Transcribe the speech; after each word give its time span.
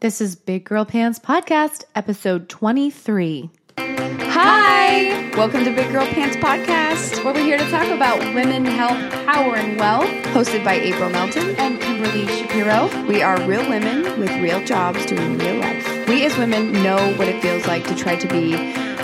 This 0.00 0.22
is 0.22 0.34
Big 0.34 0.64
Girl 0.64 0.86
Pants 0.86 1.18
Podcast, 1.18 1.84
episode 1.94 2.48
23. 2.48 3.50
Hi! 3.76 5.30
Welcome 5.36 5.64
to 5.64 5.74
Big 5.76 5.92
Girl 5.92 6.06
Pants 6.06 6.36
Podcast, 6.36 7.22
where 7.22 7.34
we're 7.34 7.44
here 7.44 7.58
to 7.58 7.70
talk 7.70 7.86
about 7.88 8.18
women, 8.34 8.64
health, 8.64 8.98
power, 9.26 9.56
and 9.56 9.78
wealth. 9.78 10.08
Hosted 10.32 10.64
by 10.64 10.76
April 10.76 11.10
Melton. 11.10 11.54
And 11.56 11.78
Kimberly 11.82 12.26
Shapiro. 12.28 12.88
We 13.08 13.20
are 13.20 13.46
real 13.46 13.68
women 13.68 14.18
with 14.18 14.30
real 14.40 14.64
jobs 14.64 15.04
doing 15.04 15.36
real 15.36 15.56
life. 15.56 16.08
We 16.08 16.24
as 16.24 16.34
women 16.38 16.72
know 16.72 17.12
what 17.16 17.28
it 17.28 17.42
feels 17.42 17.66
like 17.66 17.86
to 17.88 17.94
try 17.94 18.16
to 18.16 18.26
be 18.26 18.56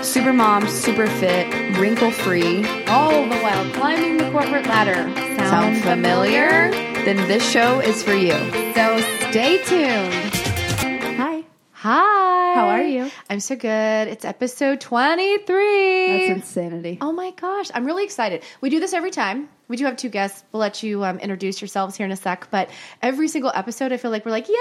super 0.03 0.33
mom, 0.33 0.67
super 0.67 1.09
fit, 1.09 1.77
wrinkle 1.79 2.11
free. 2.11 2.65
All 2.87 3.11
the 3.11 3.37
while 3.41 3.71
climbing 3.73 4.17
the 4.17 4.31
corporate 4.31 4.65
ladder. 4.65 5.15
Sound 5.47 5.77
familiar? 5.83 6.71
Then 7.05 7.17
this 7.29 7.47
show 7.47 7.81
is 7.81 8.03
for 8.03 8.15
you. 8.15 8.33
So 8.73 8.99
stay 9.29 9.63
tuned. 9.63 10.26
Hi. 11.87 12.03
Hi. 12.57 12.61
How 12.61 12.69
are 12.71 12.83
you? 12.83 13.11
I'm 13.31 13.39
so 13.39 13.55
good. 13.55 14.09
It's 14.09 14.25
episode 14.25 14.81
23. 14.81 16.07
That's 16.27 16.41
insanity. 16.41 16.99
Oh 17.01 17.13
my 17.13 17.31
gosh, 17.33 17.71
I'm 17.75 17.85
really 17.85 18.03
excited. 18.03 18.43
We 18.61 18.71
do 18.71 18.81
this 18.81 18.93
every 18.93 19.13
time. 19.13 19.49
We 19.69 19.77
do 19.77 19.85
have 19.85 19.97
two 19.97 20.09
guests. 20.09 20.43
We'll 20.51 20.61
let 20.61 20.83
you 20.83 21.05
um, 21.05 21.21
introduce 21.21 21.61
yourselves 21.61 21.95
here 21.97 22.05
in 22.07 22.11
a 22.11 22.17
sec. 22.17 22.49
But 22.51 22.71
every 23.03 23.29
single 23.29 23.53
episode, 23.55 23.93
I 23.93 23.99
feel 23.99 24.11
like 24.11 24.25
we're 24.25 24.33
like, 24.33 24.49
yay! 24.49 24.55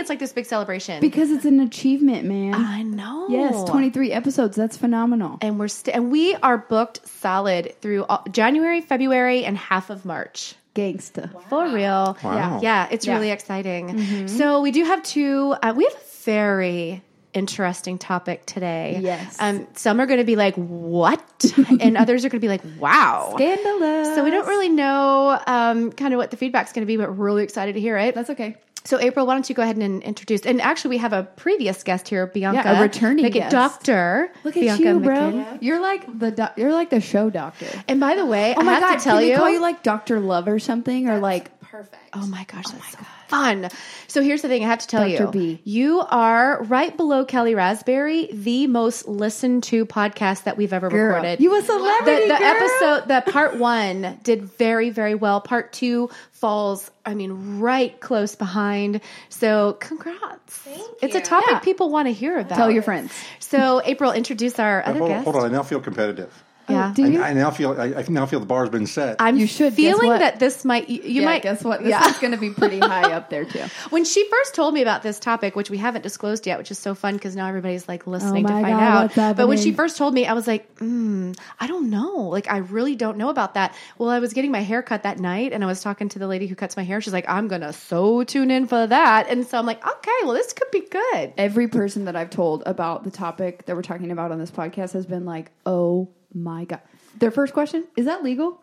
It's 0.00 0.08
like 0.08 0.18
this 0.18 0.32
big 0.32 0.46
celebration. 0.46 1.00
Because 1.00 1.30
it's 1.30 1.44
an 1.44 1.60
achievement, 1.60 2.24
man. 2.24 2.54
I 2.54 2.82
know. 2.82 3.28
yes, 3.28 3.62
23 3.70 4.10
episodes. 4.10 4.56
That's 4.56 4.76
phenomenal. 4.76 5.38
and 5.42 5.60
we're 5.60 5.68
st- 5.68 5.94
and 5.94 6.10
we 6.10 6.34
are 6.36 6.58
booked 6.58 7.06
solid 7.06 7.74
through 7.82 8.04
all- 8.06 8.24
January, 8.32 8.80
February, 8.80 9.44
and 9.44 9.56
half 9.56 9.90
of 9.90 10.04
March. 10.04 10.56
Gangsta. 10.74 11.30
For 11.50 11.68
real. 11.68 12.16
Wow. 12.24 12.58
Yeah, 12.60 12.88
it's 12.90 13.06
Yeah. 13.06 13.14
really 13.14 13.30
exciting. 13.30 14.26
So 14.26 14.60
we 14.60 14.72
do 14.72 14.82
have 14.82 15.04
two. 15.04 15.54
Uh, 15.62 15.72
we 15.76 15.84
have 15.84 15.94
a 15.94 16.03
very 16.24 17.02
interesting 17.32 17.98
topic 17.98 18.46
today. 18.46 18.98
Yes. 19.02 19.36
Um, 19.40 19.66
some 19.74 20.00
are 20.00 20.06
going 20.06 20.20
to 20.20 20.24
be 20.24 20.36
like, 20.36 20.54
"What?" 20.56 21.20
and 21.80 21.96
others 21.96 22.24
are 22.24 22.28
going 22.28 22.40
to 22.40 22.44
be 22.44 22.48
like, 22.48 22.62
"Wow." 22.78 23.32
Scandalous. 23.34 24.14
So 24.14 24.24
we 24.24 24.30
don't 24.30 24.46
really 24.46 24.68
know 24.68 25.40
um, 25.46 25.92
kind 25.92 26.14
of 26.14 26.18
what 26.18 26.30
the 26.30 26.36
feedback's 26.36 26.72
going 26.72 26.82
to 26.82 26.86
be, 26.86 26.96
but 26.96 27.08
we're 27.08 27.24
really 27.26 27.44
excited 27.44 27.74
to 27.74 27.80
hear 27.80 27.96
it. 27.98 28.14
That's 28.14 28.30
okay. 28.30 28.56
So 28.86 29.00
April, 29.00 29.26
why 29.26 29.32
don't 29.32 29.48
you 29.48 29.54
go 29.54 29.62
ahead 29.62 29.78
and 29.78 30.02
introduce? 30.02 30.42
And 30.42 30.60
actually, 30.60 30.90
we 30.90 30.98
have 30.98 31.14
a 31.14 31.22
previous 31.22 31.82
guest 31.82 32.06
here, 32.06 32.26
Bianca, 32.26 32.62
Yeah, 32.64 32.78
a 32.78 32.82
returning 32.82 33.30
guest. 33.30 33.50
Doctor. 33.50 34.30
Look 34.44 34.56
at 34.58 34.60
Bianca 34.60 34.82
you, 34.84 35.00
bro. 35.00 35.14
McKin. 35.16 35.58
You're 35.62 35.80
like 35.80 36.18
the 36.18 36.30
doc- 36.30 36.58
you're 36.58 36.72
like 36.72 36.90
the 36.90 37.00
show 37.00 37.30
doctor. 37.30 37.66
And 37.88 37.98
by 37.98 38.14
the 38.14 38.26
way, 38.26 38.54
Oh 38.54 38.60
I 38.60 38.62
my 38.64 38.72
have 38.74 38.82
god, 38.82 38.98
to 38.98 39.04
tell 39.04 39.18
can 39.20 39.28
you, 39.28 39.36
call 39.36 39.48
you 39.50 39.60
like 39.60 39.82
Doctor 39.82 40.20
Love 40.20 40.48
or 40.48 40.58
something, 40.58 41.08
or 41.08 41.18
like 41.18 41.58
perfect. 41.62 41.96
Oh 42.12 42.26
my 42.26 42.44
gosh, 42.44 42.66
that's 42.66 42.92
so 42.92 42.98
fun. 43.34 43.68
So 44.06 44.22
here's 44.22 44.42
the 44.42 44.48
thing 44.48 44.62
I 44.64 44.68
have 44.68 44.78
to 44.80 44.86
tell 44.86 45.08
Dr. 45.08 45.24
you. 45.24 45.30
B. 45.30 45.60
You 45.64 46.00
are 46.00 46.62
right 46.64 46.96
below 46.96 47.24
Kelly 47.24 47.54
Raspberry, 47.54 48.28
the 48.32 48.66
most 48.66 49.08
listened 49.08 49.64
to 49.64 49.86
podcast 49.86 50.44
that 50.44 50.56
we've 50.56 50.72
ever 50.72 50.88
Girl, 50.88 51.08
recorded. 51.16 51.40
you 51.40 51.52
a 51.56 51.60
the, 51.60 51.66
celebrity, 51.66 52.28
the 52.28 52.36
girl. 52.36 52.42
episode, 52.42 53.08
the 53.08 53.32
part 53.32 53.56
one 53.56 54.20
did 54.22 54.44
very, 54.44 54.90
very 54.90 55.14
well. 55.14 55.40
Part 55.40 55.72
two 55.72 56.10
falls, 56.32 56.90
I 57.06 57.14
mean, 57.14 57.58
right 57.58 57.98
close 58.00 58.34
behind. 58.36 59.00
So 59.30 59.72
congrats. 59.80 60.60
it's 61.02 61.14
a 61.14 61.20
topic 61.20 61.48
Yeah. 61.50 61.58
people 61.60 61.90
want 61.90 62.06
to 62.06 62.12
hear 62.12 62.38
about. 62.38 62.56
tell 62.56 62.70
your 62.70 62.82
friends. 62.82 63.12
So 63.40 63.80
April, 63.84 64.12
introduce 64.12 64.58
our 64.58 64.84
other 64.86 64.98
hold, 64.98 65.10
guest. 65.10 65.24
hold 65.24 65.36
on, 65.36 65.44
I 65.46 65.48
now 65.48 65.62
feel 65.62 65.80
competitive. 65.80 66.43
Yeah. 66.68 66.92
Do 66.94 67.10
you? 67.10 67.22
I, 67.22 67.28
I 67.28 67.32
now 67.34 67.50
feel 67.50 67.78
I, 67.80 67.94
I 67.94 68.04
now 68.08 68.26
feel 68.26 68.40
the 68.40 68.46
bar's 68.46 68.70
been 68.70 68.86
set. 68.86 69.16
I'm 69.18 69.36
You 69.36 69.46
should. 69.46 69.74
Guess 69.74 69.76
feeling 69.76 70.08
what? 70.08 70.18
that 70.20 70.38
this 70.40 70.64
might 70.64 70.88
you, 70.88 71.02
you 71.02 71.20
yeah, 71.22 71.26
might 71.26 71.42
guess 71.42 71.62
what? 71.64 71.80
This 71.80 71.90
Yeah. 71.90 72.08
is 72.08 72.18
going 72.18 72.32
to 72.32 72.38
be 72.38 72.50
pretty 72.50 72.78
high 72.80 73.12
up 73.12 73.30
there 73.30 73.44
too. 73.44 73.64
When 73.90 74.04
she 74.04 74.28
first 74.28 74.54
told 74.54 74.74
me 74.74 74.82
about 74.82 75.02
this 75.02 75.18
topic, 75.18 75.56
which 75.56 75.70
we 75.70 75.78
haven't 75.78 76.02
disclosed 76.02 76.46
yet, 76.46 76.58
which 76.58 76.70
is 76.70 76.78
so 76.78 76.94
fun 76.94 77.14
because 77.14 77.36
now 77.36 77.46
everybody's 77.48 77.86
like 77.88 78.06
listening 78.06 78.44
Oh 78.46 78.48
to 78.48 78.54
find 78.54 78.78
God, 78.78 79.18
out. 79.18 79.36
But 79.36 79.48
when 79.48 79.58
she 79.58 79.72
first 79.72 79.96
told 79.96 80.14
me, 80.14 80.26
I 80.26 80.32
was 80.32 80.46
like, 80.46 80.74
mm, 80.76 81.36
I 81.60 81.66
don't 81.66 81.90
know. 81.90 82.28
Like, 82.28 82.50
I 82.50 82.58
really 82.58 82.96
don't 82.96 83.16
know 83.18 83.28
about 83.28 83.54
that. 83.54 83.74
Well, 83.98 84.08
I 84.10 84.18
was 84.18 84.32
getting 84.32 84.50
my 84.50 84.60
hair 84.60 84.82
cut 84.82 85.02
that 85.02 85.18
night 85.18 85.52
and 85.52 85.62
I 85.62 85.66
was 85.66 85.80
talking 85.82 86.08
to 86.10 86.18
the 86.18 86.26
lady 86.26 86.46
who 86.46 86.54
cuts 86.54 86.76
my 86.76 86.82
hair. 86.84 87.00
She's 87.00 87.12
like, 87.12 87.28
I'm 87.28 87.48
going 87.48 87.60
to 87.62 87.72
so 87.72 88.24
tune 88.24 88.50
in 88.50 88.66
for 88.66 88.86
that. 88.86 89.28
And 89.28 89.46
so 89.46 89.58
I'm 89.58 89.66
like, 89.66 89.86
okay, 89.86 90.10
well, 90.24 90.32
this 90.34 90.52
could 90.52 90.70
be 90.70 90.80
good. 90.88 91.32
Every 91.36 91.68
person 91.68 92.04
that 92.06 92.16
I've 92.16 92.30
told 92.30 92.62
about 92.66 93.04
the 93.04 93.10
topic 93.10 93.66
that 93.66 93.76
we're 93.76 93.82
talking 93.82 94.10
about 94.10 94.32
on 94.32 94.38
this 94.38 94.50
podcast 94.50 94.92
has 94.92 95.06
been 95.06 95.24
like, 95.24 95.50
"Oh 95.66 96.08
my 96.34 96.64
god." 96.64 96.80
Their 97.18 97.30
first 97.30 97.52
question 97.54 97.84
is 97.96 98.06
that 98.06 98.24
legal? 98.24 98.60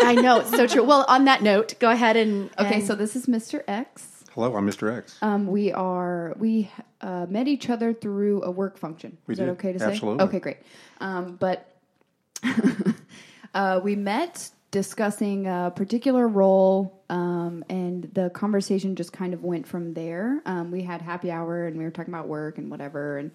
I 0.00 0.14
know. 0.14 0.40
It's 0.40 0.50
so 0.50 0.66
true. 0.66 0.84
Well, 0.84 1.04
on 1.08 1.24
that 1.24 1.42
note, 1.42 1.74
go 1.78 1.90
ahead 1.90 2.16
and. 2.16 2.50
okay, 2.58 2.76
and- 2.76 2.86
so 2.86 2.94
this 2.94 3.16
is 3.16 3.26
Mr. 3.26 3.62
X. 3.66 4.10
Hello, 4.34 4.56
I'm 4.56 4.66
Mr. 4.66 4.92
X. 4.92 5.16
Um, 5.22 5.46
we 5.46 5.72
are 5.72 6.34
we 6.38 6.68
uh, 7.00 7.26
met 7.28 7.46
each 7.46 7.70
other 7.70 7.92
through 7.94 8.42
a 8.42 8.50
work 8.50 8.76
function. 8.78 9.16
We 9.28 9.32
Is 9.32 9.38
that 9.38 9.48
okay 9.50 9.72
to 9.72 9.78
say? 9.78 9.86
Absolutely. 9.92 10.24
Okay, 10.24 10.40
great. 10.40 10.56
Um, 11.00 11.36
but 11.36 11.70
uh, 13.54 13.80
we 13.82 13.94
met 13.96 14.50
discussing 14.70 15.46
a 15.46 15.72
particular 15.74 16.26
role, 16.26 17.00
um, 17.10 17.64
and 17.68 18.10
the 18.12 18.28
conversation 18.30 18.96
just 18.96 19.12
kind 19.12 19.34
of 19.34 19.44
went 19.44 19.68
from 19.68 19.94
there. 19.94 20.42
Um, 20.46 20.72
we 20.72 20.82
had 20.82 21.00
happy 21.00 21.30
hour, 21.30 21.66
and 21.66 21.78
we 21.78 21.84
were 21.84 21.92
talking 21.92 22.12
about 22.12 22.26
work 22.26 22.58
and 22.58 22.70
whatever. 22.70 23.18
And 23.18 23.30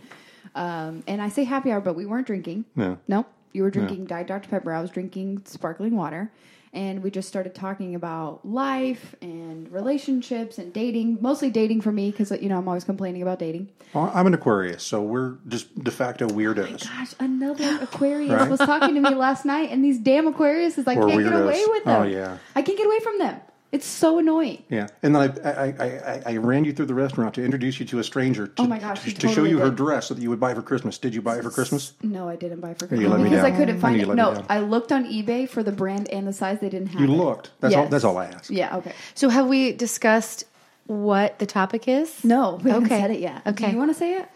um, 0.53 1.03
and 1.07 1.21
I 1.21 1.29
say 1.29 1.45
happy 1.45 1.71
hour, 1.71 1.79
but 1.79 1.95
we 1.95 2.06
weren't 2.06 2.27
drinking. 2.27 2.66
No. 2.75 2.97
Nope. 3.07 3.27
You 3.52 3.64
were 3.64 3.72
drinking 3.72 4.06
Diet 4.06 4.28
Dr 4.28 4.48
Pepper. 4.50 4.74
I 4.74 4.82
was 4.82 4.92
drinking 4.92 5.42
sparkling 5.46 5.96
water. 5.96 6.32
And 6.72 7.02
we 7.02 7.10
just 7.10 7.28
started 7.28 7.56
talking 7.56 7.96
about 7.96 8.46
life 8.46 9.16
and 9.24 9.72
relationships 9.72 10.60
and 10.60 10.72
dating, 10.72 11.18
mostly 11.20 11.50
dating 11.50 11.82
for 11.82 11.92
me 11.92 12.12
because 12.12 12.30
you 12.30 12.48
know 12.48 12.60
I'm 12.60 12.68
always 12.68 12.84
complaining 12.84 13.24
about 13.24 13.40
dating. 13.40 13.70
Well, 13.92 14.12
I'm 14.14 14.28
an 14.28 14.36
Aquarius, 14.36 14.84
so 14.84 15.02
we're 15.02 15.38
just 15.48 15.84
de 15.84 15.90
facto 15.90 16.26
oh 16.26 16.30
weirdos. 16.30 16.88
Gosh, 16.88 17.16
another 17.20 17.80
Aquarius 17.82 18.34
Right. 18.34 18.50
was 18.52 18.60
talking 18.60 18.94
to 18.94 19.02
me 19.02 19.16
last 19.16 19.46
night, 19.46 19.72
and 19.72 19.84
these 19.84 19.98
damn 19.98 20.31
Aquariuses, 20.31 20.88
I 20.88 20.96
We're 20.96 21.08
can't 21.08 21.24
get 21.24 21.34
away 21.34 21.64
with 21.66 21.81
oh, 21.88 21.90
them. 21.90 22.02
Oh, 22.04 22.06
yeah. 22.06 22.38
I 22.56 22.62
can't 22.62 22.78
get 22.78 22.86
away 22.86 23.00
from 23.00 23.18
them. 23.18 23.42
It's 23.72 23.85
so 23.85 24.18
annoying. 24.18 24.63
Yeah, 24.69 24.88
and 25.03 25.16
then 25.16 25.22
I, 25.46 25.50
I, 25.50 25.66
I, 25.68 25.85
I, 25.85 26.24
I 26.34 26.38
ran 26.38 26.66
you 26.66 26.74
through 26.74 26.88
the 26.88 26.96
restaurant 26.96 27.35
to 27.35 27.44
introduce 27.46 27.80
you 27.80 27.85
to 27.88 28.00
a 28.00 28.03
stranger 28.03 28.47
to, 28.47 28.62
Oh 28.63 28.66
my 28.66 28.80
gosh, 28.80 29.03
to, 29.03 29.09
you 29.09 29.16
to 29.16 29.22
show 29.28 29.28
totally 29.35 29.50
you 29.52 29.59
her 29.59 29.69
dress 29.69 30.07
so 30.07 30.16
that 30.16 30.22
you 30.22 30.30
would 30.31 30.40
buy 30.40 30.52
it 30.52 30.56
for 30.56 30.63
Christmas. 30.63 30.97
Did 30.97 31.13
you 31.13 31.22
buy 31.22 31.38
it 31.38 31.44
for 31.44 31.52
Christmas? 31.52 31.94
No, 32.02 32.28
I 32.28 32.35
didn't 32.35 32.62
buy 32.62 32.72
it 32.72 32.80
for 32.80 32.88
Christmas 32.88 33.02
You 33.02 33.07
Christmas 33.09 33.19
let 33.19 33.24
me 33.24 33.30
because 33.30 33.46
I 33.46 33.56
couldn't 33.56 33.80
find 33.80 33.97
knew 33.97 34.03
it. 34.03 34.07
you 34.07 34.16
No. 34.16 34.44
I 34.50 34.59
looked 34.59 34.91
on 34.91 35.06
eBay 35.06 35.47
for 35.47 35.62
the 35.62 35.72
brand 35.72 36.09
and 36.09 36.28
the 36.28 36.34
size. 36.34 36.59
They 36.59 36.69
didn't 36.69 36.88
have. 36.88 37.02
You 37.02 37.07
it. 37.07 37.12
looked. 37.18 37.52
That's 37.59 37.75
all. 37.75 37.88
That's 37.88 38.03
all 38.03 38.18
I 38.18 38.25
asked. 38.25 38.50
Yeah. 38.50 38.75
Okay. 38.78 38.94
So, 39.13 39.30
have 39.30 39.46
we 39.47 39.72
discussed 39.74 40.46
what 40.88 41.38
the 41.38 41.46
topic 41.46 41.88
is? 41.88 42.24
No, 42.24 42.59
we 42.63 42.72
haven't 42.72 42.88
Okay. 42.88 43.00
said 43.00 43.12
it 43.12 43.19
yet. 43.19 43.44
Okay. 43.46 43.68
Do 43.68 43.72
you 43.74 43.78
want 43.78 43.91
to 43.91 43.96
say 43.97 44.16
it? 44.16 44.28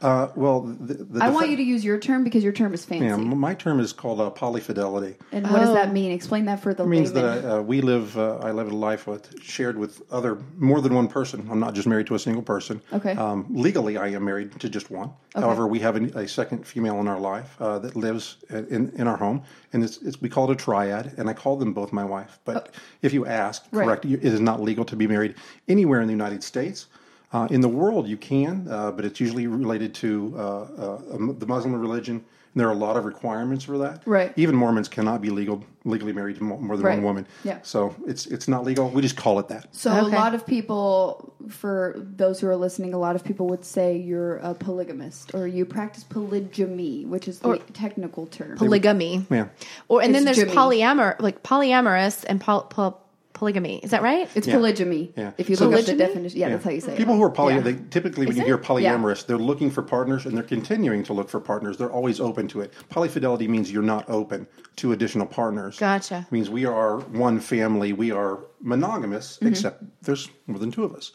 Uh, 0.00 0.28
well, 0.36 0.60
the, 0.60 0.94
the, 0.94 1.24
I 1.24 1.28
want 1.30 1.50
you 1.50 1.56
to 1.56 1.62
use 1.62 1.84
your 1.84 1.98
term 1.98 2.22
because 2.22 2.44
your 2.44 2.52
term 2.52 2.72
is 2.72 2.84
fancy. 2.84 3.06
Yeah, 3.06 3.16
my 3.16 3.54
term 3.54 3.80
is 3.80 3.92
called 3.92 4.20
uh, 4.20 4.30
polyfidelity. 4.30 5.16
And 5.32 5.44
what 5.50 5.58
does 5.60 5.70
Oh. 5.70 5.74
that 5.74 5.92
mean? 5.92 6.12
Explain 6.12 6.44
that 6.44 6.60
for 6.62 6.72
the 6.72 6.84
It 6.84 6.88
means 6.88 7.12
layman. 7.12 7.42
that 7.42 7.58
uh, 7.58 7.62
we 7.62 7.80
live. 7.80 8.16
Uh, 8.16 8.36
I 8.38 8.52
live 8.52 8.70
a 8.70 8.76
life 8.76 9.06
with 9.06 9.42
shared 9.42 9.76
with 9.76 10.00
other 10.12 10.38
more 10.56 10.80
than 10.80 10.94
one 10.94 11.08
person. 11.08 11.48
I'm 11.50 11.58
not 11.58 11.74
just 11.74 11.88
married 11.88 12.06
to 12.08 12.14
a 12.14 12.18
single 12.18 12.42
person. 12.42 12.80
Okay. 12.92 13.12
Um, 13.12 13.46
legally, 13.50 13.96
I 13.96 14.08
am 14.08 14.24
married 14.24 14.58
to 14.60 14.68
just 14.68 14.90
one. 14.90 15.10
Okay. 15.34 15.44
However, 15.44 15.66
we 15.66 15.80
have 15.80 15.96
a, 15.96 16.20
a 16.20 16.28
second 16.28 16.64
female 16.66 17.00
in 17.00 17.08
our 17.08 17.18
life 17.20 17.56
uh, 17.60 17.78
that 17.80 17.96
lives 17.96 18.36
in 18.50 18.92
in 18.94 19.08
our 19.08 19.16
home, 19.16 19.42
and 19.72 19.82
it's, 19.82 19.98
it's 20.02 20.20
we 20.20 20.28
call 20.28 20.48
it 20.50 20.52
a 20.52 20.56
triad. 20.56 21.12
And 21.18 21.28
I 21.28 21.32
call 21.32 21.56
them 21.56 21.72
both 21.72 21.92
my 21.92 22.04
wife. 22.04 22.38
But 22.44 22.72
if 23.02 23.12
you 23.12 23.26
ask, 23.26 23.64
Right. 23.72 23.84
correct, 23.84 24.04
you- 24.04 24.18
it 24.18 24.32
is 24.32 24.40
not 24.40 24.60
legal 24.62 24.84
to 24.84 24.94
be 24.96 25.06
married 25.08 25.34
anywhere 25.66 26.00
in 26.00 26.06
the 26.06 26.12
United 26.14 26.44
States. 26.44 26.86
Uh, 27.30 27.46
in 27.50 27.60
the 27.60 27.68
world, 27.68 28.08
you 28.08 28.16
can, 28.16 28.66
uh, 28.70 28.90
but 28.90 29.04
it's 29.04 29.20
usually 29.20 29.46
related 29.46 29.94
to 29.94 30.34
uh, 30.36 30.40
uh, 30.40 31.02
um, 31.12 31.36
the 31.38 31.46
Muslim 31.46 31.74
religion. 31.74 32.16
And 32.54 32.60
there 32.62 32.68
are 32.68 32.72
a 32.72 32.76
lot 32.76 32.96
of 32.96 33.04
requirements 33.04 33.64
for 33.64 33.76
that. 33.78 34.02
Right. 34.06 34.32
Even 34.36 34.56
Mormons 34.56 34.88
cannot 34.88 35.20
be 35.20 35.28
legal 35.28 35.62
legally 35.84 36.14
married 36.14 36.36
to 36.36 36.42
more 36.44 36.76
than 36.76 36.86
Right. 36.86 36.94
one 36.94 37.04
woman. 37.04 37.26
Yeah. 37.44 37.58
So 37.62 37.94
it's 38.06 38.24
it's 38.26 38.48
not 38.48 38.64
legal. 38.64 38.88
We 38.88 39.02
just 39.02 39.16
call 39.18 39.38
it 39.38 39.48
that. 39.48 39.74
So 39.76 39.90
a 39.92 40.00
lot 40.02 40.34
of 40.34 40.46
people, 40.46 41.34
for 41.50 41.94
those 41.96 42.40
who 42.40 42.46
are 42.48 42.56
listening, 42.56 42.94
a 42.94 42.98
lot 42.98 43.14
of 43.16 43.22
people 43.24 43.46
would 43.48 43.66
say 43.66 43.98
you're 43.98 44.38
a 44.38 44.54
polygamist 44.54 45.34
or 45.34 45.46
you 45.46 45.66
practice 45.66 46.04
polygamy, 46.04 47.04
which 47.04 47.28
is 47.28 47.40
the 47.40 47.58
technical 47.74 48.26
term. 48.26 48.56
Polygamy. 48.56 49.26
Yeah. 49.30 49.48
Or 49.88 50.00
and 50.00 50.14
then 50.14 50.24
there's 50.24 50.38
Jimmy. 50.38 50.52
polyamor, 50.52 51.20
like 51.20 51.42
polyamorous 51.42 52.24
and 52.26 52.40
poly, 52.40 52.64
poly, 52.70 52.94
polygamy. 53.38 53.78
Is 53.78 53.90
that 53.92 54.02
right? 54.02 54.28
it's 54.34 54.46
Yeah. 54.46 54.54
polygamy. 54.56 55.12
Yeah. 55.16 55.30
If 55.38 55.48
you 55.48 55.54
So- 55.56 55.66
look 55.68 55.74
up 55.78 55.86
the 55.86 55.92
Polygamy? 55.92 56.08
definition, 56.08 56.40
yeah, 56.40 56.48
that's 56.50 56.64
how 56.64 56.70
you 56.70 56.80
say 56.80 56.92
it. 56.94 56.98
People 56.98 57.14
it. 57.14 57.18
who 57.18 57.22
are 57.22 57.30
poly, 57.30 57.54
Yeah. 57.54 57.60
they 57.60 57.74
typically 57.90 58.26
when 58.26 58.32
Is 58.32 58.36
you 58.36 58.42
it? 58.42 58.46
hear 58.46 58.58
polyamorous, 58.58 59.24
they're 59.26 59.38
looking 59.38 59.70
for 59.70 59.82
partners 59.82 60.26
and 60.26 60.36
they're 60.36 60.42
continuing 60.42 61.02
to 61.04 61.12
look 61.12 61.28
for 61.28 61.38
partners. 61.40 61.78
They're 61.78 61.90
always 61.90 62.20
open 62.20 62.48
to 62.48 62.60
it. 62.60 62.72
Polyfidelity 62.90 63.48
means 63.48 63.70
you're 63.72 63.82
not 63.82 64.08
open 64.10 64.46
to 64.76 64.92
additional 64.92 65.26
partners. 65.26 65.78
Gotcha. 65.78 66.26
It 66.28 66.32
means 66.32 66.50
we 66.50 66.64
are 66.66 66.98
one 66.98 67.38
family. 67.40 67.92
We 67.92 68.10
are 68.10 68.40
monogamous, 68.60 69.36
Mm-hmm. 69.36 69.46
except 69.48 69.84
there's 70.02 70.28
more 70.48 70.58
than 70.58 70.70
two 70.72 70.84
of 70.84 70.92
us. 70.94 71.12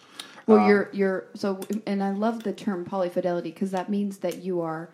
Well, 0.48 0.60
Um, 0.60 0.68
you're 0.70 0.90
you're 0.94 1.26
so, 1.36 1.60
and 1.86 2.02
I 2.04 2.12
love 2.12 2.44
the 2.44 2.54
term 2.54 2.86
polyfidelity 2.86 3.44
because 3.44 3.72
that 3.72 3.90
means 3.90 4.20
that 4.20 4.44
you 4.44 4.62
are 4.62 4.90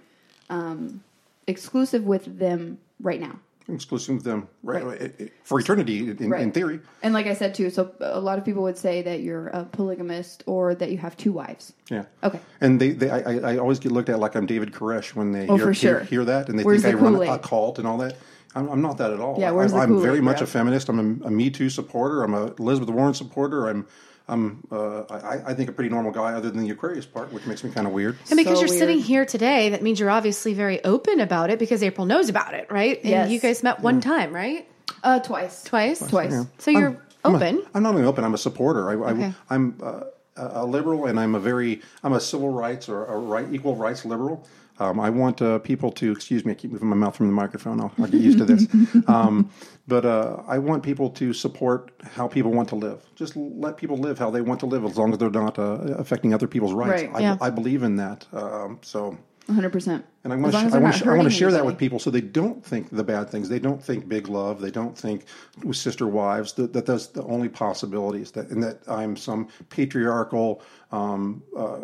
um, 0.49 1.01
exclusive 1.47 2.05
with 2.05 2.39
them 2.39 2.79
right 3.01 3.19
now. 3.21 3.39
Exclusive 3.73 4.15
with 4.15 4.23
them 4.23 4.47
right, 4.63 4.83
it- 5.01 5.33
for 5.43 5.59
eternity 5.59 6.09
in, 6.09 6.33
in 6.33 6.51
theory. 6.51 6.79
And 7.03 7.13
like 7.13 7.27
I 7.27 7.33
said 7.33 7.53
too, 7.55 7.69
so 7.69 7.91
a 7.99 8.19
lot 8.19 8.37
of 8.37 8.45
people 8.45 8.63
would 8.63 8.77
say 8.77 9.01
that 9.03 9.21
you're 9.21 9.47
a 9.47 9.65
polygamist 9.65 10.43
or 10.45 10.75
that 10.75 10.91
you 10.91 10.97
have 10.97 11.15
two 11.17 11.31
wives. 11.31 11.73
Yeah. 11.89 12.05
Okay. 12.23 12.39
And 12.61 12.79
they, 12.79 12.91
they 12.91 13.09
I, 13.09 13.19
I- 13.19 13.53
I 13.53 13.57
always 13.57 13.79
get 13.79 13.91
looked 13.91 14.09
at 14.09 14.19
like 14.19 14.35
I'm 14.35 14.45
David 14.45 14.71
Koresh 14.73 15.15
when 15.15 15.31
they 15.31 15.47
Oh, 15.47 15.55
hear, 15.55 15.65
for 15.67 15.71
hear, 15.73 15.97
sure. 15.97 15.99
hear 16.05 16.25
that 16.25 16.49
and 16.49 16.57
they 16.59 16.63
Where's 16.63 16.81
think 16.83 16.95
I 16.95 16.97
the 16.97 17.03
run 17.03 17.13
Kool-Aid? 17.13 17.29
a 17.29 17.39
cult 17.39 17.79
and 17.79 17.87
all 17.87 17.97
that. 17.97 18.17
I'm, 18.55 18.67
I'm 18.69 18.81
not 18.81 18.97
that 18.97 19.11
at 19.11 19.19
all. 19.19 19.39
Yeah, 19.39 19.51
where's 19.51 19.73
I, 19.73 19.85
the 19.85 19.93
I'm 19.93 20.01
very 20.01 20.21
much 20.21 20.37
bro? 20.37 20.43
a 20.45 20.47
feminist. 20.47 20.89
I'm 20.89 21.21
a, 21.23 21.27
a 21.27 21.31
Me 21.31 21.51
Too 21.51 21.69
supporter. 21.69 22.23
I'm 22.23 22.33
a 22.33 22.47
Elizabeth 22.57 22.89
Warren 22.89 23.13
supporter. 23.13 23.67
I'm 23.67 23.85
I'm 24.29 24.63
uh, 24.71 25.01
I, 25.09 25.51
I 25.51 25.53
think 25.53 25.69
a 25.69 25.73
pretty 25.73 25.89
normal 25.89 26.11
guy, 26.11 26.33
other 26.33 26.49
than 26.49 26.63
the 26.63 26.69
Aquarius 26.69 27.05
part, 27.05 27.33
which 27.33 27.45
makes 27.45 27.63
me 27.63 27.71
kind 27.71 27.87
of 27.87 27.93
weird. 27.93 28.17
And 28.29 28.37
because 28.37 28.59
So 28.59 28.65
you're 28.65 28.67
sitting 28.79 28.99
here 28.99 29.25
today, 29.25 29.69
that 29.69 29.81
means 29.81 29.99
you're 29.99 30.09
obviously 30.09 30.53
very 30.53 30.83
open 30.83 31.19
about 31.19 31.49
it 31.49 31.59
because 31.59 31.81
April 31.83 32.05
knows 32.05 32.29
about 32.29 32.53
it, 32.53 32.71
right? 32.71 32.99
And 33.01 33.09
Yes. 33.09 33.31
you 33.31 33.39
guys 33.39 33.63
met 33.63 33.79
one 33.81 33.99
time, 34.01 34.33
right? 34.33 34.67
Uh, 35.03 35.19
twice. 35.19 35.63
Twice? 35.63 35.99
Twice. 36.07 36.45
So 36.59 36.71
you're 36.71 37.01
I'm 37.25 37.35
open. 37.35 37.63
I'm 37.73 37.83
not 37.83 37.95
only 37.95 38.05
open. 38.05 38.23
I'm 38.23 38.33
a 38.33 38.37
supporter. 38.37 38.89
I, 38.89 39.11
Okay. 39.11 39.33
I, 39.49 39.55
I'm 39.55 39.77
uh, 39.81 40.03
a 40.37 40.65
liberal, 40.65 41.05
and 41.05 41.19
I'm 41.19 41.35
a 41.35 41.39
very 41.39 41.81
I'm 42.03 42.13
a 42.13 42.19
civil 42.19 42.49
rights 42.49 42.87
or 42.87 43.05
a 43.05 43.17
right 43.17 43.47
equal 43.51 43.75
rights 43.75 44.05
liberal. 44.05 44.47
Um, 44.79 44.99
I 44.99 45.09
want 45.09 45.41
uh, 45.41 45.59
people 45.59 45.91
to 45.93 46.11
excuse 46.11 46.45
me. 46.45 46.51
I 46.53 46.55
keep 46.55 46.71
moving 46.71 46.87
my 46.87 46.95
mouth 46.95 47.15
from 47.15 47.27
the 47.27 47.33
microphone. 47.33 47.81
I'll, 47.81 47.91
I'll 47.99 48.07
get 48.07 48.21
used 48.21 48.37
to 48.39 48.45
this. 48.45 48.67
um, 49.07 49.49
but 49.87 50.05
uh, 50.05 50.41
I 50.47 50.57
want 50.57 50.83
people 50.83 51.09
to 51.11 51.33
support 51.33 51.91
how 52.03 52.27
people 52.27 52.51
want 52.51 52.69
to 52.69 52.75
live. 52.75 53.05
Just 53.15 53.35
let 53.35 53.75
people 53.75 53.97
live 53.97 54.17
how 54.17 54.29
they 54.29 54.41
want 54.41 54.59
to 54.61 54.65
live, 54.65 54.85
as 54.85 54.97
long 54.97 55.11
as 55.11 55.17
they're 55.17 55.29
not 55.29 55.59
uh, 55.59 55.79
affecting 55.97 56.33
other 56.33 56.47
people's 56.47 56.73
rights. 56.73 57.03
Right. 57.03 57.15
I, 57.15 57.19
Yeah. 57.19 57.37
I 57.41 57.49
believe 57.49 57.83
in 57.83 57.95
that. 57.97 58.25
Um, 58.31 58.79
so. 58.81 59.17
100%. 59.49 60.03
And 60.23 60.33
I 60.33 60.35
want 60.35 60.51
to 60.51 60.59
I 60.59 60.61
want 60.61 60.71
to 60.71 60.77
I 60.77 60.79
want 60.79 60.95
to 60.95 61.05
hurting 61.05 61.29
share 61.29 61.51
that 61.51 61.65
with 61.65 61.77
people 61.77 61.97
so 61.97 62.11
they 62.11 62.21
don't 62.21 62.63
think 62.63 62.89
the 62.91 63.03
bad 63.03 63.29
things. 63.29 63.49
They 63.49 63.57
don't 63.57 63.81
think 63.81 64.07
big 64.07 64.27
love. 64.27 64.61
They 64.61 64.69
don't 64.69 64.95
think 64.95 65.25
with 65.63 65.77
sister 65.77 66.07
wives 66.07 66.53
that, 66.53 66.71
that 66.73 66.85
that's 66.85 67.07
the 67.07 67.23
only 67.23 67.49
possibilities. 67.49 68.31
That 68.31 68.49
and 68.49 68.61
that 68.61 68.81
I'm 68.87 69.15
some 69.15 69.47
patriarchal 69.69 70.61
um, 70.91 71.41
uh, 71.57 71.77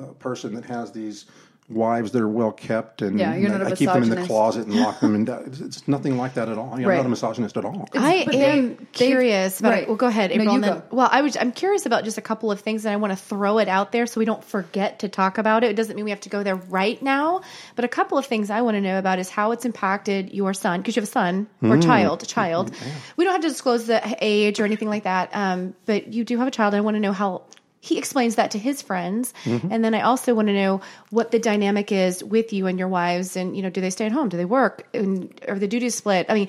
uh, 0.00 0.12
person 0.18 0.54
that 0.54 0.64
has 0.66 0.92
these 0.92 1.26
wives 1.70 2.12
that 2.12 2.22
are 2.22 2.28
well 2.28 2.50
kept 2.50 3.02
and 3.02 3.18
Yeah, 3.18 3.36
you're 3.36 3.50
not 3.50 3.60
a 3.60 3.66
I 3.66 3.72
keep 3.74 3.88
them 3.92 4.02
in 4.02 4.08
the 4.08 4.24
closet 4.26 4.66
and 4.66 4.74
lock 4.76 5.00
them 5.00 5.14
in. 5.14 5.28
It's, 5.46 5.60
it's 5.60 5.86
nothing 5.88 6.16
like 6.16 6.34
that 6.34 6.48
at 6.48 6.56
all. 6.56 6.72
I'm 6.72 6.82
Right. 6.82 6.96
not 6.96 7.04
a 7.06 7.08
misogynist 7.10 7.56
at 7.58 7.64
all. 7.66 7.86
I 7.94 8.14
am 8.14 8.26
they- 8.30 8.38
they- 8.38 8.76
curious 8.92 9.60
about. 9.60 9.70
right. 9.72 9.86
Well, 9.86 9.96
go 9.96 10.06
ahead, 10.06 10.30
No, 10.30 10.40
April. 10.42 10.54
you 10.54 10.60
then, 10.62 10.72
go. 10.78 10.82
well, 10.90 11.08
I 11.12 11.20
was. 11.20 11.36
I'm 11.36 11.52
curious 11.52 11.84
about 11.84 12.04
just 12.04 12.16
a 12.16 12.22
couple 12.22 12.50
of 12.50 12.60
things, 12.60 12.84
and 12.86 12.92
I 12.92 12.96
want 12.96 13.12
to 13.12 13.16
throw 13.22 13.58
it 13.58 13.68
out 13.68 13.92
there 13.92 14.06
so 14.06 14.18
we 14.18 14.24
don't 14.24 14.42
forget 14.42 15.00
to 15.00 15.08
talk 15.08 15.36
about 15.38 15.62
it. 15.62 15.70
It 15.70 15.76
doesn't 15.76 15.94
mean 15.94 16.04
we 16.06 16.10
have 16.10 16.20
to 16.22 16.28
go 16.30 16.42
there 16.42 16.56
right 16.56 17.00
now, 17.02 17.42
but 17.76 17.84
a 17.84 17.88
couple 17.88 18.16
of 18.18 18.24
things 18.26 18.48
I 18.50 18.62
want 18.62 18.76
to 18.76 18.80
know 18.80 18.98
about 18.98 19.18
is 19.18 19.28
how 19.28 19.52
it's 19.52 19.64
impacted 19.66 20.32
your 20.32 20.54
son 20.54 20.80
because 20.80 20.96
you 20.96 21.00
have 21.02 21.08
a 21.08 21.12
son 21.12 21.46
or 21.62 21.76
Mm. 21.76 21.82
child. 21.84 22.22
A 22.22 22.26
child. 22.26 22.70
We 23.16 23.24
don't 23.24 23.32
have 23.34 23.42
to 23.42 23.48
disclose 23.48 23.86
the 23.86 24.00
age 24.22 24.58
or 24.60 24.64
anything 24.64 24.88
like 24.88 25.02
that, 25.04 25.30
um, 25.34 25.74
but 25.86 26.08
you 26.14 26.24
do 26.24 26.38
have 26.38 26.48
a 26.48 26.50
child. 26.50 26.74
I 26.74 26.80
want 26.80 26.94
to 26.96 27.00
know 27.00 27.12
how. 27.12 27.42
He 27.80 27.96
explains 27.98 28.34
that 28.36 28.50
to 28.52 28.58
his 28.58 28.82
friends, 28.82 29.32
Mm-hmm. 29.44 29.70
and 29.72 29.84
then 29.84 29.94
I 29.94 30.00
also 30.02 30.34
want 30.34 30.48
to 30.48 30.54
know 30.54 30.80
what 31.10 31.30
the 31.30 31.38
dynamic 31.38 31.92
is 31.92 32.24
with 32.24 32.52
you 32.52 32.66
and 32.66 32.78
your 32.78 32.88
wives, 32.88 33.36
and 33.36 33.56
you 33.56 33.62
know, 33.62 33.70
do 33.70 33.80
they 33.80 33.90
stay 33.90 34.06
at 34.06 34.12
home? 34.12 34.28
Do 34.28 34.36
they 34.36 34.44
work? 34.44 34.88
And 34.94 35.32
are 35.46 35.58
the 35.58 35.68
duties 35.68 35.94
split? 35.94 36.26
I 36.28 36.34
mean, 36.34 36.48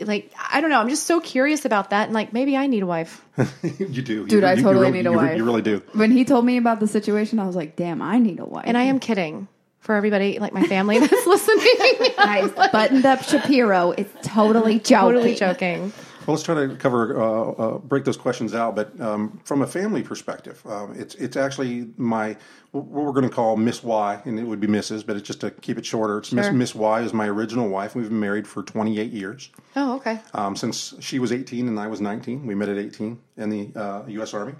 like 0.00 0.32
I 0.52 0.60
don't 0.60 0.70
know. 0.70 0.80
I'm 0.80 0.88
just 0.88 1.06
so 1.06 1.20
curious 1.20 1.64
about 1.64 1.90
that, 1.90 2.04
and 2.06 2.14
like 2.14 2.32
maybe 2.32 2.56
I 2.56 2.66
need 2.66 2.82
a 2.82 2.86
wife. 2.86 3.24
you 3.62 4.02
do, 4.02 4.26
Dude, 4.26 4.32
You- 4.42 4.44
I 4.46 4.52
you- 4.52 4.56
you 4.58 4.62
totally 4.64 4.86
really- 4.86 4.98
need 4.98 5.06
a 5.06 5.10
you 5.10 5.16
wife. 5.16 5.36
You 5.36 5.44
really 5.44 5.62
do. 5.62 5.82
When 5.92 6.10
he 6.10 6.24
told 6.24 6.44
me 6.44 6.56
about 6.56 6.80
the 6.80 6.86
situation, 6.88 7.38
I 7.38 7.46
was 7.46 7.54
like, 7.56 7.76
damn, 7.76 8.02
I 8.02 8.18
need 8.18 8.40
a 8.40 8.44
wife. 8.44 8.64
And 8.66 8.76
I 8.76 8.82
am 8.84 8.98
kidding 9.00 9.46
for 9.80 9.94
everybody, 9.94 10.38
like 10.40 10.52
my 10.52 10.64
family 10.66 10.98
that's 11.00 11.26
listening. 11.26 12.12
Guys, 12.16 12.50
buttoned 12.72 13.06
up 13.06 13.22
Shapiro 13.22 13.92
is 13.92 14.06
totally 14.22 14.80
joking. 14.80 14.96
totally 14.98 15.34
joking. 15.36 15.92
Well, 16.28 16.34
let's 16.34 16.44
try 16.44 16.66
to 16.66 16.76
cover 16.76 17.18
uh, 17.18 17.50
uh, 17.52 17.78
break 17.78 18.04
those 18.04 18.18
questions 18.18 18.52
out. 18.52 18.76
But 18.76 19.00
um, 19.00 19.40
from 19.44 19.62
a 19.62 19.66
family 19.66 20.02
perspective, 20.02 20.60
um, 20.66 20.94
it's 20.94 21.14
it's 21.14 21.38
actually 21.38 21.88
my 21.96 22.36
what 22.72 22.84
we're 22.84 23.12
going 23.12 23.26
to 23.26 23.34
call 23.34 23.56
Miss 23.56 23.82
Y, 23.82 24.20
and 24.26 24.38
it 24.38 24.44
would 24.44 24.60
be 24.60 24.66
Mrs. 24.66 25.06
But 25.06 25.16
it's 25.16 25.26
just 25.26 25.40
to 25.40 25.50
keep 25.50 25.78
it 25.78 25.86
shorter. 25.86 26.18
It's 26.18 26.30
Miss 26.30 26.44
Sure. 26.44 26.52
Miss 26.52 26.74
Y 26.74 27.00
is 27.00 27.14
my 27.14 27.26
original 27.28 27.70
wife. 27.70 27.94
We've 27.94 28.10
been 28.10 28.20
married 28.20 28.46
for 28.46 28.62
28 28.62 29.10
years. 29.10 29.48
Oh, 29.74 29.96
okay. 29.96 30.20
Um, 30.34 30.54
since 30.54 30.92
she 31.00 31.18
was 31.18 31.32
18 31.32 31.66
and 31.66 31.80
I 31.80 31.86
was 31.86 32.02
19, 32.02 32.46
we 32.46 32.54
met 32.54 32.68
at 32.68 32.76
18 32.76 33.18
in 33.38 33.48
the 33.48 33.70
uh, 33.74 34.02
U.S. 34.08 34.34
Army. 34.34 34.52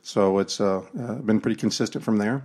So 0.00 0.38
it's 0.38 0.62
uh, 0.62 0.78
uh, 0.98 1.16
been 1.16 1.42
pretty 1.42 1.56
consistent 1.56 2.02
from 2.02 2.16
there. 2.16 2.42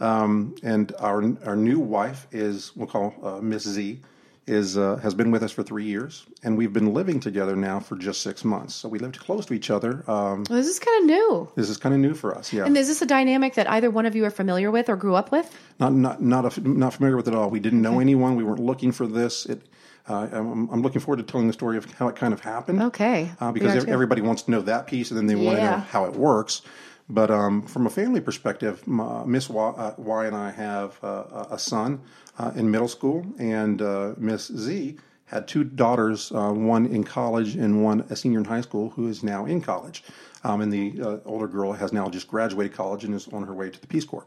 Um, 0.00 0.56
and 0.64 0.92
our 0.98 1.22
our 1.46 1.54
new 1.54 1.78
wife 1.78 2.26
is 2.32 2.74
we'll 2.74 2.88
call 2.88 3.14
uh, 3.22 3.40
Miss 3.40 3.68
Z 3.68 4.00
is 4.46 4.76
uh, 4.76 4.96
has 4.96 5.14
been 5.14 5.30
with 5.30 5.42
us 5.42 5.52
for 5.52 5.62
three 5.62 5.84
years, 5.84 6.26
and 6.42 6.56
we've 6.56 6.72
been 6.72 6.92
living 6.94 7.20
together 7.20 7.54
now 7.54 7.78
for 7.78 7.96
just 7.96 8.20
six 8.22 8.44
months. 8.44 8.74
So 8.74 8.88
we 8.88 8.98
lived 8.98 9.18
close 9.20 9.46
to 9.46 9.54
each 9.54 9.70
other. 9.70 10.02
Um, 10.10 10.44
Well, 10.48 10.58
this 10.58 10.66
is 10.66 10.78
kind 10.78 11.02
of 11.02 11.06
new. 11.06 11.48
this 11.56 11.68
is 11.68 11.76
kind 11.76 11.94
of 11.94 12.00
new 12.00 12.14
for 12.14 12.36
us. 12.36 12.52
Yeah, 12.52 12.64
And 12.64 12.76
is 12.76 12.88
this 12.88 13.00
a 13.02 13.06
dynamic 13.06 13.54
that 13.54 13.70
either 13.70 13.90
one 13.90 14.06
of 14.06 14.16
you 14.16 14.24
are 14.24 14.30
familiar 14.30 14.70
with 14.70 14.88
or 14.88 14.96
grew 14.96 15.14
up 15.14 15.30
with? 15.30 15.54
not 15.78 15.92
not 15.92 16.20
not 16.22 16.56
a, 16.58 16.68
not 16.68 16.94
familiar 16.94 17.16
with 17.16 17.28
at 17.28 17.34
all. 17.34 17.50
We 17.50 17.60
didn't 17.60 17.82
know 17.82 18.00
anyone. 18.00 18.34
We 18.36 18.44
weren't 18.44 18.60
looking 18.60 18.92
for 18.92 19.06
this. 19.06 19.46
It. 19.46 19.62
Uh, 20.08 20.26
I'm, 20.32 20.68
I'm 20.70 20.82
looking 20.82 21.00
forward 21.00 21.18
to 21.18 21.22
telling 21.30 21.46
the 21.46 21.52
story 21.52 21.76
of 21.76 21.84
how 21.92 22.08
it 22.08 22.16
kind 22.16 22.32
of 22.32 22.40
happened. 22.40 22.82
Okay. 22.82 23.30
uh, 23.38 23.52
because 23.52 23.74
are 23.74 23.78
ev- 23.78 23.84
too. 23.84 23.92
everybody 23.92 24.22
wants 24.22 24.42
to 24.42 24.50
know 24.50 24.62
that 24.62 24.86
piece, 24.88 25.10
and 25.10 25.18
then 25.18 25.26
they 25.26 25.36
want 25.36 25.58
to 25.58 25.62
know 25.64 25.76
how 25.76 26.06
it 26.06 26.14
works. 26.14 26.62
But 27.10 27.30
um, 27.30 27.62
from 27.62 27.86
a 27.86 27.90
family 27.90 28.20
perspective, 28.20 28.86
my, 28.86 29.24
Miss 29.24 29.48
y, 29.48 29.68
uh, 29.76 29.94
y 29.98 30.26
and 30.26 30.36
I 30.36 30.52
have 30.52 31.02
uh, 31.02 31.46
a 31.50 31.58
son 31.58 32.00
uh, 32.38 32.52
in 32.54 32.70
middle 32.70 32.88
school, 32.88 33.26
and 33.38 33.82
uh, 33.82 34.14
Miss 34.16 34.46
Z 34.46 34.96
had 35.26 35.48
two 35.48 35.64
daughters, 35.64 36.32
uh, 36.32 36.52
one 36.52 36.86
in 36.86 37.04
college 37.04 37.56
and 37.56 37.84
one 37.84 38.04
a 38.10 38.16
senior 38.16 38.38
in 38.38 38.44
high 38.44 38.60
school, 38.60 38.90
who 38.90 39.08
is 39.08 39.22
now 39.22 39.44
in 39.44 39.60
college. 39.60 40.04
Um, 40.44 40.60
and 40.60 40.72
the 40.72 41.00
uh, 41.02 41.18
older 41.24 41.48
girl 41.48 41.72
has 41.72 41.92
now 41.92 42.08
just 42.08 42.28
graduated 42.28 42.72
college 42.72 43.04
and 43.04 43.14
is 43.14 43.28
on 43.28 43.42
her 43.44 43.54
way 43.54 43.70
to 43.70 43.80
the 43.80 43.86
Peace 43.86 44.04
Corps. 44.04 44.26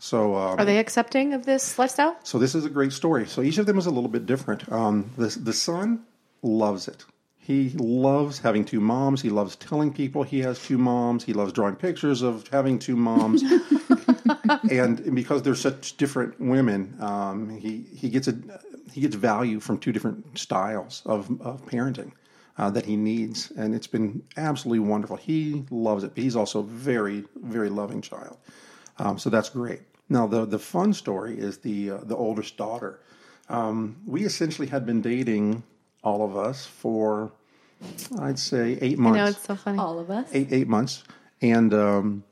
So 0.00 0.34
um, 0.34 0.58
Are 0.58 0.64
they 0.64 0.78
accepting 0.78 1.34
of 1.34 1.46
this 1.46 1.78
lifestyle? 1.78 2.16
so 2.24 2.38
this 2.38 2.54
is 2.54 2.64
a 2.64 2.70
great 2.70 2.92
story. 2.92 3.26
So 3.26 3.42
each 3.42 3.58
of 3.58 3.66
them 3.66 3.78
is 3.78 3.86
a 3.86 3.90
little 3.90 4.10
bit 4.10 4.26
different. 4.26 4.70
Um, 4.72 5.10
the 5.16 5.28
the 5.28 5.52
son 5.52 6.04
loves 6.42 6.88
it. 6.88 7.04
He 7.44 7.68
loves 7.76 8.38
having 8.38 8.64
two 8.64 8.80
moms. 8.80 9.20
He 9.20 9.28
loves 9.28 9.54
telling 9.56 9.92
people 9.92 10.22
he 10.22 10.40
has 10.40 10.58
two 10.64 10.78
moms. 10.78 11.24
He 11.24 11.34
loves 11.34 11.52
drawing 11.52 11.76
pictures 11.76 12.22
of 12.22 12.48
having 12.48 12.78
two 12.78 12.96
moms. 12.96 13.42
and 14.70 15.14
because 15.14 15.42
they're 15.42 15.54
such 15.54 15.98
different 15.98 16.40
women, 16.40 16.96
um, 17.00 17.50
he 17.50 17.84
he 17.94 18.08
gets 18.08 18.28
a 18.28 18.38
he 18.90 19.02
gets 19.02 19.14
value 19.14 19.60
from 19.60 19.76
two 19.76 19.92
different 19.92 20.38
styles 20.38 21.02
of, 21.04 21.28
of 21.42 21.66
parenting. 21.66 22.12
Uh, 22.56 22.70
that 22.70 22.86
he 22.86 22.96
needs, 22.96 23.50
and 23.58 23.74
it's 23.74 23.88
been 23.88 24.22
absolutely 24.36 24.78
wonderful. 24.78 25.16
He 25.16 25.64
loves 25.70 26.04
it, 26.04 26.14
but 26.14 26.22
he's 26.22 26.36
also 26.36 26.60
a 26.60 26.62
very, 26.62 27.24
very 27.42 27.68
loving 27.68 28.00
child. 28.00 28.36
Um, 28.98 29.18
so 29.18 29.28
that's 29.28 29.50
great. 29.50 29.82
Now 30.08 30.26
the 30.26 30.46
the 30.46 30.58
fun 30.58 30.94
story 30.94 31.38
is 31.38 31.58
the 31.58 31.90
uh, 31.90 31.98
the 32.04 32.16
oldest 32.16 32.56
daughter. 32.56 33.00
Um, 33.50 33.96
we 34.06 34.24
essentially 34.24 34.68
had 34.68 34.86
been 34.86 35.02
dating 35.02 35.62
all 36.04 36.24
of 36.24 36.36
us 36.36 36.64
for 36.66 37.32
I'd 38.20 38.38
say 38.38 38.78
eight 38.80 38.98
I 38.98 39.02
months. 39.02 39.16
know 39.16 39.24
it's 39.26 39.42
so 39.42 39.56
funny. 39.56 39.78
All 39.78 39.98
of 39.98 40.10
us. 40.10 40.28
eight 40.32 40.52
eight 40.52 40.68
months, 40.68 41.04
and 41.42 41.74
um, 41.74 42.24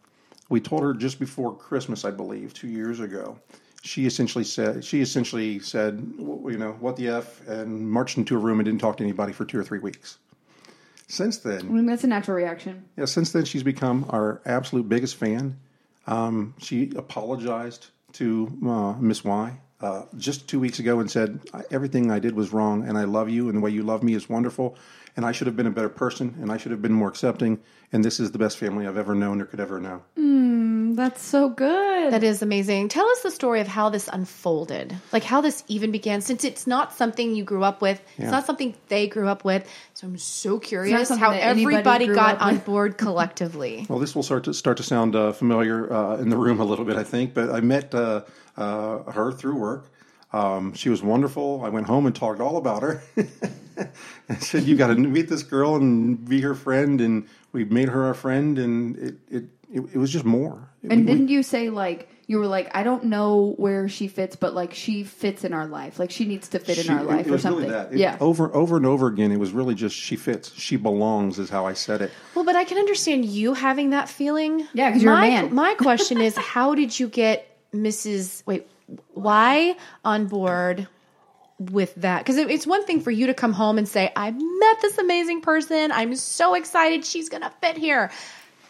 we 0.48 0.60
told 0.60 0.82
her 0.82 0.94
just 0.94 1.18
before 1.18 1.56
Christmas, 1.56 2.04
I 2.04 2.10
believe, 2.10 2.54
two 2.54 2.68
years 2.68 3.00
ago. 3.00 3.38
She 3.82 4.06
essentially 4.06 4.44
said 4.44 4.84
she 4.84 5.00
essentially 5.00 5.58
said, 5.58 6.14
you 6.18 6.56
know, 6.56 6.76
what 6.78 6.96
the 6.96 7.08
f, 7.08 7.46
and 7.48 7.90
marched 7.90 8.16
into 8.16 8.36
a 8.36 8.38
room 8.38 8.60
and 8.60 8.64
didn't 8.66 8.80
talk 8.80 8.96
to 8.98 9.02
anybody 9.02 9.32
for 9.32 9.44
two 9.44 9.58
or 9.58 9.64
three 9.64 9.80
weeks. 9.80 10.18
Since 11.08 11.38
then, 11.38 11.60
I 11.60 11.64
mean, 11.64 11.86
that's 11.86 12.04
a 12.04 12.06
natural 12.06 12.36
reaction. 12.36 12.84
yeah, 12.96 13.04
since 13.06 13.32
then 13.32 13.44
she's 13.44 13.62
become 13.64 14.06
our 14.10 14.40
absolute 14.46 14.88
biggest 14.88 15.16
fan. 15.16 15.58
Um, 16.06 16.54
she 16.58 16.92
apologized 16.96 17.88
to 18.14 18.50
uh, 18.66 18.92
Miss 19.00 19.22
Y 19.24 19.58
uh, 19.82 20.02
just 20.16 20.48
two 20.48 20.60
weeks 20.60 20.78
ago 20.78 21.00
and 21.00 21.10
said 21.10 21.40
everything 21.70 22.10
I 22.10 22.18
did 22.18 22.34
was 22.34 22.52
wrong, 22.52 22.86
and 22.86 22.96
I 22.96 23.04
love 23.04 23.28
you, 23.28 23.48
and 23.48 23.56
the 23.56 23.60
way 23.60 23.70
you 23.70 23.82
love 23.82 24.02
me 24.02 24.14
is 24.14 24.28
wonderful, 24.28 24.76
and 25.16 25.26
I 25.26 25.32
should 25.32 25.46
have 25.46 25.56
been 25.56 25.66
a 25.66 25.70
better 25.70 25.88
person, 25.88 26.36
and 26.40 26.50
I 26.52 26.56
should 26.56 26.72
have 26.72 26.82
been 26.82 26.92
more 26.92 27.08
accepting, 27.08 27.60
and 27.92 28.04
this 28.04 28.20
is 28.20 28.32
the 28.32 28.38
best 28.38 28.58
family 28.58 28.86
I've 28.86 28.96
ever 28.96 29.14
known 29.14 29.40
or 29.40 29.44
could 29.46 29.60
ever 29.60 29.80
know. 29.80 30.02
That's 30.94 31.22
so 31.22 31.48
good. 31.48 32.12
That 32.12 32.22
is 32.22 32.42
amazing. 32.42 32.88
Tell 32.88 33.06
us 33.08 33.22
the 33.22 33.30
story 33.30 33.60
of 33.60 33.68
how 33.68 33.88
this 33.88 34.08
unfolded, 34.12 34.94
like 35.12 35.24
how 35.24 35.40
this 35.40 35.64
even 35.68 35.90
began, 35.90 36.20
since 36.20 36.44
it's 36.44 36.66
not 36.66 36.92
something 36.92 37.34
you 37.34 37.44
grew 37.44 37.64
up 37.64 37.80
with. 37.80 38.00
Yeah. 38.18 38.24
It's 38.24 38.32
not 38.32 38.46
something 38.46 38.74
they 38.88 39.06
grew 39.06 39.28
up 39.28 39.44
with. 39.44 39.68
So 39.94 40.06
I'm 40.06 40.18
so 40.18 40.58
curious 40.58 41.08
how 41.08 41.30
everybody 41.30 42.06
got 42.06 42.38
on 42.40 42.54
with. 42.54 42.64
board 42.64 42.98
collectively. 43.04 43.86
Well, 43.88 43.98
this 43.98 44.14
will 44.14 44.22
start 44.22 44.44
to 44.44 44.54
start 44.54 44.76
to 44.78 44.82
sound 44.82 45.16
uh, 45.16 45.32
familiar 45.32 45.92
uh, 45.92 46.16
in 46.18 46.28
the 46.28 46.36
room 46.36 46.60
a 46.60 46.64
little 46.64 46.84
bit, 46.84 46.96
I 46.96 47.04
think. 47.04 47.34
But 47.34 47.50
I 47.50 47.60
met 47.60 47.90
uh, 48.56 49.11
her 49.12 49.32
through 49.32 49.56
work. 49.56 49.90
Um, 50.32 50.73
she 50.75 50.88
was 50.88 51.02
wonderful. 51.02 51.62
I 51.64 51.68
went 51.68 51.87
home 51.87 52.06
and 52.06 52.14
talked 52.14 52.40
all 52.40 52.56
about 52.56 52.82
her. 52.82 53.02
I 54.28 54.35
said, 54.37 54.64
"You 54.64 54.76
got 54.76 54.88
to 54.88 54.94
meet 54.94 55.28
this 55.28 55.42
girl 55.42 55.76
and 55.76 56.26
be 56.28 56.40
her 56.40 56.54
friend." 56.54 57.00
And 57.00 57.26
we 57.52 57.64
made 57.64 57.88
her 57.88 58.04
our 58.04 58.14
friend, 58.14 58.59
and 58.59 58.97
it 58.97 59.14
it, 59.30 59.44
it, 59.73 59.82
it 59.94 59.97
was 59.97 60.11
just 60.11 60.25
more. 60.25 60.71
and 60.88 61.00
We- 61.04 61.12
didn't 61.12 61.28
you 61.28 61.42
say 61.42 61.71
like 61.71 62.09
You 62.28 62.38
were 62.38 62.47
like, 62.47 62.71
I 62.75 62.82
don't 62.82 63.04
know 63.04 63.54
where 63.59 63.88
she 63.88 64.09
fits, 64.09 64.37
but 64.37 64.54
like 64.54 64.73
she 64.73 65.02
fits 65.04 65.44
in 65.44 65.52
our 65.52 65.66
life. 65.66 65.99
Like 65.99 66.11
she 66.11 66.25
needs 66.25 66.49
to 66.50 66.59
fit 66.59 66.78
in 66.78 66.88
our 66.90 67.00
it- 67.02 67.06
life 67.06 67.26
it 67.26 67.32
or 67.32 67.38
something. 67.38 67.64
Really 67.64 67.73
that. 67.75 67.92
It- 67.92 67.99
yeah. 67.99 68.16
Over 68.21 68.54
over 68.54 68.76
and 68.78 68.87
over 68.87 69.09
again, 69.09 69.32
it 69.32 69.38
was 69.40 69.52
really 69.52 69.75
just 69.75 69.94
she 69.97 70.16
fits. 70.16 70.50
She 70.54 70.76
belongs 70.76 71.38
is 71.38 71.50
how 71.50 71.66
I 71.66 71.75
said 71.75 72.00
it. 72.00 72.11
Well, 72.35 72.44
but 72.47 72.56
I 72.56 72.64
can 72.64 72.78
understand 72.78 73.26
you 73.26 73.52
having 73.54 73.90
that 73.90 74.09
feeling. 74.09 74.66
Yeah, 74.73 74.92
'cause 74.92 75.02
you're 75.02 75.12
a 75.12 75.21
man. 75.21 75.54
My 75.54 75.75
question 75.75 76.21
is, 76.23 76.37
how 76.54 76.75
did 76.75 76.99
you 76.99 77.09
get 77.09 77.51
Mrs. 77.74 78.44
Wait, 78.46 78.68
why 79.14 79.76
on 80.04 80.26
board 80.26 80.88
with 81.58 81.94
that? 81.96 82.18
Because 82.18 82.36
it, 82.36 82.50
it's 82.50 82.66
one 82.66 82.84
thing 82.84 83.00
for 83.00 83.10
you 83.10 83.26
to 83.28 83.34
come 83.34 83.52
home 83.52 83.78
and 83.78 83.88
say, 83.88 84.12
"I 84.14 84.30
met 84.30 84.80
this 84.80 84.98
amazing 84.98 85.40
person. 85.40 85.92
I'm 85.92 86.14
so 86.14 86.54
excited. 86.54 87.04
She's 87.04 87.28
gonna 87.28 87.52
fit 87.60 87.76
here." 87.76 88.10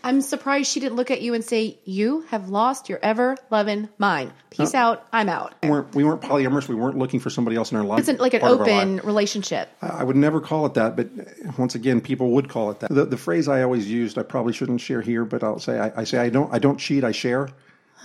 I'm 0.04 0.20
surprised 0.20 0.68
she 0.68 0.80
didn't 0.80 0.96
look 0.96 1.12
at 1.12 1.22
you 1.22 1.32
and 1.34 1.44
say, 1.44 1.78
"You 1.84 2.22
have 2.28 2.48
lost 2.48 2.88
your 2.88 2.98
ever 3.02 3.36
loving 3.50 3.88
mind. 3.98 4.32
Peace 4.50 4.74
uh, 4.74 4.78
out. 4.78 5.06
I'm 5.12 5.28
out." 5.28 5.54
We 5.62 5.70
weren't, 5.70 5.94
we 5.94 6.04
weren't 6.04 6.20
polyamorous. 6.20 6.66
We 6.66 6.74
weren't 6.74 6.98
looking 6.98 7.20
for 7.20 7.30
somebody 7.30 7.56
else 7.56 7.70
in 7.70 7.78
our 7.78 7.84
life. 7.84 8.00
It's 8.00 8.08
an, 8.08 8.16
like 8.16 8.34
an 8.34 8.40
part 8.40 8.52
of 8.52 8.60
our 8.60 8.66
open 8.66 8.96
relationship. 9.04 9.68
I 9.80 10.02
would 10.02 10.16
never 10.16 10.40
call 10.40 10.66
it 10.66 10.74
that, 10.74 10.96
but 10.96 11.08
once 11.56 11.74
again, 11.74 12.00
people 12.00 12.30
would 12.32 12.48
call 12.48 12.70
it 12.72 12.80
that. 12.80 12.92
The, 12.92 13.04
the 13.04 13.16
phrase 13.16 13.48
I 13.48 13.62
always 13.62 13.88
used, 13.88 14.18
I 14.18 14.24
probably 14.24 14.52
shouldn't 14.52 14.80
share 14.80 15.02
here, 15.02 15.24
but 15.24 15.44
I'll 15.44 15.60
say, 15.60 15.78
I, 15.78 16.00
I 16.00 16.04
say, 16.04 16.18
I 16.18 16.30
don't, 16.30 16.52
I 16.52 16.58
don't 16.58 16.78
cheat, 16.78 17.04
I 17.04 17.12
share. 17.12 17.48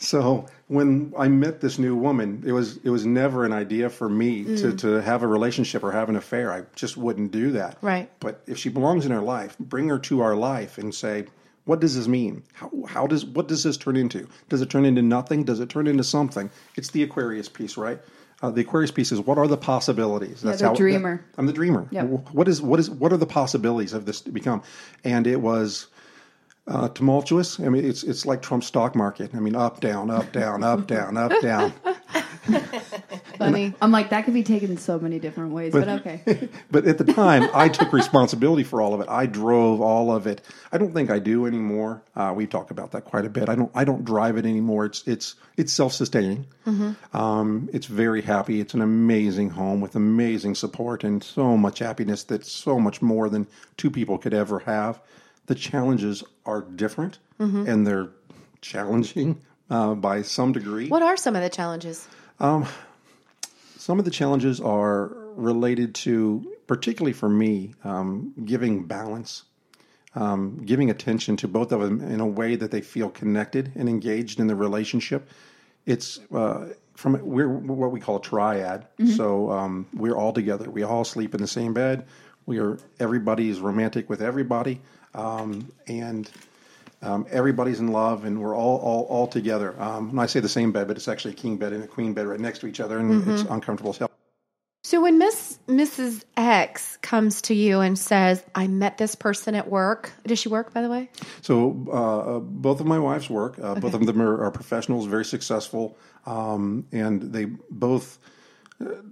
so 0.00 0.46
when 0.68 1.12
I 1.16 1.28
met 1.28 1.60
this 1.60 1.78
new 1.78 1.94
woman, 1.94 2.42
it 2.46 2.52
was, 2.52 2.78
it 2.78 2.88
was 2.88 3.04
never 3.04 3.44
an 3.44 3.52
idea 3.52 3.90
for 3.90 4.08
me 4.08 4.44
to, 4.56 4.74
to 4.76 5.02
have 5.02 5.22
a 5.22 5.26
relationship 5.26 5.84
or 5.84 5.92
have 5.92 6.08
an 6.08 6.16
affair. 6.16 6.50
I 6.52 6.62
just 6.74 6.96
wouldn't 6.96 7.32
do 7.32 7.52
that. 7.52 7.76
Right. 7.82 8.10
But 8.18 8.42
if 8.46 8.56
she 8.56 8.70
belongs 8.70 9.04
in 9.04 9.12
our 9.12 9.22
life, 9.22 9.58
bring 9.58 9.88
her 9.90 9.98
to 10.00 10.20
our 10.22 10.34
life 10.34 10.78
and 10.78 10.94
say, 10.94 11.26
what 11.66 11.80
does 11.80 11.96
this 11.96 12.08
mean? 12.08 12.42
How, 12.54 12.70
how 12.88 13.06
does 13.06 13.24
what 13.24 13.46
does 13.46 13.62
this 13.62 13.76
turn 13.76 13.94
into? 13.94 14.26
Does 14.48 14.62
it 14.62 14.70
turn 14.70 14.86
into 14.86 15.02
nothing? 15.02 15.44
Does 15.44 15.60
it 15.60 15.68
turn 15.68 15.86
into 15.86 16.02
something? 16.02 16.50
It's 16.76 16.90
the 16.90 17.02
Aquarius 17.02 17.48
piece, 17.48 17.76
right? 17.76 18.00
Uh, 18.42 18.50
the 18.50 18.62
Aquarius 18.62 18.90
piece 18.90 19.12
is 19.12 19.20
what 19.20 19.36
are 19.36 19.46
the 19.46 19.58
possibilities? 19.58 20.40
That's 20.40 20.62
yeah, 20.62 20.68
the 20.68 20.72
how 20.72 20.74
dreamer. 20.74 21.24
I'm 21.36 21.46
the 21.46 21.52
dreamer. 21.52 21.86
Yep. 21.90 22.06
What 22.32 22.48
is 22.48 22.62
what 22.62 22.80
is 22.80 22.88
what 22.88 23.12
are 23.12 23.18
the 23.18 23.26
possibilities 23.26 23.92
of 23.92 24.06
this 24.06 24.22
to 24.22 24.32
become? 24.32 24.62
And 25.04 25.26
it 25.26 25.42
was 25.42 25.88
uh, 26.70 26.88
tumultuous. 26.88 27.58
I 27.58 27.68
mean, 27.68 27.84
it's 27.84 28.04
it's 28.04 28.24
like 28.24 28.42
Trump's 28.42 28.68
stock 28.68 28.94
market. 28.94 29.34
I 29.34 29.40
mean, 29.40 29.56
up 29.56 29.80
down, 29.80 30.10
up 30.10 30.32
down, 30.32 30.62
up 30.62 30.86
down, 30.86 31.16
up 31.16 31.32
down. 31.42 31.72
Funny. 33.38 33.74
I'm 33.80 33.90
like, 33.90 34.10
that 34.10 34.24
could 34.24 34.34
be 34.34 34.42
taken 34.42 34.70
in 34.70 34.76
so 34.76 34.98
many 34.98 35.18
different 35.18 35.52
ways, 35.52 35.72
but, 35.72 35.88
okay. 35.88 36.48
But 36.70 36.86
at 36.86 36.98
the 36.98 37.04
time, 37.04 37.48
I 37.54 37.68
took 37.68 37.92
responsibility 37.92 38.64
for 38.64 38.82
all 38.82 38.92
of 38.92 39.00
it. 39.00 39.08
I 39.08 39.26
drove 39.26 39.80
all 39.80 40.14
of 40.14 40.26
it. 40.26 40.42
I 40.70 40.78
don't 40.78 40.92
think 40.92 41.10
I 41.10 41.18
do 41.18 41.46
anymore. 41.46 42.02
Uh, 42.14 42.34
we 42.36 42.46
talk 42.46 42.70
about 42.70 42.92
that 42.92 43.06
quite 43.06 43.24
a 43.24 43.30
bit. 43.30 43.48
I 43.48 43.54
don't. 43.54 43.70
I 43.74 43.84
don't 43.84 44.04
drive 44.04 44.36
it 44.36 44.44
anymore. 44.44 44.84
It's 44.84 45.06
it's 45.08 45.34
it's 45.56 45.72
self 45.72 45.92
sustaining. 45.92 46.46
Um, 47.12 47.68
it's 47.72 47.86
very 47.86 48.22
happy. 48.22 48.60
It's 48.60 48.74
an 48.74 48.82
amazing 48.82 49.50
home 49.50 49.80
with 49.80 49.96
amazing 49.96 50.54
support 50.54 51.02
and 51.02 51.22
so 51.22 51.56
much 51.56 51.80
happiness. 51.80 52.22
That's 52.22 52.50
so 52.50 52.78
much 52.78 53.02
more 53.02 53.28
than 53.28 53.48
two 53.76 53.90
people 53.90 54.18
could 54.18 54.34
ever 54.34 54.60
have. 54.60 55.00
The 55.50 55.56
challenges 55.56 56.22
are 56.46 56.62
different, 56.62 57.18
and 57.66 57.84
they're 57.84 58.10
challenging 58.60 59.40
uh, 59.68 59.94
by 59.96 60.22
some 60.22 60.52
degree. 60.52 60.86
What 60.88 61.02
are 61.02 61.16
some 61.16 61.34
of 61.34 61.42
the 61.42 61.48
challenges? 61.48 62.06
Some 62.38 63.98
of 63.98 64.04
the 64.04 64.12
challenges 64.12 64.60
are 64.60 65.06
related 65.34 65.96
to, 66.06 66.52
particularly 66.68 67.14
for 67.14 67.28
me, 67.28 67.74
um, 67.82 68.32
giving 68.44 68.84
balance, 68.84 69.42
um, 70.14 70.62
giving 70.64 70.88
attention 70.88 71.36
to 71.38 71.48
both 71.48 71.72
of 71.72 71.80
them 71.80 72.00
in 72.00 72.20
a 72.20 72.26
way 72.28 72.54
that 72.54 72.70
they 72.70 72.80
feel 72.80 73.10
connected 73.10 73.72
and 73.74 73.88
engaged 73.88 74.38
in 74.38 74.46
the 74.46 74.54
relationship. 74.54 75.28
It's 75.84 76.20
uh, 76.32 76.68
from 76.94 77.18
we're 77.26 77.48
what 77.48 77.90
we 77.90 77.98
call 77.98 78.18
a 78.18 78.22
triad. 78.22 78.86
So 79.16 79.50
um, 79.50 79.88
we're 79.94 80.14
all 80.14 80.32
together. 80.32 80.70
We 80.70 80.84
all 80.84 81.04
sleep 81.04 81.34
in 81.34 81.40
the 81.40 81.48
same 81.48 81.74
bed. 81.74 82.06
We 82.46 82.60
are 82.60 82.78
everybody 83.00 83.48
is 83.50 83.58
romantic 83.58 84.08
with 84.08 84.22
everybody, 84.22 84.80
um, 85.14 85.70
and 85.86 86.30
um, 87.02 87.26
everybody's 87.30 87.80
in 87.80 87.88
love, 87.88 88.24
and 88.24 88.40
we're 88.40 88.56
all 88.56 88.78
all, 88.78 89.04
all 89.04 89.26
together. 89.26 89.80
Um, 89.80 90.10
and 90.10 90.20
I 90.20 90.26
say 90.26 90.40
the 90.40 90.48
same 90.48 90.72
bed, 90.72 90.88
but 90.88 90.96
it's 90.96 91.08
actually 91.08 91.32
a 91.32 91.36
king 91.36 91.56
bed 91.56 91.72
and 91.72 91.82
a 91.82 91.86
queen 91.86 92.12
bed 92.12 92.26
right 92.26 92.40
next 92.40 92.60
to 92.60 92.66
each 92.66 92.80
other, 92.80 92.98
and 92.98 93.26
it's 93.28 93.42
uncomfortable 93.42 93.90
as 93.90 93.98
hell. 93.98 94.10
So 94.82 95.02
when 95.02 95.18
Miss 95.18 95.58
Mrs. 95.68 96.24
X 96.36 96.98
comes 97.02 97.42
to 97.42 97.54
you 97.54 97.80
and 97.80 97.98
says, 97.98 98.42
"I 98.54 98.66
met 98.66 98.98
this 98.98 99.14
person 99.14 99.54
at 99.54 99.70
work," 99.70 100.12
does 100.26 100.38
she 100.38 100.48
work, 100.48 100.74
by 100.74 100.82
the 100.82 100.88
way? 100.88 101.10
So 101.42 101.86
uh, 101.92 102.38
both 102.40 102.80
of 102.80 102.86
my 102.86 102.98
wives 102.98 103.30
work. 103.30 103.58
Uh, 103.58 103.74
Both 103.76 103.94
of 103.94 104.04
them 104.04 104.20
are, 104.20 104.44
are 104.44 104.50
professionals, 104.50 105.06
very 105.06 105.24
successful, 105.24 105.96
um, 106.26 106.86
and 106.92 107.22
they 107.32 107.44
both 107.70 108.18
uh, 108.24 108.28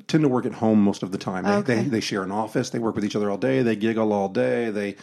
tend 0.06 0.22
to 0.22 0.28
work 0.28 0.46
at 0.46 0.54
home 0.54 0.82
most 0.82 1.02
of 1.02 1.12
the 1.12 1.18
time. 1.18 1.44
They, 1.44 1.50
Okay. 1.50 1.74
they 1.82 1.88
they 1.88 2.00
share 2.00 2.22
an 2.22 2.32
office. 2.32 2.70
They 2.70 2.78
work 2.78 2.94
with 2.94 3.04
each 3.04 3.16
other 3.16 3.30
all 3.30 3.36
day. 3.38 3.62
They 3.62 3.76
giggle 3.76 4.12
all 4.12 4.28
day. 4.28 4.70
They 4.70 4.96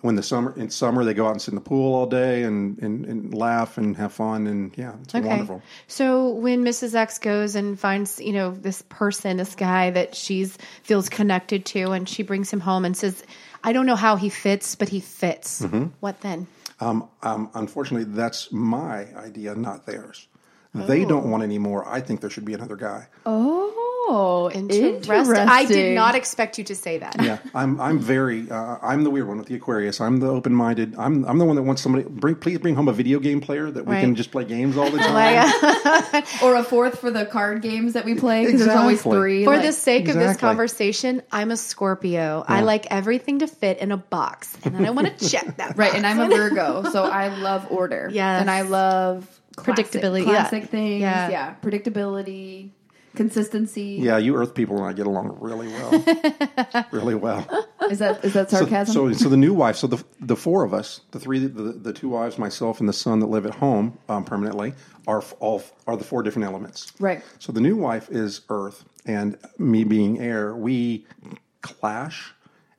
when 0.00 0.16
the 0.16 0.22
summer 0.22 0.52
in 0.56 0.70
summer 0.70 1.04
they 1.04 1.14
go 1.14 1.26
out 1.26 1.32
and 1.32 1.42
sit 1.42 1.52
in 1.52 1.54
the 1.56 1.60
pool 1.60 1.94
all 1.94 2.06
day 2.06 2.42
and, 2.42 2.78
and, 2.78 3.04
and 3.04 3.34
laugh 3.34 3.78
and 3.78 3.96
have 3.96 4.12
fun 4.12 4.46
and 4.46 4.76
yeah, 4.76 4.94
it's 5.02 5.14
wonderful. 5.14 5.62
So 5.86 6.30
when 6.30 6.64
Mrs. 6.64 6.94
X 6.94 7.18
goes 7.18 7.54
and 7.54 7.78
finds, 7.78 8.18
you 8.20 8.32
know, 8.32 8.50
this 8.50 8.82
person, 8.88 9.36
this 9.36 9.54
guy 9.54 9.90
that 9.90 10.14
she's 10.14 10.56
feels 10.82 11.08
connected 11.08 11.64
to, 11.66 11.92
and 11.92 12.08
she 12.08 12.22
brings 12.22 12.50
him 12.50 12.60
home 12.60 12.84
and 12.84 12.96
says, 12.96 13.22
"I 13.62 13.72
don't 13.72 13.86
know 13.86 13.96
how 13.96 14.16
he 14.16 14.28
fits, 14.28 14.74
but 14.74 14.88
he 14.88 15.00
fits." 15.00 15.62
Mm-hmm. 15.62 15.86
What 16.00 16.20
then? 16.22 16.46
Um, 16.80 17.08
um, 17.22 17.50
unfortunately, 17.54 18.10
that's 18.12 18.50
my 18.50 19.14
idea, 19.14 19.54
not 19.54 19.84
theirs. 19.84 20.26
They 20.74 21.04
don't 21.04 21.30
want 21.30 21.42
any 21.42 21.58
more. 21.58 21.86
I 21.88 22.00
think 22.00 22.20
there 22.20 22.30
should 22.30 22.44
be 22.44 22.54
another 22.54 22.76
guy. 22.76 23.08
Oh, 23.26 24.50
Interesting. 24.52 25.36
I 25.36 25.64
did 25.66 25.94
not 25.94 26.14
expect 26.16 26.58
you 26.58 26.64
to 26.64 26.74
say 26.74 26.98
that. 26.98 27.16
Yeah, 27.22 27.38
I'm. 27.54 27.80
I'm 27.80 27.98
very. 28.00 28.50
Uh, 28.50 28.76
I'm 28.82 29.04
the 29.04 29.10
weird 29.10 29.28
one 29.28 29.38
with 29.38 29.46
the 29.46 29.54
Aquarius. 29.54 30.00
I'm 30.00 30.18
the 30.18 30.26
open-minded. 30.28 30.96
I'm. 30.98 31.24
I'm 31.26 31.38
the 31.38 31.44
one 31.44 31.54
that 31.56 31.62
wants 31.62 31.82
somebody. 31.82 32.04
Bring, 32.08 32.34
please 32.34 32.58
bring 32.58 32.74
home 32.74 32.88
a 32.88 32.92
video 32.92 33.20
game 33.20 33.40
player 33.40 33.70
that 33.70 33.86
we 33.86 33.94
can 33.96 34.16
just 34.16 34.32
play 34.32 34.44
games 34.44 34.76
all 34.76 34.90
the 34.90 34.98
time. 34.98 35.52
Uh, 35.62 36.22
Or 36.42 36.56
a 36.56 36.64
fourth 36.64 36.98
for 36.98 37.10
the 37.12 37.24
card 37.26 37.62
games 37.62 37.92
that 37.92 38.04
we 38.04 38.14
play 38.16 38.46
because 38.46 38.64
there's 38.64 38.76
always 38.76 39.00
three. 39.02 39.44
for 39.44 39.54
like- 39.56 39.62
the 39.66 39.72
sake 39.72 40.08
of 40.08 40.14
this 40.16 40.36
conversation, 40.36 41.22
I'm 41.30 41.50
a 41.52 41.56
Scorpio. 41.56 42.44
I 42.48 42.62
like 42.62 42.86
everything 42.90 43.40
to 43.40 43.46
fit 43.46 43.78
in 43.78 43.92
a 43.92 43.96
box, 43.96 44.56
and 44.64 44.74
then 44.74 44.86
I 44.86 44.90
want 44.90 45.16
to 45.18 45.28
check 45.30 45.56
that. 45.58 45.76
Right, 45.76 45.94
and 45.94 46.04
I'm 46.06 46.18
a 46.20 46.28
Virgo, 46.28 46.90
so 46.90 47.04
I 47.04 47.28
love 47.28 47.66
order. 47.70 48.10
Yes. 48.20 48.40
and 48.40 48.50
I 48.50 48.62
love 48.62 49.39
classic- 49.64 49.86
Predictability, 49.86 50.18
yeah. 50.20 50.24
classic 50.24 50.64
things. 50.70 51.00
Yeah. 51.00 51.28
Yeah. 51.30 51.54
predictability, 51.62 52.70
consistency. 53.16 53.98
Yeah, 54.00 54.18
you 54.18 54.36
Earth 54.36 54.54
people 54.54 54.76
and 54.78 54.86
I 54.86 54.92
get 54.92 55.06
along 55.06 55.36
really 55.40 55.68
well, 55.68 56.86
really 56.92 57.14
well. 57.14 57.46
Is 57.90 57.98
that 57.98 58.24
is 58.24 58.32
that 58.34 58.50
So, 58.50 58.58
sarcasm? 58.58 58.92
so, 58.94 59.12
so 59.12 59.28
the 59.28 59.36
new 59.36 59.52
wife. 59.54 59.76
So 59.76 59.86
the 59.86 60.02
the 60.20 60.36
four 60.36 60.64
of 60.64 60.72
us, 60.72 61.00
the 61.10 61.18
three, 61.20 61.38
the, 61.40 61.72
the 61.72 61.92
two 61.92 62.08
wives, 62.08 62.38
myself, 62.38 62.80
and 62.80 62.88
the 62.88 62.92
son 62.92 63.18
that 63.20 63.26
live 63.26 63.46
at 63.46 63.54
home 63.54 63.98
um, 64.08 64.24
permanently, 64.24 64.74
are 65.06 65.22
all 65.40 65.62
are 65.86 65.96
the 65.96 66.04
four 66.04 66.22
different 66.22 66.46
elements. 66.46 66.92
Right. 67.00 67.22
So 67.38 67.52
the 67.52 67.60
new 67.60 67.76
wife 67.76 68.08
is 68.10 68.42
Earth, 68.48 68.84
and 69.06 69.36
me 69.58 69.82
being 69.84 70.20
air, 70.20 70.54
we 70.54 71.04
clash, 71.62 72.32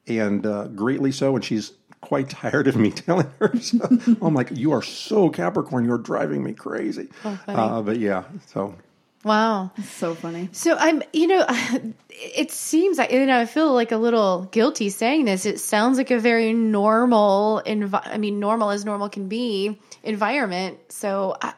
and 0.08 0.46
uh, 0.46 0.68
greatly 0.68 1.12
so. 1.12 1.36
And 1.36 1.44
she's 1.44 1.74
quite 2.01 2.29
tired 2.29 2.67
of 2.67 2.75
me 2.75 2.91
telling 3.05 3.31
her. 3.39 3.58
So 3.60 3.79
I'm 4.22 4.34
like, 4.34 4.50
"You 4.51 4.72
are 4.74 4.81
so 4.81 5.29
Capricorn. 5.29 5.86
You're 5.86 5.98
driving 5.98 6.43
me 6.43 6.53
crazy." 6.53 7.10
uh, 7.48 7.81
but 7.81 7.98
yeah, 8.00 8.24
so 8.48 8.75
wow. 9.24 9.72
so 9.84 10.15
funny. 10.15 10.50
So 10.51 10.75
I'm, 10.77 11.03
you 11.13 11.27
know, 11.27 11.46
it 12.10 12.51
seems 12.51 12.98
like, 12.98 13.12
you 13.12 13.25
know, 13.25 13.39
I 13.39 13.46
feel 13.46 13.72
like 13.74 13.91
a 13.91 13.98
little 13.98 14.43
guilty 14.51 14.89
saying 14.89 15.25
this. 15.25 15.46
It 15.46 15.60
sounds 15.60 15.98
like 15.98 16.12
a 16.12 16.20
very 16.20 16.53
normal, 16.53 17.62
envi- 17.65 18.01
I 18.08 18.17
mean, 18.17 18.39
normal 18.39 18.72
as 18.72 18.84
normal 18.84 19.10
can 19.10 19.27
be 19.27 19.79
environment. 20.03 20.79
So 20.89 21.38
I, 21.41 21.53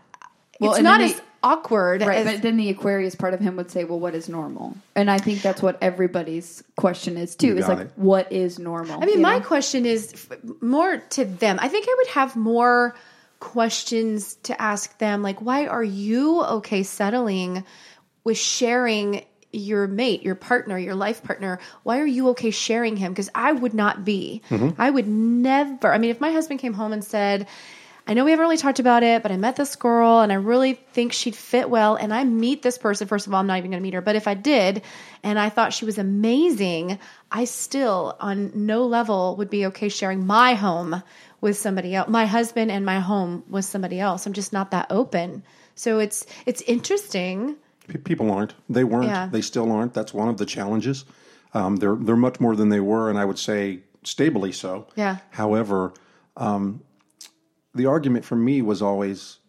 Well, 0.60 0.74
it's 0.74 0.82
not 0.84 1.00
then 1.00 1.10
as 1.10 1.16
they- 1.16 1.22
awkward 1.44 2.02
Right, 2.02 2.20
as 2.20 2.26
but 2.26 2.42
then 2.42 2.58
the 2.58 2.70
Aquarius 2.70 3.16
part 3.16 3.34
of 3.34 3.40
him 3.40 3.58
would 3.58 3.70
say, 3.70 3.84
"Well, 3.84 4.00
what 4.00 4.16
is 4.16 4.30
normal?" 4.30 4.76
And 4.96 5.12
I 5.12 5.18
think 5.20 5.42
that's 5.42 5.62
what 5.62 5.78
everybody's 5.82 6.64
question 6.78 7.18
is 7.18 7.36
too. 7.36 7.48
You 7.48 7.58
Is 7.58 7.68
like, 7.68 7.80
it. 7.80 7.92
what 7.96 8.32
is 8.32 8.58
normal? 8.60 9.02
I 9.04 9.06
mean, 9.06 9.22
my 9.22 9.40
know? 9.40 9.46
question 9.46 9.86
is 9.86 10.14
f- 10.14 10.38
more 10.62 10.98
to 10.98 11.26
them. 11.26 11.60
I 11.62 11.68
think 11.68 11.86
I 11.88 11.96
would 11.98 12.08
have 12.08 12.36
more 12.36 12.96
questions 13.40 14.36
to 14.44 14.60
ask 14.62 14.98
them, 15.00 15.22
like, 15.22 15.42
why 15.42 15.68
are 15.68 15.84
you 15.84 16.42
okay 16.44 16.82
settling 16.84 17.66
with 18.24 18.38
sharing 18.38 19.26
your 19.52 19.86
mate, 19.86 20.24
your 20.24 20.36
partner, 20.36 20.78
your 20.78 20.96
life 20.96 21.24
partner? 21.24 21.60
Why 21.84 22.00
are 22.00 22.06
you 22.06 22.30
okay 22.30 22.52
sharing 22.52 22.96
him? 22.98 23.12
Because 23.12 23.30
I 23.36 23.52
would 23.52 23.74
not 23.74 24.06
be. 24.06 24.42
Mm-hmm. 24.50 24.82
I 24.82 24.90
would 24.90 25.08
never. 25.08 25.94
I 25.94 25.98
mean, 25.98 26.10
if 26.10 26.22
my 26.22 26.32
husband 26.32 26.60
came 26.62 26.74
home 26.74 26.94
and 26.94 27.04
said, 27.04 27.48
I 28.06 28.14
know 28.14 28.26
we 28.26 28.32
haven't 28.32 28.44
really 28.44 28.58
talked 28.58 28.80
about 28.80 29.02
it, 29.04 29.24
but 29.24 29.32
I 29.32 29.38
met 29.38 29.56
this 29.56 29.78
girl 29.78 30.20
and 30.20 30.32
I 30.32 30.36
really 30.36 30.74
think 30.74 31.14
she'd 31.14 31.36
fit 31.36 31.70
well. 31.70 31.96
And 31.96 32.14
I 32.14 32.26
meet 32.26 32.62
this 32.62 32.78
person. 32.78 33.08
First 33.08 33.28
of 33.28 33.34
all, 33.34 33.40
I'm 33.40 33.48
not 33.48 33.58
even 33.60 33.72
going 33.72 33.82
to 33.82 33.84
meet 33.84 33.94
her. 33.94 34.02
But 34.02 34.18
if 34.18 34.28
I 34.28 34.34
did 34.34 34.82
and 35.24 35.40
I 35.40 35.48
thought 35.48 35.72
she 35.72 35.86
was 35.86 35.98
amazing, 35.98 37.00
I 37.32 37.46
still, 37.46 38.18
on 38.20 38.52
no 38.54 38.86
level, 38.86 39.38
would 39.38 39.50
be 39.50 39.66
okay 39.68 39.88
sharing 39.88 40.28
my 40.28 40.54
home 40.54 41.02
with 41.40 41.58
somebody 41.58 41.96
else. 41.96 42.10
My 42.10 42.26
husband 42.26 42.72
and 42.72 42.86
my 42.86 43.00
home 43.00 43.44
with 43.50 43.66
somebody 43.66 44.02
else. 44.02 44.26
I'm 44.26 44.34
just 44.34 44.52
not 44.52 44.72
that 44.72 44.88
open. 44.90 45.44
So 45.76 46.00
it's 46.00 46.26
it's 46.46 46.62
interesting. 46.64 47.56
People 48.04 48.32
aren't. 48.32 48.54
They 48.70 48.84
weren't. 48.84 49.08
Yeah. 49.08 49.28
They 49.32 49.42
still 49.42 49.72
aren't. 49.72 49.94
That's 49.94 50.14
one 50.14 50.28
of 50.28 50.38
the 50.38 50.46
challenges. 50.46 51.06
Um, 51.54 51.78
they're 51.78 51.96
they're 51.96 52.16
much 52.16 52.40
more 52.40 52.56
than 52.56 52.70
they 52.70 52.80
were, 52.80 53.10
and 53.10 53.18
I 53.18 53.26
would 53.26 53.40
say 53.40 53.80
stably 54.04 54.52
so. 54.52 54.88
Yeah. 54.96 55.18
However, 55.32 55.94
um, 56.38 56.82
the 57.76 57.86
argument 57.86 58.26
for 58.26 58.36
me 58.36 58.62
was 58.62 58.82
always, 58.82 59.40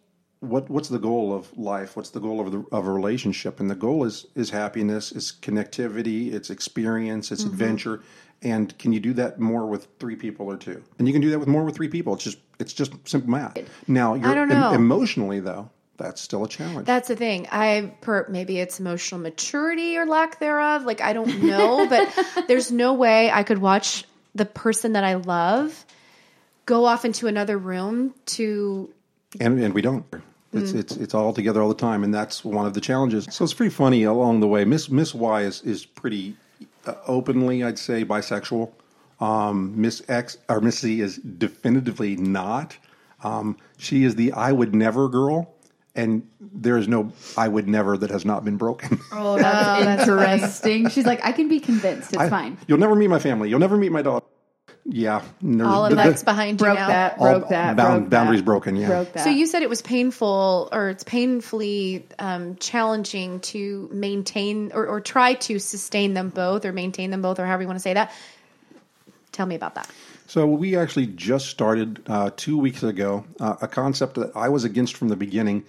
what 0.40 0.68
what's 0.68 0.88
the 0.88 0.98
goal 0.98 1.32
of 1.34 1.56
life? 1.56 1.96
What's 1.96 2.10
the 2.10 2.20
goal 2.20 2.40
of 2.40 2.52
the 2.52 2.64
of 2.72 2.86
a 2.86 2.90
relationship? 2.92 3.60
And 3.60 3.70
the 3.70 3.74
goal 3.74 4.04
is 4.04 4.26
is 4.34 4.50
happiness, 4.50 5.12
is 5.12 5.32
connectivity, 5.40 6.32
it's 6.32 6.50
experience, 6.50 7.26
Mm-hmm. 7.26 7.34
it's 7.34 7.44
adventure. 7.44 8.02
And 8.42 8.76
can 8.78 8.92
you 8.92 9.00
do 9.00 9.14
that 9.14 9.40
more 9.40 9.64
with 9.66 9.88
three 9.98 10.16
people 10.16 10.46
or 10.50 10.58
two? 10.58 10.82
And 10.98 11.08
you 11.08 11.14
can 11.14 11.22
do 11.22 11.30
that 11.30 11.38
with 11.38 11.48
more 11.48 11.64
with 11.64 11.74
three 11.76 11.88
people. 11.88 12.14
It's 12.14 12.24
just 12.24 12.38
it's 12.58 12.72
just 12.74 12.92
simple 13.08 13.30
math. 13.30 13.56
Now, 13.88 14.14
you're, 14.14 14.34
don't 14.34 14.48
know. 14.48 14.72
emotionally 14.72 15.40
though, 15.40 15.70
that's 15.96 16.20
still 16.20 16.44
a 16.44 16.48
challenge. 16.48 16.86
That's 16.86 17.08
the 17.08 17.16
thing. 17.16 17.48
I 17.50 17.94
per 18.02 18.26
maybe 18.28 18.58
it's 18.60 18.78
emotional 18.80 19.20
maturity 19.20 19.96
or 19.96 20.04
lack 20.04 20.40
thereof. 20.40 20.84
Like 20.84 21.00
I 21.00 21.14
don't 21.14 21.42
know, 21.42 21.86
but 21.88 22.08
there's 22.48 22.70
no 22.70 22.92
way 22.94 23.30
I 23.30 23.44
could 23.44 23.58
watch 23.58 24.04
the 24.34 24.44
person 24.44 24.92
that 24.92 25.04
I 25.04 25.14
love 25.14 25.86
go 26.66 26.84
off 26.84 27.04
into 27.04 27.26
another 27.26 27.58
room 27.58 28.14
to 28.26 28.92
and 29.40 29.58
and 29.60 29.74
we 29.74 29.82
don't. 29.82 30.04
It's 30.52 30.72
Mm. 30.72 30.78
it's 30.78 30.96
it's 30.96 31.14
all 31.14 31.32
together 31.32 31.60
all 31.62 31.68
the 31.68 31.74
time, 31.74 32.04
and 32.04 32.14
that's 32.14 32.44
one 32.44 32.64
of 32.66 32.74
the 32.74 32.80
challenges. 32.80 33.26
So 33.30 33.42
it's 33.44 33.54
pretty 33.54 33.74
funny 33.74 34.04
along 34.04 34.40
the 34.40 34.46
way. 34.48 34.64
Miss 34.64 34.88
Miss 34.88 35.12
Y 35.14 35.42
is 35.42 35.62
is 35.62 35.84
pretty 35.84 36.36
uh, 36.86 36.94
openly, 37.06 37.64
I'd 37.64 37.78
say, 37.78 38.04
bisexual. 38.04 38.70
Um, 39.20 39.72
Miss 39.80 40.02
X 40.08 40.38
or 40.48 40.60
Miss 40.60 40.78
Z 40.80 41.00
is 41.00 41.16
definitively 41.18 42.14
not. 42.16 42.76
Um, 43.24 43.56
she 43.78 44.04
is 44.04 44.14
the 44.16 44.32
I 44.32 44.52
would 44.52 44.74
never 44.74 45.08
girl, 45.08 45.52
and 45.96 46.28
there 46.40 46.76
is 46.78 46.86
no 46.86 47.10
I 47.36 47.48
would 47.48 47.66
never 47.66 47.96
that 47.98 48.10
has 48.10 48.24
not 48.24 48.44
been 48.44 48.56
broken. 48.56 49.00
Oh, 49.12 49.36
that's 49.36 50.02
interesting. 50.06 50.88
She's 50.90 51.06
like, 51.06 51.24
I 51.24 51.32
can 51.32 51.48
be 51.48 51.58
convinced. 51.58 52.12
It's 52.12 52.18
I- 52.22 52.28
fine. 52.28 52.58
You'll 52.68 52.78
never 52.78 52.94
meet 52.94 53.08
my 53.08 53.18
family. 53.18 53.48
You'll 53.50 53.58
never 53.60 53.76
meet 53.76 53.90
my 53.92 54.02
daughter. 54.02 54.24
Yeah, 54.86 55.22
there's- 55.40 55.66
all 55.72 55.86
of 55.86 55.96
that's 55.96 56.20
the- 56.20 56.24
behind 56.26 56.60
you 56.60 56.66
now. 56.66 56.74
that. 56.88 57.16
all 57.18 57.24
Broke 57.38 57.48
that. 57.48 57.74
bound- 57.76 58.02
broke 58.02 58.10
boundaries 58.10 58.40
that, 58.40 58.44
broken, 58.44 58.76
yeah. 58.76 58.86
Broke 58.88 59.12
that. 59.14 59.24
So 59.24 59.30
you 59.30 59.46
said 59.46 59.62
it 59.62 59.70
was 59.70 59.80
painful 59.80 60.68
or 60.72 60.90
it's 60.90 61.04
painfully 61.04 62.06
um, 62.18 62.56
challenging 62.56 63.40
to 63.40 63.88
maintain 63.90 64.72
or, 64.74 64.86
or 64.86 65.00
try 65.00 65.34
to 65.34 65.58
sustain 65.58 66.12
them 66.12 66.28
both 66.28 66.66
or 66.66 66.72
maintain 66.72 67.10
them 67.10 67.22
both 67.22 67.38
or 67.38 67.46
however 67.46 67.62
you 67.62 67.66
want 67.68 67.78
to 67.78 67.82
say 67.82 67.94
that. 67.94 68.12
Tell 69.32 69.46
me 69.46 69.54
about 69.54 69.74
that. 69.76 69.88
So 70.26 70.46
we 70.46 70.76
actually 70.76 71.06
just 71.06 71.48
started 71.48 72.02
uh, 72.06 72.30
two 72.36 72.58
weeks 72.58 72.82
ago 72.82 73.24
uh, 73.40 73.56
a 73.62 73.68
concept 73.68 74.16
that 74.16 74.32
I 74.36 74.48
was 74.50 74.64
against 74.64 74.96
from 74.96 75.08
the 75.08 75.16
beginning, 75.16 75.64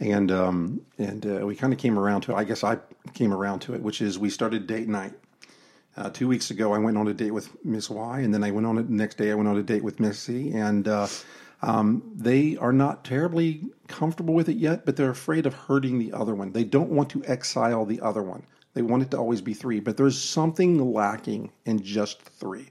and 0.00 0.30
um, 0.32 0.80
and 0.98 1.24
uh, 1.24 1.46
we 1.46 1.56
kind 1.56 1.72
of 1.72 1.78
came 1.78 1.98
around 1.98 2.22
to 2.22 2.32
it. 2.32 2.34
I 2.36 2.44
guess 2.44 2.64
I 2.64 2.78
came 3.14 3.32
around 3.32 3.60
to 3.60 3.74
it, 3.74 3.82
which 3.82 4.00
is 4.02 4.18
we 4.18 4.28
started 4.28 4.66
date 4.66 4.88
night. 4.88 5.12
Uh, 5.96 6.10
two 6.10 6.28
weeks 6.28 6.50
ago, 6.50 6.74
I 6.74 6.78
went 6.78 6.98
on 6.98 7.08
a 7.08 7.14
date 7.14 7.30
with 7.30 7.64
Miss 7.64 7.88
Y, 7.88 8.20
and 8.20 8.32
then 8.34 8.44
I 8.44 8.50
went 8.50 8.66
on 8.66 8.76
it 8.76 8.90
next 8.90 9.16
day. 9.16 9.30
I 9.30 9.34
went 9.34 9.48
on 9.48 9.56
a 9.56 9.62
date 9.62 9.82
with 9.82 9.98
Miss 9.98 10.22
Z, 10.22 10.52
and 10.52 10.86
uh, 10.86 11.06
um, 11.62 12.02
they 12.14 12.56
are 12.58 12.72
not 12.72 13.04
terribly 13.04 13.62
comfortable 13.88 14.34
with 14.34 14.48
it 14.48 14.56
yet, 14.56 14.84
but 14.84 14.96
they're 14.96 15.10
afraid 15.10 15.46
of 15.46 15.54
hurting 15.54 15.98
the 15.98 16.12
other 16.12 16.34
one. 16.34 16.52
They 16.52 16.64
don't 16.64 16.90
want 16.90 17.08
to 17.10 17.24
exile 17.24 17.86
the 17.86 18.00
other 18.02 18.22
one. 18.22 18.42
They 18.74 18.82
want 18.82 19.04
it 19.04 19.10
to 19.12 19.16
always 19.16 19.40
be 19.40 19.54
three, 19.54 19.80
but 19.80 19.96
there's 19.96 20.20
something 20.20 20.92
lacking 20.92 21.50
in 21.64 21.82
just 21.82 22.20
three. 22.20 22.68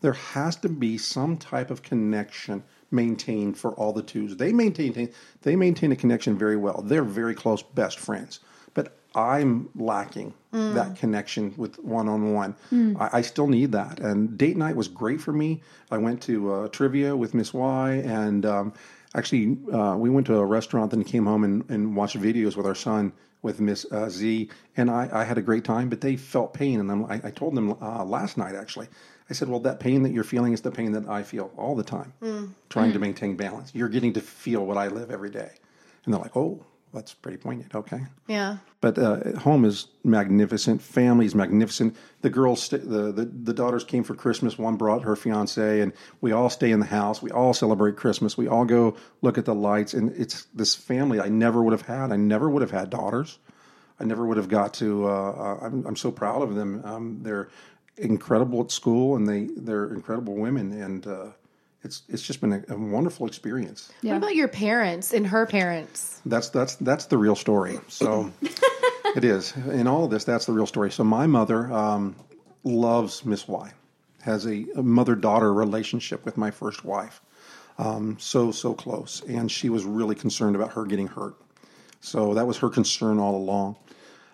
There 0.00 0.12
has 0.12 0.54
to 0.58 0.68
be 0.68 0.98
some 0.98 1.36
type 1.36 1.72
of 1.72 1.82
connection 1.82 2.62
maintained 2.92 3.58
for 3.58 3.72
all 3.72 3.92
the 3.92 4.04
twos. 4.04 4.36
They 4.36 4.52
maintain 4.52 5.10
they 5.42 5.56
maintain 5.56 5.90
a 5.90 5.96
connection 5.96 6.38
very 6.38 6.56
well. 6.56 6.82
They're 6.82 7.02
very 7.02 7.34
close 7.34 7.60
best 7.60 7.98
friends, 7.98 8.38
but 8.72 8.96
I'm 9.18 9.68
lacking 9.74 10.34
that 10.52 10.96
connection 10.96 11.52
with 11.56 11.78
one 11.80 12.08
on 12.08 12.32
one. 12.32 12.54
I 12.98 13.20
still 13.22 13.48
need 13.48 13.72
that. 13.72 14.00
And 14.00 14.38
date 14.38 14.56
night 14.56 14.76
was 14.76 14.88
great 14.88 15.20
for 15.20 15.32
me. 15.32 15.60
I 15.90 15.98
went 15.98 16.22
to 16.22 16.52
uh, 16.52 16.68
trivia 16.68 17.14
with 17.16 17.34
Miss 17.34 17.52
Y, 17.52 17.90
and 18.04 18.46
um, 18.46 18.72
actually 19.14 19.58
uh, 19.72 19.96
we 19.98 20.08
went 20.08 20.26
to 20.28 20.36
a 20.36 20.44
restaurant, 20.46 20.90
then 20.90 21.04
came 21.04 21.26
home 21.26 21.44
and, 21.44 21.68
and 21.68 21.96
watched 21.96 22.16
videos 22.18 22.56
with 22.56 22.66
our 22.66 22.74
son 22.74 23.12
with 23.42 23.60
Miss 23.60 23.86
uh, 23.92 24.08
Z, 24.08 24.48
and 24.76 24.90
I, 24.90 25.08
I 25.12 25.24
had 25.24 25.38
a 25.38 25.42
great 25.42 25.64
time. 25.64 25.88
But 25.88 26.00
they 26.00 26.16
felt 26.16 26.54
pain, 26.54 26.80
and 26.80 26.90
I'm, 26.90 27.04
I, 27.04 27.20
I 27.24 27.30
told 27.30 27.54
them 27.54 27.76
uh, 27.80 28.04
last 28.04 28.36
night 28.36 28.54
actually. 28.54 28.88
I 29.30 29.34
said, 29.34 29.48
"Well, 29.48 29.60
that 29.60 29.78
pain 29.80 30.02
that 30.04 30.12
you're 30.12 30.24
feeling 30.24 30.52
is 30.54 30.62
the 30.62 30.70
pain 30.70 30.92
that 30.92 31.06
I 31.08 31.22
feel 31.22 31.52
all 31.56 31.76
the 31.76 31.84
time, 31.84 32.12
trying 32.70 32.92
to 32.94 32.98
maintain 32.98 33.36
balance. 33.36 33.72
You're 33.74 33.90
getting 33.90 34.14
to 34.14 34.20
feel 34.20 34.64
what 34.66 34.76
I 34.78 34.88
live 34.88 35.10
every 35.10 35.30
day." 35.30 35.50
And 36.04 36.14
they're 36.14 36.20
like, 36.20 36.36
"Oh, 36.36 36.64
that's 36.92 37.14
pretty 37.14 37.38
poignant." 37.38 37.74
Okay, 37.74 38.00
Yeah. 38.26 38.58
but 38.80 38.98
uh, 38.98 39.38
home 39.38 39.64
is 39.64 39.86
magnificent. 40.04 40.82
Family 40.82 41.26
is 41.26 41.34
magnificent. 41.34 41.96
The 42.22 42.30
girls, 42.30 42.62
st- 42.62 42.88
the, 42.88 43.12
the 43.12 43.24
the 43.24 43.52
daughters 43.54 43.84
came 43.84 44.04
for 44.04 44.14
Christmas. 44.14 44.58
One 44.58 44.76
brought 44.76 45.02
her 45.02 45.16
fiance, 45.16 45.80
and 45.80 45.92
we 46.20 46.32
all 46.32 46.50
stay 46.50 46.70
in 46.70 46.80
the 46.80 46.86
house. 46.86 47.22
We 47.22 47.30
all 47.30 47.54
celebrate 47.54 47.96
Christmas. 47.96 48.36
We 48.36 48.48
all 48.48 48.64
go 48.64 48.96
look 49.22 49.38
at 49.38 49.44
the 49.44 49.54
lights, 49.54 49.94
and 49.94 50.10
it's 50.16 50.44
this 50.54 50.74
family 50.74 51.20
I 51.20 51.28
never 51.28 51.62
would 51.62 51.72
have 51.72 51.82
had. 51.82 52.12
I 52.12 52.16
never 52.16 52.48
would 52.48 52.62
have 52.62 52.70
had 52.70 52.90
daughters. 52.90 53.38
I 54.00 54.04
never 54.04 54.24
would 54.26 54.36
have 54.36 54.48
got 54.48 54.74
to. 54.74 55.06
Uh, 55.08 55.10
uh, 55.10 55.58
I'm, 55.66 55.86
I'm 55.86 55.96
so 55.96 56.10
proud 56.12 56.42
of 56.42 56.54
them. 56.54 56.82
Um, 56.84 57.18
they're 57.22 57.48
incredible 57.96 58.60
at 58.62 58.70
school, 58.70 59.16
and 59.16 59.26
they 59.28 59.48
they're 59.56 59.92
incredible 59.92 60.36
women, 60.36 60.72
and 60.72 61.06
uh, 61.06 61.26
it's 61.82 62.02
it's 62.08 62.22
just 62.22 62.40
been 62.40 62.52
a, 62.52 62.74
a 62.74 62.76
wonderful 62.76 63.26
experience. 63.26 63.92
What 64.02 64.18
about 64.18 64.34
your 64.34 64.48
parents 64.48 65.12
and 65.12 65.26
her 65.26 65.46
parents? 65.46 66.20
That's 66.26 66.48
that's 66.48 66.76
that's 66.76 67.06
the 67.06 67.18
real 67.18 67.36
story. 67.36 67.78
So 67.88 68.32
it 69.16 69.24
is 69.24 69.54
in 69.56 69.86
all 69.86 70.04
of 70.04 70.10
this. 70.10 70.24
That's 70.24 70.46
the 70.46 70.52
real 70.52 70.66
story. 70.66 70.90
So 70.90 71.04
my 71.04 71.26
mother 71.26 71.72
um, 71.72 72.16
loves 72.64 73.24
Miss 73.24 73.46
Y, 73.46 73.72
has 74.22 74.46
a, 74.46 74.66
a 74.76 74.82
mother 74.82 75.14
daughter 75.14 75.52
relationship 75.52 76.24
with 76.24 76.36
my 76.36 76.50
first 76.50 76.84
wife. 76.84 77.20
Um, 77.78 78.16
so 78.18 78.50
so 78.50 78.74
close, 78.74 79.22
and 79.28 79.50
she 79.50 79.70
was 79.70 79.84
really 79.84 80.16
concerned 80.16 80.56
about 80.56 80.72
her 80.72 80.84
getting 80.84 81.06
hurt. 81.06 81.36
So 82.00 82.34
that 82.34 82.46
was 82.46 82.58
her 82.58 82.68
concern 82.68 83.18
all 83.18 83.36
along. 83.36 83.76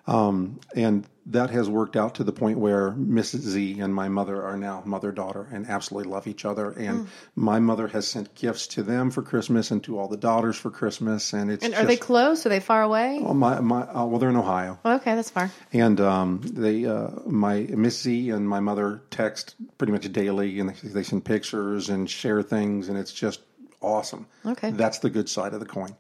Um, 0.07 0.61
and 0.77 1.07
that 1.27 1.49
has 1.49 1.71
worked 1.71 1.97
out 1.97 2.17
to 2.17 2.25
the 2.25 2.33
point 2.33 2.59
where 2.59 2.91
Mrs. 2.91 3.39
Z 3.39 3.81
and 3.81 3.95
my 3.95 4.09
mother 4.11 4.43
are 4.43 4.59
now 4.59 4.83
mother 4.85 5.11
daughter 5.11 5.49
and 5.51 5.67
absolutely 5.67 6.11
love 6.13 6.27
each 6.27 6.45
other. 6.45 6.73
And 6.73 7.09
my 7.35 7.59
mother 7.61 7.89
has 7.89 8.07
sent 8.07 8.35
gifts 8.35 8.67
to 8.69 8.83
them 8.83 9.11
for 9.11 9.23
Christmas 9.23 9.71
and 9.71 9.83
to 9.85 9.99
all 9.99 10.09
the 10.09 10.19
daughters 10.19 10.57
for 10.57 10.71
Christmas. 10.71 11.33
And 11.33 11.51
it's 11.51 11.65
And 11.65 11.73
are 11.73 11.79
just, 11.79 11.89
they 11.89 11.97
close? 11.97 12.45
Are 12.45 12.51
they 12.51 12.61
far 12.61 12.83
away? 12.83 13.21
Oh, 13.25 13.33
my 13.33 13.61
my 13.61 13.83
uh, 13.85 14.05
well, 14.05 14.19
they're 14.19 14.29
in 14.29 14.37
Ohio, 14.37 14.79
Okay, 14.85 15.15
that's 15.15 15.31
far. 15.31 15.51
and 15.73 15.99
um, 16.03 16.43
they 16.45 16.85
uh, 16.85 17.09
my 17.25 17.61
Miss 17.61 18.03
Z 18.03 18.29
and 18.29 18.47
my 18.47 18.61
mother 18.61 19.01
text 19.11 19.55
pretty 19.79 19.95
much 19.95 20.13
daily, 20.13 20.61
and 20.61 20.69
they, 20.69 20.89
they 20.89 21.03
send 21.03 21.25
pictures 21.25 21.89
and 21.89 22.11
share 22.11 22.43
things, 22.43 22.91
and 22.91 22.99
it's 22.99 23.13
just 23.13 23.41
awesome. 23.81 24.27
Okay. 24.45 24.71
that's 24.73 24.99
the 24.99 25.09
good 25.09 25.31
side 25.31 25.55
of 25.55 25.61
the 25.61 25.67
coin. 25.67 25.97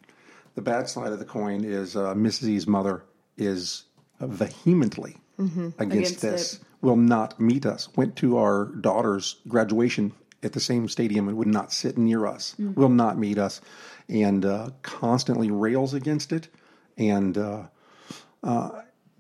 The 0.57 0.63
bad 0.63 0.91
side 0.91 1.13
of 1.13 1.19
the 1.19 1.25
coin 1.25 1.65
is 1.65 1.97
uh, 1.97 2.15
Miss 2.15 2.37
Z's 2.41 2.67
mother 2.67 3.03
is 3.39 3.85
vehemently 4.21 5.17
against, 5.39 5.81
Against 5.81 6.21
this. 6.23 6.55
it. 6.55 6.61
Will 6.81 6.97
not 6.97 7.41
meet 7.41 7.65
us. 7.67 7.89
Went 7.97 8.17
to 8.17 8.37
our 8.39 8.67
daughter's 8.67 9.37
graduation 9.49 10.13
at 10.43 10.53
the 10.53 10.61
same 10.61 10.89
stadium 10.89 11.29
and 11.29 11.37
would 11.39 11.49
not 11.49 11.73
sit 11.73 11.97
near 11.97 12.27
us. 12.27 12.55
Will 12.59 12.91
not 12.91 13.17
meet 13.19 13.39
us, 13.39 13.61
and 14.09 14.45
uh, 14.45 14.71
constantly 14.83 15.51
rails 15.51 15.95
against 15.95 16.33
it, 16.33 16.49
and. 16.97 17.37
Uh, 17.39 17.63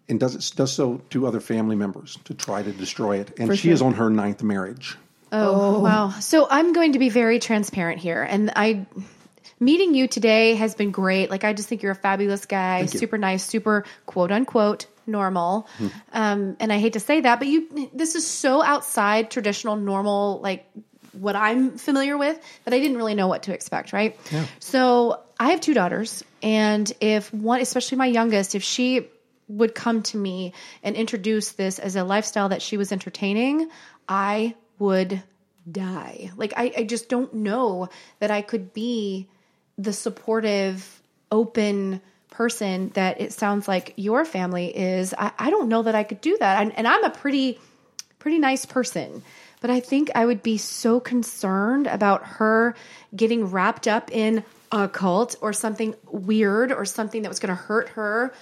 and 0.07 0.21
does 0.21 0.35
it 0.35 0.53
does 0.55 0.71
so 0.71 1.01
to 1.09 1.27
other 1.27 1.41
family 1.41 1.77
members 1.77 2.19
to 2.25 2.35
try 2.35 2.63
to 2.63 2.73
destroy 2.73 3.21
it. 3.21 3.33
And 3.39 3.59
she 3.59 3.71
is 3.71 3.81
on 3.81 3.95
her 3.95 4.11
ninth 4.11 4.43
marriage. 4.43 4.99
Oh, 5.33 5.81
wow. 5.81 6.11
So 6.21 6.47
I'm 6.49 6.75
going 6.75 6.93
to 6.93 6.99
be 6.99 7.09
very 7.09 7.39
transparent 7.39 8.01
here. 8.01 8.23
And 8.23 8.53
I 8.55 8.87
meeting 9.61 9.95
you 9.95 10.09
today 10.09 10.55
has 10.55 10.75
been 10.75 10.91
great. 10.91 11.31
Like 11.31 11.45
I 11.45 11.53
just 11.53 11.69
think 11.69 11.83
you're 11.83 11.93
a 11.93 11.97
fabulous 11.97 12.47
guy, 12.47 12.87
super 12.87 13.19
nice, 13.19 13.45
super 13.45 13.85
quote 14.07 14.33
unquote 14.33 14.87
normal. 15.07 15.69
Hmm. 15.79 15.89
Um, 16.13 16.57
and 16.61 16.73
I 16.73 16.79
hate 16.79 16.95
to 16.95 17.01
say 17.01 17.21
that, 17.21 17.39
but 17.39 17.49
you 17.49 17.91
this 17.93 18.15
is 18.15 18.27
so 18.27 18.63
outside 18.63 19.31
traditional 19.31 19.77
normal 19.77 20.41
like 20.41 20.67
what 21.13 21.37
I'm 21.37 21.79
familiar 21.79 22.19
with 22.19 22.41
that 22.65 22.75
I 22.75 22.81
didn't 22.81 22.97
really 22.97 23.15
know 23.15 23.29
what 23.29 23.45
to 23.45 23.55
expect, 23.55 23.93
right? 23.93 24.19
So 24.59 25.21
I 25.39 25.51
have 25.51 25.61
two 25.61 25.75
daughters, 25.75 26.25
and 26.43 26.91
if 27.01 27.33
one, 27.33 27.61
especially 27.61 27.99
my 27.99 28.07
youngest, 28.07 28.55
if 28.55 28.63
she 28.63 29.09
would 29.47 29.75
come 29.75 30.03
to 30.03 30.17
me 30.17 30.53
and 30.83 30.97
introduce 30.97 31.53
this 31.53 31.79
as 31.79 31.97
a 31.97 32.05
lifestyle 32.05 32.49
that 32.49 32.63
she 32.63 32.77
was 32.77 32.93
entertaining, 32.93 33.69
I 34.09 34.55
would 34.79 35.23
die. 35.71 36.31
Like 36.37 36.55
I, 36.57 36.73
I 36.79 36.85
just 36.85 37.09
don't 37.09 37.33
know 37.35 37.89
that 38.19 38.31
I 38.31 38.43
could 38.43 38.73
be 38.73 39.29
the 39.79 39.93
supportive, 39.93 41.03
open 41.31 42.01
person 42.31 42.91
that 42.95 43.21
it 43.21 43.33
sounds 43.33 43.69
like 43.69 43.93
your 43.97 44.25
family 44.25 44.77
is. 44.77 45.15
I, 45.17 45.33
I 45.39 45.51
don't 45.51 45.69
know 45.69 45.83
that 45.83 45.95
I 45.95 46.03
could 46.03 46.21
do 46.21 46.37
that. 46.39 46.63
And, 46.63 46.77
and 46.77 46.87
I'm 46.89 47.05
a 47.05 47.11
pretty, 47.11 47.61
pretty 48.19 48.39
nice 48.39 48.65
person. 48.65 49.23
but 49.65 49.71
I 49.71 49.81
think 49.81 50.11
I 50.15 50.27
would 50.27 50.43
be 50.43 50.59
so 50.59 51.01
concerned 51.01 51.87
about 51.87 52.23
her 52.27 52.75
getting 53.17 53.47
wrapped 53.47 53.89
up 53.89 54.11
in 54.13 54.45
a 54.71 54.89
cult 54.89 55.37
or 55.41 55.55
something 55.55 55.95
weird 56.11 56.71
or 56.71 56.85
something 56.85 57.23
that 57.23 57.31
was 57.31 57.39
going 57.39 57.49
to 57.49 57.55
hurt 57.55 57.89
her. 57.91 58.35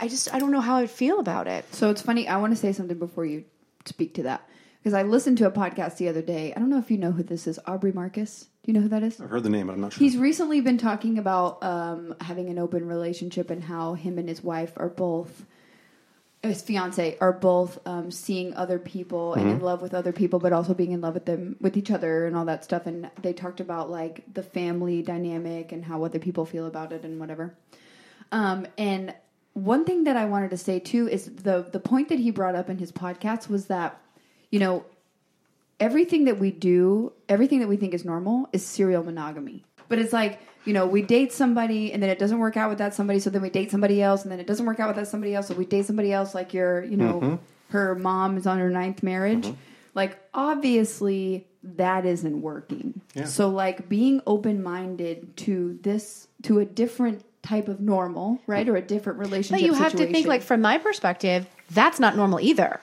I 0.00 0.06
just 0.06 0.32
I 0.32 0.38
don't 0.38 0.52
know 0.52 0.60
how 0.60 0.76
I'd 0.76 0.88
feel 0.88 1.18
about 1.18 1.48
it. 1.48 1.64
So 1.74 1.90
it's 1.90 2.00
funny. 2.02 2.28
I 2.28 2.36
want 2.36 2.52
to 2.52 2.56
say 2.56 2.72
something 2.72 2.96
before 2.96 3.26
you 3.26 3.42
speak 3.86 4.14
to 4.14 4.22
that 4.22 4.48
because 4.78 4.94
I 4.94 5.02
listened 5.02 5.38
to 5.38 5.46
a 5.48 5.50
podcast 5.50 5.96
the 5.96 6.08
other 6.08 6.22
day. 6.22 6.52
I 6.54 6.60
don't 6.60 6.70
know 6.70 6.78
if 6.78 6.92
you 6.92 6.96
know 6.96 7.10
who 7.10 7.24
this 7.24 7.48
is. 7.48 7.58
Aubrey 7.66 7.90
Marcus. 7.90 8.46
Do 8.62 8.70
you 8.70 8.74
know 8.74 8.82
who 8.82 8.88
that 8.90 9.02
is? 9.02 9.20
I've 9.20 9.28
heard 9.28 9.42
the 9.42 9.50
name, 9.50 9.66
but 9.66 9.72
I'm 9.72 9.80
not 9.80 9.92
sure. 9.92 9.98
He's 9.98 10.16
recently 10.16 10.60
been 10.60 10.78
talking 10.78 11.18
about 11.18 11.62
um, 11.64 12.14
having 12.20 12.48
an 12.48 12.58
open 12.58 12.86
relationship 12.86 13.50
and 13.50 13.62
how 13.62 13.94
him 13.94 14.18
and 14.18 14.28
his 14.28 14.42
wife 14.42 14.72
are 14.76 14.88
both, 14.88 15.44
his 16.44 16.62
fiance 16.62 17.18
are 17.20 17.32
both 17.32 17.80
um, 17.86 18.12
seeing 18.12 18.54
other 18.54 18.78
people 18.78 19.34
and 19.34 19.50
in 19.50 19.60
love 19.60 19.82
with 19.82 19.94
other 19.94 20.12
people, 20.12 20.38
but 20.38 20.52
also 20.52 20.74
being 20.74 20.92
in 20.92 21.00
love 21.00 21.14
with 21.14 21.24
them 21.24 21.56
with 21.60 21.76
each 21.76 21.90
other 21.90 22.26
and 22.26 22.36
all 22.36 22.44
that 22.44 22.62
stuff. 22.62 22.86
And 22.86 23.10
they 23.20 23.32
talked 23.32 23.58
about 23.58 23.90
like 23.90 24.22
the 24.32 24.44
family 24.44 25.02
dynamic 25.02 25.72
and 25.72 25.84
how 25.84 26.04
other 26.04 26.20
people 26.20 26.44
feel 26.44 26.66
about 26.66 26.92
it 26.92 27.04
and 27.04 27.18
whatever. 27.18 27.56
Um, 28.30 28.68
and 28.78 29.12
one 29.54 29.84
thing 29.84 30.04
that 30.04 30.16
I 30.16 30.24
wanted 30.26 30.50
to 30.50 30.56
say 30.56 30.78
too 30.78 31.08
is 31.08 31.26
the 31.26 31.66
the 31.70 31.80
point 31.80 32.08
that 32.08 32.18
he 32.18 32.30
brought 32.30 32.54
up 32.54 32.70
in 32.70 32.78
his 32.78 32.92
podcast 32.92 33.48
was 33.48 33.66
that 33.66 34.00
you 34.50 34.58
know 34.60 34.84
everything 35.82 36.26
that 36.26 36.38
we 36.38 36.52
do, 36.52 37.12
everything 37.28 37.58
that 37.58 37.68
we 37.68 37.76
think 37.76 37.92
is 37.92 38.04
normal 38.04 38.48
is 38.52 38.64
serial 38.64 39.02
monogamy. 39.02 39.64
But 39.88 39.98
it's 39.98 40.12
like, 40.12 40.40
you 40.64 40.72
know, 40.72 40.86
we 40.86 41.02
date 41.02 41.32
somebody 41.32 41.92
and 41.92 42.00
then 42.00 42.08
it 42.08 42.20
doesn't 42.20 42.38
work 42.38 42.56
out 42.56 42.68
with 42.68 42.78
that 42.78 42.94
somebody, 42.94 43.18
so 43.18 43.30
then 43.30 43.42
we 43.42 43.50
date 43.50 43.72
somebody 43.72 44.00
else 44.00 44.22
and 44.22 44.30
then 44.30 44.38
it 44.38 44.46
doesn't 44.46 44.64
work 44.64 44.78
out 44.78 44.86
with 44.86 44.96
that 44.96 45.08
somebody 45.08 45.34
else, 45.34 45.48
so 45.48 45.54
we 45.54 45.66
date 45.66 45.84
somebody 45.84 46.12
else 46.12 46.36
like 46.36 46.54
your, 46.54 46.84
you 46.84 46.96
know, 46.96 47.20
mm-hmm. 47.20 47.34
her 47.70 47.96
mom 47.96 48.36
is 48.36 48.46
on 48.46 48.58
her 48.58 48.70
ninth 48.70 49.02
marriage. 49.02 49.44
Mm-hmm. 49.44 49.56
Like 49.94 50.18
obviously 50.32 51.48
that 51.64 52.06
isn't 52.06 52.40
working. 52.40 53.00
Yeah. 53.14 53.24
So 53.24 53.48
like 53.48 53.88
being 53.88 54.22
open-minded 54.24 55.36
to 55.38 55.78
this 55.82 56.28
to 56.44 56.60
a 56.60 56.64
different 56.64 57.24
type 57.42 57.66
of 57.66 57.80
normal, 57.80 58.40
right? 58.46 58.68
Or 58.68 58.76
a 58.76 58.82
different 58.82 59.18
relationship 59.18 59.60
But 59.60 59.66
you 59.66 59.74
have 59.74 59.96
to 59.96 60.06
think 60.06 60.28
like 60.28 60.42
from 60.42 60.60
my 60.60 60.78
perspective, 60.78 61.46
that's 61.70 61.98
not 61.98 62.16
normal 62.16 62.38
either. 62.38 62.80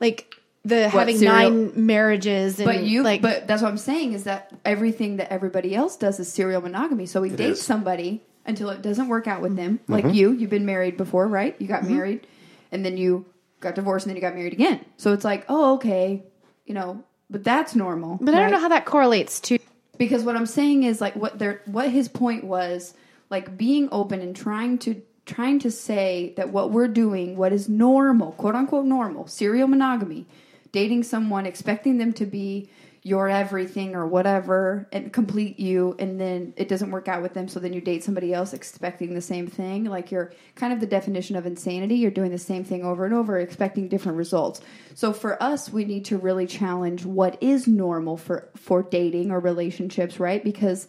Like 0.00 0.29
the 0.64 0.88
having 0.88 1.18
serial- 1.18 1.50
nine 1.50 1.72
marriages 1.86 2.58
and 2.58 2.66
But 2.66 2.84
you, 2.84 3.02
like 3.02 3.22
but 3.22 3.46
that's 3.46 3.62
what 3.62 3.68
I'm 3.68 3.78
saying 3.78 4.12
is 4.12 4.24
that 4.24 4.52
everything 4.64 5.16
that 5.16 5.32
everybody 5.32 5.74
else 5.74 5.96
does 5.96 6.20
is 6.20 6.32
serial 6.32 6.60
monogamy. 6.60 7.06
So 7.06 7.20
we 7.20 7.30
date 7.30 7.50
is. 7.50 7.62
somebody 7.62 8.22
until 8.44 8.70
it 8.70 8.82
doesn't 8.82 9.08
work 9.08 9.26
out 9.26 9.40
with 9.42 9.56
them. 9.56 9.80
Like 9.88 10.04
mm-hmm. 10.04 10.14
you, 10.14 10.32
you've 10.32 10.50
been 10.50 10.66
married 10.66 10.96
before, 10.96 11.26
right? 11.26 11.56
You 11.58 11.66
got 11.66 11.82
mm-hmm. 11.82 11.94
married, 11.94 12.26
and 12.72 12.84
then 12.84 12.96
you 12.96 13.26
got 13.60 13.74
divorced, 13.74 14.06
and 14.06 14.10
then 14.10 14.16
you 14.16 14.22
got 14.22 14.34
married 14.34 14.52
again. 14.52 14.84
So 14.96 15.12
it's 15.12 15.24
like, 15.24 15.44
oh, 15.48 15.74
okay, 15.74 16.22
you 16.66 16.74
know, 16.74 17.04
but 17.30 17.44
that's 17.44 17.74
normal. 17.74 18.18
but 18.20 18.34
I 18.34 18.40
don't 18.40 18.50
know 18.50 18.60
how 18.60 18.68
that 18.68 18.84
correlates 18.84 19.40
to 19.40 19.58
because 19.98 20.24
what 20.24 20.34
I'm 20.34 20.46
saying 20.46 20.84
is 20.84 21.00
like 21.00 21.14
what 21.14 21.38
their 21.38 21.62
what 21.66 21.90
his 21.90 22.08
point 22.08 22.44
was 22.44 22.94
like 23.28 23.56
being 23.56 23.88
open 23.92 24.20
and 24.20 24.34
trying 24.34 24.78
to 24.78 25.00
trying 25.26 25.58
to 25.60 25.70
say 25.70 26.32
that 26.36 26.50
what 26.50 26.70
we're 26.70 26.88
doing, 26.88 27.36
what 27.36 27.52
is 27.52 27.68
normal, 27.68 28.32
quote 28.32 28.54
unquote 28.54 28.86
normal, 28.86 29.26
serial 29.28 29.68
monogamy, 29.68 30.26
dating 30.72 31.02
someone, 31.04 31.46
expecting 31.46 31.98
them 31.98 32.12
to 32.14 32.26
be 32.26 32.70
your 33.02 33.28
everything 33.28 33.94
or 33.94 34.06
whatever 34.06 34.86
and 34.92 35.10
complete 35.10 35.58
you 35.58 35.96
and 35.98 36.20
then 36.20 36.52
it 36.56 36.68
doesn't 36.68 36.90
work 36.90 37.08
out 37.08 37.22
with 37.22 37.32
them 37.32 37.48
so 37.48 37.58
then 37.58 37.72
you 37.72 37.80
date 37.80 38.04
somebody 38.04 38.34
else 38.34 38.52
expecting 38.52 39.14
the 39.14 39.22
same 39.22 39.46
thing. 39.46 39.84
Like 39.84 40.10
you're 40.10 40.32
kind 40.54 40.72
of 40.72 40.80
the 40.80 40.86
definition 40.86 41.34
of 41.34 41.46
insanity. 41.46 41.94
You're 41.94 42.10
doing 42.10 42.30
the 42.30 42.38
same 42.38 42.62
thing 42.62 42.84
over 42.84 43.06
and 43.06 43.14
over 43.14 43.38
expecting 43.38 43.88
different 43.88 44.18
results. 44.18 44.60
So 44.94 45.14
for 45.14 45.42
us 45.42 45.72
we 45.72 45.86
need 45.86 46.04
to 46.06 46.18
really 46.18 46.46
challenge 46.46 47.06
what 47.06 47.42
is 47.42 47.66
normal 47.66 48.18
for 48.18 48.50
for 48.54 48.82
dating 48.82 49.30
or 49.30 49.40
relationships 49.40 50.20
right? 50.20 50.44
Because 50.44 50.86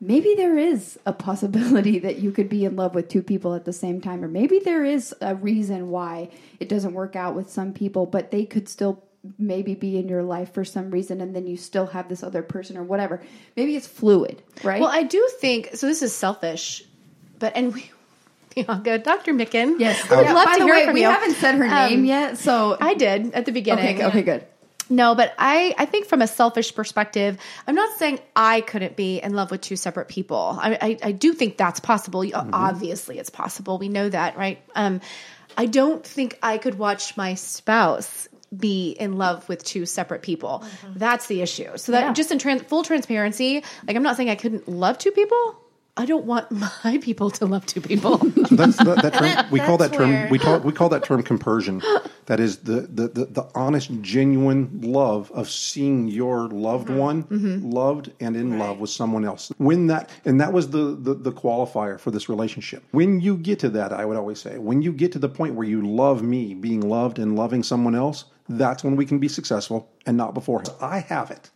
maybe 0.00 0.34
there 0.36 0.58
is 0.58 0.98
a 1.06 1.12
possibility 1.12 1.98
that 2.00 2.18
you 2.18 2.32
could 2.32 2.48
be 2.48 2.64
in 2.64 2.74
love 2.74 2.96
with 2.96 3.08
two 3.08 3.22
people 3.22 3.54
at 3.54 3.64
the 3.64 3.72
same 3.72 4.00
time 4.00 4.24
or 4.24 4.28
maybe 4.28 4.58
there 4.58 4.84
is 4.84 5.14
a 5.20 5.36
reason 5.36 5.88
why 5.88 6.28
it 6.58 6.68
doesn't 6.68 6.94
work 6.94 7.14
out 7.14 7.36
with 7.36 7.48
some 7.48 7.72
people 7.72 8.06
but 8.06 8.32
they 8.32 8.44
could 8.44 8.68
still 8.68 9.03
maybe 9.38 9.74
be 9.74 9.96
in 9.96 10.08
your 10.08 10.22
life 10.22 10.52
for 10.52 10.64
some 10.64 10.90
reason 10.90 11.20
and 11.20 11.34
then 11.34 11.46
you 11.46 11.56
still 11.56 11.86
have 11.86 12.08
this 12.08 12.22
other 12.22 12.42
person 12.42 12.76
or 12.76 12.82
whatever 12.84 13.22
maybe 13.56 13.74
it's 13.76 13.86
fluid 13.86 14.42
right 14.62 14.80
Well, 14.80 14.90
I 14.90 15.02
do 15.02 15.28
think 15.40 15.70
so. 15.74 15.86
This 15.86 16.02
is 16.02 16.14
selfish, 16.14 16.84
but 17.38 17.56
and 17.56 17.72
we, 17.74 17.90
Bianca, 18.54 18.98
Dr. 18.98 19.32
Micken, 19.32 19.80
yes 19.80 20.10
I 20.10 20.16
would 20.16 20.26
Yeah, 20.26 20.34
love 20.34 20.44
by 20.44 20.54
to 20.54 20.58
the 20.60 20.66
hear 20.66 20.74
way, 20.74 20.84
from 20.84 20.94
we 20.94 21.00
you. 21.02 21.06
haven't 21.10 21.34
said 21.34 21.54
her 21.56 21.64
Um, 21.64 21.70
name 21.70 22.04
yet 22.04 22.38
so 22.38 22.76
I 22.80 22.94
did 22.94 23.32
at 23.32 23.46
the 23.46 23.52
beginning. 23.52 23.96
okay 23.96 24.06
okay 24.06 24.22
good 24.22 24.46
No, 24.90 25.14
but 25.14 25.32
I, 25.38 25.74
I 25.78 25.86
think 25.86 26.04
from 26.06 26.20
a 26.20 26.26
selfish 26.26 26.74
perspective, 26.74 27.38
I'm 27.66 27.74
not 27.74 27.96
saying 27.98 28.18
I 28.36 28.60
couldn't 28.60 28.96
be 28.96 29.18
in 29.18 29.32
love 29.32 29.50
with 29.50 29.62
two 29.62 29.76
separate 29.76 30.08
people. 30.08 30.58
I, 30.60 30.76
I, 30.78 30.98
I 31.08 31.12
do 31.12 31.32
think 31.32 31.56
that's 31.56 31.80
possible. 31.80 32.22
Obviously, 32.52 33.18
it's 33.18 33.30
possible. 33.30 33.78
We 33.78 33.88
know 33.88 34.10
that, 34.10 34.36
right? 34.36 34.58
Um, 34.74 35.00
I 35.56 35.64
don't 35.64 36.04
think 36.06 36.38
I 36.42 36.58
could 36.58 36.76
watch 36.76 37.16
my 37.16 37.32
spouse 37.34 38.28
be 38.56 38.90
in 38.92 39.16
love 39.18 39.48
with 39.48 39.64
two 39.64 39.86
separate 39.86 40.22
people. 40.22 40.62
Mm-hmm. 40.64 40.98
That's 40.98 41.26
the 41.26 41.42
issue. 41.42 41.76
So 41.76 41.92
that 41.92 42.00
Yeah. 42.04 42.12
just 42.12 42.30
in 42.30 42.38
trans, 42.38 42.62
full 42.62 42.82
transparency, 42.82 43.62
like 43.86 43.96
I'm 43.96 44.02
not 44.02 44.16
saying 44.16 44.30
I 44.30 44.34
couldn't 44.36 44.68
love 44.68 44.98
two 44.98 45.10
people. 45.12 45.60
I 45.96 46.06
don't 46.06 46.24
want 46.24 46.50
my 46.84 46.98
people 46.98 47.30
to 47.30 47.46
love 47.46 47.66
two 47.66 47.80
people. 47.80 48.18
So 48.18 48.26
that's 48.56 48.76
that, 48.78 49.02
that 49.02 49.14
term. 49.14 49.50
we 49.50 49.60
call 49.60 49.78
that 49.78 49.92
term. 49.92 50.10
where- 50.10 50.28
We 50.28 50.38
call 50.38 50.58
we 50.60 50.72
call 50.72 50.88
that 50.88 51.04
term 51.04 51.22
compersion. 51.22 51.82
That 52.26 52.40
is 52.40 52.58
the, 52.58 52.80
the, 52.80 53.08
the, 53.08 53.24
the 53.26 53.50
honest, 53.54 53.90
genuine 54.00 54.80
love 54.82 55.30
of 55.32 55.50
seeing 55.50 56.08
your 56.08 56.48
loved 56.48 56.88
mm-hmm. 56.88 56.98
one 56.98 57.22
mm-hmm. 57.24 57.70
loved 57.70 58.10
and 58.18 58.34
in 58.34 58.58
love 58.58 58.78
with 58.78 58.88
someone 58.88 59.26
else. 59.26 59.52
When 59.58 59.88
that 59.88 60.08
and 60.24 60.40
that 60.40 60.52
was 60.52 60.70
the, 60.70 60.96
the 60.98 61.14
the 61.14 61.32
qualifier 61.32 62.00
for 62.00 62.10
this 62.10 62.28
relationship. 62.28 62.82
When 62.92 63.20
you 63.20 63.36
get 63.36 63.58
to 63.60 63.68
that, 63.70 63.92
I 63.92 64.04
would 64.04 64.16
always 64.16 64.40
say, 64.40 64.58
when 64.58 64.80
you 64.82 64.92
get 64.92 65.12
to 65.12 65.18
the 65.18 65.28
point 65.28 65.54
where 65.54 65.66
you 65.66 65.86
love 65.86 66.22
me, 66.22 66.54
being 66.54 66.80
loved 66.80 67.18
and 67.18 67.36
loving 67.36 67.62
someone 67.62 67.94
else, 67.94 68.24
that's 68.48 68.84
when 68.84 68.96
we 68.96 69.06
can 69.06 69.18
be 69.18 69.28
successful, 69.28 69.90
and 70.06 70.16
not 70.16 70.34
beforehand. 70.34 70.70
I 70.80 70.98
have 71.00 71.30
it. 71.30 71.50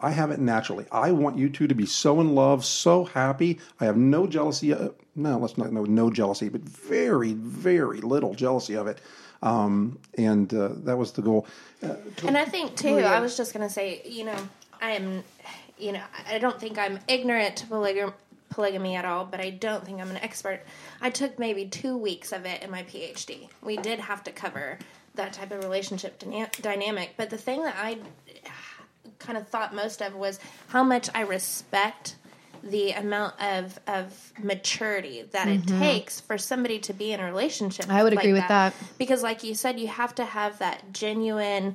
I 0.00 0.10
have 0.10 0.32
it 0.32 0.40
naturally. 0.40 0.86
I 0.90 1.12
want 1.12 1.38
you 1.38 1.48
two 1.48 1.68
to 1.68 1.74
be 1.74 1.86
so 1.86 2.20
in 2.20 2.34
love, 2.34 2.64
so 2.64 3.04
happy. 3.04 3.60
I 3.78 3.84
have 3.84 3.96
no 3.96 4.26
jealousy. 4.26 4.74
Uh, 4.74 4.88
no, 5.14 5.38
let's 5.38 5.56
not 5.56 5.72
no 5.72 5.84
no 5.84 6.10
jealousy, 6.10 6.48
but 6.48 6.62
very 6.62 7.34
very 7.34 8.00
little 8.00 8.34
jealousy 8.34 8.74
of 8.74 8.88
it. 8.88 8.98
Um, 9.42 9.98
and 10.16 10.52
uh, 10.54 10.70
that 10.84 10.96
was 10.96 11.12
the 11.12 11.22
goal. 11.22 11.46
Uh, 11.82 11.96
And 12.24 12.36
I 12.36 12.44
think 12.44 12.76
too, 12.76 12.98
I 12.98 13.20
was 13.20 13.36
just 13.36 13.52
gonna 13.52 13.70
say, 13.70 14.02
you 14.04 14.24
know, 14.24 14.36
I 14.80 14.92
am, 14.92 15.24
you 15.78 15.92
know, 15.92 16.02
I 16.28 16.38
don't 16.38 16.60
think 16.60 16.78
I'm 16.78 16.98
ignorant 17.08 17.56
to 17.58 17.66
polygamy, 17.66 18.12
polygamy 18.50 18.96
at 18.96 19.04
all, 19.04 19.24
but 19.24 19.40
I 19.40 19.50
don't 19.50 19.84
think 19.84 20.00
I'm 20.00 20.10
an 20.10 20.16
expert. 20.18 20.62
I 21.00 21.10
took 21.10 21.38
maybe 21.38 21.66
two 21.66 21.96
weeks 21.96 22.32
of 22.32 22.44
it 22.44 22.62
in 22.62 22.70
my 22.70 22.82
PhD. 22.84 23.48
We 23.62 23.76
did 23.76 24.00
have 24.00 24.22
to 24.24 24.32
cover 24.32 24.78
that 25.14 25.32
type 25.32 25.50
of 25.52 25.62
relationship 25.62 26.18
dyna- 26.18 26.50
dynamic, 26.60 27.14
but 27.16 27.30
the 27.30 27.36
thing 27.38 27.62
that 27.64 27.74
I 27.78 27.98
kind 29.18 29.38
of 29.38 29.46
thought 29.48 29.74
most 29.74 30.00
of 30.02 30.14
was 30.14 30.40
how 30.68 30.82
much 30.82 31.08
I 31.14 31.20
respect 31.22 32.16
the 32.64 32.92
amount 32.92 33.34
of 33.42 33.78
of 33.88 34.32
maturity 34.40 35.22
that 35.32 35.48
it 35.48 35.66
takes 35.66 36.20
for 36.20 36.38
somebody 36.38 36.78
to 36.78 36.92
be 36.92 37.12
in 37.12 37.18
a 37.18 37.24
relationship. 37.24 37.90
I 37.90 38.04
would 38.04 38.14
like 38.14 38.24
agree 38.24 38.32
with 38.34 38.46
that. 38.48 38.72
because, 38.98 39.22
like 39.22 39.42
you 39.42 39.54
said, 39.54 39.80
you 39.80 39.88
have 39.88 40.14
to 40.16 40.24
have 40.24 40.58
that 40.60 40.92
genuine 40.92 41.74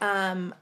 um, 0.00 0.54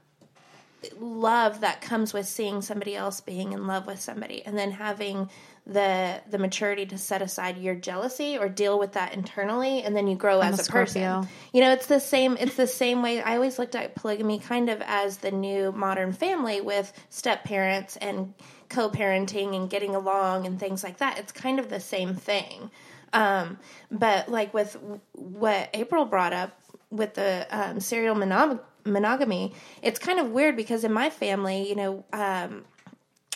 love 0.99 1.61
that 1.61 1.81
comes 1.81 2.13
with 2.13 2.25
seeing 2.25 2.61
somebody 2.61 2.95
else 2.95 3.21
being 3.21 3.53
in 3.53 3.67
love 3.67 3.87
with 3.87 3.99
somebody, 3.99 4.43
and 4.45 4.57
then 4.57 4.71
having 4.71 5.29
the 5.65 6.21
the 6.29 6.37
maturity 6.37 6.85
to 6.85 6.97
set 6.97 7.21
aside 7.21 7.57
your 7.57 7.75
jealousy 7.75 8.37
or 8.37 8.47
deal 8.47 8.79
with 8.79 8.93
that 8.93 9.13
internally, 9.13 9.83
and 9.83 9.95
then 9.95 10.07
you 10.07 10.15
grow 10.15 10.39
I'm 10.41 10.53
as 10.53 10.67
a 10.67 10.69
a, 10.69 10.71
person. 10.71 11.27
You 11.51 11.61
know, 11.61 11.73
it's 11.73 11.87
the 11.87 11.99
same. 11.99 12.37
It's 12.39 12.55
the 12.55 12.67
same 12.67 13.01
way. 13.01 13.21
I 13.21 13.35
always 13.35 13.59
looked 13.59 13.75
at 13.75 13.95
polygamy 13.95 14.39
kind 14.39 14.69
of 14.69 14.81
as 14.81 15.17
the 15.17 15.31
new 15.31 15.71
modern 15.71 16.13
family 16.13 16.61
with 16.61 16.93
step 17.09 17.43
parents 17.43 17.97
and 17.97 18.33
co-parenting 18.69 19.55
and 19.55 19.69
getting 19.69 19.95
along 19.95 20.45
and 20.45 20.59
things 20.59 20.83
like 20.83 20.97
that. 20.97 21.19
It's 21.19 21.31
kind 21.31 21.59
of 21.59 21.69
the 21.69 21.79
same 21.79 22.15
thing. 22.15 22.69
Um, 23.13 23.57
but 23.89 24.29
like 24.29 24.53
with 24.53 24.77
what 25.13 25.69
April 25.73 26.05
brought 26.05 26.33
up 26.33 26.59
with 26.89 27.13
the 27.13 27.47
um, 27.49 27.79
serial 27.79 28.15
monog- 28.15 28.59
monogamy, 28.87 29.53
it's 29.81 29.99
kind 29.99 30.19
of 30.19 30.31
weird 30.31 30.55
because 30.55 30.83
in 30.83 30.91
my 30.93 31.09
family, 31.09 31.67
you 31.69 31.75
know, 31.75 32.05
um, 32.13 32.65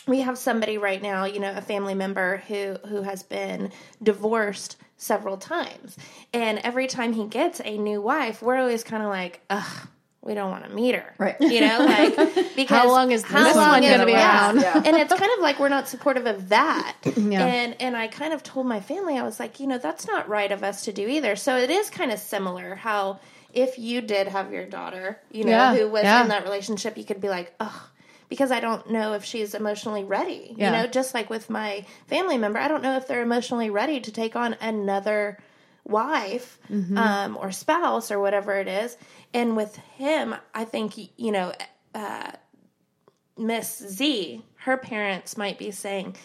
we 0.06 0.20
have 0.20 0.36
somebody 0.36 0.78
right 0.78 1.00
now, 1.00 1.24
you 1.26 1.38
know, 1.38 1.52
a 1.56 1.60
family 1.62 1.94
member 1.94 2.38
who 2.48 2.76
who 2.88 3.02
has 3.02 3.22
been 3.22 3.70
divorced 4.02 4.76
several 4.96 5.36
times, 5.36 5.96
and 6.32 6.58
every 6.60 6.86
time 6.86 7.12
he 7.12 7.26
gets 7.26 7.60
a 7.64 7.76
new 7.78 8.00
wife, 8.00 8.42
we're 8.42 8.56
always 8.58 8.84
kind 8.84 9.02
of 9.02 9.08
like, 9.08 9.40
ugh. 9.50 9.88
We 10.24 10.34
don't 10.34 10.52
want 10.52 10.62
to 10.62 10.70
meet 10.70 10.94
her, 10.94 11.14
Right. 11.18 11.34
You 11.40 11.62
know, 11.62 11.78
like 11.84 12.14
because 12.54 12.68
How 12.68 12.86
long 12.88 13.10
is 13.10 13.24
how 13.24 13.42
this 13.42 13.56
long 13.56 13.70
one 13.70 13.82
is- 13.82 13.90
gonna 13.90 14.06
be 14.06 14.12
around? 14.14 14.60
Yeah. 14.60 14.76
And 14.76 14.96
it's 14.96 15.12
kind 15.12 15.32
of 15.36 15.40
like 15.42 15.58
we're 15.58 15.68
not 15.68 15.88
supportive 15.88 16.26
of 16.26 16.50
that. 16.50 16.96
Yeah. 17.16 17.44
And 17.44 17.74
and 17.80 17.96
I 17.96 18.06
kind 18.06 18.32
of 18.32 18.44
told 18.44 18.66
my 18.66 18.78
family, 18.78 19.18
I 19.18 19.24
was 19.24 19.40
like, 19.40 19.58
you 19.58 19.66
know, 19.66 19.78
that's 19.78 20.06
not 20.06 20.28
right 20.28 20.52
of 20.52 20.62
us 20.62 20.84
to 20.84 20.92
do 20.92 21.08
either. 21.08 21.34
So 21.34 21.56
it 21.56 21.70
is 21.70 21.90
kind 21.90 22.12
of 22.12 22.20
similar 22.20 22.76
how 22.76 23.18
if 23.52 23.78
you 23.78 24.00
did 24.00 24.28
have 24.28 24.52
your 24.52 24.66
daughter, 24.66 25.20
you 25.30 25.44
know, 25.44 25.50
Yeah, 25.50 25.74
who 25.76 25.88
was 25.88 26.04
yeah. 26.04 26.22
in 26.22 26.28
that 26.28 26.44
relationship, 26.44 26.96
you 26.96 27.04
could 27.04 27.20
be 27.20 27.28
like, 27.28 27.52
oh, 27.60 27.88
because 28.28 28.50
I 28.50 28.60
don't 28.60 28.90
know 28.90 29.12
if 29.12 29.24
she's 29.24 29.54
emotionally 29.54 30.04
ready. 30.04 30.54
Yeah. 30.56 30.66
You 30.66 30.72
know, 30.72 30.86
just 30.90 31.12
like 31.14 31.28
with 31.28 31.50
my 31.50 31.84
family 32.06 32.38
member, 32.38 32.58
I 32.58 32.68
don't 32.68 32.82
know 32.82 32.96
if 32.96 33.06
they're 33.06 33.22
emotionally 33.22 33.68
ready 33.70 34.00
to 34.00 34.10
take 34.12 34.36
on 34.36 34.54
another 34.60 35.38
wife 35.84 36.58
Mm-hmm. 36.70 36.96
um, 36.96 37.36
or 37.36 37.50
spouse 37.52 38.10
or 38.10 38.18
whatever 38.20 38.54
it 38.54 38.68
is. 38.68 38.96
And 39.34 39.56
with 39.56 39.76
him, 39.96 40.34
I 40.54 40.64
think, 40.64 40.94
you 41.18 41.32
know, 41.32 41.52
uh, 41.94 42.32
Miss 43.36 43.78
Z, 43.78 44.42
her 44.56 44.76
parents 44.76 45.36
might 45.36 45.58
be 45.58 45.70
saying, 45.70 46.16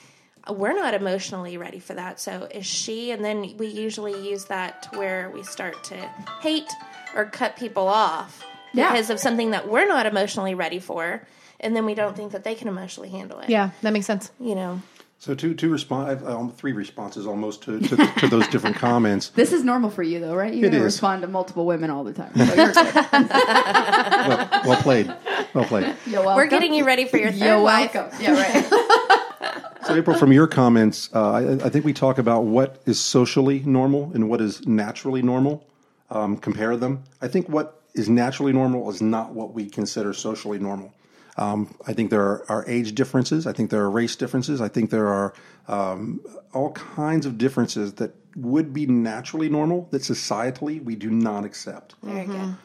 we're 0.49 0.73
not 0.73 0.93
emotionally 0.93 1.57
ready 1.57 1.79
for 1.79 1.93
that. 1.95 2.19
So 2.21 2.47
is 2.49 2.65
she? 2.65 3.11
And 3.11 3.23
then 3.25 3.57
we 3.57 3.67
usually 3.67 4.29
use 4.29 4.45
that 4.45 4.83
to 4.83 4.97
where 4.99 5.29
we 5.31 5.43
start 5.43 5.83
to 5.85 5.95
hate 6.41 6.69
or 7.15 7.25
cut 7.25 7.55
people 7.55 7.87
off 7.87 8.43
Yeah. 8.73 8.91
because 8.91 9.09
of 9.09 9.19
something 9.19 9.51
that 9.51 9.67
we're 9.67 9.87
not 9.87 10.05
emotionally 10.05 10.55
ready 10.55 10.79
for. 10.79 11.21
And 11.59 11.75
then 11.75 11.85
we 11.85 11.95
don't 11.95 12.15
think 12.15 12.33
that 12.33 12.43
they 12.43 12.53
can 12.55 12.67
emotionally 12.67 13.09
handle 13.09 13.39
it. 13.39 13.49
Yeah, 13.49 13.71
that 13.81 13.91
makes 13.91 14.05
sense. 14.05 14.31
You 14.39 14.53
know, 14.53 14.81
So 15.17 15.33
two 15.33 15.55
two 15.55 15.69
respond 15.71 16.09
I've, 16.11 16.27
um, 16.27 16.51
three 16.51 16.73
responses 16.73 17.25
almost 17.25 17.63
to, 17.63 17.79
to, 17.79 17.95
to 18.19 18.27
those 18.27 18.47
different 18.49 18.75
comments. 18.87 19.29
This 19.29 19.51
is 19.51 19.63
normal 19.63 19.89
for 19.89 20.03
you, 20.03 20.19
though, 20.19 20.35
right? 20.35 20.53
You 20.53 20.65
It 20.67 20.69
don't 20.69 20.81
is. 20.81 20.83
respond 20.83 21.23
to 21.23 21.27
multiple 21.27 21.65
women 21.65 21.89
all 21.89 22.03
the 22.03 22.13
time. 22.13 22.31
So. 22.35 22.83
Well, 24.27 24.49
well 24.65 24.81
played, 24.81 25.07
well 25.53 25.65
played. 25.65 25.95
You're 26.05 26.21
welcome. 26.21 26.35
we're 26.35 26.47
getting 26.47 26.73
you 26.73 26.85
ready 26.85 27.05
for 27.05 27.17
your 27.17 27.31
3rd 27.31 27.39
You're 27.45 27.61
wife. 27.61 27.93
welcome. 27.95 28.21
Yeah, 28.21 28.33
right. 28.33 29.13
So 29.85 29.95
April, 29.95 30.17
from 30.17 30.33
your 30.33 30.47
comments, 30.47 31.09
uh, 31.13 31.31
I, 31.31 31.51
I 31.65 31.69
think 31.69 31.85
we 31.85 31.93
talk 31.93 32.17
about 32.17 32.43
what 32.43 32.81
is 32.85 32.99
socially 32.99 33.61
normal 33.65 34.11
and 34.13 34.29
what 34.29 34.41
is 34.41 34.67
naturally 34.67 35.21
normal. 35.21 35.65
Um, 36.09 36.37
compare 36.37 36.77
them. 36.77 37.03
I 37.21 37.27
think 37.27 37.49
what 37.49 37.81
is 37.93 38.07
naturally 38.07 38.53
normal 38.53 38.89
is 38.89 39.01
not 39.01 39.33
what 39.33 39.53
we 39.53 39.69
consider 39.69 40.13
socially 40.13 40.57
normal. 40.59 40.93
Um, 41.37 41.75
I 41.85 41.93
think 41.93 42.09
there 42.11 42.21
are, 42.21 42.45
are 42.49 42.65
age 42.67 42.95
differences. 42.95 43.45
I 43.45 43.53
think 43.53 43.69
there 43.69 43.81
are 43.83 43.89
race 43.91 44.15
differences. 44.15 44.59
I 44.61 44.69
think 44.69 44.89
there 44.89 45.07
are 45.07 45.33
um, 45.67 46.21
all 46.53 46.71
kinds 46.71 47.25
of 47.25 47.37
differences 47.37 47.93
that 47.95 48.15
would 48.35 48.73
be 48.73 48.85
naturally 48.87 49.49
normal 49.49 49.87
that 49.91 50.01
societally 50.01 50.81
we 50.83 50.95
do 50.95 51.09
not 51.11 51.43
accept. 51.43 51.95
Very 52.01 52.25
good. 52.25 52.55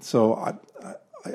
So 0.00 0.34
I, 0.34 0.54
I, 1.24 1.34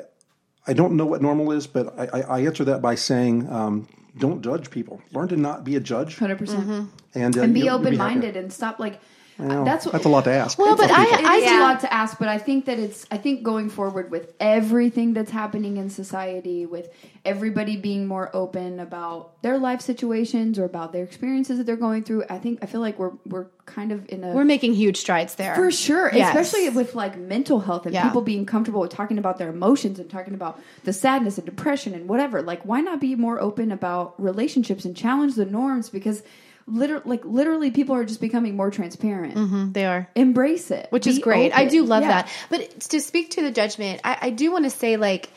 I 0.66 0.72
don't 0.72 0.96
know 0.96 1.06
what 1.06 1.22
normal 1.22 1.52
is, 1.52 1.66
but 1.66 1.98
I, 1.98 2.18
I, 2.18 2.20
I 2.22 2.40
answer 2.40 2.64
that 2.64 2.82
by 2.82 2.94
saying, 2.96 3.48
um, 3.50 3.88
don't 4.18 4.42
judge 4.42 4.70
people. 4.70 5.00
Learn 5.12 5.28
to 5.28 5.36
not 5.36 5.62
be 5.64 5.76
a 5.76 5.80
judge, 5.80 6.16
100%. 6.16 6.88
and, 7.14 7.38
uh, 7.38 7.42
And 7.42 7.54
be 7.54 7.60
you'll- 7.60 7.66
you'll 7.66 7.74
open 7.76 7.92
happier. 7.94 7.98
minded 7.98 8.36
and 8.36 8.52
stop, 8.52 8.78
like, 8.80 9.00
Well, 9.40 9.64
that's 9.64 9.84
that's 9.86 10.04
a 10.04 10.08
lot 10.08 10.24
to 10.24 10.30
ask. 10.32 10.58
Well, 10.58 10.76
but 10.76 10.90
Of 10.90 10.96
I- 10.96 11.04
people. 11.06 11.18
It 11.30 11.34
is 11.38 11.44
Yeah. 11.44 11.60
a 11.60 11.62
lot 11.62 11.80
to 11.80 11.92
ask, 11.92 12.18
but 12.18 12.28
I 12.28 12.38
think 12.38 12.66
that 12.66 12.78
it's. 12.78 13.06
I 13.10 13.16
think 13.16 13.42
going 13.42 13.70
forward 13.70 14.10
with 14.10 14.32
everything 14.38 15.14
that's 15.14 15.30
happening 15.30 15.76
in 15.76 15.90
society, 15.90 16.66
with 16.66 16.88
everybody 17.24 17.76
being 17.76 18.06
more 18.06 18.30
open 18.34 18.80
about 18.80 19.40
their 19.42 19.58
life 19.58 19.80
situations 19.80 20.58
or 20.58 20.64
about 20.64 20.92
their 20.92 21.04
experiences 21.04 21.58
that 21.58 21.64
they're 21.64 21.76
going 21.76 22.02
through, 22.04 22.24
I 22.30 22.38
think 22.38 22.60
I 22.62 22.66
feel 22.66 22.80
like 22.80 22.98
we're 22.98 23.12
we're 23.26 23.46
kind 23.66 23.92
of 23.92 24.08
in 24.08 24.24
a 24.24 24.32
We're 24.32 24.44
making 24.44 24.74
huge 24.74 24.96
strides 24.96 25.36
there. 25.36 25.54
for 25.54 25.70
sure, 25.70 26.10
Yes. 26.12 26.28
especially 26.34 26.68
with 26.70 26.94
like 26.94 27.16
mental 27.18 27.60
health 27.60 27.86
and 27.86 27.94
Yeah. 27.94 28.02
people 28.04 28.22
being 28.22 28.44
comfortable 28.46 28.80
with 28.80 28.90
talking 28.90 29.16
about 29.18 29.38
their 29.38 29.48
emotions 29.50 29.98
and 30.00 30.10
talking 30.10 30.34
about 30.34 30.58
the 30.84 30.92
sadness 30.92 31.38
and 31.38 31.46
depression 31.46 31.94
and 31.94 32.08
whatever. 32.08 32.42
Like, 32.42 32.62
why 32.64 32.80
not 32.80 33.00
be 33.00 33.14
more 33.14 33.40
open 33.40 33.70
about 33.70 34.14
relationships 34.20 34.84
and 34.84 34.96
challenge 34.96 35.34
the 35.36 35.44
norms? 35.46 35.88
Because 35.88 36.22
literally, 36.70 37.02
like 37.06 37.24
literally, 37.24 37.70
people 37.70 37.94
are 37.94 38.04
just 38.04 38.20
becoming 38.20 38.56
more 38.56 38.70
transparent. 38.70 39.34
Mm, 39.34 39.72
they 39.72 39.84
are. 39.86 40.08
Embrace 40.14 40.70
it, 40.70 40.86
which 40.90 41.06
is 41.06 41.16
Be 41.16 41.22
great. 41.22 41.52
I 41.56 41.66
do 41.66 41.84
love 41.84 42.02
Yeah. 42.02 42.08
that. 42.22 42.28
But 42.48 42.80
to 42.80 43.00
speak 43.00 43.30
to 43.32 43.42
the 43.42 43.50
judgment, 43.50 44.00
I, 44.04 44.16
I 44.22 44.30
do 44.30 44.50
want 44.52 44.64
to 44.64 44.70
say 44.70 44.96
like, 44.96 45.28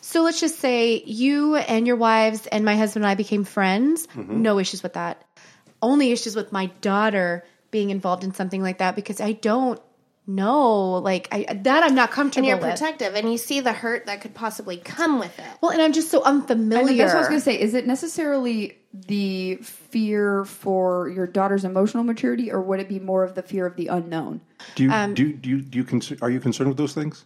so 0.00 0.22
let's 0.22 0.40
just 0.40 0.58
say 0.58 1.02
you 1.04 1.56
and 1.56 1.86
your 1.86 1.96
wives 1.96 2.46
and 2.46 2.64
my 2.64 2.76
husband 2.76 3.04
and 3.04 3.10
I 3.10 3.14
became 3.14 3.44
friends. 3.44 4.06
Mm-hmm. 4.08 4.42
No 4.42 4.58
issues 4.58 4.82
with 4.82 4.94
that. 4.94 5.22
Only 5.82 6.12
issues 6.12 6.36
with 6.36 6.52
my 6.52 6.66
daughter 6.80 7.44
being 7.70 7.90
involved 7.90 8.24
in 8.24 8.34
something 8.34 8.62
like 8.62 8.78
that 8.78 8.96
because 8.96 9.20
I 9.20 9.32
don't 9.32 9.80
know, 10.26 10.94
like 10.98 11.28
I 11.32 11.44
that 11.62 11.82
I'm 11.82 11.94
not 11.94 12.08
And 12.10 12.14
comfortable 12.14 12.48
you're 12.48 12.56
with. 12.58 12.70
protective 12.70 13.14
and 13.14 13.30
you 13.30 13.38
see 13.38 13.60
the 13.60 13.72
hurt 13.72 14.06
that 14.06 14.20
could 14.20 14.34
possibly 14.34 14.76
come 14.76 15.18
with 15.18 15.36
it. 15.38 15.44
well, 15.60 15.70
and 15.72 15.80
I'm 15.82 15.92
just 15.92 16.10
so 16.10 16.22
I 16.22 16.30
unfamiliar. 16.30 16.84
know, 16.84 16.96
that's 16.96 17.14
what 17.14 17.16
I 17.16 17.20
was 17.20 17.28
going 17.28 17.40
to 17.40 17.44
say. 17.44 17.60
Is 17.60 17.74
it 17.74 17.86
necessarily 17.86 18.78
the 18.92 19.56
fear 19.56 20.44
for 20.44 21.08
your 21.08 21.26
daughter's 21.26 21.64
emotional 21.64 22.02
maturity, 22.02 22.50
or 22.50 22.60
would 22.60 22.80
it 22.80 22.88
be 22.88 22.98
more 22.98 23.22
of 23.24 23.34
the 23.34 23.42
fear 23.42 23.66
of 23.66 23.76
the 23.76 23.86
unknown? 23.88 24.40
do 24.74 24.84
you 24.84 24.90
um, 24.90 25.14
do 25.14 25.32
do 25.32 25.48
you, 25.48 25.60
do 25.62 25.78
you 25.78 26.16
are 26.22 26.30
you 26.30 26.40
concerned 26.40 26.68
with 26.68 26.76
those 26.76 26.92
things? 26.94 27.24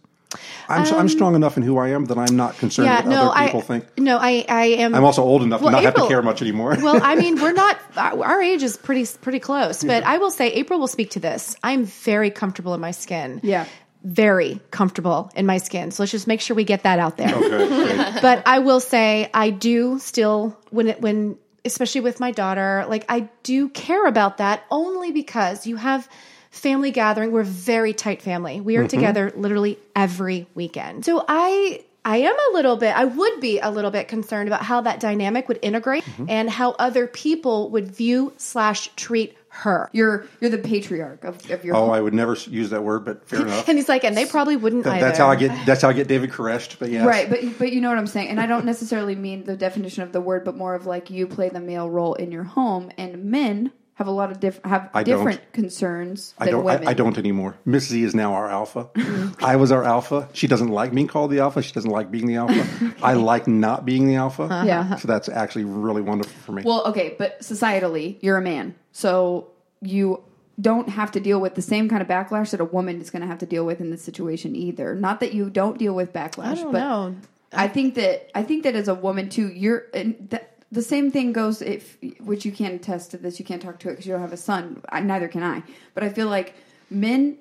I'm 0.67 0.85
I'm 0.93 1.07
strong 1.09 1.33
enough 1.35 1.55
in 1.55 1.63
who 1.63 1.77
I 1.77 1.89
am 1.89 2.05
that 2.05 2.17
I'm 2.17 2.35
not 2.35 2.57
concerned 2.57 2.89
Um, 2.89 2.93
yeah, 2.95 3.01
what 3.03 3.09
no, 3.09 3.29
other 3.31 3.45
people 3.45 3.59
I 3.61 3.63
think. 3.63 3.97
no, 3.99 4.17
I 4.17 4.45
I 4.49 4.65
am. 4.83 4.93
I'm 4.93 5.05
also 5.05 5.23
old 5.23 5.43
enough 5.43 5.61
Well, 5.61 5.69
to 5.71 5.75
not 5.77 5.83
have 5.83 5.95
to 5.95 6.07
care 6.07 6.21
much 6.21 6.41
anymore. 6.41 6.75
well, 6.81 6.99
I 7.01 7.15
mean, 7.15 7.41
we're 7.41 7.53
not. 7.63 7.77
Our 7.97 8.41
age 8.41 8.61
is 8.61 8.75
pretty 8.77 9.05
pretty 9.21 9.39
close, 9.39 9.83
but 9.83 10.03
I 10.03 10.17
will 10.17 10.31
say 10.31 10.51
April 10.53 10.79
will 10.79 10.87
speak 10.87 11.11
to 11.11 11.19
this. 11.19 11.55
I'm 11.63 11.85
very 11.85 12.31
comfortable 12.31 12.73
in 12.73 12.81
my 12.81 12.91
skin. 12.91 13.39
Yeah. 13.43 13.65
very 14.03 14.59
comfortable 14.71 15.31
in 15.35 15.45
my 15.45 15.57
skin. 15.57 15.89
So 15.91 16.03
let's 16.03 16.11
just 16.11 16.27
make 16.27 16.41
sure 16.41 16.55
we 16.55 16.63
get 16.63 16.83
that 16.83 16.99
out 16.99 17.17
there. 17.17 17.33
okay. 17.33 18.19
But 18.21 18.43
I 18.45 18.59
will 18.59 18.79
say 18.79 19.29
I 19.33 19.49
do 19.51 19.99
still 19.99 20.57
when 20.69 20.87
it 20.89 21.01
when 21.01 21.37
especially 21.65 22.01
with 22.01 22.19
my 22.19 22.31
daughter, 22.31 22.85
like 22.87 23.05
I 23.09 23.29
do 23.43 23.69
care 23.69 24.05
about 24.05 24.37
that 24.37 24.63
only 24.69 25.11
because 25.11 25.67
you 25.67 25.75
have 25.75 26.07
family 26.51 26.91
gathering. 26.91 27.31
We're 27.31 27.41
a 27.41 27.45
very 27.45 27.93
tight 27.93 28.21
family. 28.21 28.61
We 28.61 28.77
are 28.77 28.81
mm-hmm. 28.81 28.87
together 28.87 29.33
literally 29.35 29.77
every 29.95 30.47
weekend. 30.55 31.05
So 31.05 31.23
I 31.27 31.83
I 32.05 32.17
am 32.17 32.35
a 32.35 32.53
little 32.53 32.77
bit 32.77 32.95
I 32.95 33.05
would 33.05 33.41
be 33.41 33.59
a 33.59 33.69
little 33.69 33.91
bit 33.91 34.07
concerned 34.07 34.47
about 34.47 34.61
how 34.61 34.81
that 34.81 34.99
dynamic 34.99 35.47
would 35.47 35.59
integrate 35.61 36.05
mm-hmm. 36.05 36.29
and 36.29 36.49
how 36.49 36.71
other 36.71 37.07
people 37.07 37.69
would 37.71 37.87
view 37.87 38.33
slash 38.37 38.89
treat 38.95 39.35
her. 39.55 39.89
You're 39.93 40.27
you're 40.41 40.51
the 40.51 40.57
patriarch 40.57 41.23
of, 41.23 41.49
of 41.49 41.63
your. 41.63 41.75
Oh, 41.75 41.85
home. 41.85 41.91
I 41.91 42.01
would 42.01 42.13
never 42.13 42.33
use 42.33 42.69
that 42.71 42.83
word, 42.83 43.05
but 43.05 43.27
fair 43.27 43.41
enough. 43.47 43.67
And 43.67 43.77
he's 43.77 43.89
like, 43.89 44.03
and 44.03 44.15
they 44.15 44.25
probably 44.25 44.55
wouldn't 44.57 44.85
either. 44.85 44.99
that's 45.05 45.17
how 45.17 45.29
I 45.29 45.35
get. 45.35 45.65
That's 45.65 45.81
how 45.81 45.89
I 45.89 45.93
get 45.93 46.07
David 46.07 46.31
Koresh. 46.31 46.77
But 46.77 46.89
yeah, 46.89 47.05
Right, 47.05 47.29
but 47.29 47.39
but 47.57 47.71
you 47.71 47.81
know 47.81 47.89
what 47.89 47.97
I'm 47.97 48.07
saying, 48.07 48.29
and 48.29 48.39
I 48.39 48.45
don't 48.45 48.65
necessarily 48.65 49.15
mean 49.15 49.45
the 49.45 49.55
definition 49.55 50.03
of 50.03 50.11
the 50.11 50.21
word, 50.21 50.43
but 50.43 50.55
more 50.55 50.75
of 50.75 50.85
like 50.85 51.09
you 51.09 51.27
play 51.27 51.49
the 51.49 51.61
male 51.61 51.89
role 51.89 52.15
in 52.15 52.31
your 52.31 52.43
home, 52.43 52.91
and 52.97 53.25
men 53.25 53.71
have 53.95 54.07
a 54.07 54.11
lot 54.11 54.31
of 54.31 54.39
diff- 54.39 54.61
have 54.63 54.89
I 54.93 55.03
don't. 55.03 55.17
different 55.17 55.53
concerns 55.53 56.33
I 56.37 56.49
don't. 56.49 56.63
women. 56.63 56.87
I, 56.87 56.91
I 56.91 56.93
don't 56.93 57.17
anymore. 57.17 57.55
Miss 57.65 57.87
Z 57.87 58.03
is 58.03 58.13
now 58.13 58.33
our 58.33 58.49
alpha. 58.49 58.89
Mm-hmm. 58.93 59.43
I 59.43 59.55
was 59.55 59.71
our 59.71 59.83
alpha. 59.83 60.29
She 60.33 60.47
doesn't 60.47 60.67
like 60.67 60.93
being 60.93 61.07
called 61.07 61.31
the 61.31 61.39
alpha. 61.39 61.61
She 61.61 61.73
doesn't 61.73 61.89
like 61.89 62.11
being 62.11 62.27
the 62.27 62.35
alpha. 62.35 62.93
I 63.01 63.13
like 63.31 63.47
not 63.47 63.85
being 63.85 64.07
the 64.07 64.15
alpha. 64.15 64.47
Yeah. 64.65 64.95
So 64.95 65.07
that's 65.07 65.29
actually 65.29 65.65
really 65.65 66.01
wonderful 66.01 66.33
for 66.41 66.51
me. 66.51 66.63
Well, 66.65 66.85
okay, 66.87 67.15
but 67.17 67.39
societally, 67.41 68.17
you're 68.21 68.37
a 68.37 68.41
man, 68.41 68.75
so 68.91 69.47
you 69.81 70.23
don't 70.59 70.89
have 70.89 71.11
to 71.11 71.19
deal 71.19 71.39
with 71.39 71.55
the 71.55 71.61
same 71.61 71.87
kind 71.89 72.01
of 72.01 72.07
backlash 72.07 72.51
that 72.51 72.61
a 72.61 72.65
woman 72.65 73.01
is 73.01 73.09
going 73.09 73.21
to 73.21 73.27
have 73.27 73.39
to 73.39 73.45
deal 73.45 73.65
with 73.65 73.79
in 73.81 73.91
this 73.91 74.01
situation 74.01 74.55
either. 74.55 74.95
Not 74.95 75.19
that 75.19 75.33
you 75.33 75.49
don't 75.49 75.77
deal 75.77 75.93
with 75.93 76.13
backlash, 76.13 76.45
I 76.45 76.55
don't 76.55 76.71
but 76.71 76.79
know. 76.79 77.15
I 77.53 77.67
think 77.67 77.95
that 77.95 78.31
I 78.35 78.43
think 78.43 78.63
that 78.63 78.75
as 78.75 78.87
a 78.87 78.95
woman 78.95 79.29
too, 79.29 79.49
you're 79.49 79.85
and 79.93 80.15
that, 80.31 80.54
the 80.71 80.81
same 80.81 81.11
thing 81.11 81.31
goes 81.31 81.61
if 81.61 81.97
which 82.19 82.45
you 82.45 82.51
can't 82.51 82.73
attest 82.73 83.11
to 83.11 83.17
this. 83.17 83.39
You 83.39 83.45
can't 83.45 83.61
talk 83.61 83.79
to 83.79 83.89
it 83.89 83.91
because 83.93 84.05
you 84.05 84.13
don't 84.13 84.21
have 84.21 84.33
a 84.33 84.37
son. 84.37 84.81
I, 84.89 85.01
neither 85.01 85.27
can 85.27 85.43
I. 85.43 85.63
But 85.93 86.03
I 86.03 86.09
feel 86.09 86.27
like 86.27 86.55
men 86.89 87.37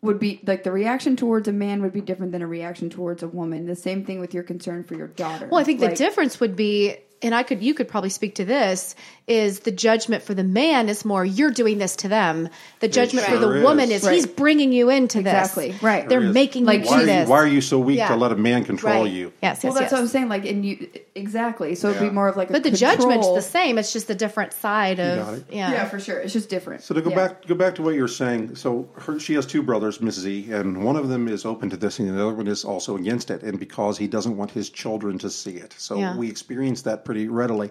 would 0.00 0.20
be 0.20 0.40
like 0.46 0.62
the 0.62 0.70
reaction 0.70 1.16
towards 1.16 1.48
a 1.48 1.52
man 1.52 1.82
would 1.82 1.92
be 1.92 2.00
different 2.00 2.32
than 2.32 2.42
a 2.42 2.46
reaction 2.46 2.88
towards 2.88 3.22
a 3.22 3.28
woman. 3.28 3.66
The 3.66 3.74
same 3.74 4.04
thing 4.04 4.20
with 4.20 4.32
your 4.32 4.44
concern 4.44 4.84
for 4.84 4.94
your 4.94 5.08
daughter. 5.08 5.48
Well, 5.50 5.60
I 5.60 5.64
think 5.64 5.80
Like, 5.80 5.90
the 5.90 5.96
difference 5.96 6.38
would 6.40 6.54
be, 6.54 6.96
and 7.22 7.34
I 7.34 7.42
could, 7.42 7.62
you 7.62 7.74
could 7.74 7.88
probably 7.88 8.10
speak 8.10 8.36
to 8.36 8.44
this, 8.44 8.94
is 9.26 9.60
the 9.60 9.70
judgment 9.70 10.22
for 10.22 10.32
the 10.34 10.44
man 10.44 10.88
is 10.88 11.04
more, 11.04 11.24
you're 11.24 11.50
doing 11.50 11.78
this 11.78 11.96
to 11.96 12.08
them. 12.08 12.48
The 12.80 12.88
judgment 12.88 13.26
for 13.26 13.32
sure 13.36 13.40
the 13.54 13.62
woman 13.62 13.90
is. 13.90 14.02
is, 14.04 14.08
he's 14.08 14.26
bringing 14.26 14.72
you 14.72 14.88
into 14.88 15.18
Exactly. 15.18 15.66
this. 15.68 15.74
Exactly. 15.76 15.86
Right. 15.88 16.08
They're 16.08 16.22
is. 16.22 16.32
making 16.34 16.64
Like, 16.64 16.84
you 16.84 16.86
why, 16.86 16.92
do 16.92 16.96
are 16.96 17.00
you, 17.00 17.06
this. 17.06 17.28
why 17.28 17.36
are 17.38 17.46
you 17.46 17.60
so 17.60 17.78
weak 17.78 17.98
Yeah. 17.98 18.08
to 18.08 18.16
let 18.16 18.32
a 18.32 18.36
man 18.36 18.64
control 18.64 19.02
Right. 19.02 19.12
you? 19.12 19.32
Yes, 19.42 19.58
yes, 19.58 19.64
Well, 19.64 19.72
that's 19.74 19.82
yes. 19.84 19.92
what 19.92 20.00
I'm 20.00 20.06
saying. 20.08 20.28
Like, 20.28 20.46
and 20.46 20.64
you 20.64 20.88
exactly. 21.14 21.74
So 21.74 21.90
it'd 21.90 22.00
be 22.00 22.10
more 22.10 22.28
of 22.28 22.36
like, 22.36 22.48
a 22.48 22.52
but 22.52 22.62
the 22.62 22.70
control. 22.70 22.92
judgment's 22.96 23.28
the 23.34 23.42
same. 23.42 23.76
It's 23.78 23.92
just 23.92 24.08
a 24.08 24.14
different 24.14 24.52
side 24.52 24.98
of, 25.00 25.18
got 25.26 25.34
it. 25.34 25.44
yeah. 25.50 25.72
Yeah, 25.72 25.88
for 25.88 25.98
sure. 26.00 26.18
It's 26.20 26.32
just 26.32 26.48
different. 26.48 26.82
So 26.82 26.94
to 26.94 27.02
go 27.02 27.10
Yeah. 27.10 27.16
back 27.16 27.46
go 27.46 27.54
back 27.54 27.74
to 27.74 27.82
what 27.82 27.94
you're 27.94 28.08
saying, 28.08 28.54
so 28.56 28.88
her, 28.96 29.18
she 29.20 29.34
has 29.34 29.44
two 29.44 29.62
brothers, 29.62 30.00
Miss 30.00 30.14
Z, 30.14 30.50
and 30.52 30.82
one 30.84 30.96
of 30.96 31.08
them 31.08 31.28
is 31.28 31.44
open 31.44 31.68
to 31.70 31.76
this, 31.76 31.98
and 31.98 32.08
the 32.08 32.14
other 32.22 32.34
one 32.34 32.46
is 32.46 32.64
also 32.64 32.96
against 32.96 33.30
it, 33.30 33.42
and 33.42 33.58
because 33.58 33.98
he 33.98 34.06
doesn't 34.06 34.36
want 34.36 34.50
his 34.52 34.70
children 34.70 35.18
to 35.18 35.28
see 35.28 35.52
it. 35.56 35.74
So 35.76 35.98
Yeah. 35.98 36.16
we 36.16 36.28
experience 36.30 36.82
that 36.82 37.04
pretty 37.08 37.26
readily. 37.26 37.70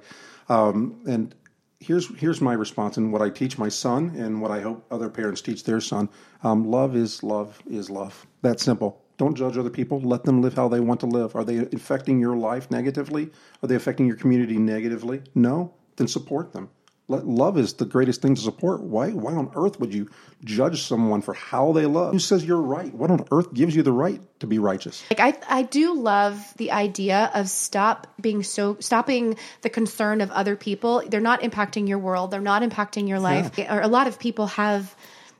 Um, 0.50 1.00
and 1.08 1.36
here's 1.80 2.08
here's 2.18 2.42
my 2.42 2.54
response, 2.54 2.98
and 2.98 3.14
what 3.14 3.22
I 3.22 3.30
teach 3.30 3.60
my 3.60 3.70
son, 3.70 4.16
and 4.18 4.42
what 4.42 4.50
I 4.50 4.62
hope 4.62 4.84
other 4.90 5.10
parents 5.10 5.42
teach 5.42 5.64
their 5.64 5.80
son: 5.80 6.10
um, 6.42 6.64
love 6.66 6.96
is 6.96 7.22
love 7.22 7.62
is 7.70 7.92
love. 7.92 8.26
That 8.42 8.60
simple. 8.60 9.04
Don't 9.18 9.36
judge 9.36 9.56
other 9.56 9.70
people. 9.70 10.02
Let 10.02 10.24
them 10.24 10.42
live 10.42 10.56
how 10.56 10.68
they 10.68 10.80
want 10.80 11.00
to 11.02 11.06
live. 11.06 11.36
Are 11.36 11.44
they 11.44 11.60
affecting 11.80 12.20
your 12.20 12.36
life 12.36 12.72
negatively? 12.72 13.30
Are 13.62 13.68
they 13.68 13.76
affecting 13.76 14.08
your 14.08 14.16
community 14.16 14.58
negatively? 14.58 15.22
No. 15.36 15.72
Then 15.98 16.08
support 16.08 16.52
them 16.52 16.70
Love 17.10 17.58
is 17.58 17.74
the 17.76 17.86
greatest 17.86 18.22
thing 18.22 18.36
to 18.36 18.42
support. 18.42 18.82
Why? 18.82 19.12
Why 19.12 19.34
on 19.34 19.50
earth 19.56 19.80
would 19.80 19.94
you 19.94 20.10
judge 20.44 20.84
someone 20.84 21.22
for 21.22 21.34
how 21.34 21.72
they 21.72 21.86
love? 21.86 22.12
Who 22.12 22.20
says 22.20 22.44
you're 22.44 22.62
right? 22.62 22.94
What 22.94 23.10
on 23.12 23.26
earth 23.32 23.54
gives 23.54 23.74
you 23.78 23.82
the 23.82 23.94
right 23.94 24.22
to 24.42 24.48
be 24.48 24.60
righteous? 24.60 25.06
Like 25.10 25.22
I, 25.22 25.60
I 25.60 25.62
do 25.64 25.94
love 25.94 26.38
the 26.58 26.72
idea 26.72 27.32
of 27.34 27.50
stop 27.50 28.08
being 28.20 28.44
so 28.44 28.76
stopping 28.82 29.38
the 29.62 29.70
concern 29.70 30.20
of 30.20 30.32
other 30.32 30.58
people. 30.58 31.02
They're 31.08 31.22
not 31.22 31.42
impacting 31.42 31.88
your 31.88 32.00
world. 32.00 32.30
They're 32.30 32.42
not 32.42 32.62
impacting 32.62 33.08
your 33.08 33.20
life. 33.20 33.58
Or 33.58 33.80
a 33.80 33.88
lot 33.88 34.08
of 34.08 34.20
people 34.20 34.48
have. 34.48 34.94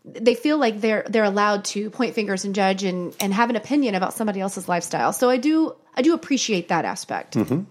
They 0.06 0.36
feel 0.36 0.58
like 0.58 0.80
they're 0.80 1.06
they're 1.10 1.26
allowed 1.26 1.66
to 1.66 1.90
point 1.90 2.16
fingers 2.16 2.46
and 2.46 2.56
judge 2.56 2.86
and, 2.86 3.14
and 3.20 3.34
have 3.34 3.50
an 3.50 3.58
opinion 3.58 3.94
about 3.94 4.14
somebody 4.14 4.40
else's 4.40 4.70
lifestyle. 4.70 5.12
So 5.12 5.30
I 5.30 5.36
do 5.36 5.76
I 5.96 6.02
do 6.02 6.14
appreciate 6.14 6.70
that 6.70 6.86
aspect. 6.86 7.34
Mm-hmm. 7.36 7.64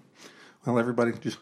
Well, 0.67 0.81
everybody, 0.81 1.13
just 1.21 1.39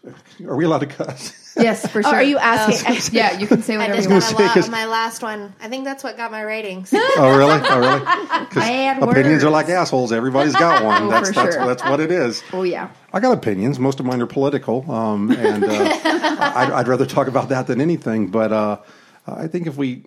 are 0.46 0.54
we 0.54 0.66
allowed 0.66 0.80
to 0.80 0.86
cuss? 0.86 1.54
Yes, 1.56 1.90
for 1.90 1.98
Oh, 2.04 2.10
sure. 2.10 2.14
are 2.16 2.22
you 2.22 2.36
asking? 2.36 3.12
yeah, 3.16 3.38
you 3.38 3.46
can 3.46 3.62
say 3.62 3.74
I 3.74 3.78
whatever 3.78 3.96
just 3.96 4.08
you 4.30 4.36
want. 4.36 4.56
a 4.56 4.60
lot 4.60 4.70
my 4.70 4.84
last 4.84 5.22
one. 5.22 5.54
I 5.62 5.68
think 5.68 5.84
that's 5.86 6.04
what 6.04 6.18
got 6.18 6.30
my 6.30 6.42
ratings. 6.42 6.92
oh, 6.94 7.34
really? 7.36 7.58
Oh, 7.64 7.78
really? 7.80 8.00
'Cause 8.48 8.54
Bad 8.54 9.02
opinions 9.02 9.26
words. 9.36 9.44
are 9.44 9.50
like 9.50 9.68
assholes. 9.70 10.12
Everybody's 10.12 10.54
got 10.54 10.84
one. 10.84 11.04
Oh, 11.04 11.08
That's 11.10 11.28
for 11.30 11.34
that's, 11.36 11.54
sure. 11.56 11.66
that's 11.66 11.82
what 11.84 12.00
it 12.00 12.10
is. 12.10 12.42
Oh 12.52 12.64
yeah. 12.64 12.90
I 13.14 13.20
got 13.20 13.32
opinions. 13.32 13.78
Most 13.78 13.98
of 13.98 14.04
mine 14.06 14.20
are 14.20 14.26
political, 14.26 14.90
um, 14.90 15.30
and 15.30 15.64
uh, 15.64 15.68
I'd, 16.04 16.70
I'd 16.72 16.88
rather 16.88 17.06
talk 17.06 17.26
about 17.26 17.48
that 17.48 17.66
than 17.66 17.80
anything. 17.80 18.26
But 18.26 18.52
uh, 18.52 18.78
I 19.26 19.46
think 19.46 19.66
if 19.66 19.76
we, 19.76 20.02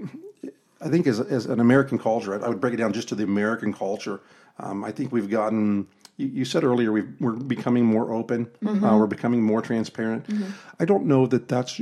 I 0.80 0.90
think 0.90 1.08
as, 1.08 1.20
as 1.20 1.48
an 1.48 1.60
American 1.60 1.98
culture, 1.98 2.44
I 2.44 2.48
would 2.50 2.62
break 2.62 2.74
it 2.76 2.78
down 2.78 2.94
just 2.94 3.08
to 3.10 3.16
the 3.16 3.24
American 3.24 3.74
culture. 3.74 4.20
Um, 4.60 4.84
I 4.84 4.92
think 4.92 5.12
we've 5.12 5.30
gotten. 5.30 5.88
You, 6.18 6.28
you 6.28 6.46
said 6.46 6.64
earlier 6.64 6.92
we've, 6.92 7.10
we're 7.20 7.34
becoming 7.34 7.86
more 7.86 8.12
open. 8.14 8.50
Uh, 8.66 8.98
we're 8.98 9.08
becoming 9.08 9.42
more 9.42 9.62
transparent. 9.62 10.26
I 10.80 10.86
don't 10.86 11.06
know 11.06 11.26
that 11.28 11.48
that's 11.48 11.80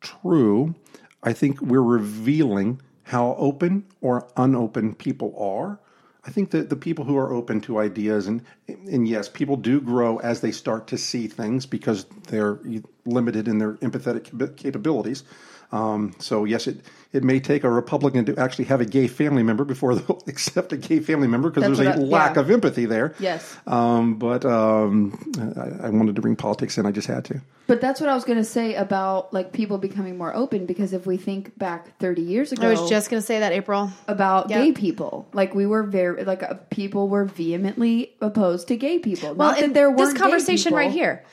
true. 0.00 0.74
I 1.22 1.32
think 1.32 1.60
we're 1.60 1.82
revealing 1.82 2.80
how 3.04 3.34
open 3.38 3.84
or 4.00 4.28
unopen 4.36 4.94
people 4.94 5.34
are. 5.38 5.78
I 6.24 6.30
think 6.30 6.50
that 6.50 6.70
the 6.70 6.76
people 6.76 7.04
who 7.04 7.16
are 7.16 7.32
open 7.32 7.60
to 7.62 7.78
ideas 7.78 8.26
and 8.26 8.42
and 8.66 9.06
yes, 9.06 9.28
people 9.28 9.56
do 9.56 9.80
grow 9.80 10.18
as 10.18 10.40
they 10.40 10.50
start 10.50 10.88
to 10.88 10.98
see 10.98 11.28
things 11.28 11.66
because 11.66 12.04
they're 12.26 12.58
limited 13.04 13.46
in 13.46 13.58
their 13.58 13.74
empathetic 13.74 14.56
capabilities. 14.56 15.22
Um, 15.70 16.14
so 16.18 16.44
yes, 16.44 16.66
it 16.66 16.80
it 17.16 17.24
may 17.24 17.40
take 17.40 17.64
a 17.64 17.70
Republican 17.70 18.26
to 18.26 18.38
actually 18.38 18.66
have 18.66 18.80
a 18.80 18.84
gay 18.84 19.06
family 19.08 19.42
member 19.42 19.64
before 19.64 19.94
they'll 19.94 20.22
accept 20.26 20.72
a 20.72 20.76
gay 20.76 21.00
family 21.00 21.26
member 21.26 21.50
because 21.50 21.78
there's 21.78 21.96
a 21.96 21.98
lack 21.98 22.36
yeah. 22.36 22.42
of 22.42 22.50
empathy 22.50 22.84
there. 22.84 23.14
Yes. 23.18 23.56
Um, 23.66 24.18
but 24.18 24.44
um, 24.44 25.32
I, 25.56 25.86
I 25.86 25.90
wanted 25.90 26.16
to 26.16 26.22
bring 26.22 26.36
politics 26.36 26.76
in. 26.76 26.84
I 26.84 26.90
just 26.92 27.08
had 27.08 27.24
to. 27.26 27.40
But 27.66 27.80
that's 27.80 28.00
what 28.00 28.08
I 28.08 28.14
was 28.14 28.24
going 28.24 28.38
to 28.38 28.44
say 28.44 28.74
about 28.76 29.32
like 29.34 29.52
people 29.52 29.78
becoming 29.78 30.16
more 30.16 30.34
open 30.34 30.66
because 30.66 30.92
if 30.92 31.04
we 31.06 31.16
think 31.16 31.58
back 31.58 31.98
30 31.98 32.22
years 32.22 32.52
ago 32.52 32.68
I 32.68 32.70
was 32.70 32.88
just 32.88 33.10
going 33.10 33.20
to 33.20 33.26
say 33.26 33.40
that, 33.40 33.52
April. 33.52 33.90
about 34.06 34.50
Yep. 34.50 34.58
gay 34.64 34.72
people, 34.72 35.28
like 35.32 35.54
we 35.54 35.66
were 35.66 35.82
very 35.82 36.22
like 36.24 36.42
uh, 36.42 36.54
people 36.70 37.08
were 37.08 37.24
vehemently 37.24 38.14
opposed 38.20 38.68
to 38.68 38.76
gay 38.76 38.98
people. 39.00 39.34
Well, 39.34 39.48
Not 39.48 39.56
that 39.56 39.64
and 39.64 39.74
there 39.76 39.88
weren't 39.90 40.12
this 40.14 40.20
conversation 40.20 40.70
people. 40.70 40.78
right 40.78 40.90
here, 40.92 41.24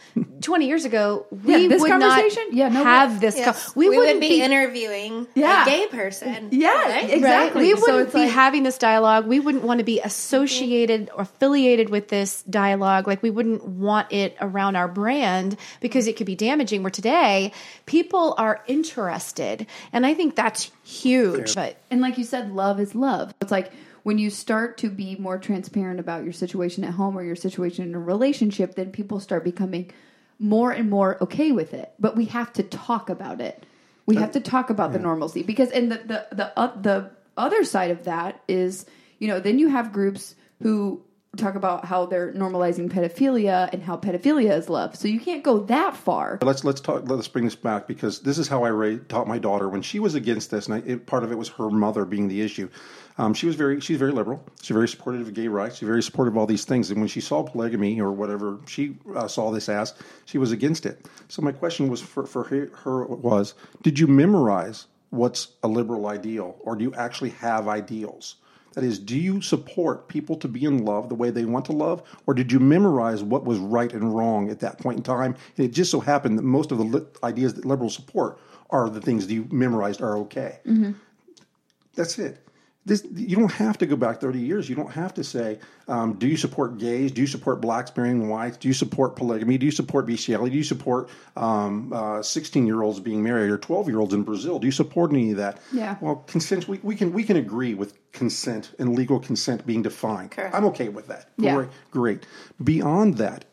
twenty 0.42 0.66
years 0.68 0.86
ago, 0.86 1.26
Yeah, 1.32 1.58
we 1.58 1.68
this 1.68 1.82
would 1.82 1.92
conversation? 1.92 2.44
not 2.48 2.54
Yeah, 2.54 2.70
no, 2.70 2.84
have 2.84 3.20
this. 3.22 3.38
Yes. 3.38 3.68
co- 3.68 3.74
we, 3.80 3.90
we, 3.90 3.98
wouldn't 3.98 4.16
would 4.16 4.22
be, 4.22 4.42
interviewing 4.42 5.28
Yeah. 5.36 5.64
a 5.64 5.66
gay 5.66 5.88
person. 5.88 6.50
Yeah, 6.52 6.70
right? 6.72 7.10
exactly. 7.10 7.64
We 7.64 7.76
So 7.76 7.82
wouldn't 7.82 8.02
it's 8.08 8.14
be 8.14 8.20
like- 8.22 8.32
having 8.32 8.64
this 8.64 8.78
dialogue. 8.78 9.28
We 9.28 9.40
wouldn't 9.40 9.64
want 9.64 9.78
to 9.80 9.84
be 9.84 10.00
associated 10.00 11.10
or 11.16 11.22
affiliated 11.24 11.90
with 11.90 12.08
this 12.10 12.42
dialogue. 12.44 13.08
Like 13.08 13.22
we 13.22 13.30
wouldn't 13.30 13.64
want 13.66 14.12
it 14.12 14.36
around 14.42 14.76
our 14.76 14.88
brand 14.88 15.58
because 15.80 16.08
it 16.08 16.18
could 16.18 16.23
be 16.26 16.36
damaging. 16.36 16.84
Where 16.84 16.90
today, 16.90 17.52
people 17.86 18.36
are 18.38 18.64
interested, 18.68 19.68
and 19.92 20.06
I 20.06 20.14
think 20.14 20.36
that's 20.36 20.72
huge. 20.84 21.56
But 21.56 21.78
And 21.92 22.02
like 22.02 22.18
you 22.18 22.24
said, 22.24 22.52
love 22.52 22.80
is 22.80 22.96
love. 22.96 23.34
It's 23.42 23.52
like 23.52 23.72
when 24.04 24.18
you 24.18 24.30
start 24.30 24.78
to 24.80 24.90
be 24.90 25.16
more 25.16 25.38
transparent 25.38 26.00
about 26.00 26.24
your 26.24 26.34
situation 26.34 26.84
at 26.84 26.94
home 26.94 27.18
or 27.18 27.24
your 27.24 27.36
situation 27.36 27.86
in 27.86 27.96
a 27.96 28.00
relationship, 28.00 28.76
then 28.76 28.92
people 28.92 29.20
start 29.20 29.44
becoming 29.44 29.92
more 30.40 30.72
and 30.72 30.90
more 30.90 31.18
okay 31.24 31.52
with 31.52 31.74
it. 31.74 31.94
But 32.00 32.16
we 32.16 32.26
have 32.26 32.52
to 32.54 32.64
talk 32.64 33.10
about 33.10 33.40
it. 33.40 33.66
We 34.06 34.18
have 34.18 34.34
to 34.34 34.42
talk 34.42 34.70
about 34.70 34.92
the 34.92 35.00
normalcy 35.00 35.44
because, 35.44 35.72
and 35.72 35.90
the 35.90 35.98
the 35.98 36.36
the 36.36 36.60
uh, 36.60 36.82
the 36.82 37.12
other 37.38 37.64
side 37.64 37.92
of 37.92 38.04
that 38.04 38.42
is, 38.50 38.86
you 39.18 39.30
know, 39.30 39.40
then 39.40 39.60
you 39.60 39.70
have 39.70 39.94
groups 39.94 40.36
who 40.62 41.02
talk 41.36 41.56
about 41.56 41.86
how 41.86 42.06
they're 42.06 42.32
normalizing 42.34 42.90
pedophilia 42.90 43.72
and 43.74 43.82
how 43.82 43.98
pedophilia 43.98 44.56
is 44.56 44.70
love. 44.70 44.96
So 44.96 45.08
you 45.08 45.20
can't 45.20 45.44
go 45.44 45.60
that 45.66 45.96
far. 45.96 46.38
Let's 46.42 46.64
let's 46.64 46.82
talk. 46.82 47.10
Let's 47.10 47.28
bring 47.28 47.46
this 47.46 47.56
back 47.56 47.88
because 47.88 48.20
this 48.20 48.38
is 48.38 48.48
how 48.48 48.64
I 48.64 48.70
ra- 48.70 49.00
taught 49.10 49.28
my 49.28 49.40
daughter 49.40 49.68
when 49.68 49.82
she 49.82 50.00
was 50.00 50.16
against 50.16 50.52
this, 50.52 50.68
and 50.68 50.76
I, 50.76 50.88
it, 50.88 51.06
part 51.06 51.24
of 51.24 51.32
it 51.32 51.38
was 51.38 51.50
her 51.50 51.70
mother 51.70 52.06
being 52.06 52.28
the 52.28 52.42
issue. 52.42 52.70
Um, 53.18 53.34
she 53.34 53.48
was 53.48 53.56
very 53.56 53.80
she's 53.80 53.98
very 53.98 54.12
liberal. 54.12 54.44
She's 54.62 54.74
very 54.74 54.88
supportive 54.88 55.28
of 55.28 55.34
gay 55.34 55.48
rights. 55.48 55.78
She's 55.78 55.88
very 55.88 56.04
supportive 56.04 56.34
of 56.34 56.38
all 56.38 56.46
these 56.46 56.66
things. 56.66 56.92
And 56.92 57.00
when 57.00 57.08
she 57.08 57.22
saw 57.22 57.44
polygamy 57.44 58.00
or 58.00 58.12
whatever 58.12 58.60
she 58.68 58.98
uh, 59.16 59.28
saw 59.28 59.52
this 59.52 59.70
as, 59.70 59.94
she 60.26 60.38
was 60.38 60.52
against 60.52 60.86
it. 60.86 61.08
So 61.30 61.42
my 61.42 61.52
question 61.52 61.90
was 61.90 62.02
for 62.02 62.26
for 62.26 62.44
her, 62.44 62.70
her 62.84 63.06
was: 63.06 63.56
Did 63.82 63.98
you 63.98 64.08
memorize 64.08 64.86
what's 65.10 65.50
a 65.64 65.68
liberal 65.68 66.08
ideal, 66.08 66.58
or 66.60 66.76
do 66.76 66.84
you 66.84 66.94
actually 66.94 67.32
have 67.32 67.68
ideals? 67.68 68.36
That 68.74 68.84
is, 68.84 69.00
do 69.00 69.18
you 69.18 69.42
support 69.42 70.08
people 70.08 70.36
to 70.38 70.48
be 70.48 70.66
in 70.66 70.84
love 70.84 71.10
the 71.10 71.16
way 71.16 71.30
they 71.30 71.46
want 71.46 71.66
to 71.66 71.72
love, 71.72 72.04
or 72.26 72.34
did 72.34 72.52
you 72.52 72.60
memorize 72.60 73.24
what 73.24 73.46
was 73.46 73.60
right 73.60 73.92
and 73.92 74.16
wrong 74.16 74.50
at 74.50 74.60
that 74.62 74.80
point 74.80 74.98
in 74.98 75.04
time? 75.04 75.36
And 75.58 75.66
it 75.66 75.74
just 75.74 75.92
so 75.92 76.00
happened 76.00 76.38
that 76.38 76.44
most 76.44 76.72
of 76.72 76.80
the 76.80 76.84
li- 76.84 77.06
ideas 77.24 77.54
that 77.54 77.66
liberals 77.66 77.96
support 77.96 78.40
are 78.70 78.90
the 78.90 79.02
things 79.02 79.28
that 79.28 79.34
you 79.34 79.48
memorized 79.52 80.02
are 80.02 80.18
okay. 80.18 80.60
Mm-hmm. 80.66 80.94
That's 81.96 82.18
it. 82.18 82.46
This, 82.86 83.06
you 83.16 83.38
don't 83.38 83.52
have 83.54 83.78
to 83.78 83.86
go 83.86 83.96
back 83.96 84.20
30 84.20 84.40
years. 84.40 84.68
You 84.68 84.76
don't 84.76 84.92
have 84.92 85.14
to 85.14 85.24
say, 85.24 85.60
um, 85.88 86.16
do 86.16 86.28
you 86.28 86.36
support 86.36 86.78
gays? 86.78 87.14
Do 87.14 87.22
you 87.22 87.28
support 87.28 87.62
blacks 87.62 87.96
marrying 87.96 88.28
whites? 88.28 88.58
Do 88.58 88.68
you 88.68 88.74
support 88.74 89.16
polygamy? 89.16 89.58
Do 89.58 89.66
you 89.66 89.72
support 89.72 90.06
bestiality? 90.06 90.52
Do 90.52 90.58
you 90.58 90.64
support 90.64 91.10
16 91.36 92.68
year 92.68 92.82
olds 92.82 93.00
being 93.00 93.24
married 93.24 93.52
or 93.52 93.58
12 93.58 93.88
year 93.88 94.00
olds 94.00 94.14
in 94.14 94.24
Brazil? 94.24 94.60
Do 94.60 94.68
you 94.68 94.72
support 94.72 95.12
any 95.12 95.32
of 95.32 95.38
that? 95.38 95.60
Yeah. 95.72 95.96
Well, 96.02 96.18
consent, 96.28 96.68
we, 96.68 96.80
we, 96.84 96.96
can, 96.96 97.14
we 97.14 97.24
can 97.24 97.38
agree 97.38 97.74
with 97.74 97.98
consent 98.12 98.74
and 98.80 98.96
legal 98.96 99.20
consent 99.20 99.66
being 99.66 99.82
defined. 99.82 100.32
Correct. 100.32 100.54
I'm 100.54 100.66
okay 100.66 100.90
with 100.90 101.08
that. 101.08 101.30
Yeah. 101.38 101.56
Great. 101.56 101.70
Great. 101.92 102.26
Beyond 102.62 103.18
that, 103.18 103.46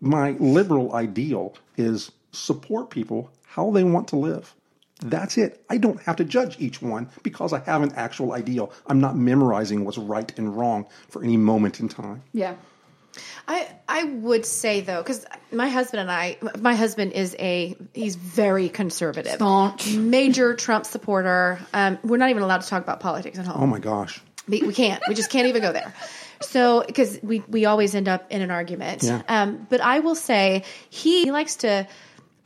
my 0.00 0.32
liberal 0.38 0.94
ideal 0.94 1.56
is 1.76 2.12
support 2.30 2.90
people 2.90 3.32
how 3.44 3.70
they 3.70 3.82
want 3.82 4.06
to 4.08 4.16
live. 4.16 4.54
That's 5.00 5.38
it. 5.38 5.64
I 5.70 5.78
don't 5.78 6.00
have 6.02 6.16
to 6.16 6.24
judge 6.24 6.56
each 6.60 6.82
one 6.82 7.08
because 7.22 7.52
I 7.52 7.60
have 7.60 7.82
an 7.82 7.92
actual 7.94 8.32
ideal. 8.32 8.72
I'm 8.86 9.00
not 9.00 9.16
memorizing 9.16 9.84
what's 9.84 9.98
right 9.98 10.36
and 10.38 10.56
wrong 10.56 10.86
for 11.08 11.22
any 11.22 11.36
moment 11.36 11.80
in 11.80 11.88
time. 11.88 12.22
Yeah. 12.32 12.54
I 13.46 13.68
I 13.88 14.04
would 14.04 14.44
say 14.44 14.80
though, 14.80 15.02
because 15.02 15.24
my 15.50 15.68
husband 15.68 16.02
and 16.02 16.10
I, 16.10 16.36
my 16.60 16.74
husband 16.74 17.12
is 17.12 17.34
a 17.38 17.76
he's 17.94 18.16
very 18.16 18.68
conservative, 18.68 19.34
Staunch. 19.34 19.94
major 19.96 20.54
Trump 20.54 20.84
supporter. 20.84 21.58
Um, 21.72 21.98
we're 22.04 22.18
not 22.18 22.30
even 22.30 22.42
allowed 22.42 22.60
to 22.60 22.68
talk 22.68 22.82
about 22.82 23.00
politics 23.00 23.38
at 23.38 23.46
home. 23.46 23.62
Oh 23.62 23.66
my 23.66 23.78
gosh. 23.78 24.20
We, 24.48 24.62
we 24.62 24.72
can't. 24.72 25.02
We 25.08 25.14
just 25.14 25.30
can't 25.30 25.46
even 25.48 25.62
go 25.62 25.72
there. 25.72 25.92
So, 26.40 26.84
because 26.86 27.18
we 27.22 27.40
we 27.48 27.64
always 27.64 27.94
end 27.94 28.08
up 28.08 28.30
in 28.30 28.42
an 28.42 28.50
argument. 28.50 29.02
Yeah. 29.02 29.22
Um, 29.28 29.66
but 29.68 29.80
I 29.80 30.00
will 30.00 30.14
say 30.14 30.64
he, 30.90 31.24
he 31.24 31.32
likes 31.32 31.56
to 31.56 31.88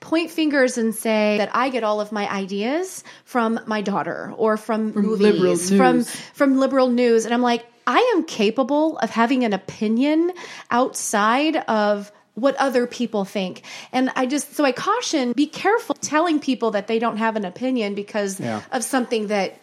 point 0.03 0.31
fingers 0.31 0.77
and 0.77 0.95
say 0.95 1.39
that 1.39 1.49
I 1.55 1.71
get 1.71 1.83
all 1.83 2.01
of 2.03 2.13
my 2.13 2.29
ideas 2.31 3.03
from 3.25 3.59
my 3.67 3.81
daughter 3.81 4.35
or 4.37 4.59
from, 4.59 4.93
liberal 4.93 5.55
movies, 5.57 5.75
from 5.75 5.97
news. 5.97 6.11
from 6.35 6.59
liberal 6.59 6.89
news, 6.91 7.25
and 7.25 7.33
I'm 7.33 7.41
like, 7.41 7.65
I 7.87 7.99
am 8.15 8.25
capable 8.25 8.99
of 8.99 9.09
having 9.11 9.45
an 9.45 9.53
opinion 9.55 10.33
outside 10.71 11.57
of 11.57 12.13
what 12.35 12.57
other 12.57 12.87
people 12.87 13.25
think. 13.25 13.63
And 13.93 14.11
I 14.17 14.25
just, 14.27 14.55
so 14.57 14.65
I 14.65 14.73
caution, 14.73 15.33
be 15.33 15.47
careful 15.47 15.95
telling 16.01 16.41
people 16.41 16.71
that 16.73 16.87
they 16.87 16.99
don't 16.99 17.19
have 17.19 17.37
an 17.37 17.45
opinion 17.45 17.95
because 17.95 18.41
Yeah. 18.41 18.63
of 18.73 18.83
something 18.85 19.27
that 19.29 19.62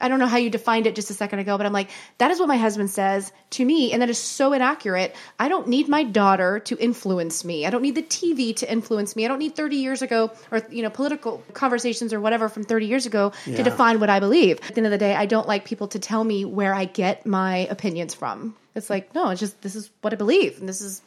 I 0.00 0.08
don't 0.08 0.18
know 0.18 0.26
how 0.26 0.36
you 0.36 0.50
defined 0.50 0.86
it 0.86 0.94
just 0.94 1.10
a 1.10 1.14
second 1.14 1.38
ago, 1.38 1.56
but 1.56 1.66
I'm 1.66 1.72
like, 1.72 1.90
that 2.18 2.30
is 2.30 2.38
what 2.38 2.48
my 2.48 2.56
husband 2.56 2.90
says 2.90 3.32
to 3.50 3.64
me. 3.64 3.92
And 3.92 4.02
that 4.02 4.10
is 4.10 4.18
so 4.18 4.52
inaccurate. 4.52 5.14
I 5.38 5.48
don't 5.48 5.68
need 5.68 5.88
my 5.88 6.04
daughter 6.04 6.60
to 6.60 6.76
influence 6.78 7.44
me. 7.44 7.66
I 7.66 7.70
don't 7.70 7.82
need 7.82 7.94
the 7.94 8.02
TV 8.02 8.54
to 8.56 8.70
influence 8.70 9.16
me. 9.16 9.24
I 9.24 9.28
don't 9.28 9.38
need 9.38 9.56
30 9.56 9.76
years 9.76 10.02
ago 10.02 10.30
or, 10.50 10.62
you 10.70 10.82
know, 10.82 10.90
political 10.90 11.42
conversations 11.52 12.12
or 12.12 12.20
whatever 12.20 12.48
from 12.48 12.64
30 12.64 12.86
years 12.86 13.06
ago 13.06 13.32
Yeah. 13.46 13.56
to 13.56 13.62
define 13.62 14.00
what 14.00 14.10
I 14.10 14.20
believe. 14.20 14.58
At 14.68 14.74
the 14.74 14.78
end 14.78 14.86
of 14.86 14.92
the 14.92 14.98
day, 14.98 15.14
I 15.14 15.26
don't 15.26 15.48
like 15.48 15.64
people 15.64 15.88
to 15.88 15.98
tell 15.98 16.22
me 16.24 16.44
where 16.44 16.74
I 16.74 16.84
get 16.84 17.24
my 17.26 17.66
opinions 17.70 18.14
from. 18.14 18.54
It's 18.74 18.90
like, 18.90 19.14
no, 19.14 19.30
it's 19.30 19.40
just, 19.40 19.60
this 19.62 19.76
is 19.76 19.90
what 20.00 20.12
I 20.12 20.16
believe. 20.16 20.58
And 20.58 20.68
this 20.68 20.80
is, 20.80 21.00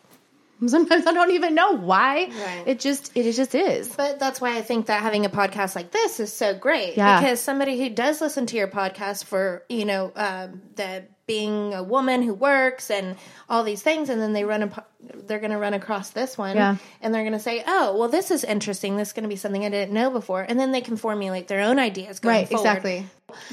sometimes 0.67 1.05
I 1.05 1.13
don't 1.13 1.31
even 1.31 1.53
know 1.55 1.73
why. 1.77 2.25
Right. 2.25 2.63
It 2.65 2.79
just, 2.79 3.11
it 3.15 3.31
just 3.33 3.53
is. 3.55 3.87
But 3.95 4.19
that's 4.19 4.41
why 4.41 4.57
I 4.57 4.61
think 4.61 4.87
that 4.87 5.01
having 5.03 5.25
a 5.25 5.29
podcast 5.29 5.75
like 5.75 5.91
this 5.91 6.19
is 6.19 6.33
so 6.33 6.53
great. 6.57 6.97
Yeah. 6.97 7.19
Because 7.19 7.39
somebody 7.41 7.77
who 7.79 7.89
does 7.89 8.21
listen 8.21 8.45
to 8.47 8.57
your 8.57 8.67
podcast 8.67 9.25
for, 9.25 9.63
you 9.69 9.85
know, 9.85 10.11
um, 10.15 10.61
the 10.75 11.03
being 11.27 11.73
a 11.73 11.83
woman 11.83 12.21
who 12.23 12.33
works 12.33 12.89
and 12.89 13.17
all 13.49 13.63
these 13.65 13.81
things 13.81 14.07
and 14.09 14.21
then 14.21 14.31
they 14.31 14.45
run 14.45 14.63
up 14.63 14.89
they're 15.27 15.39
going 15.39 15.51
to 15.51 15.57
run 15.57 15.73
across 15.73 16.11
this 16.11 16.37
one 16.37 16.55
Yeah. 16.55 16.77
and 17.01 17.13
they're 17.13 17.23
going 17.23 17.33
to 17.33 17.39
say 17.39 17.65
oh 17.67 17.97
well 17.97 18.07
this 18.07 18.31
is 18.31 18.45
interesting 18.45 18.95
this 18.95 19.09
is 19.09 19.13
going 19.13 19.23
to 19.23 19.27
be 19.29 19.35
something 19.35 19.65
i 19.65 19.69
didn't 19.69 19.93
know 19.93 20.09
before 20.09 20.41
and 20.43 20.57
then 20.57 20.71
they 20.71 20.79
can 20.79 20.95
formulate 20.95 21.49
their 21.49 21.59
own 21.63 21.79
ideas 21.79 22.21
going 22.21 22.33
Right, 22.37 22.47
forward. 22.47 22.61
exactly. 22.65 23.05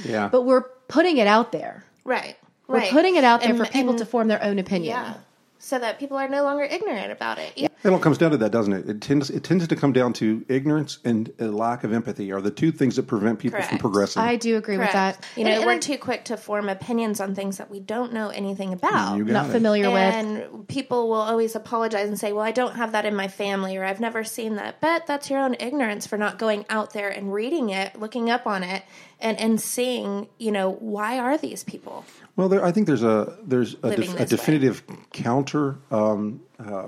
Yeah. 0.04 0.28
But 0.28 0.42
we're 0.42 0.62
putting 0.86 1.16
it 1.16 1.26
out 1.26 1.50
there. 1.50 1.82
right 2.04 2.36
We're 2.68 2.76
right 2.76 2.92
putting 2.92 3.16
it 3.16 3.24
out 3.24 3.40
there 3.40 3.50
And- 3.50 3.58
for 3.58 3.66
people 3.66 3.90
and- 3.90 3.98
to 3.98 4.06
form 4.06 4.28
their 4.28 4.44
own 4.44 4.60
opinion. 4.60 4.94
yeah 4.94 5.14
so 5.64 5.78
that 5.78 5.98
people 5.98 6.16
are 6.16 6.28
no 6.28 6.42
longer 6.42 6.64
ignorant 6.64 7.10
about 7.10 7.38
it 7.38 7.52
Yeah. 7.56 7.68
It 7.82 7.90
all 7.92 7.98
comes 7.98 8.16
down 8.16 8.30
to 8.30 8.36
that, 8.38 8.50
doesn't 8.50 8.72
it? 8.72 8.88
It 8.88 9.00
tends 9.02 9.28
it 9.30 9.44
tends 9.44 9.66
to 9.68 9.76
come 9.76 9.92
down 9.92 10.12
to 10.14 10.44
ignorance 10.48 10.98
and 11.04 11.32
a 11.38 11.46
lack 11.48 11.84
of 11.84 11.92
empathy 11.92 12.32
are 12.32 12.40
the 12.40 12.50
two 12.50 12.72
things 12.72 12.96
that 12.96 13.06
prevent 13.06 13.38
people 13.38 13.60
from 13.60 13.78
progressing. 13.78 14.22
I 14.22 14.36
do 14.36 14.56
agree 14.56 14.78
with 14.78 14.92
that. 14.92 15.22
You 15.36 15.44
know, 15.44 15.50
And- 15.50 15.64
we're 15.66 15.72
and 15.72 15.82
too 15.82 15.98
quick 15.98 16.24
to 16.26 16.36
form 16.36 16.68
opinions 16.68 17.20
on 17.20 17.34
things 17.34 17.58
that 17.58 17.70
we 17.70 17.80
don't 17.80 18.12
know 18.12 18.28
anything 18.30 18.72
about. 18.72 19.16
You 19.18 19.24
got 19.24 19.32
not 19.32 19.46
it. 19.50 19.52
familiar 19.52 19.90
with. 19.90 20.14
and 20.14 20.66
people 20.68 21.08
will 21.08 21.20
always 21.20 21.54
apologize 21.54 22.08
and 22.08 22.18
say, 22.18 22.32
"Well, 22.32 22.44
I 22.44 22.52
don't 22.52 22.76
have 22.76 22.92
that 22.92 23.04
in 23.04 23.14
my 23.14 23.28
family, 23.28 23.76
or 23.76 23.84
I've 23.84 24.00
never 24.00 24.24
seen 24.24 24.56
that." 24.56 24.80
But 24.80 25.06
that's 25.06 25.28
your 25.30 25.40
own 25.40 25.54
ignorance 25.60 26.06
for 26.06 26.16
not 26.16 26.38
going 26.38 26.64
out 26.70 26.92
there 26.94 27.08
and 27.08 27.32
reading 27.32 27.70
it, 27.70 27.98
looking 28.00 28.30
up 28.30 28.46
on 28.46 28.62
it, 28.62 28.82
and 29.20 29.38
and 29.38 29.60
seeing, 29.60 30.28
you 30.38 30.52
know, 30.52 30.70
why 30.70 31.18
are 31.18 31.36
these 31.36 31.64
people? 31.64 32.04
Well, 32.36 32.48
there, 32.48 32.64
I 32.64 32.72
think 32.72 32.86
there's 32.86 33.02
a 33.02 33.38
there's 33.44 33.74
a, 33.82 33.90
def, 33.90 33.92
a 33.92 33.96
this 33.96 34.14
way. 34.14 34.24
definitive 34.24 34.82
counter, 35.12 35.78
um, 35.90 36.40
uh, 36.58 36.86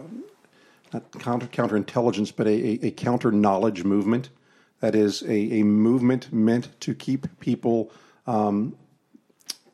not 0.93 1.13
counter 1.21 1.47
counterintelligence, 1.47 2.33
but 2.35 2.47
a, 2.47 2.51
a, 2.51 2.87
a 2.89 2.91
counter 2.91 3.31
knowledge 3.31 3.85
movement. 3.85 4.31
That 4.81 4.95
is 4.95 5.23
a, 5.23 5.61
a 5.61 5.63
movement 5.63 6.33
meant 6.33 6.79
to 6.81 6.95
keep 6.95 7.41
people 7.41 7.91
um, 8.27 8.77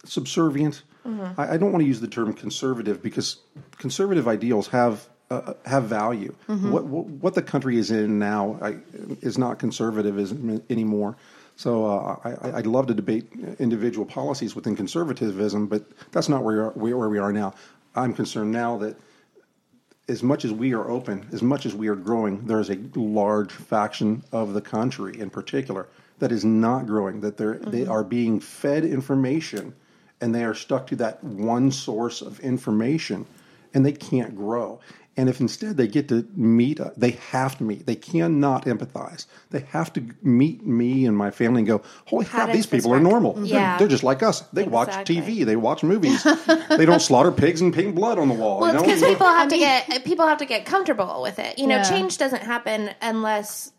subservient. 0.04 0.82
Mm-hmm. 1.06 1.40
I, 1.40 1.54
I 1.54 1.56
don't 1.56 1.72
want 1.72 1.82
to 1.82 1.88
use 1.88 2.00
the 2.00 2.08
term 2.08 2.32
conservative 2.34 3.02
because 3.02 3.38
conservative 3.78 4.28
ideals 4.28 4.68
have 4.68 5.08
uh, 5.30 5.54
have 5.64 5.84
value. 5.84 6.34
Mm-hmm. 6.48 6.70
What, 6.70 6.84
what 6.84 7.06
what 7.06 7.34
the 7.34 7.42
country 7.42 7.78
is 7.78 7.90
in 7.90 8.18
now 8.18 8.58
I, 8.60 8.76
is 9.22 9.38
not 9.38 9.58
conservatism 9.58 10.62
anymore. 10.68 11.16
So 11.56 11.86
uh, 11.86 12.16
I, 12.24 12.58
I'd 12.58 12.66
love 12.66 12.86
to 12.86 12.94
debate 12.94 13.30
individual 13.58 14.06
policies 14.06 14.54
within 14.56 14.74
conservatism, 14.74 15.66
but 15.66 15.84
that's 16.10 16.28
not 16.28 16.42
where 16.42 16.70
we 16.74 16.92
are, 16.92 16.98
where 16.98 17.08
we 17.08 17.18
are 17.18 17.32
now. 17.32 17.54
I'm 17.94 18.14
concerned 18.14 18.52
now 18.52 18.78
that 18.78 18.96
as 20.08 20.22
much 20.22 20.44
as 20.44 20.52
we 20.52 20.74
are 20.74 20.90
open, 20.90 21.26
as 21.32 21.42
much 21.42 21.66
as 21.66 21.74
we 21.74 21.88
are 21.88 21.94
growing, 21.94 22.46
there 22.46 22.60
is 22.60 22.70
a 22.70 22.78
large 22.94 23.52
faction 23.52 24.22
of 24.32 24.54
the 24.54 24.60
country, 24.60 25.20
in 25.20 25.30
particular, 25.30 25.88
that 26.18 26.32
is 26.32 26.44
not 26.44 26.86
growing. 26.86 27.20
That 27.20 27.36
they're 27.36 27.58
they 27.58 27.86
are 27.86 28.04
being 28.04 28.40
fed 28.40 28.84
information, 28.84 29.74
and 30.20 30.34
they 30.34 30.44
are 30.44 30.54
stuck 30.54 30.86
to 30.88 30.96
that 30.96 31.22
one 31.22 31.70
source 31.70 32.20
of 32.20 32.40
information, 32.40 33.26
and 33.74 33.84
they 33.86 33.92
can't 33.92 34.36
grow. 34.36 34.80
And 35.14 35.28
if 35.28 35.40
instead 35.40 35.76
they 35.76 35.88
get 35.88 36.08
to 36.08 36.26
meet, 36.34 36.80
uh, 36.80 36.90
they 36.96 37.10
have 37.32 37.58
to 37.58 37.64
meet. 37.64 37.84
They 37.84 37.96
cannot 37.96 38.64
empathize. 38.64 39.26
They 39.50 39.60
have 39.70 39.92
to 39.92 40.02
meet 40.22 40.64
me 40.66 41.04
and 41.04 41.14
my 41.16 41.30
family 41.30 41.60
and 41.60 41.66
go, 41.68 41.82
"Holy 42.06 42.24
How 42.24 42.44
crap, 42.44 42.52
these 42.54 42.64
this 42.66 42.80
people 42.80 42.92
are 42.92 42.96
work?" 42.96 43.02
normal. 43.02 43.32
They're- 43.34 43.44
Yeah. 43.44 43.76
They're, 43.76 43.88
just 43.88 44.02
like 44.04 44.22
us. 44.22 44.40
They 44.54 44.64
watch 44.64 44.88
TV. 45.04 45.44
They 45.44 45.56
watch 45.56 45.82
movies. 45.82 46.22
they 46.78 46.86
don't 46.86 47.02
slaughter 47.02 47.30
pigs 47.30 47.60
and 47.60 47.74
paint 47.74 47.94
blood 47.94 48.18
on 48.18 48.28
the 48.28 48.34
wall. 48.34 48.60
Well, 48.60 48.72
you 48.72 48.78
know? 48.78 48.84
because 48.84 49.02
people 49.02 49.26
have 49.26 49.48
to 49.48 49.58
get 49.58 50.04
people 50.04 50.26
have 50.26 50.38
to 50.38 50.46
get 50.46 50.64
comfortable 50.64 51.20
with 51.20 51.38
it. 51.38 51.58
You 51.58 51.66
know, 51.66 51.76
Yeah. 51.76 51.90
change 51.90 52.16
doesn't 52.16 52.42
happen 52.42 52.90
unless 53.02 53.72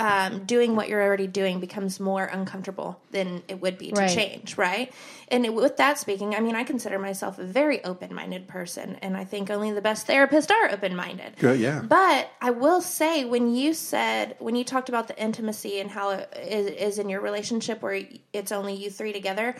um, 0.00 0.44
doing 0.44 0.74
what 0.76 0.88
you're 0.88 1.02
already 1.02 1.26
doing 1.26 1.60
becomes 1.60 2.00
more 2.00 2.24
uncomfortable 2.24 3.00
than 3.10 3.42
it 3.48 3.60
would 3.60 3.78
be 3.78 3.88
to 3.90 3.94
Right. 4.00 4.10
change, 4.10 4.56
right? 4.56 4.92
And 5.28 5.44
it, 5.46 5.54
with 5.54 5.76
that 5.76 5.98
speaking, 5.98 6.34
I 6.34 6.40
mean, 6.40 6.56
I 6.56 6.64
consider 6.64 6.98
myself 6.98 7.38
a 7.38 7.44
very 7.44 7.84
open-minded 7.84 8.48
person, 8.48 8.96
and 9.02 9.16
I 9.16 9.24
think 9.24 9.50
only 9.50 9.70
the 9.72 9.80
best 9.80 10.06
therapists 10.06 10.50
are 10.50 10.70
open-minded. 10.70 11.36
Good, 11.38 11.60
yeah. 11.60 11.80
But 11.82 12.30
I 12.40 12.50
will 12.50 12.80
say, 12.80 13.24
when 13.24 13.54
you 13.54 13.74
said 13.74 14.36
when 14.38 14.56
you 14.56 14.64
talked 14.64 14.88
about 14.88 15.06
the 15.08 15.16
intimacy 15.22 15.80
and 15.80 15.90
how 15.90 16.10
it 16.10 16.28
is, 16.36 16.66
is 16.66 16.98
in 16.98 17.08
your 17.08 17.20
relationship 17.20 17.82
where 17.82 18.02
it's 18.32 18.52
only 18.52 18.74
you 18.74 18.90
three 18.90 19.12
together, 19.12 19.54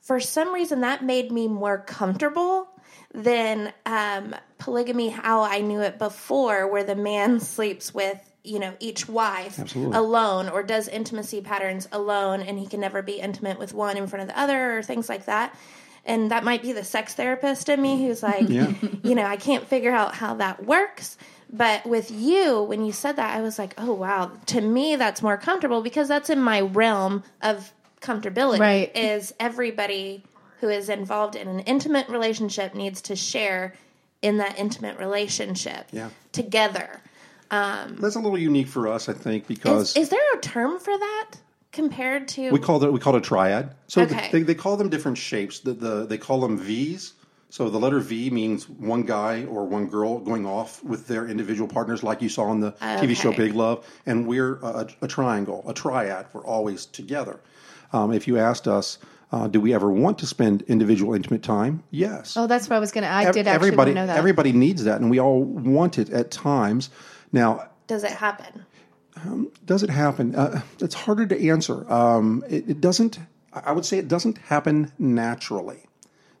for 0.00 0.20
some 0.20 0.52
reason 0.54 0.80
that 0.80 1.04
made 1.04 1.30
me 1.30 1.48
more 1.48 1.78
comfortable 1.78 2.68
than 3.12 3.72
um, 3.86 4.34
polygamy 4.58 5.08
how 5.08 5.42
I 5.42 5.60
knew 5.60 5.80
it 5.80 5.98
before, 5.98 6.66
where 6.68 6.84
the 6.84 6.94
man 6.96 7.40
sleeps 7.40 7.94
with 7.94 8.18
you 8.46 8.58
know 8.58 8.74
each 8.80 9.08
wife 9.08 9.58
Absolutely. 9.58 9.96
alone 9.96 10.48
or 10.48 10.62
does 10.62 10.88
intimacy 10.88 11.40
patterns 11.40 11.88
alone, 11.92 12.40
and 12.40 12.58
he 12.58 12.66
can 12.66 12.80
never 12.80 13.02
be 13.02 13.14
intimate 13.20 13.58
with 13.58 13.74
one 13.74 13.96
in 13.96 14.06
front 14.06 14.22
of 14.22 14.28
the 14.28 14.38
other 14.40 14.78
or 14.78 14.82
things 14.82 15.08
like 15.08 15.26
that. 15.26 15.54
And 16.04 16.30
that 16.30 16.44
might 16.44 16.62
be 16.62 16.70
the 16.72 16.84
sex 16.84 17.14
therapist 17.14 17.68
in 17.68 17.82
me 17.82 18.06
who's 18.06 18.22
like, 18.22 18.48
Yeah. 18.48 18.72
you 19.02 19.16
know, 19.16 19.24
I 19.24 19.36
can't 19.36 19.66
figure 19.66 19.90
out 19.90 20.14
how 20.14 20.34
that 20.34 20.64
works. 20.64 21.18
But 21.52 21.84
with 21.84 22.10
you, 22.12 22.62
when 22.62 22.84
you 22.84 22.92
said 22.92 23.16
that, 23.16 23.36
I 23.36 23.40
was 23.42 23.58
like, 23.58 23.74
oh, 23.76 23.92
wow. 23.92 24.30
To 24.46 24.60
me, 24.60 24.94
that's 24.96 25.20
more 25.22 25.36
comfortable 25.36 25.82
because 25.82 26.06
that's 26.06 26.30
in 26.30 26.40
my 26.40 26.60
realm 26.60 27.24
of 27.42 27.72
comfortability. 28.00 28.60
Right. 28.60 28.96
Is 28.96 29.34
everybody 29.40 30.22
who 30.60 30.68
is 30.68 30.88
involved 30.88 31.34
in 31.34 31.48
an 31.48 31.60
intimate 31.60 32.08
relationship 32.08 32.74
needs 32.74 33.02
to 33.02 33.16
share 33.16 33.74
in 34.22 34.38
that 34.38 34.58
intimate 34.58 34.98
relationship 34.98 35.86
Yeah. 35.92 36.10
together. 36.32 37.00
That's 37.50 38.16
a 38.16 38.20
little 38.20 38.38
unique 38.38 38.68
for 38.68 38.88
us, 38.88 39.08
I 39.08 39.12
think, 39.12 39.46
because 39.46 39.90
Is, 39.96 40.04
is 40.04 40.08
there 40.10 40.32
a 40.34 40.38
term 40.40 40.78
for 40.78 40.96
that 40.96 41.30
compared 41.72 42.28
to? 42.28 42.50
we 42.50 42.58
call 42.58 42.82
it 42.82 42.92
we 42.92 43.00
call 43.00 43.14
it 43.14 43.18
a 43.18 43.20
triad. 43.22 43.74
So 43.88 44.04
the- 44.04 44.14
Okay. 44.16 44.28
they, 44.32 44.42
they 44.42 44.54
call 44.54 44.76
them 44.76 44.88
different 44.88 45.18
shapes. 45.18 45.60
The, 45.60 45.72
the 45.72 46.06
they 46.06 46.18
call 46.18 46.40
them 46.40 46.58
V's. 46.58 47.12
So 47.48 47.70
the 47.70 47.78
letter 47.78 48.00
V 48.00 48.28
means 48.30 48.68
one 48.68 49.02
guy 49.04 49.44
or 49.44 49.64
one 49.66 49.86
girl 49.86 50.18
going 50.18 50.44
off 50.44 50.82
with 50.82 51.06
their 51.06 51.28
individual 51.28 51.68
partners, 51.68 52.02
like 52.02 52.20
you 52.20 52.28
saw 52.28 52.44
on 52.44 52.60
the 52.60 52.72
TV 52.72 53.14
show 53.16 53.32
Big 53.32 53.54
Love. 53.54 53.86
And 54.04 54.26
we're 54.26 54.56
a, 54.56 54.88
a 55.00 55.06
triangle, 55.08 55.64
a 55.66 55.72
triad. 55.72 56.26
We're 56.32 56.44
always 56.44 56.86
together. 56.86 57.38
Um, 57.92 58.12
if 58.12 58.26
you 58.26 58.36
asked 58.36 58.66
us, 58.66 58.98
uh, 59.30 59.46
do 59.46 59.60
we 59.60 59.72
ever 59.72 59.90
want 59.90 60.18
to 60.18 60.26
spend 60.26 60.62
individual 60.62 61.14
intimate 61.14 61.44
time? 61.44 61.84
Yes. 61.92 62.36
Oh, 62.36 62.48
that's 62.48 62.68
what 62.68 62.76
I 62.76 62.78
was 62.80 62.90
gonna. 62.90 63.06
I 63.06 63.26
Ev- 63.26 63.34
did 63.34 63.46
actually 63.46 63.54
everybody, 63.68 63.94
know 63.94 64.06
that. 64.06 64.16
everybody 64.18 64.52
needs 64.52 64.82
that, 64.84 65.00
and 65.00 65.08
we 65.08 65.20
all 65.20 65.42
want 65.44 65.98
it 65.98 66.10
at 66.10 66.30
times. 66.32 66.90
Now, 67.36 67.68
does 67.86 68.02
it 68.02 68.12
happen? 68.12 68.64
does 69.64 69.82
it 69.82 69.90
happen? 69.90 70.34
Uh, 70.34 70.62
it's 70.80 70.94
harder 70.94 71.26
to 71.26 71.48
answer. 71.48 71.90
Um, 71.92 72.42
it, 72.48 72.70
it 72.70 72.80
doesn't. 72.80 73.18
I 73.52 73.72
would 73.72 73.84
say 73.84 73.98
it 73.98 74.08
doesn't 74.08 74.38
happen 74.38 74.92
naturally. 74.98 75.82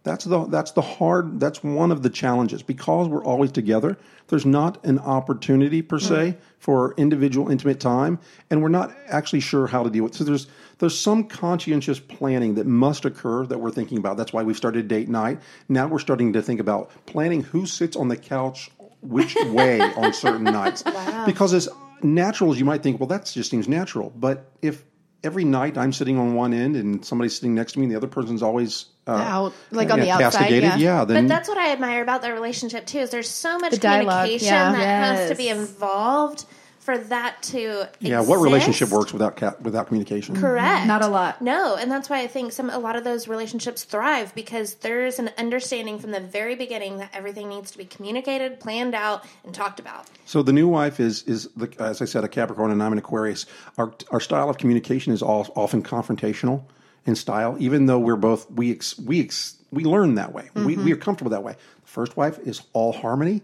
That's 0.04 0.24
the 0.24 0.46
that's 0.46 0.70
the 0.70 0.82
hard. 0.82 1.40
That's 1.40 1.62
one 1.64 1.90
of 1.90 2.02
the 2.02 2.10
challenges 2.10 2.62
because 2.62 3.08
we're 3.08 3.24
always 3.24 3.52
together. 3.52 3.98
There's 4.28 4.46
not 4.46 4.84
an 4.86 5.00
opportunity 5.00 5.82
per 5.82 5.98
se 5.98 6.36
for 6.60 6.94
individual 6.96 7.50
intimate 7.50 7.80
time, 7.80 8.20
and 8.48 8.62
we're 8.62 8.68
not 8.68 8.96
actually 9.08 9.40
sure 9.40 9.66
how 9.66 9.82
to 9.82 9.90
deal 9.90 10.04
with. 10.04 10.14
it. 10.14 10.18
So 10.18 10.24
there's 10.24 10.46
there's 10.78 10.98
some 10.98 11.24
conscientious 11.24 11.98
planning 11.98 12.54
that 12.54 12.66
must 12.66 13.04
occur 13.04 13.46
that 13.46 13.58
we're 13.58 13.72
thinking 13.72 13.98
about. 13.98 14.16
That's 14.16 14.32
why 14.32 14.44
we've 14.44 14.56
started 14.56 14.86
date 14.86 15.08
night. 15.08 15.40
Now 15.68 15.88
we're 15.88 15.98
starting 15.98 16.34
to 16.34 16.42
think 16.42 16.60
about 16.60 16.90
planning 17.06 17.42
who 17.42 17.66
sits 17.66 17.96
on 17.96 18.08
the 18.08 18.16
couch 18.16 18.70
which 19.08 19.34
way 19.46 19.80
on 19.80 20.12
certain 20.12 20.44
nights. 20.44 20.82
Because 21.24 21.54
as 21.54 21.68
natural 22.02 22.52
as 22.52 22.58
you 22.58 22.64
might 22.64 22.82
think, 22.82 23.00
well, 23.00 23.06
that 23.08 23.26
just 23.26 23.50
seems 23.50 23.68
natural. 23.68 24.12
But 24.16 24.50
if 24.62 24.84
every 25.24 25.44
night 25.44 25.76
I'm 25.76 25.92
sitting 25.92 26.18
on 26.18 26.34
one 26.34 26.52
end 26.52 26.76
and 26.76 27.04
somebody's 27.04 27.34
sitting 27.34 27.54
next 27.54 27.72
to 27.72 27.78
me 27.78 27.86
and 27.86 27.92
the 27.92 27.96
other 27.96 28.06
person's 28.06 28.42
always 28.42 28.86
uh, 29.06 29.12
Out, 29.12 29.52
like 29.70 29.90
on 29.90 30.00
the 30.00 30.10
outside, 30.10 30.38
castigated, 30.38 30.78
yeah. 30.78 31.04
then 31.04 31.24
But 31.24 31.28
that's 31.28 31.48
what 31.48 31.58
I 31.58 31.72
admire 31.72 32.02
about 32.02 32.22
the 32.22 32.32
relationship 32.32 32.86
too. 32.86 32.98
Is 32.98 33.10
there's 33.10 33.28
so 33.28 33.58
much 33.58 33.72
The 33.72 33.78
dialogue, 33.78 34.24
communication 34.24 34.48
yeah. 34.48 34.72
that 34.72 35.04
has 35.18 35.30
to 35.30 35.36
be 35.36 35.48
involved 35.48 36.44
for 36.86 36.96
that 36.96 37.42
to 37.42 37.88
yeah. 37.98 38.20
What 38.20 38.36
relationship 38.36 38.90
works 38.90 39.12
without 39.12 39.36
ca- 39.36 39.56
without 39.60 39.88
communication? 39.88 40.36
Correct. 40.36 40.78
Mm-hmm. 40.78 40.88
Not 40.88 41.02
a 41.02 41.08
lot. 41.08 41.42
No, 41.42 41.74
and 41.74 41.90
that's 41.90 42.08
why 42.08 42.20
I 42.20 42.28
think 42.28 42.52
some 42.52 42.70
a 42.70 42.78
lot 42.78 42.94
of 42.94 43.02
those 43.02 43.26
relationships 43.26 43.82
thrive 43.82 44.32
because 44.36 44.76
there's 44.76 45.18
an 45.18 45.30
understanding 45.36 45.98
from 45.98 46.12
the 46.12 46.20
very 46.20 46.54
beginning 46.54 46.98
that 46.98 47.10
everything 47.12 47.48
needs 47.48 47.72
to 47.72 47.78
be 47.78 47.84
communicated, 47.84 48.60
planned 48.60 48.94
out, 48.94 49.24
and 49.44 49.52
talked 49.52 49.80
about. 49.80 50.06
So 50.26 50.44
the 50.44 50.52
new 50.52 50.68
wife 50.68 51.00
is 51.00 51.24
is 51.24 51.48
the, 51.56 51.68
as 51.80 52.00
I 52.00 52.04
said 52.04 52.22
a 52.22 52.28
Capricorn 52.28 52.70
and 52.70 52.80
I'm 52.80 52.92
an 52.92 52.98
Aquarius. 52.98 53.46
Our 53.76 53.92
our 54.12 54.20
style 54.20 54.48
of 54.48 54.56
communication 54.56 55.12
is 55.12 55.22
all, 55.22 55.48
often 55.56 55.82
confrontational 55.82 56.62
in 57.04 57.16
style, 57.16 57.56
even 57.58 57.86
though 57.86 57.98
we're 57.98 58.14
both 58.14 58.48
we 58.48 58.70
ex, 58.70 58.96
we 58.96 59.20
ex, 59.20 59.56
we 59.72 59.84
learn 59.84 60.14
that 60.14 60.32
way. 60.32 60.50
We 60.54 60.76
mm-hmm. 60.76 60.84
we 60.84 60.92
are 60.92 60.96
comfortable 60.96 61.32
that 61.32 61.42
way. 61.42 61.56
The 61.82 61.88
first 61.88 62.16
wife 62.16 62.38
is 62.46 62.62
all 62.74 62.92
harmony, 62.92 63.42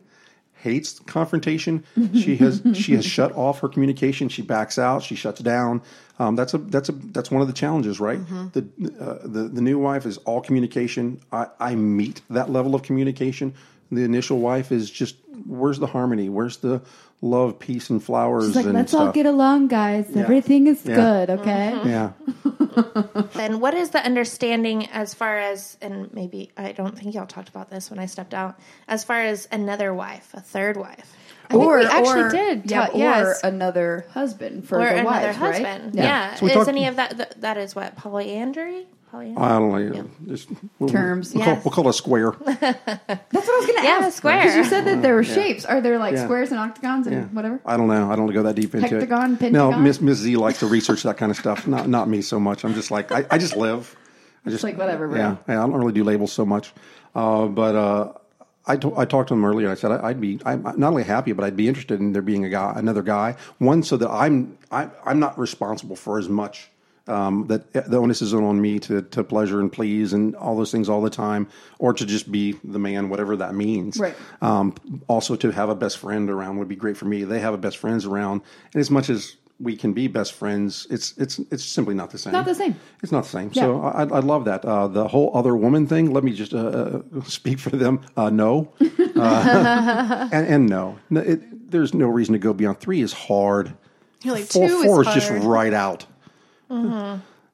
hates 0.63 1.01
confrontation. 1.01 1.85
she 2.15 2.37
has 2.37 2.63
she 2.75 2.95
has 2.95 3.05
shut 3.05 3.33
off 3.33 3.61
her 3.61 3.69
communication. 3.69 4.29
She 4.29 4.43
backs 4.43 4.79
out. 4.79 5.03
She 5.03 5.17
shuts 5.17 5.41
down. 5.41 5.83
Um, 6.19 6.37
that's 6.37 6.55
a 6.55 6.59
that's 6.59 6.89
a 6.89 6.93
that's 6.93 7.31
one 7.31 7.43
of 7.43 7.49
the 7.49 7.53
challenges, 7.55 7.99
right? 7.99 8.21
The, 8.53 8.61
uh, 9.01 9.27
the 9.27 9.49
the 9.49 9.61
new 9.61 9.79
wife 9.79 10.07
is 10.07 10.19
all 10.19 10.41
communication. 10.41 11.21
I, 11.33 11.47
I 11.59 11.75
meet 11.75 12.21
that 12.31 12.49
level 12.51 12.75
of 12.75 12.83
communication. 12.83 13.55
The 13.93 14.03
initial 14.05 14.39
wife 14.41 14.73
is 14.73 14.91
just 14.91 15.17
where's 15.47 15.79
the 15.79 15.87
harmony? 15.87 16.29
Where's 16.29 16.57
the 16.59 16.83
love, 17.21 17.59
peace, 17.59 17.91
and 17.91 18.03
flowers? 18.03 18.49
It's 18.49 18.57
like, 18.57 18.65
and 18.65 18.75
let's 18.75 18.91
stuff? 18.93 19.09
all 19.09 19.13
get 19.13 19.27
along, 19.27 19.69
guys. 19.69 20.15
Everything 20.17 20.67
is 20.67 20.85
Yeah. 20.85 20.95
good, 20.97 21.31
okay? 21.31 21.73
Mm-hmm. 21.75 21.89
Yeah. 21.89 23.23
then 23.35 23.61
what 23.61 23.75
is 23.75 23.91
the 23.91 24.05
understanding 24.05 24.87
as 24.89 25.15
far 25.15 25.39
as, 25.39 25.77
and 25.81 26.13
maybe 26.13 26.51
I 26.57 26.73
don't 26.73 26.99
think 26.99 27.15
y'all 27.15 27.27
talked 27.27 27.49
about 27.49 27.71
this 27.71 27.91
when 27.91 27.99
I 27.99 28.07
stepped 28.07 28.35
out, 28.35 28.59
as 28.89 29.05
far 29.05 29.21
as 29.21 29.47
another 29.53 29.93
wife, 29.95 30.31
a 30.35 30.41
third 30.41 30.77
wife, 30.77 31.15
I 31.51 31.55
think 31.55 31.71
we 31.71 31.85
actually 31.85 32.31
did 32.31 32.71
Yeah, 32.71 32.87
ta- 32.87 32.93
or 32.95 32.99
yes. 32.99 33.41
another 33.45 34.07
husband 34.11 34.67
for 34.67 34.79
or 34.81 34.85
the 34.85 34.91
another 35.01 35.05
wives, 35.07 35.39
right? 35.39 35.65
husband? 35.67 35.95
Yeah. 35.95 36.35
So 36.37 36.47
is 36.47 36.53
talked- 36.55 36.69
any 36.69 36.87
of 36.87 36.97
that, 36.97 37.17
that, 37.19 37.41
that 37.43 37.57
is 37.59 37.75
what, 37.77 37.95
polyandry? 37.97 38.87
Polyandry? 39.13 39.43
I 39.45 39.49
don't 39.59 39.93
know. 39.93 40.11
Just, 40.27 40.49
we'll, 40.79 40.89
Terms. 40.89 41.35
We'll, 41.35 41.45
call, 41.45 41.55
we'll 41.57 41.71
call 41.71 41.87
it 41.87 41.91
a 41.91 41.93
square. 41.93 42.31
That's 42.45 42.59
what 42.59 43.33
I 43.33 43.37
was 43.37 43.67
going 43.67 43.79
to 43.79 43.83
Yeah, 43.85 43.99
ask. 44.03 44.17
square. 44.17 44.41
Because 44.41 44.57
you 44.57 44.65
said 44.65 44.87
that 44.87 45.03
there 45.03 45.15
were 45.15 45.23
shapes. 45.23 45.67
Are 45.67 45.81
there 45.83 45.99
like 45.99 46.15
Yeah. 46.15 46.25
squares 46.25 46.51
and 46.51 46.59
octagons 46.59 47.07
and 47.07 47.17
Yeah. 47.17 47.23
whatever? 47.27 47.61
I 47.67 47.77
don't 47.77 47.89
know. 47.89 48.11
I 48.11 48.17
don't 48.17 48.27
go 48.33 48.43
that 48.45 48.57
deep 48.57 48.75
into 48.75 48.89
Hectagon, 48.89 49.35
it. 49.43 49.53
No, 49.53 49.69
pentagon? 49.69 49.85
Miss 49.85 50.01
Miss 50.01 50.19
Z 50.19 50.35
likes 50.37 50.61
to 50.61 50.67
research 50.67 51.03
that 51.03 51.19
kind 51.19 51.31
of 51.31 51.37
stuff. 51.37 51.67
Not 51.67 51.89
not 51.89 52.09
me 52.09 52.23
so 52.23 52.41
much. 52.41 52.65
I'm 52.65 52.73
just 52.75 52.91
like 52.91 53.13
I, 53.13 53.27
I 53.31 53.37
just 53.39 53.55
live. 53.55 53.95
I 54.47 54.51
just 54.51 54.65
like, 54.65 54.77
whatever, 54.79 55.07
bro. 55.07 55.19
Yeah, 55.19 55.37
yeah, 55.47 55.63
I 55.63 55.67
don't 55.67 55.75
really 55.79 55.93
do 55.93 56.03
labels 56.03 56.33
so 56.33 56.45
much. 56.45 56.73
Uh, 57.15 57.47
but 57.47 57.77
uh, 57.77 58.13
I 58.67 58.77
talked 58.77 59.29
to 59.29 59.35
him 59.35 59.45
earlier. 59.45 59.71
I 59.71 59.75
said 59.75 59.93
I, 59.93 60.09
I'd 60.09 60.21
be 60.23 60.41
I'm 60.47 60.63
not 60.63 60.89
only 60.89 61.05
happy, 61.05 61.33
but 61.33 61.45
I'd 61.45 61.57
be 61.57 61.69
interested 61.69 62.01
in 62.01 62.13
there 62.13 62.23
being 62.23 62.45
a 62.45 62.49
guy, 62.49 62.73
another 62.77 63.03
guy, 63.03 63.37
one 63.59 63.83
so 63.83 63.97
that 63.99 64.09
I'm 64.11 64.57
I, 64.71 64.89
I'm 65.05 65.19
not 65.21 65.39
responsible 65.39 65.97
for 65.97 66.19
as 66.19 66.29
much. 66.31 66.71
Um, 67.09 67.47
that 67.49 67.73
the 67.73 67.97
onus 67.97 68.23
isn't 68.23 68.45
on 68.45 68.61
me 68.61 68.79
to, 68.81 69.03
to 69.03 69.25
pleasure 69.25 69.59
and 69.59 69.73
please 69.73 70.13
and 70.13 70.37
all 70.37 70.57
those 70.57 70.71
things 70.71 70.89
all 70.89 71.03
the 71.03 71.11
time, 71.11 71.49
or 71.81 71.93
to 71.93 72.07
just 72.07 72.31
be 72.31 72.55
the 72.63 72.79
man, 72.79 73.09
whatever 73.09 73.37
that 73.37 73.57
means. 73.57 73.99
Right. 73.99 74.15
Um, 74.41 74.77
also, 75.09 75.35
to 75.35 75.51
have 75.51 75.69
a 75.69 75.75
best 75.75 75.99
friend 75.99 76.31
around 76.31 76.59
would 76.59 76.69
be 76.69 76.77
great 76.77 76.97
for 76.97 77.07
me. 77.07 77.25
They 77.25 77.41
have 77.41 77.55
a 77.55 77.59
best 77.59 77.79
friends 77.79 78.07
around, 78.07 78.43
and 78.73 78.81
as 78.81 78.89
much 78.89 79.11
as 79.11 79.37
we 79.63 79.77
can 79.77 79.93
be 79.93 80.09
best 80.09 80.33
friends, 80.33 80.87
it's 80.91 81.17
it's 81.17 81.39
it's 81.51 81.65
simply 81.65 81.95
not 81.95 82.11
the 82.11 82.19
same. 82.19 82.33
Not 82.33 82.45
the 82.45 82.55
same. 82.55 82.79
It's 83.03 83.13
not 83.13 83.25
the 83.25 83.31
same. 83.31 83.55
So 83.55 83.81
I, 83.81 84.03
I 84.03 84.19
love 84.19 84.45
that. 84.47 84.65
Uh, 84.65 84.89
the 84.89 85.07
whole 85.07 85.31
other 85.35 85.57
woman 85.57 85.87
thing. 85.87 86.13
Let 86.13 86.25
me 86.25 86.33
just 86.33 86.53
uh, 86.53 86.59
uh, 86.59 87.23
speak 87.25 87.59
for 87.59 87.71
them. 87.71 88.01
Uh, 88.17 88.31
no, 88.31 88.73
uh, 88.81 90.29
and, 90.33 90.47
and 90.47 90.69
no. 90.69 90.99
It, 91.11 91.71
there's 91.71 91.95
no 91.95 92.09
reason 92.09 92.33
to 92.33 92.39
go 92.39 92.53
beyond 92.53 92.81
three. 92.81 93.01
Is 93.01 93.13
hard. 93.13 93.75
You're 94.23 94.35
like, 94.35 94.45
four, 94.45 94.69
two 94.69 94.75
is 94.79 94.85
four 94.85 95.01
is, 95.03 95.15
just 95.15 95.31
right 95.31 95.73
out. 95.73 96.07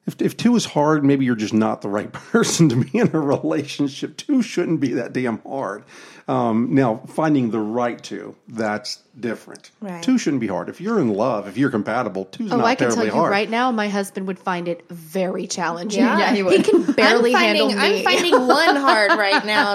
If, 0.07 0.21
if 0.23 0.37
two 0.37 0.55
is 0.55 0.65
hard, 0.65 1.05
maybe 1.05 1.25
you're 1.25 1.35
just 1.35 1.53
not 1.53 1.81
the 1.83 1.89
right 1.89 2.11
person 2.31 2.69
to 2.69 2.75
be 2.83 2.97
in 2.97 3.15
a 3.15 3.19
relationship. 3.19 4.17
Two 4.17 4.41
shouldn't 4.41 4.79
be 4.79 4.93
that 4.93 5.13
damn 5.13 5.37
hard. 5.43 5.83
Um, 6.27 6.73
now, 6.73 7.01
finding 7.07 7.51
the 7.51 7.59
right 7.59 8.01
two, 8.01 8.35
that's 8.47 8.97
different. 9.19 9.69
Right. 9.81 10.01
Two 10.01 10.17
shouldn't 10.17 10.41
be 10.41 10.47
hard. 10.47 10.69
If 10.69 10.79
you're 10.81 10.99
in 10.99 11.13
love, 11.13 11.47
if 11.47 11.57
you're 11.57 11.69
compatible, 11.69 12.25
two's 12.25 12.51
Oh, 12.51 12.57
not 12.57 12.65
I 12.65 12.75
can 12.75 12.87
terribly 12.87 13.05
tell 13.07 13.15
you 13.15 13.19
hard. 13.21 13.31
right 13.31 13.49
now, 13.49 13.71
my 13.71 13.87
husband 13.89 14.25
would 14.27 14.39
find 14.39 14.67
it 14.67 14.83
very 14.89 15.45
challenging. 15.47 16.01
Yeah. 16.03 16.17
Yeah, 16.19 16.33
he 16.33 16.43
would. 16.43 16.57
He 16.57 16.63
can 16.63 16.83
barely 16.93 17.35
I'm 17.35 17.41
finding, 17.41 17.69
handle 17.69 17.89
me. 17.89 17.97
I'm 17.97 18.03
finding 18.03 18.47
one 18.47 18.75
hard 18.77 19.11
right 19.11 19.45
now. 19.45 19.73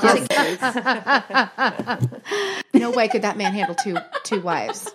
no 2.74 2.90
way 2.90 3.08
could 3.08 3.22
that 3.22 3.36
man 3.36 3.52
handle 3.52 3.74
two 3.76 3.96
two 4.24 4.40
wives. 4.40 4.92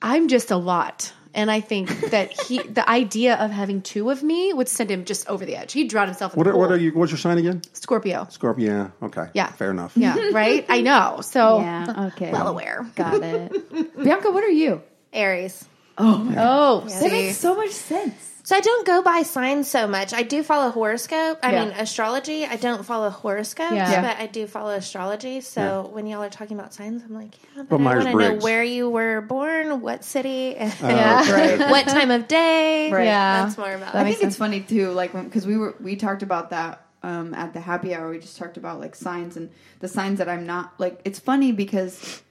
I'm 0.00 0.28
just 0.28 0.50
a 0.50 0.56
lot. 0.56 1.12
And 1.34 1.50
I 1.50 1.60
think 1.60 1.88
that 2.10 2.32
he, 2.38 2.58
the 2.62 2.88
idea 2.88 3.36
of 3.36 3.50
having 3.50 3.80
two 3.82 4.10
of 4.10 4.22
me 4.22 4.52
would 4.52 4.68
send 4.68 4.90
him 4.90 5.04
just 5.04 5.28
over 5.28 5.44
the 5.46 5.56
edge. 5.56 5.72
He'd 5.72 5.88
drown 5.88 6.06
himself 6.08 6.34
in 6.34 6.38
What 6.38 6.44
the 6.44 6.50
are, 6.50 6.52
pool. 6.52 6.60
what 6.62 6.72
are 6.72 6.76
you? 6.76 6.92
What's 6.92 7.10
your 7.12 7.18
sign 7.18 7.38
again? 7.38 7.62
Scorpio. 7.72 8.26
Scorpio. 8.30 8.66
Yeah. 8.66 9.06
Okay. 9.06 9.28
Yeah. 9.34 9.46
Fair 9.48 9.70
enough. 9.70 9.92
Yeah, 9.96 10.16
right? 10.32 10.66
I 10.68 10.82
know. 10.82 11.20
So, 11.22 11.60
Yeah, 11.60 12.10
okay. 12.12 12.30
well 12.32 12.48
aware. 12.48 12.86
Got 12.96 13.22
it. 13.22 13.96
Bianca, 14.02 14.30
what 14.30 14.44
are 14.44 14.48
you? 14.50 14.82
Aries. 15.12 15.64
Oh, 15.98 16.26
Oh. 16.36 16.80
That 16.88 17.10
makes 17.12 17.36
so 17.38 17.54
much 17.54 17.70
sense. 17.70 18.31
So 18.44 18.56
I 18.56 18.60
don't 18.60 18.84
go 18.84 19.02
by 19.02 19.22
signs 19.22 19.70
so 19.70 19.86
much. 19.86 20.12
I 20.12 20.22
do 20.24 20.42
follow 20.42 20.70
horoscope. 20.70 21.38
I 21.44 21.52
Yeah. 21.52 21.64
mean 21.66 21.74
astrology. 21.74 22.44
I 22.44 22.56
don't 22.56 22.84
follow 22.84 23.08
horoscopes, 23.08 23.72
Yeah. 23.74 23.90
Yeah. 23.90 24.02
but 24.02 24.20
I 24.20 24.26
do 24.26 24.48
follow 24.48 24.70
astrology. 24.72 25.40
So 25.40 25.88
when 25.92 26.06
y'all 26.06 26.22
are 26.24 26.28
talking 26.28 26.58
about 26.58 26.74
signs, 26.74 27.02
I'm 27.04 27.14
like, 27.14 27.34
yeah, 27.56 27.62
but, 27.62 27.68
But 27.68 27.80
I 27.80 27.84
want 27.96 28.02
to 28.08 28.14
know 28.18 28.34
where 28.36 28.64
you 28.64 28.90
were 28.90 29.20
born, 29.20 29.80
what 29.80 30.04
city, 30.04 30.56
and 30.56 30.72
Right. 30.82 31.58
what 31.70 31.86
time 31.86 32.10
of 32.10 32.26
day. 32.26 32.90
Right. 32.90 33.04
Yeah. 33.04 33.44
That's 33.44 33.56
more 33.56 33.72
about. 33.74 33.92
That 33.92 34.06
I 34.06 34.08
it. 34.08 34.12
think 34.14 34.24
it's 34.24 34.36
funny 34.36 34.60
too, 34.60 34.90
like 34.90 35.12
because 35.12 35.46
we 35.46 35.56
were 35.56 35.76
we 35.80 35.94
talked 35.94 36.22
about 36.24 36.50
that 36.50 36.84
um, 37.04 37.34
at 37.34 37.52
the 37.54 37.60
happy 37.60 37.94
hour. 37.94 38.10
We 38.10 38.18
just 38.18 38.36
talked 38.38 38.56
about 38.56 38.80
like 38.80 38.96
signs 38.96 39.36
and 39.36 39.50
the 39.78 39.86
signs 39.88 40.18
that 40.18 40.28
I'm 40.28 40.46
not 40.46 40.72
like. 40.78 41.00
It's 41.04 41.20
funny 41.20 41.52
because 41.52 42.22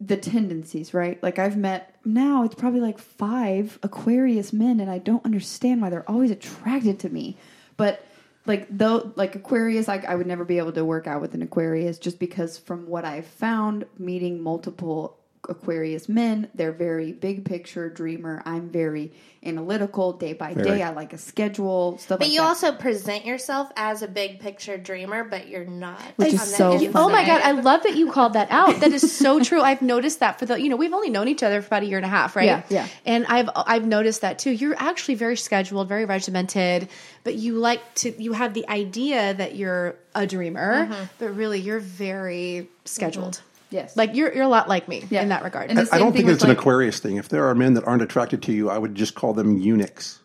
the 0.00 0.16
tendencies, 0.16 0.92
right? 0.92 1.22
Like 1.22 1.38
I've 1.38 1.56
met 1.56 1.96
now, 2.04 2.44
it's 2.44 2.54
probably 2.54 2.80
like 2.80 2.98
five 2.98 3.78
Aquarius 3.82 4.52
men, 4.52 4.80
and 4.80 4.90
I 4.90 4.98
don't 4.98 5.24
understand 5.24 5.80
why 5.80 5.90
they're 5.90 6.08
always 6.10 6.30
attracted 6.30 6.98
to 7.00 7.08
me. 7.08 7.36
But 7.76 8.04
like 8.46 8.66
though, 8.70 9.12
like 9.16 9.34
Aquarius, 9.34 9.88
like 9.88 10.04
I 10.04 10.14
would 10.14 10.26
never 10.26 10.44
be 10.44 10.58
able 10.58 10.72
to 10.72 10.84
work 10.84 11.06
out 11.06 11.20
with 11.20 11.34
an 11.34 11.42
Aquarius 11.42 11.98
just 11.98 12.18
because 12.18 12.58
from 12.58 12.86
what 12.86 13.04
I've 13.04 13.26
found, 13.26 13.86
meeting 13.98 14.42
multiple 14.42 15.18
Aquarius 15.48 16.08
men, 16.08 16.48
they're 16.54 16.72
very 16.72 17.12
big 17.12 17.44
picture 17.44 17.88
dreamer. 17.88 18.42
I'm 18.44 18.68
very 18.70 19.12
analytical, 19.44 20.14
day 20.14 20.32
by 20.32 20.54
Very. 20.54 20.78
day. 20.78 20.82
I 20.82 20.90
like 20.90 21.12
a 21.12 21.18
schedule, 21.18 21.98
stuff 21.98 22.18
But 22.18 22.26
like 22.28 22.32
you 22.34 22.40
that. 22.40 22.46
also 22.46 22.72
present 22.72 23.26
yourself 23.26 23.70
as 23.76 24.00
a 24.02 24.08
big 24.08 24.40
picture 24.40 24.78
dreamer, 24.78 25.22
but 25.24 25.48
you're 25.48 25.66
not. 25.66 26.00
Which 26.16 26.32
is 26.32 26.42
so 26.56 26.72
inside. 26.72 26.92
Oh 26.94 27.08
my 27.10 27.26
god, 27.26 27.42
I 27.42 27.50
love 27.52 27.82
that 27.82 27.94
you 27.94 28.10
called 28.10 28.32
that 28.32 28.50
out. 28.50 28.80
That 28.80 28.92
is 28.92 29.14
so 29.14 29.40
true. 29.44 29.60
I've 29.60 29.82
noticed 29.82 30.20
that 30.20 30.38
for 30.38 30.46
the 30.46 30.58
you 30.60 30.68
know 30.70 30.76
we've 30.76 30.94
only 30.94 31.10
known 31.10 31.28
each 31.28 31.42
other 31.42 31.60
for 31.60 31.66
about 31.66 31.82
a 31.82 31.86
year 31.86 31.98
and 31.98 32.06
a 32.06 32.08
half, 32.08 32.36
right? 32.36 32.46
Yeah, 32.46 32.62
yeah. 32.70 32.88
And 33.04 33.26
I've 33.26 33.50
I've 33.54 33.86
noticed 33.86 34.22
that 34.22 34.38
too. 34.38 34.50
You're 34.50 34.76
actually 34.78 35.16
very 35.16 35.36
scheduled, 35.36 35.88
very 35.88 36.06
regimented, 36.06 36.88
but 37.22 37.34
you 37.34 37.58
like 37.58 37.82
to 37.96 38.22
you 38.22 38.32
have 38.32 38.54
the 38.54 38.66
idea 38.68 39.34
that 39.34 39.56
you're 39.56 39.96
a 40.14 40.26
dreamer, 40.26 40.86
Mm-hmm. 40.86 41.04
but 41.18 41.36
really 41.36 41.60
you're 41.60 41.80
very 41.80 42.68
scheduled. 42.86 43.42
Yes, 43.74 43.96
Like 43.96 44.14
you're 44.14 44.32
you're 44.34 44.44
a 44.44 44.48
lot 44.48 44.68
like 44.68 44.88
me 44.88 45.04
Yeah. 45.10 45.22
in 45.22 45.28
that 45.28 45.42
regard. 45.44 45.68
And 45.70 45.78
the 45.78 45.88
I 45.92 45.98
don't 45.98 46.12
think 46.12 46.26
with, 46.26 46.36
it's 46.36 46.44
an 46.44 46.50
Aquarius 46.50 46.98
thing. 47.00 47.16
If 47.16 47.28
there 47.28 47.44
are 47.48 47.54
men 47.54 47.74
that 47.74 47.84
aren't 47.86 48.02
attracted 48.02 48.42
to 48.44 48.52
you, 48.52 48.70
I 48.70 48.78
would 48.78 48.94
just 48.94 49.14
call 49.14 49.34
them 49.34 49.58
eunuchs. 49.58 50.20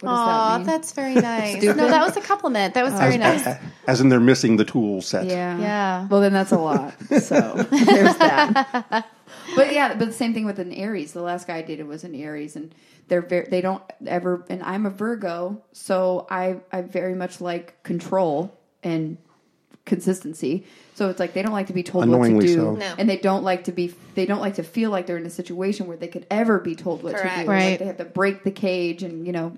What 0.00 0.10
does 0.10 0.18
Aw, 0.18 0.48
that 0.50 0.58
mean? 0.58 0.66
that's 0.66 0.92
very 0.92 1.14
nice. 1.34 1.62
no, 1.62 1.72
that 1.74 2.06
was 2.06 2.16
a 2.16 2.20
compliment. 2.20 2.74
That 2.74 2.84
was 2.84 2.94
very 2.94 3.16
nice. 3.18 3.46
As 3.86 4.00
in, 4.00 4.08
they're 4.08 4.20
missing 4.20 4.56
the 4.56 4.64
tool 4.64 5.00
set. 5.02 5.26
Yeah. 5.26 5.58
Yeah. 5.58 6.08
Well, 6.08 6.20
then 6.20 6.32
that's 6.32 6.52
a 6.52 6.58
lot. 6.58 6.94
So 7.20 7.54
there's 7.70 8.16
that. 8.16 9.06
But 9.56 9.72
yeah, 9.72 9.94
but 9.94 10.06
the 10.06 10.12
same 10.12 10.32
thing 10.32 10.46
with 10.46 10.58
an 10.58 10.72
Aries. 10.72 11.12
The 11.12 11.20
last 11.22 11.46
guy 11.46 11.58
I 11.58 11.62
dated 11.62 11.86
was 11.86 12.02
an 12.02 12.14
Aries, 12.14 12.56
and 12.56 12.74
they're 13.08 13.20
very 13.20 13.46
they 13.48 13.60
don't 13.60 13.82
ever. 14.06 14.44
And 14.48 14.62
I'm 14.62 14.86
a 14.86 14.90
Virgo, 14.90 15.62
so 15.72 16.26
I 16.30 16.60
I 16.72 16.80
very 16.82 17.14
much 17.14 17.40
like 17.40 17.80
control 17.82 18.56
and 18.82 19.18
consistency. 19.84 20.66
So 20.94 21.10
it's 21.10 21.18
like 21.18 21.32
they 21.34 21.42
don't 21.42 21.52
like 21.52 21.66
to 21.66 21.72
be 21.72 21.82
told 21.82 22.08
what 22.08 22.24
to 22.24 22.38
do, 22.38 22.54
so. 22.54 22.74
No. 22.74 22.94
and 22.98 23.10
they 23.10 23.16
don't 23.16 23.42
like 23.42 23.64
to 23.64 23.72
be. 23.72 23.92
They 24.14 24.26
don't 24.26 24.40
like 24.40 24.54
to 24.54 24.62
feel 24.62 24.90
like 24.90 25.06
they're 25.06 25.16
in 25.16 25.26
a 25.26 25.30
situation 25.30 25.86
where 25.88 25.96
they 25.96 26.06
could 26.08 26.24
ever 26.30 26.60
be 26.60 26.76
told 26.76 27.02
what 27.02 27.16
to 27.16 27.22
do. 27.22 27.28
Right. 27.28 27.70
Like 27.70 27.78
they 27.80 27.84
have 27.86 27.96
to 27.96 28.04
break 28.04 28.44
the 28.44 28.52
cage 28.52 29.02
and 29.02 29.26
you 29.26 29.32
know 29.32 29.56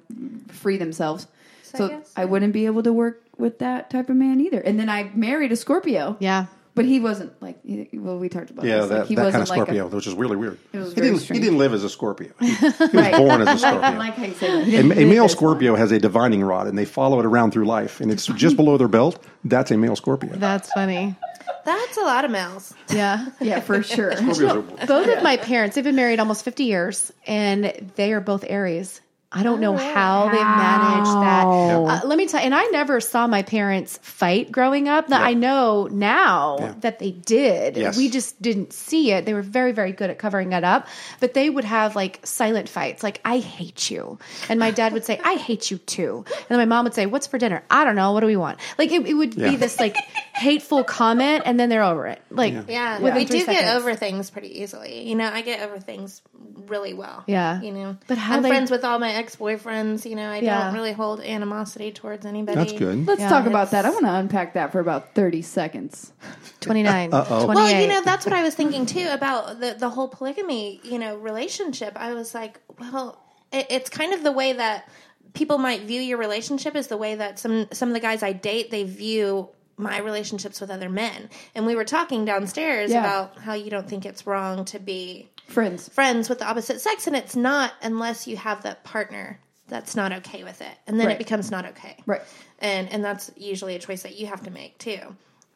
free 0.48 0.78
themselves. 0.78 1.26
So 1.62 1.78
So, 1.78 1.88
yes. 1.90 2.12
I 2.16 2.24
wouldn't 2.24 2.52
be 2.54 2.64
able 2.66 2.82
to 2.84 2.92
work 2.92 3.22
with 3.36 3.58
that 3.58 3.90
type 3.90 4.08
of 4.08 4.16
man 4.16 4.40
either. 4.40 4.60
And 4.60 4.80
then 4.80 4.88
I 4.88 5.10
married 5.14 5.52
a 5.52 5.56
Scorpio. 5.56 6.16
Yeah. 6.20 6.46
But 6.76 6.84
he 6.84 7.00
wasn't 7.00 7.32
like 7.42 7.56
he- 7.66 7.88
well, 7.94 8.18
we 8.18 8.28
talked 8.28 8.50
about 8.50 8.64
Yeah, 8.64 8.80
this. 8.82 8.88
that, 8.90 8.98
like, 9.00 9.08
he 9.08 9.14
that 9.16 9.22
kind 9.22 9.26
wasn't 9.26 9.42
of 9.42 9.48
like 9.48 9.56
Scorpio, 9.66 9.86
which 9.88 10.06
is 10.06 10.14
really 10.14 10.36
weird. 10.36 10.58
It 10.72 10.78
was 10.78 10.88
he, 10.90 10.94
very 11.00 11.10
didn't, 11.10 11.22
he 11.22 11.40
didn't 11.40 11.58
live 11.58 11.72
as 11.74 11.82
a 11.82 11.88
Scorpio. 11.88 12.28
He, 12.38 12.54
he 12.54 12.64
was 12.66 12.94
Right. 12.94 13.16
born 13.16 13.40
as 13.42 13.48
a 13.48 13.58
Scorpio. 13.66 13.98
like 13.98 14.14
how 14.14 14.24
you 14.26 14.34
say 14.34 14.64
that. 14.82 14.96
A, 14.98 15.02
a 15.02 15.06
male 15.06 15.24
as 15.24 15.32
Scorpio 15.38 15.74
has 15.74 15.90
a 15.90 15.98
divining 15.98 16.44
rod, 16.44 16.66
and 16.68 16.78
they 16.78 16.84
follow 16.84 17.18
it 17.18 17.26
around 17.26 17.50
through 17.52 17.64
life, 17.64 18.00
and 18.00 18.12
it's 18.12 18.26
just 18.26 18.56
below 18.56 18.76
their 18.76 18.88
belt. 18.88 19.20
That's 19.44 19.70
a 19.72 19.76
male 19.76 19.96
Scorpio. 19.96 20.36
That's 20.36 20.70
funny. 20.72 21.16
That's 21.64 21.96
a 21.96 22.02
lot 22.02 22.24
of 22.24 22.30
males. 22.30 22.74
Yeah. 22.92 23.26
Yeah, 23.40 23.60
for 23.60 23.82
sure. 23.82 24.12
Scorpios 24.12 24.80
are- 24.82 24.86
Both 24.86 25.08
of 25.08 25.22
my 25.24 25.36
parents, 25.36 25.74
they've 25.74 25.82
been 25.84 25.96
married 25.96 26.20
almost 26.20 26.44
50 26.44 26.64
years, 26.64 27.12
and 27.26 27.90
they 27.96 28.12
are 28.12 28.20
both 28.20 28.44
Aries. 28.46 29.00
I 29.32 29.42
don't 29.42 29.60
know 29.60 29.76
how 29.76 30.28
they've 30.28 30.40
managed 30.40 31.10
that. 31.10 31.44
Uh, 31.46 32.00
let 32.06 32.16
me 32.16 32.26
tell 32.26 32.40
you, 32.40 32.46
and 32.46 32.54
I 32.54 32.64
never 32.66 33.00
saw 33.00 33.26
my 33.26 33.42
parents 33.42 33.98
fight 34.00 34.52
growing 34.52 34.88
up. 34.88 35.08
Now, 35.08 35.20
I 35.22 35.34
know 35.34 35.88
now 35.90 36.56
Yeah. 36.60 36.74
that 36.80 36.98
they 37.00 37.10
did. 37.10 37.76
Yes. 37.76 37.96
We 37.98 38.08
just 38.08 38.40
didn't 38.40 38.72
see 38.72 39.10
it. 39.12 39.26
They 39.26 39.34
were 39.34 39.42
very, 39.42 39.72
very 39.72 39.90
good 39.92 40.10
at 40.10 40.18
covering 40.18 40.52
it 40.52 40.62
up, 40.62 40.86
but 41.20 41.34
they 41.34 41.50
would 41.50 41.64
have 41.64 41.96
like 41.96 42.20
silent 42.24 42.68
fights, 42.68 43.02
like, 43.02 43.20
I 43.24 43.38
hate 43.38 43.90
you. 43.90 44.18
And 44.48 44.60
my 44.60 44.70
dad 44.70 44.92
would 44.92 45.04
say, 45.04 45.20
I 45.22 45.34
hate 45.34 45.70
you 45.72 45.78
too. 45.78 46.24
And 46.28 46.46
then 46.48 46.58
my 46.58 46.64
mom 46.64 46.84
would 46.84 46.94
say, 46.94 47.06
What's 47.06 47.26
for 47.26 47.36
dinner? 47.36 47.64
I 47.68 47.84
don't 47.84 47.96
know. 47.96 48.12
What 48.12 48.20
do 48.20 48.26
we 48.26 48.36
want? 48.36 48.58
Like, 48.78 48.92
it, 48.92 49.04
it 49.06 49.14
would 49.14 49.34
Yeah. 49.34 49.50
be 49.50 49.56
this 49.56 49.80
like 49.80 49.96
hateful 50.34 50.84
comment, 50.84 51.42
and 51.46 51.58
then 51.58 51.68
they're 51.68 51.82
over 51.82 52.06
it. 52.06 52.22
Like, 52.30 52.54
Yeah, 52.68 53.00
within 53.00 53.14
we 53.18 53.24
three 53.24 53.40
do 53.40 53.46
get 53.46 53.74
over 53.76 53.94
things 53.96 54.30
pretty 54.30 54.62
easily. 54.62 55.08
You 55.08 55.16
know, 55.16 55.28
I 55.30 55.42
get 55.42 55.60
over 55.62 55.78
things 55.80 56.22
really 56.68 56.94
well. 56.94 57.24
Yeah. 57.26 57.60
you 57.60 57.72
know, 57.72 57.96
But 58.06 58.18
how 58.18 58.36
I'm 58.36 58.42
they- 58.42 58.48
friends 58.48 58.70
with 58.70 58.84
all 58.84 58.98
my 58.98 59.15
ex 59.16 59.36
boyfriends. 59.36 60.08
You 60.08 60.14
know, 60.16 60.30
I 60.30 60.38
Yeah. 60.38 60.64
don't 60.64 60.74
really 60.74 60.92
hold 60.92 61.20
animosity 61.20 61.90
towards 61.90 62.24
anybody. 62.24 62.56
That's 62.56 62.72
good. 62.72 63.06
Let's 63.06 63.20
Yeah, 63.20 63.28
talk 63.28 63.46
about 63.46 63.70
that. 63.72 63.84
I 63.84 63.90
want 63.90 64.04
to 64.04 64.12
unpack 64.14 64.54
that 64.54 64.70
for 64.72 64.80
about 64.80 65.14
30 65.14 65.42
seconds. 65.42 66.12
29. 66.60 67.12
Uh-oh. 67.12 67.46
Well, 67.46 67.80
you 67.82 67.88
know, 67.88 68.02
that's 68.02 68.24
what 68.24 68.34
I 68.34 68.42
was 68.42 68.54
thinking 68.54 68.86
too 68.86 69.08
about 69.10 69.60
the 69.60 69.74
the 69.78 69.88
whole 69.90 70.08
polygamy, 70.08 70.80
you 70.84 70.98
know, 70.98 71.16
relationship. 71.16 71.92
I 71.96 72.14
was 72.14 72.34
like, 72.34 72.60
well, 72.78 73.18
it, 73.52 73.66
it's 73.70 73.90
kind 73.90 74.12
of 74.12 74.22
the 74.22 74.32
way 74.32 74.52
that 74.52 74.88
people 75.32 75.58
might 75.58 75.82
view 75.82 76.00
your 76.00 76.18
relationship 76.18 76.74
is 76.76 76.86
the 76.86 76.96
way 76.96 77.14
that 77.14 77.38
some 77.38 77.66
some 77.72 77.88
of 77.88 77.94
the 77.94 78.00
guys 78.00 78.22
I 78.22 78.32
date 78.32 78.70
they 78.70 78.84
view 78.84 79.48
my 79.78 79.98
relationships 79.98 80.60
with 80.60 80.70
other 80.70 80.88
men. 80.88 81.28
And 81.54 81.66
we 81.66 81.74
were 81.74 81.84
talking 81.84 82.24
downstairs 82.24 82.90
Yeah. 82.90 83.00
about 83.00 83.38
how 83.38 83.52
you 83.52 83.68
don't 83.70 83.86
think 83.86 84.06
it's 84.06 84.26
wrong 84.26 84.64
to 84.66 84.78
be 84.78 85.28
Friends. 85.46 85.88
friends 85.88 86.28
with 86.28 86.38
the 86.40 86.46
opposite 86.46 86.80
sex 86.80 87.06
and 87.06 87.16
it's 87.16 87.36
not 87.36 87.72
unless 87.82 88.26
you 88.26 88.36
have 88.36 88.62
that 88.64 88.84
partner 88.84 89.38
that's 89.68 89.96
not 89.96 90.12
okay 90.12 90.44
with 90.44 90.60
it. 90.60 90.70
And 90.86 90.98
then 91.00 91.06
Right. 91.08 91.14
it 91.16 91.18
becomes 91.18 91.50
not 91.50 91.64
okay. 91.66 91.96
Right. 92.06 92.22
And 92.60 92.88
and 92.92 93.04
that's 93.04 93.30
usually 93.36 93.74
a 93.74 93.78
choice 93.78 94.02
that 94.02 94.16
you 94.16 94.26
have 94.26 94.42
to 94.44 94.50
make 94.50 94.78
too. 94.78 94.98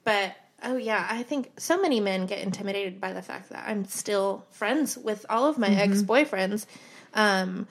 But 0.05 0.35
oh 0.63 0.77
yeah, 0.77 1.07
I 1.09 1.23
think 1.23 1.53
so 1.59 1.81
many 1.81 2.01
men 2.01 2.27
get 2.27 2.41
intimidated 2.41 3.01
by 3.01 3.13
the 3.13 3.23
fact 3.23 3.51
that 3.51 3.65
I'm 3.69 3.85
still 3.85 4.45
friends 4.51 4.97
with 4.99 5.27
all 5.31 5.47
of 5.47 5.59
my 5.59 5.69
Mm-hmm. 5.69 5.79
ex-boyfriends. 5.93 6.67
Um 7.15 7.67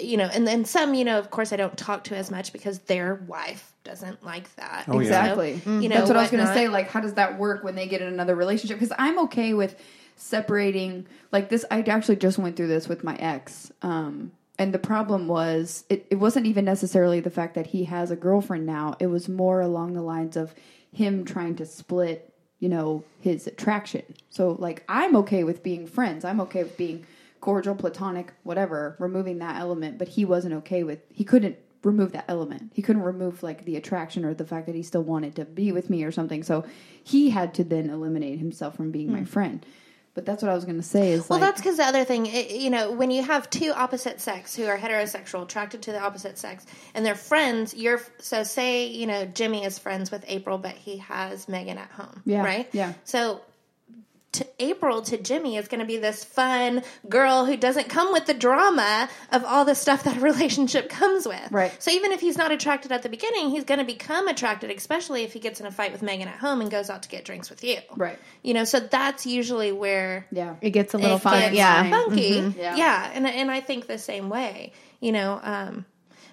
you 0.00 0.16
know, 0.16 0.24
and 0.32 0.44
then 0.44 0.64
some, 0.64 0.94
you 0.94 1.04
know, 1.04 1.20
of 1.20 1.30
course 1.30 1.52
I 1.52 1.56
don't 1.56 1.76
talk 1.78 2.04
to 2.04 2.16
as 2.16 2.28
much 2.28 2.52
because 2.52 2.80
their 2.80 3.14
wife 3.14 3.72
doesn't 3.84 4.24
like 4.24 4.52
that. 4.56 4.86
Oh, 4.88 4.94
yeah. 4.94 5.00
Exactly. 5.02 5.60
You 5.64 5.88
know, 5.88 5.96
That's 5.96 6.08
what 6.08 6.16
I 6.16 6.22
was 6.22 6.30
going 6.32 6.44
to 6.44 6.52
say. 6.52 6.66
Like, 6.66 6.88
how 6.88 6.98
does 6.98 7.14
that 7.14 7.38
work 7.38 7.62
when 7.62 7.76
they 7.76 7.86
get 7.86 8.02
in 8.02 8.08
another 8.08 8.34
relationship? 8.34 8.80
Because 8.80 8.92
I'm 8.98 9.20
okay 9.26 9.54
with 9.54 9.76
separating. 10.16 11.06
Like 11.32 11.48
this, 11.48 11.64
I 11.70 11.80
actually 11.80 12.16
just 12.16 12.38
went 12.38 12.56
through 12.56 12.68
this 12.68 12.88
with 12.88 13.04
my 13.04 13.16
ex. 13.16 13.72
Um, 13.82 14.32
and 14.58 14.72
the 14.72 14.78
problem 14.78 15.26
was, 15.26 15.84
it, 15.88 16.06
it 16.10 16.16
wasn't 16.16 16.46
even 16.46 16.64
necessarily 16.64 17.20
the 17.20 17.30
fact 17.30 17.54
that 17.54 17.68
he 17.68 17.84
has 17.84 18.10
a 18.10 18.16
girlfriend 18.16 18.66
now. 18.66 18.96
It 19.00 19.08
was 19.08 19.28
more 19.28 19.60
along 19.60 19.94
the 19.94 20.02
lines 20.02 20.36
of 20.36 20.54
him 20.92 21.24
trying 21.24 21.56
to 21.56 21.66
split, 21.66 22.32
you 22.60 22.68
know, 22.68 23.02
his 23.20 23.48
attraction. 23.48 24.04
So, 24.30 24.56
like, 24.58 24.84
I'm 24.88 25.16
okay 25.16 25.42
with 25.42 25.64
being 25.64 25.86
friends. 25.86 26.24
I'm 26.24 26.40
okay 26.42 26.62
with 26.62 26.76
being 26.76 27.04
cordial, 27.40 27.74
platonic, 27.74 28.32
whatever, 28.44 28.94
removing 29.00 29.38
that 29.38 29.60
element. 29.60 29.98
But 29.98 30.08
he 30.08 30.24
wasn't 30.24 30.54
okay 30.54 30.84
with, 30.84 31.00
he 31.12 31.24
couldn't 31.24 31.58
remove 31.82 32.12
that 32.12 32.24
element. 32.28 32.70
He 32.74 32.80
couldn't 32.80 33.02
remove 33.02 33.42
like 33.42 33.64
the 33.64 33.76
attraction 33.76 34.24
or 34.24 34.34
the 34.34 34.46
fact 34.46 34.66
that 34.66 34.74
he 34.74 34.82
still 34.82 35.02
wanted 35.02 35.34
to 35.36 35.44
be 35.44 35.72
with 35.72 35.90
me 35.90 36.04
or 36.04 36.12
something. 36.12 36.42
So 36.42 36.64
he 37.02 37.30
had 37.30 37.54
to 37.54 37.64
then 37.64 37.90
eliminate 37.90 38.38
himself 38.38 38.76
from 38.76 38.90
being 38.90 39.12
my 39.12 39.24
friend. 39.24 39.66
But 40.14 40.24
that's 40.24 40.42
what 40.42 40.50
I 40.52 40.54
was 40.54 40.64
going 40.64 40.76
to 40.76 40.82
say 40.86 41.10
is 41.10 41.28
Well, 41.28 41.40
like 41.40 41.48
that's 41.48 41.60
because 41.60 41.76
the 41.76 41.84
other 41.84 42.04
thing, 42.04 42.26
it, 42.26 42.52
you 42.52 42.70
know, 42.70 42.92
when 42.92 43.10
you 43.10 43.22
have 43.22 43.50
two 43.50 43.72
opposite 43.74 44.20
sex 44.20 44.54
who 44.54 44.64
are 44.66 44.78
heterosexual, 44.78 45.42
attracted 45.42 45.82
to 45.82 45.92
the 45.92 46.00
opposite 46.00 46.38
sex, 46.38 46.64
and 46.94 47.04
they're 47.04 47.16
friends, 47.16 47.74
you're 47.74 48.00
so 48.18 48.44
say, 48.44 48.86
you 48.86 49.06
know, 49.08 49.24
Jimmy 49.24 49.64
is 49.64 49.78
friends 49.78 50.10
with 50.12 50.24
April, 50.28 50.56
but 50.56 50.72
he 50.76 50.98
has 50.98 51.48
Megan 51.48 51.78
at 51.78 51.90
home, 51.90 52.22
Yeah, 52.24 52.44
right? 52.44 52.68
yeah. 52.72 52.92
So 53.02 53.40
to 54.34 54.46
April 54.58 55.02
to 55.02 55.16
Jimmy 55.16 55.56
is 55.56 55.66
going 55.68 55.80
to 55.80 55.86
be 55.86 55.96
this 55.96 56.24
fun 56.24 56.82
girl 57.08 57.44
who 57.44 57.56
doesn't 57.56 57.88
come 57.88 58.12
with 58.12 58.26
the 58.26 58.34
drama 58.34 59.08
of 59.32 59.44
all 59.44 59.64
the 59.64 59.74
stuff 59.74 60.04
that 60.04 60.16
a 60.16 60.20
relationship 60.34 60.88
comes 60.88 61.26
with. 61.26 61.50
Right. 61.50 61.72
So 61.82 61.90
even 61.90 62.12
if 62.12 62.20
he's 62.20 62.36
not 62.38 62.52
attracted 62.52 62.92
at 62.92 63.02
the 63.02 63.08
beginning, 63.08 63.50
he's 63.50 63.64
going 63.64 63.78
to 63.80 63.84
become 63.84 64.28
attracted, 64.28 64.70
especially 64.70 65.22
if 65.24 65.32
he 65.32 65.40
gets 65.40 65.60
in 65.60 65.66
a 65.66 65.70
fight 65.70 65.92
with 65.92 66.02
Megan 66.02 66.28
at 66.28 66.38
home 66.38 66.60
and 66.60 66.70
goes 66.70 66.90
out 66.90 67.02
to 67.04 67.08
get 67.08 67.24
drinks 67.24 67.50
with 67.50 67.64
you. 67.64 67.78
Right. 67.96 68.18
You 68.42 68.54
know, 68.54 68.64
so 68.64 68.80
that's 68.80 69.26
usually 69.26 69.72
where 69.72 70.26
yeah. 70.30 70.56
It 70.60 70.70
gets 70.70 70.94
a 70.94 70.98
little 70.98 71.16
it 71.16 71.22
fun. 71.22 71.40
gets 71.40 71.54
Yeah. 71.56 71.90
funky. 71.90 72.54
Yeah. 72.58 72.76
Yeah. 72.76 73.10
and 73.14 73.26
and 73.26 73.50
I 73.50 73.60
think 73.60 73.86
the 73.86 73.98
same 73.98 74.28
way. 74.28 74.72
You 75.00 75.12
know, 75.12 75.40
um, 75.42 75.84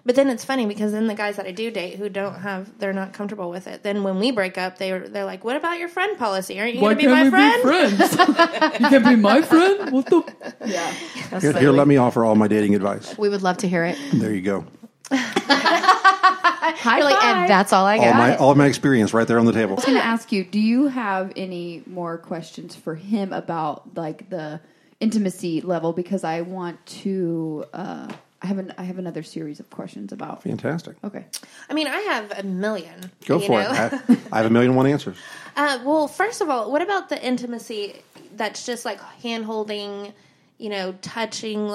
but 0.05 0.15
then 0.15 0.29
it's 0.29 0.43
funny 0.43 0.65
because 0.65 0.91
then 0.91 1.07
the 1.07 1.13
guys 1.13 1.35
that 1.35 1.45
I 1.45 1.51
do 1.51 1.69
date 1.69 1.97
who 1.97 2.09
don't 2.09 2.35
have, 2.35 2.77
they're 2.79 2.93
not 2.93 3.13
comfortable 3.13 3.49
with 3.49 3.67
it. 3.67 3.83
Then 3.83 4.03
when 4.03 4.19
we 4.19 4.31
break 4.31 4.57
up, 4.57 4.77
they 4.77 4.91
are 4.91 5.07
they're 5.07 5.25
like, 5.25 5.43
"What 5.43 5.55
about 5.55 5.77
your 5.79 5.89
friend 5.89 6.17
policy? 6.17 6.59
Aren't 6.59 6.75
you 6.75 6.81
going 6.81 6.97
to 6.97 7.03
be 7.03 7.07
my 7.07 7.29
friend?" 7.29 7.61
friends? 7.61 7.99
you 8.79 8.89
can't 8.89 9.05
be 9.05 9.15
my 9.15 9.41
friend? 9.41 9.91
What 9.91 10.05
the? 10.07 10.55
Yeah. 10.65 10.91
Here, 11.39 11.53
here, 11.53 11.71
let 11.71 11.87
me 11.87 11.97
offer 11.97 12.25
all 12.25 12.35
my 12.35 12.47
dating 12.47 12.75
advice. 12.75 13.17
We 13.17 13.29
would 13.29 13.43
love 13.43 13.57
to 13.57 13.67
hear 13.67 13.83
it. 13.85 13.97
There 14.13 14.33
you 14.33 14.41
go. 14.41 14.65
High 15.11 17.01
like, 17.01 17.23
and 17.23 17.49
that's 17.49 17.73
all 17.73 17.85
I 17.85 17.97
All 17.97 18.05
got. 18.05 18.15
my 18.15 18.35
all 18.37 18.55
my 18.55 18.65
experience 18.67 19.13
right 19.13 19.27
there 19.27 19.39
on 19.39 19.45
the 19.45 19.51
table. 19.51 19.73
I 19.73 19.75
was 19.75 19.85
going 19.85 19.97
to 19.97 20.03
ask 20.03 20.31
you, 20.31 20.43
do 20.43 20.59
you 20.59 20.87
have 20.87 21.31
any 21.35 21.83
more 21.85 22.17
questions 22.17 22.75
for 22.75 22.95
him 22.95 23.33
about 23.33 23.95
like 23.95 24.29
the 24.29 24.61
intimacy 24.99 25.61
level? 25.61 25.93
Because 25.93 26.23
I 26.23 26.41
want 26.41 26.83
to. 26.87 27.65
Uh, 27.73 28.11
I 28.43 28.47
have 28.47 28.57
an, 28.57 28.73
I 28.77 28.83
have 28.83 28.97
another 28.97 29.21
series 29.23 29.59
of 29.59 29.69
questions 29.69 30.11
about. 30.11 30.43
Fantastic. 30.43 30.95
Okay. 31.03 31.25
I 31.69 31.73
mean, 31.73 31.87
I 31.87 31.99
have 32.01 32.31
a 32.39 32.43
million. 32.43 33.11
Go 33.25 33.39
for 33.39 33.61
know? 33.61 33.71
it. 33.71 33.75
I, 33.75 34.17
I 34.31 34.37
have 34.37 34.47
a 34.47 34.49
million 34.49 34.71
and 34.71 34.77
one 34.77 34.87
answers. 34.87 35.17
Uh, 35.53 35.79
well, 35.83 36.07
first 36.07 36.39
of 36.39 36.49
all, 36.49 36.71
what 36.71 36.81
about 36.81 37.09
the 37.09 37.21
intimacy 37.21 38.01
that's 38.37 38.65
just 38.65 38.85
like 38.85 39.01
hand 39.21 39.43
holding, 39.43 40.13
you 40.57 40.69
know, 40.69 40.93
touching 41.01 41.67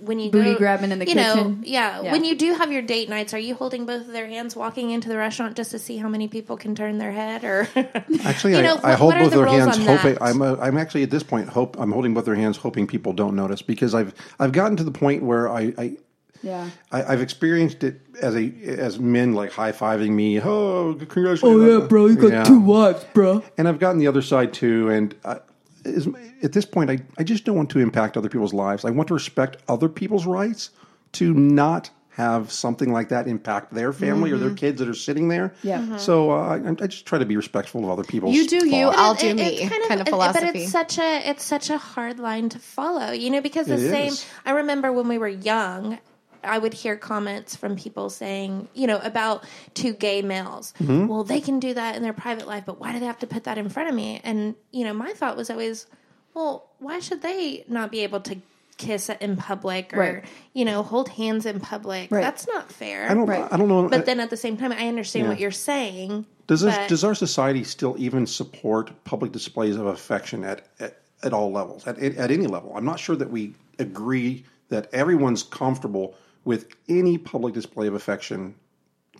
when 0.00 0.18
you 0.18 0.30
Booty 0.30 0.52
go, 0.52 0.58
grabbing 0.58 0.92
in 0.92 0.98
the 0.98 1.06
you 1.08 1.14
know, 1.14 1.34
kitchen? 1.34 1.62
yeah, 1.64 2.02
Yeah. 2.02 2.12
When 2.12 2.24
you 2.26 2.36
do 2.36 2.52
have 2.52 2.70
your 2.70 2.82
date 2.82 3.08
nights, 3.08 3.32
are 3.32 3.38
you 3.38 3.54
holding 3.54 3.86
both 3.86 4.02
of 4.02 4.12
their 4.12 4.26
hands, 4.26 4.54
walking 4.54 4.90
into 4.90 5.08
the 5.08 5.16
restaurant 5.16 5.56
just 5.56 5.70
to 5.70 5.78
see 5.78 5.96
how 5.96 6.08
many 6.08 6.28
people 6.28 6.58
can 6.58 6.74
turn 6.74 6.98
their 6.98 7.10
head, 7.10 7.42
or 7.42 7.66
Actually, 8.22 8.56
You 8.56 8.62
know, 8.62 8.78
I, 8.84 8.92
I 8.92 8.94
hold 8.96 9.14
both 9.14 9.30
the 9.30 9.38
their 9.38 9.46
hands, 9.46 9.78
hoping? 9.78 10.18
I'm. 10.20 10.42
A, 10.42 10.60
I'm 10.60 10.76
actually 10.76 11.04
at 11.04 11.10
this 11.10 11.22
point. 11.22 11.48
Hope 11.48 11.78
I'm 11.78 11.90
holding 11.90 12.12
both 12.12 12.26
their 12.26 12.34
hands, 12.34 12.58
hoping 12.58 12.86
people 12.86 13.14
don't 13.14 13.34
notice 13.34 13.62
because 13.62 13.94
I've 13.94 14.12
I've 14.38 14.52
gotten 14.52 14.76
to 14.76 14.84
the 14.84 14.92
point 14.92 15.22
where 15.22 15.48
I. 15.48 15.72
I 15.78 15.96
Yeah. 16.42 16.68
I, 16.90 17.04
I've 17.04 17.20
experienced 17.20 17.84
it 17.84 18.00
as 18.20 18.34
a 18.34 18.52
as 18.64 18.98
men 18.98 19.34
like 19.34 19.52
high 19.52 19.72
fiving 19.72 20.10
me. 20.10 20.40
Oh, 20.40 20.94
congratulations! 20.94 21.42
Oh 21.44 21.80
yeah, 21.80 21.86
bro, 21.86 22.06
you 22.06 22.16
got 22.16 22.32
Yeah. 22.32 22.44
two 22.44 22.60
wives, 22.60 23.04
bro. 23.14 23.42
And 23.58 23.68
I've 23.68 23.78
gotten 23.78 23.98
the 23.98 24.08
other 24.08 24.22
side 24.22 24.52
too. 24.52 24.90
And 24.90 25.14
I, 25.24 25.38
is, 25.84 26.08
at 26.42 26.52
this 26.52 26.64
point, 26.64 26.90
I, 26.90 26.98
I 27.18 27.22
just 27.24 27.44
don't 27.44 27.56
want 27.56 27.70
to 27.70 27.78
impact 27.80 28.16
other 28.16 28.28
people's 28.28 28.52
lives. 28.54 28.84
I 28.84 28.90
want 28.90 29.08
to 29.08 29.14
respect 29.14 29.56
other 29.68 29.88
people's 29.88 30.26
rights 30.26 30.70
to 31.12 31.32
not 31.34 31.90
have 32.10 32.52
something 32.52 32.92
like 32.92 33.08
that 33.08 33.26
impact 33.26 33.72
their 33.72 33.90
family 33.90 34.30
or 34.32 34.36
their 34.36 34.54
kids 34.54 34.78
that 34.80 34.86
are 34.88 34.92
sitting 34.94 35.28
there. 35.28 35.54
Yeah. 35.62 35.78
Mhm. 35.80 35.98
So 35.98 36.30
uh, 36.30 36.58
I, 36.58 36.84
I 36.84 36.86
just 36.86 37.06
try 37.06 37.18
to 37.18 37.24
be 37.24 37.36
respectful 37.36 37.84
of 37.84 37.90
other 37.90 38.04
people's. 38.04 38.34
You 38.34 38.46
do 38.46 38.66
you, 38.68 38.86
thoughts. 38.86 38.98
I'll 38.98 39.12
It- 39.14 39.18
do 39.20 39.28
it- 39.28 39.34
me 39.36 39.42
it's 39.62 39.88
kind 39.88 40.00
of, 40.00 40.06
it- 40.06 40.10
philosophy. 40.10 40.46
But 40.46 40.56
it's 40.56 40.70
such 40.72 40.98
a 40.98 41.30
it's 41.30 41.42
such 41.44 41.70
a 41.70 41.78
hard 41.78 42.18
line 42.18 42.48
to 42.50 42.58
follow, 42.58 43.12
you 43.12 43.30
know, 43.30 43.40
because 43.40 43.66
the 43.66 43.74
It 43.74 43.90
same. 43.90 44.08
is. 44.08 44.26
I 44.44 44.50
remember 44.52 44.92
when 44.92 45.08
we 45.08 45.16
were 45.16 45.28
young, 45.28 45.98
I 46.44 46.58
would 46.58 46.74
hear 46.74 46.96
comments 46.96 47.54
from 47.56 47.76
people 47.76 48.10
saying, 48.10 48.68
you 48.74 48.86
know, 48.86 48.98
about 48.98 49.44
two 49.74 49.92
gay 49.92 50.22
males. 50.22 50.74
Mm-hmm. 50.80 51.06
Well, 51.06 51.24
they 51.24 51.40
can 51.40 51.60
do 51.60 51.74
that 51.74 51.96
in 51.96 52.02
their 52.02 52.12
private 52.12 52.46
life, 52.46 52.64
but 52.66 52.80
why 52.80 52.92
do 52.92 53.00
they 53.00 53.06
have 53.06 53.18
to 53.20 53.26
put 53.26 53.44
that 53.44 53.58
in 53.58 53.68
front 53.68 53.88
of 53.88 53.94
me? 53.94 54.20
And 54.24 54.54
you 54.70 54.84
know, 54.84 54.92
my 54.94 55.12
thought 55.12 55.36
was 55.36 55.50
always, 55.50 55.86
well, 56.34 56.68
why 56.78 56.98
should 57.00 57.22
they 57.22 57.64
not 57.68 57.90
be 57.90 58.00
able 58.00 58.20
to? 58.20 58.36
kiss 58.78 59.10
in 59.10 59.36
public 59.36 59.92
or 59.94 59.98
Right. 60.00 60.24
you 60.54 60.64
know 60.64 60.82
hold 60.82 61.10
hands 61.10 61.46
in 61.46 61.60
public 61.60 62.10
Right. 62.10 62.22
that's 62.22 62.48
not 62.48 62.72
fair 62.72 63.08
I 63.08 63.14
don't. 63.14 63.26
Right. 63.26 63.46
I 63.52 63.56
don't 63.56 63.68
know. 63.68 63.86
but 63.88 64.06
then 64.06 64.18
at 64.18 64.30
the 64.30 64.36
same 64.36 64.56
time 64.56 64.72
i 64.72 64.88
understand 64.88 65.24
Yeah. 65.26 65.30
what 65.30 65.38
you're 65.38 65.50
saying 65.52 66.24
Does 66.48 66.62
this, 66.62 66.74
but- 66.74 66.88
does 66.88 67.04
our 67.04 67.14
society 67.14 67.62
still 67.64 67.94
even 67.98 68.26
support 68.26 68.90
public 69.04 69.30
displays 69.30 69.76
of 69.76 69.86
affection 69.86 70.42
at 70.42 70.66
at, 70.80 70.96
at 71.22 71.32
all 71.32 71.52
levels 71.52 71.86
at 71.86 71.98
at 71.98 72.30
any 72.32 72.46
level? 72.48 72.72
I'm 72.74 72.86
not 72.86 72.98
sure 72.98 73.14
that 73.14 73.30
we 73.30 73.54
agree 73.78 74.44
that 74.70 74.88
everyone's 74.92 75.44
comfortable 75.44 76.14
with 76.44 76.66
any 76.88 77.18
public 77.18 77.54
display 77.54 77.86
of 77.86 77.94
affection, 77.94 78.54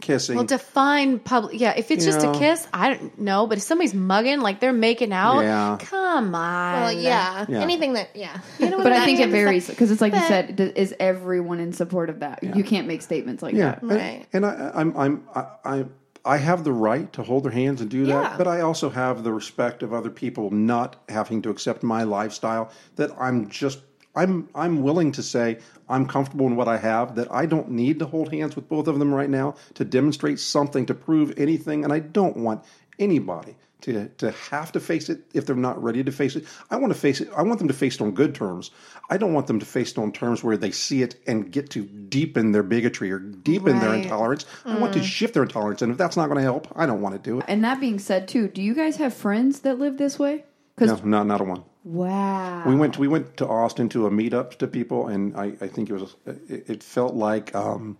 kissing. 0.00 0.36
well, 0.36 0.44
define 0.44 1.18
public. 1.20 1.60
Yeah, 1.60 1.74
if 1.76 1.90
it's 1.90 2.04
just 2.04 2.22
Yeah. 2.22 2.32
a 2.32 2.38
kiss, 2.38 2.66
I 2.72 2.94
don't 2.94 3.18
know. 3.20 3.46
But 3.46 3.58
if 3.58 3.64
somebody's 3.64 3.94
mugging, 3.94 4.40
like 4.40 4.58
they're 4.60 4.72
making 4.72 5.12
out, 5.12 5.42
Yeah. 5.42 5.78
come 5.80 6.34
on. 6.34 6.80
well 6.82 6.92
yeah, 6.92 7.46
Yeah. 7.48 7.60
anything 7.60 7.92
that 7.92 8.08
yeah 8.14 8.38
you 8.58 8.70
know 8.70 8.78
what 8.78 8.84
But 8.84 8.92
I 8.92 8.98
that 9.00 9.04
think 9.04 9.20
it 9.20 9.30
varies 9.30 9.68
because 9.68 9.90
it's 9.90 10.00
like 10.00 10.14
you 10.14 10.20
said, 10.26 10.58
is 10.76 10.94
everyone 10.98 11.60
in 11.60 11.72
support 11.72 12.10
of 12.10 12.20
that? 12.20 12.42
You 12.42 12.64
can't 12.64 12.86
make 12.88 13.02
statements 13.02 13.42
like 13.42 13.54
yeah, 13.54 13.76
that. 13.80 13.82
Right. 13.82 14.26
And, 14.32 14.44
and 14.44 14.46
I, 14.46 14.70
I'm 14.74 14.96
I'm 14.96 15.24
I, 15.34 15.46
I 15.64 15.84
I 16.24 16.36
have 16.36 16.62
the 16.64 16.72
right 16.72 17.12
to 17.14 17.22
hold 17.24 17.44
their 17.44 17.50
hands 17.52 17.80
and 17.80 17.90
do 17.90 18.06
that, 18.06 18.22
Yeah. 18.32 18.34
but 18.38 18.46
I 18.48 18.60
also 18.60 18.88
have 18.90 19.24
the 19.24 19.32
respect 19.32 19.82
of 19.82 19.92
other 19.92 20.10
people 20.10 20.50
not 20.50 20.96
having 21.08 21.42
to 21.42 21.50
accept 21.50 21.82
my 21.82 22.02
lifestyle. 22.04 22.70
That 22.96 23.10
I'm 23.20 23.48
just 23.48 23.80
I'm 24.14 24.48
I'm 24.54 24.82
willing 24.82 25.10
to 25.12 25.22
say 25.22 25.58
I'm 25.92 26.06
comfortable 26.06 26.46
in 26.46 26.56
what 26.56 26.68
I 26.68 26.78
have. 26.78 27.14
That 27.16 27.28
I 27.30 27.46
don't 27.46 27.70
need 27.70 27.98
to 28.00 28.06
hold 28.06 28.32
hands 28.32 28.56
with 28.56 28.68
both 28.68 28.88
of 28.88 28.98
them 28.98 29.12
right 29.14 29.30
now 29.30 29.54
to 29.74 29.84
demonstrate 29.84 30.40
something 30.40 30.86
to 30.86 30.94
prove 30.94 31.34
anything, 31.38 31.84
and 31.84 31.92
I 31.92 32.00
don't 32.00 32.36
want 32.36 32.64
anybody. 32.98 33.56
To, 33.82 34.06
to 34.18 34.30
have 34.52 34.70
to 34.72 34.80
face 34.80 35.08
it 35.08 35.22
if 35.34 35.44
they're 35.44 35.56
not 35.56 35.82
ready 35.82 36.04
to 36.04 36.12
face 36.12 36.36
it. 36.36 36.44
I 36.70 36.76
want 36.76 36.92
to 36.92 36.98
face 36.98 37.20
it. 37.20 37.28
I 37.36 37.42
want 37.42 37.58
them 37.58 37.66
to 37.66 37.74
face 37.74 37.96
it 37.96 38.00
on 38.00 38.12
good 38.12 38.32
terms. 38.32 38.70
I 39.10 39.16
don't 39.16 39.32
want 39.34 39.48
them 39.48 39.58
to 39.58 39.66
face 39.66 39.90
it 39.90 39.98
on 39.98 40.12
terms 40.12 40.44
where 40.44 40.56
they 40.56 40.70
see 40.70 41.02
it 41.02 41.16
and 41.26 41.50
get 41.50 41.70
to 41.70 41.82
deepen 41.84 42.52
their 42.52 42.62
bigotry 42.62 43.10
or 43.10 43.18
deepen 43.18 43.80
their 43.80 43.90
Right. 43.90 44.04
intolerance. 44.04 44.46
I 44.64 44.78
want 44.78 44.92
to 44.92 45.00
mm. 45.00 45.02
shift 45.02 45.34
their 45.34 45.42
intolerance, 45.42 45.82
and 45.82 45.90
if 45.90 45.98
that's 45.98 46.16
not 46.16 46.26
going 46.28 46.36
to 46.36 46.44
help, 46.44 46.68
I 46.76 46.86
don't 46.86 47.00
want 47.02 47.16
to 47.16 47.30
do 47.30 47.40
it. 47.40 47.44
And 47.48 47.64
that 47.64 47.80
being 47.80 47.98
said, 47.98 48.28
too, 48.28 48.46
do 48.46 48.62
you 48.62 48.72
guys 48.72 48.98
have 48.98 49.14
friends 49.14 49.58
that 49.62 49.80
live 49.80 49.98
this 49.98 50.16
way? 50.16 50.36
No, 50.36 50.44
Because 50.76 51.02
not 51.02 51.26
not 51.26 51.40
a 51.40 51.44
one. 51.44 51.64
Wow, 51.84 52.62
We 52.66 52.74
went 52.74 52.98
we 52.98 53.08
went 53.08 53.36
to 53.38 53.46
Austin 53.46 53.88
to 53.90 54.06
a 54.06 54.10
meetup 54.10 54.56
to 54.58 54.66
people, 54.66 55.08
and 55.08 55.36
I, 55.36 55.52
I 55.60 55.68
think 55.68 55.90
it 55.90 55.94
was 55.94 56.14
it, 56.26 56.64
it 56.70 56.82
felt 56.82 57.14
like 57.14 57.54
um, 57.54 57.98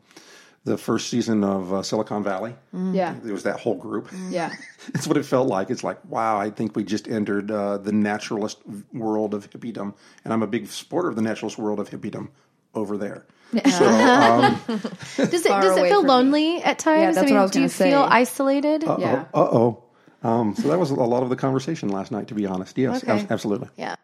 the 0.64 0.78
first 0.78 1.08
season 1.10 1.42
of 1.44 1.72
uh, 1.72 1.82
Silicon 1.82 2.22
Valley. 2.22 2.54
yeah, 2.72 3.16
There 3.22 3.32
was 3.32 3.42
that 3.42 3.58
whole 3.60 3.74
group. 3.74 4.08
yeah, 4.30 4.52
It's 4.94 5.06
what 5.06 5.16
it 5.16 5.24
felt 5.24 5.48
like. 5.48 5.70
It's 5.70 5.82
like, 5.84 5.98
wow, 6.08 6.38
I 6.38 6.50
think 6.50 6.76
we 6.76 6.84
just 6.84 7.08
entered 7.08 7.50
uh, 7.50 7.78
the 7.78 7.92
naturalist 7.92 8.58
world 8.92 9.34
of 9.34 9.50
hippiedom, 9.50 9.94
and 10.24 10.32
I'm 10.32 10.42
a 10.42 10.46
big 10.46 10.68
supporter 10.68 11.08
of 11.08 11.16
the 11.16 11.22
naturalist 11.22 11.58
world 11.58 11.80
of 11.80 11.90
hippiedom. 11.90 12.28
over 12.74 12.96
there. 12.96 13.26
So 13.70 13.86
um, 13.86 14.58
Does 14.66 15.18
it 15.18 15.48
does 15.48 15.76
it 15.76 15.82
feel 15.88 16.00
from 16.00 16.04
me. 16.04 16.08
lonely 16.08 16.62
at 16.62 16.78
times? 16.78 17.16
that's 17.16 17.24
I 17.24 17.26
mean, 17.26 17.34
what 17.34 17.40
I 17.40 17.42
was 17.42 17.50
do 17.50 17.60
you 17.60 17.68
say. 17.68 17.90
feel 17.90 18.06
isolated? 18.08 18.82
Yeah. 18.82 19.26
uh 19.34 19.40
oh. 19.52 19.84
Um, 20.22 20.54
so 20.54 20.68
that 20.68 20.78
was 20.78 20.90
a 20.90 20.94
lot 20.94 21.22
of 21.22 21.28
the 21.30 21.36
conversation 21.36 21.88
last 21.88 22.12
night. 22.12 22.28
To 22.28 22.34
be 22.34 22.46
honest, 22.46 22.76
yes, 22.78 23.02
Okay. 23.02 23.12
abs- 23.12 23.30
absolutely. 23.30 23.68
Yeah. 23.76 23.96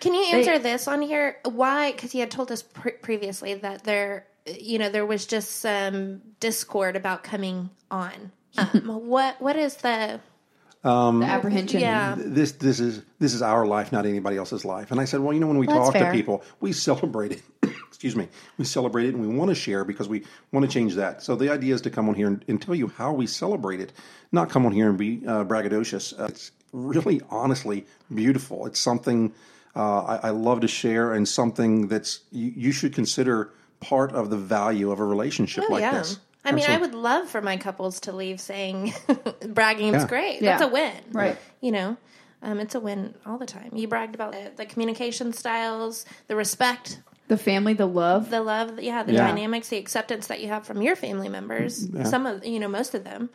Can 0.00 0.14
you 0.14 0.22
answer 0.24 0.58
this 0.58 0.86
on 0.88 1.02
here? 1.02 1.38
Why? 1.44 1.92
Because 1.92 2.12
he 2.12 2.20
had 2.20 2.30
told 2.30 2.52
us 2.52 2.62
pre- 2.62 2.92
previously 2.92 3.54
that 3.54 3.84
there, 3.84 4.26
you 4.46 4.78
know, 4.78 4.88
there 4.90 5.06
was 5.06 5.26
just 5.26 5.60
some 5.60 6.20
discord 6.40 6.96
about 6.96 7.22
coming 7.24 7.70
on. 7.90 8.30
Um, 8.58 8.68
what 9.06 9.40
What 9.40 9.56
is 9.56 9.76
the? 9.76 10.20
the 10.82 11.24
apprehension. 11.26 11.80
Yeah. 11.80 12.14
This 12.16 12.52
this 12.52 12.78
is 12.78 13.02
this 13.18 13.34
is 13.34 13.42
our 13.42 13.66
life, 13.66 13.90
not 13.90 14.06
anybody 14.06 14.36
else's 14.36 14.64
life. 14.64 14.90
And 14.92 15.00
I 15.00 15.04
said, 15.04 15.20
well, 15.20 15.32
you 15.32 15.40
know, 15.40 15.48
when 15.48 15.58
we 15.58 15.66
Well, 15.66 15.90
talk 15.90 15.94
to 15.94 16.12
people, 16.12 16.44
we 16.60 16.72
celebrate 16.72 17.32
it. 17.32 17.42
Excuse 18.06 18.24
me, 18.24 18.28
we 18.56 18.64
celebrate 18.64 19.06
it, 19.06 19.14
and 19.16 19.28
we 19.28 19.34
want 19.36 19.48
to 19.48 19.54
share 19.56 19.84
because 19.84 20.08
we 20.08 20.22
want 20.52 20.64
to 20.64 20.70
change 20.72 20.94
that. 20.94 21.24
So 21.24 21.34
the 21.34 21.50
idea 21.50 21.74
is 21.74 21.80
to 21.82 21.90
come 21.90 22.08
on 22.08 22.14
here 22.14 22.28
and, 22.28 22.44
and 22.46 22.62
tell 22.62 22.76
you 22.76 22.86
how 22.86 23.12
we 23.12 23.26
celebrate 23.26 23.80
it, 23.80 23.92
not 24.30 24.48
come 24.48 24.64
on 24.64 24.70
here 24.70 24.88
and 24.88 24.96
be 24.96 25.22
uh, 25.26 25.42
braggadocious. 25.44 26.16
Uh, 26.18 26.26
it's 26.26 26.52
really, 26.72 27.20
honestly, 27.30 27.84
beautiful. 28.14 28.64
It's 28.66 28.78
something 28.78 29.32
uh, 29.74 30.02
I, 30.02 30.28
I 30.28 30.30
love 30.30 30.60
to 30.60 30.68
share, 30.68 31.14
and 31.14 31.26
something 31.26 31.88
that's 31.88 32.20
you, 32.30 32.52
you 32.54 32.70
should 32.70 32.94
consider 32.94 33.50
part 33.80 34.12
of 34.12 34.30
the 34.30 34.36
value 34.36 34.92
of 34.92 35.00
a 35.00 35.04
relationship 35.04 35.64
Oh 35.68 35.72
like 35.72 35.80
yeah. 35.80 35.98
this. 35.98 36.20
I 36.44 36.52
mean, 36.52 36.64
I 36.68 36.76
would 36.78 36.94
love 36.94 37.28
for 37.28 37.42
my 37.42 37.56
couples 37.56 37.98
to 38.02 38.12
leave 38.12 38.40
saying 38.40 38.94
bragging 39.48 39.96
is 39.96 40.04
Yeah. 40.04 40.08
great. 40.08 40.40
Yeah. 40.40 40.58
That's 40.58 40.70
a 40.70 40.72
win, 40.72 40.92
Right. 41.10 41.36
You 41.60 41.72
know, 41.72 41.96
um, 42.40 42.60
it's 42.60 42.76
a 42.76 42.80
win 42.80 43.16
all 43.26 43.36
the 43.36 43.46
time. 43.46 43.70
You 43.74 43.88
bragged 43.88 44.14
about 44.14 44.30
the, 44.30 44.52
the 44.54 44.64
communication 44.64 45.32
styles, 45.32 46.04
the 46.28 46.36
respect, 46.36 47.00
The 47.28 47.36
family, 47.38 47.74
the 47.74 47.86
love. 47.86 48.30
the 48.30 48.40
love, 48.40 48.80
yeah, 48.80 49.02
the 49.02 49.12
Yeah. 49.14 49.26
dynamics, 49.26 49.68
the 49.68 49.76
acceptance 49.78 50.26
that 50.28 50.40
you 50.40 50.48
have 50.48 50.64
from 50.66 50.80
your 50.80 50.94
family 50.96 51.28
members. 51.28 51.88
Some 52.08 52.24
of 52.26 52.44
you 52.46 52.60
know, 52.60 52.68
most 52.68 52.94
of 52.94 53.04
them. 53.04 53.30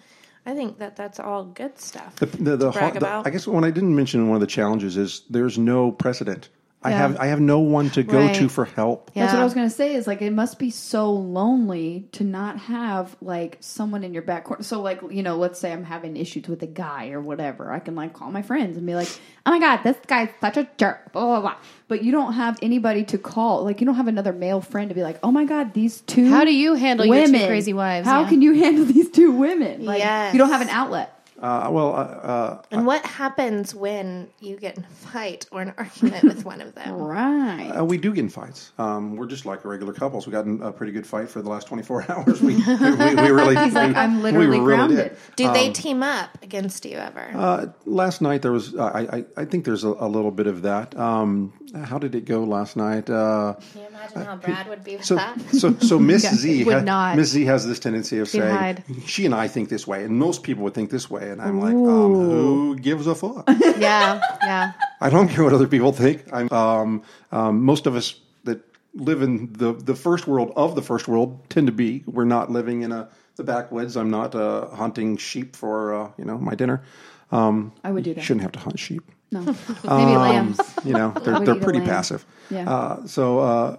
I 0.46 0.56
think 0.56 0.80
that 0.80 0.96
that's 0.96 1.20
all 1.20 1.44
good 1.44 1.78
stuff. 1.78 2.16
The, 2.16 2.26
the, 2.26 2.58
the, 2.58 2.72
brag 2.72 2.94
the- 2.94 3.00
about. 3.00 3.28
I 3.28 3.30
guess 3.30 3.46
what 3.46 3.64
I 3.64 3.70
didn't 3.70 3.96
mention 3.96 4.22
in 4.22 4.28
one 4.28 4.36
of 4.38 4.42
the 4.42 4.48
challenges 4.48 4.98
is 4.98 5.22
there's 5.30 5.58
no 5.58 5.92
precedent. 5.92 6.50
I 6.84 6.90
Yeah. 6.90 6.98
have 6.98 7.18
I 7.20 7.28
have 7.28 7.40
no 7.40 7.60
one 7.60 7.92
to 7.92 8.02
go 8.02 8.18
Right. 8.22 8.34
to 8.36 8.50
for 8.50 8.66
help. 8.66 9.12
That's 9.14 9.34
what 9.34 9.40
I 9.42 9.44
was 9.44 9.54
gonna 9.54 9.70
say. 9.70 9.94
Is 9.94 10.08
like 10.08 10.22
it 10.24 10.34
must 10.34 10.58
be 10.58 10.72
so 10.72 11.12
lonely 11.14 12.08
to 12.14 12.24
not 12.24 12.58
have 12.58 13.16
like 13.22 13.58
someone 13.60 14.04
in 14.04 14.14
your 14.14 14.24
back 14.24 14.46
corner. 14.46 14.64
So 14.64 14.82
like 14.82 15.00
you 15.12 15.22
know, 15.22 15.36
let's 15.38 15.60
say 15.60 15.72
I'm 15.72 15.84
having 15.84 16.18
issues 16.18 16.48
with 16.48 16.64
a 16.64 16.68
guy 16.68 17.12
or 17.12 17.22
whatever. 17.22 17.72
I 17.72 17.78
can 17.80 17.94
like 17.96 18.14
call 18.14 18.32
my 18.32 18.42
friends 18.42 18.78
and 18.78 18.86
be 18.88 18.96
like, 18.96 19.10
"Oh 19.46 19.52
my 19.52 19.60
god, 19.60 19.82
this 19.84 19.96
guy's 20.08 20.30
such 20.42 20.58
a 20.58 20.68
jerk." 20.78 21.12
Blah 21.14 21.26
blah 21.26 21.42
blah. 21.42 21.56
But 21.88 22.04
you 22.04 22.12
don't 22.12 22.34
have 22.34 22.58
anybody 22.64 23.04
to 23.06 23.18
call. 23.20 23.64
Like 23.64 23.80
you 23.80 23.86
don't 23.86 23.96
have 23.96 24.08
another 24.08 24.34
male 24.34 24.62
friend 24.62 24.90
to 24.90 24.96
be 24.96 25.04
like, 25.04 25.20
"Oh 25.22 25.32
my 25.32 25.46
god, 25.46 25.76
these 25.76 26.02
two. 26.02 26.30
How 26.32 26.46
do 26.46 26.54
you 26.54 26.74
handle 26.74 27.06
your 27.06 27.16
two 27.28 27.32
women, 27.32 27.48
crazy 27.48 27.74
wives? 27.74 28.08
How 28.08 28.22
Yeah. 28.22 28.30
can 28.30 28.42
you 28.42 28.54
handle 28.64 28.86
these 28.86 29.12
two 29.12 29.32
women? 29.32 29.86
Like 29.86 30.00
Yes. 30.00 30.34
you 30.34 30.40
don't 30.40 30.50
have 30.50 30.62
an 30.62 30.70
outlet. 30.70 31.14
Uh, 31.42 31.68
well, 31.72 31.96
uh, 31.96 31.98
uh, 31.98 32.62
and 32.70 32.86
what 32.86 33.04
happens 33.04 33.74
when 33.74 34.30
you 34.40 34.56
get 34.58 34.78
in 34.78 34.84
a 34.84 34.88
fight 34.88 35.48
or 35.52 35.62
an 35.64 35.74
argument 35.78 36.24
with 36.24 36.46
one 36.46 36.62
of 36.62 36.76
them? 36.76 36.94
Right. 36.96 37.72
uh, 37.76 37.84
we 37.84 37.98
do 37.98 38.14
get 38.14 38.20
in 38.26 38.30
fights. 38.30 38.72
Um, 38.78 39.16
we're 39.16 39.26
just 39.26 39.46
like 39.46 39.66
regular 39.66 39.92
couples. 39.94 40.28
We 40.28 40.32
got 40.32 40.46
in 40.46 40.62
a 40.62 40.72
pretty 40.72 40.92
good 40.92 41.08
fight 41.08 41.30
for 41.30 41.42
the 41.42 41.50
last 41.50 41.66
24 41.68 42.06
hours. 42.12 42.42
We, 42.42 42.56
we, 42.58 42.62
we 42.62 43.32
really. 43.32 43.56
He's 43.58 43.74
like, 43.74 43.96
I'm 43.96 44.18
we 44.18 44.22
literally 44.24 44.46
really 44.60 44.60
grounded. 44.60 44.98
did. 44.98 45.18
Do 45.48 45.52
they 45.52 45.72
team 45.72 46.04
up 46.04 46.30
against 46.44 46.86
you 46.86 46.98
ever? 46.98 47.32
Uh, 47.36 47.66
last 47.86 48.22
night 48.22 48.44
there 48.44 48.52
was. 48.52 48.76
I, 48.76 49.00
I, 49.02 49.26
I 49.38 49.46
think 49.46 49.66
there's 49.66 49.84
a, 49.84 49.90
a 49.90 50.08
little 50.08 50.32
bit 50.32 50.46
of 50.48 50.62
that. 50.62 50.96
Um, 50.98 51.54
how 51.86 51.98
did 51.98 52.14
it 52.16 52.26
go 52.26 52.44
last 52.44 52.76
night? 52.78 53.10
Uh, 53.10 53.56
Can 53.72 53.82
you 53.82 53.88
imagine 53.88 54.22
how 54.26 54.36
Brad 54.36 54.68
would 54.70 54.84
be 54.84 54.98
with 54.98 55.06
So, 55.06 55.16
that? 55.16 55.40
so, 55.54 55.74
so 55.80 55.98
Miss 56.12 56.22
Z, 56.30 56.66
would 56.66 56.74
ha- 56.76 56.82
not. 56.82 57.16
Miss 57.18 57.30
Z 57.30 57.46
has 57.46 57.66
this 57.66 57.80
tendency 57.80 58.20
of 58.20 58.28
saying 58.30 58.56
hide. 58.56 58.84
she 59.06 59.26
and 59.26 59.34
I 59.34 59.48
think 59.48 59.70
this 59.70 59.88
way, 59.88 60.04
and 60.04 60.18
most 60.20 60.44
people 60.44 60.64
would 60.66 60.74
think 60.74 60.90
this 60.92 61.10
way, 61.10 61.31
and 61.32 61.42
I'm 61.42 61.60
like, 61.60 61.74
um, 61.74 62.14
who 62.14 62.76
gives 62.76 63.08
a 63.08 63.16
fuck? 63.16 63.50
Yeah, 63.78 64.22
yeah. 64.44 64.72
I 65.00 65.10
don't 65.10 65.28
care 65.30 65.44
what 65.44 65.54
other 65.54 65.68
people 65.68 65.92
think. 65.92 66.24
I'm, 66.32 66.52
um, 66.52 67.02
um, 67.32 67.64
most 67.64 67.88
of 67.88 67.96
us 67.96 68.20
that 68.44 68.60
live 68.94 69.22
in 69.24 69.54
the 69.54 69.74
the 69.74 69.96
first 69.96 70.28
world 70.28 70.52
of 70.56 70.76
the 70.76 70.82
first 70.82 71.08
world 71.08 71.40
tend 71.50 71.68
to 71.68 71.74
be. 71.74 72.04
We're 72.06 72.26
not 72.26 72.52
living 72.52 72.82
in 72.84 72.92
a 72.92 73.10
the 73.38 73.44
backwoods. 73.44 73.96
I'm 73.98 74.10
not 74.12 74.36
uh, 74.36 74.68
hunting 74.76 75.18
sheep 75.18 75.56
for 75.56 75.94
uh, 75.96 76.12
you 76.18 76.26
know 76.26 76.38
my 76.38 76.54
dinner. 76.56 76.84
Um, 77.32 77.72
I 77.84 77.92
would 77.92 78.04
do 78.04 78.14
that. 78.14 78.22
Shouldn't 78.24 78.42
have 78.44 78.52
to 78.52 78.60
hunt 78.60 78.78
sheep. 78.78 79.04
No. 79.32 79.42
Maybe 79.44 79.56
Um, 79.88 80.14
lambs. 80.20 80.60
You 80.84 80.94
know, 80.94 81.12
they're 81.24 81.40
they're 81.40 81.56
pretty 81.64 81.80
passive. 81.82 82.26
Yeah. 82.50 82.70
Uh, 82.70 83.08
so 83.08 83.40
uh, 83.40 83.78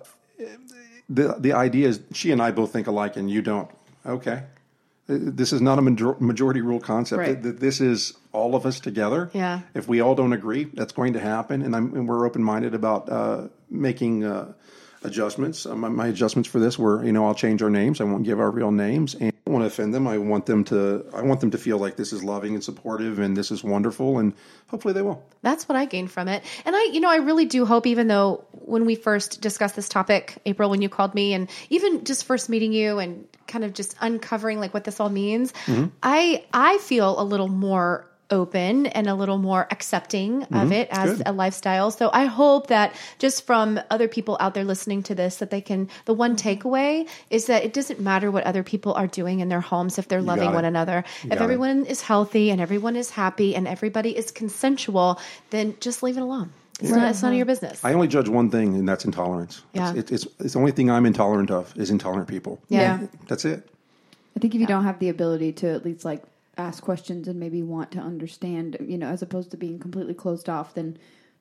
the 1.09 1.37
the 1.39 1.53
idea 1.53 1.89
is 1.89 2.01
she 2.13 2.33
and 2.33 2.41
I 2.43 2.51
both 2.51 2.73
think 2.73 2.87
alike, 2.87 3.17
and 3.17 3.31
you 3.31 3.43
don't. 3.43 3.69
Okay, 4.05 4.43
this 5.07 5.53
is 5.53 5.61
not 5.61 5.79
a 5.79 5.83
major- 5.83 6.17
majority 6.21 6.61
rule 6.61 6.81
concept. 6.81 7.19
Right. 7.19 7.33
Th- 7.33 7.43
th- 7.43 7.57
This 7.57 7.81
is 7.81 8.15
all 8.33 8.55
of 8.55 8.65
us 8.67 8.81
together. 8.81 9.31
Yeah. 9.35 9.61
If 9.75 9.89
we 9.89 10.01
all 10.01 10.15
don't 10.15 10.33
agree, 10.33 10.65
that's 10.73 10.93
going 10.93 11.13
to 11.15 11.21
happen, 11.21 11.63
and, 11.63 11.75
I'm, 11.77 11.95
and 11.95 12.09
we're 12.09 12.25
open 12.27 12.43
minded 12.43 12.75
about 12.75 13.09
uh, 13.09 13.49
making. 13.71 14.25
Uh, 14.25 14.53
Adjustments. 15.05 15.67
Uh, 15.67 15.75
my, 15.75 15.89
my 15.89 16.07
adjustments 16.07 16.49
for 16.49 16.61
this 16.61 16.79
were, 16.79 17.05
you 17.05 17.11
know, 17.11 17.27
I'll 17.27 17.35
change 17.35 17.61
our 17.61 17.71
names. 17.71 18.01
I 18.01 18.05
won't 18.05 18.23
give 18.23 18.39
our 18.39 18.53
real 18.53 18.71
names, 18.71 19.17
don't 19.53 19.61
want 19.61 19.71
to 19.71 19.75
offend 19.75 19.95
them. 19.95 20.09
I 20.09 20.19
want 20.19 20.47
them 20.47 20.65
to. 20.65 21.05
I 21.15 21.23
want 21.23 21.41
them 21.41 21.51
to 21.51 21.59
feel 21.59 21.79
like 21.79 21.97
this 21.97 22.13
is 22.13 22.25
loving 22.25 22.55
and 22.55 22.65
supportive, 22.65 23.19
and 23.19 23.37
this 23.37 23.51
is 23.51 23.63
wonderful, 23.63 24.19
and 24.19 24.33
hopefully 24.69 24.95
they 24.95 25.03
will. 25.03 25.23
That's 25.43 25.69
what 25.69 25.77
I 25.77 25.85
gained 25.85 26.11
from 26.11 26.29
it. 26.29 26.43
And 26.65 26.75
I, 26.75 26.85
you 26.85 27.01
know, 27.01 27.11
I 27.11 27.17
really 27.17 27.45
do 27.45 27.67
hope, 27.67 27.87
even 27.87 28.09
though 28.09 28.45
when 28.53 28.87
we 28.87 28.95
first 28.95 29.41
discussed 29.43 29.77
this 29.77 29.89
topic, 29.89 30.39
April, 30.47 30.71
when 30.71 30.81
you 30.81 30.89
called 30.89 31.15
me, 31.15 31.35
and 31.35 31.51
even 31.69 32.05
just 32.05 32.25
first 32.25 32.49
meeting 32.49 32.73
you 32.73 32.99
and 32.99 33.27
kind 33.47 33.65
of 33.65 33.75
just 33.75 33.95
uncovering 34.01 34.59
like 34.59 34.73
what 34.73 34.85
this 34.85 34.99
all 34.99 35.11
means, 35.11 35.53
mm-hmm. 35.67 35.87
I, 36.03 36.45
I 36.55 36.79
feel 36.79 37.21
a 37.21 37.25
little 37.25 37.49
more 37.49 38.09
open 38.33 38.87
and 38.87 39.07
a 39.07 39.15
little 39.15 39.39
more 39.39 39.69
accepting 39.71 40.43
of 40.43 40.49
mm-hmm. 40.49 40.73
it 40.73 40.89
as 40.91 41.19
Good. 41.19 41.27
a 41.27 41.33
lifestyle. 41.33 41.93
So 41.93 42.11
I 42.13 42.25
hope 42.25 42.67
that 42.69 42.97
just 43.19 43.47
from 43.47 43.79
other 43.91 44.09
people 44.09 44.37
out 44.41 44.55
there 44.55 44.65
listening 44.65 45.05
to 45.05 45.15
this, 45.15 45.37
that 45.37 45.51
they 45.51 45.61
can, 45.61 45.89
the 46.07 46.15
one 46.15 46.35
mm-hmm. 46.35 46.49
takeaway 46.49 47.09
is 47.31 47.47
that 47.47 47.63
it 47.63 47.73
doesn't 47.73 48.01
matter 48.01 48.31
what 48.31 48.43
other 48.45 48.65
people 48.65 48.95
are 48.95 49.07
doing 49.07 49.39
in 49.39 49.49
their 49.49 49.61
homes 49.61 49.99
if 49.99 50.09
they're 50.09 50.23
loving 50.23 50.53
one 50.53 50.65
another. 50.65 51.05
got 51.29 51.33
If 51.35 51.41
everyone 51.41 51.87
is 51.87 52.01
healthy 52.01 52.51
and 52.51 52.61
everyone 52.61 52.97
is 52.97 53.11
happy 53.11 53.55
and 53.55 53.69
everybody 53.69 54.17
is 54.17 54.31
consensual, 54.33 55.21
then 55.51 55.77
just 55.79 56.03
leave 56.03 56.17
it 56.17 56.23
alone. 56.23 56.53
It's, 56.81 56.91
not, 56.91 57.11
it's 57.11 57.23
none 57.23 57.33
of 57.33 57.37
your 57.37 57.45
mm-hmm. 57.45 57.51
business. 57.51 57.85
I 57.85 57.93
only 57.93 58.09
judge 58.09 58.29
one 58.29 58.51
thing, 58.51 58.75
and 58.75 58.89
that's 58.89 59.05
intolerance. 59.05 59.63
Yeah. 59.73 59.91
It's, 59.91 60.11
it's, 60.11 60.25
it's, 60.25 60.41
it's 60.41 60.53
the 60.55 60.59
only 60.59 60.73
thing 60.73 60.91
I'm 60.91 61.07
intolerant 61.07 61.51
of 61.51 61.73
is 61.77 61.91
intolerant 61.91 62.29
people. 62.29 62.61
Yeah. 62.69 63.03
Yeah. 63.03 63.07
That's 63.29 63.45
it. 63.45 63.69
I 64.37 64.41
think 64.41 64.55
if 64.55 64.61
you 64.61 64.67
don't 64.67 64.85
have 64.85 64.99
the 64.99 65.11
ability 65.11 65.53
to 65.53 65.69
at 65.69 65.85
least 65.85 66.05
like 66.05 66.25
ask 66.57 66.83
questions 66.83 67.29
and 67.29 67.41
maybe 67.41 67.63
want 67.63 67.93
to 67.93 67.99
understand, 67.99 68.77
you 68.81 68.99
know, 68.99 69.09
as 69.09 69.23
opposed 69.23 69.51
to 69.53 69.57
being 69.57 69.79
completely 69.79 70.15
closed 70.15 70.49
off, 70.49 70.75
then 70.75 70.99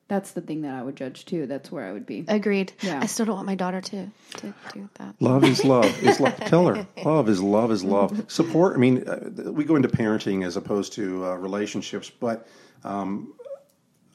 that's 0.08 0.32
the 0.32 0.40
thing 0.40 0.62
that 0.62 0.74
I 0.74 0.82
would 0.82 0.96
judge 0.96 1.24
too. 1.24 1.46
That's 1.46 1.70
where 1.70 1.86
I 1.86 1.92
would 1.92 2.06
be. 2.06 2.24
Agreed. 2.28 2.72
Yeah. 2.82 3.00
I 3.00 3.06
still 3.06 3.26
don't 3.26 3.36
want 3.36 3.46
my 3.46 3.54
daughter 3.54 3.80
to 3.80 4.06
to 4.36 4.54
do 4.72 4.88
that. 4.94 5.14
Love 5.20 5.44
is 5.44 5.64
love. 5.64 5.86
It's 6.04 6.20
love. 6.20 6.36
Tell 6.46 6.66
her 6.66 6.86
love 7.04 7.28
is 7.28 7.40
love 7.42 7.70
is 7.70 7.84
love. 7.84 8.30
Support. 8.30 8.74
I 8.74 8.78
mean, 8.78 9.08
uh, 9.08 9.52
we 9.52 9.64
go 9.64 9.76
into 9.76 9.88
parenting 9.88 10.44
as 10.44 10.56
opposed 10.56 10.92
to 10.94 11.24
uh, 11.24 11.34
relationships, 11.36 12.10
but 12.10 12.46
um, 12.84 13.34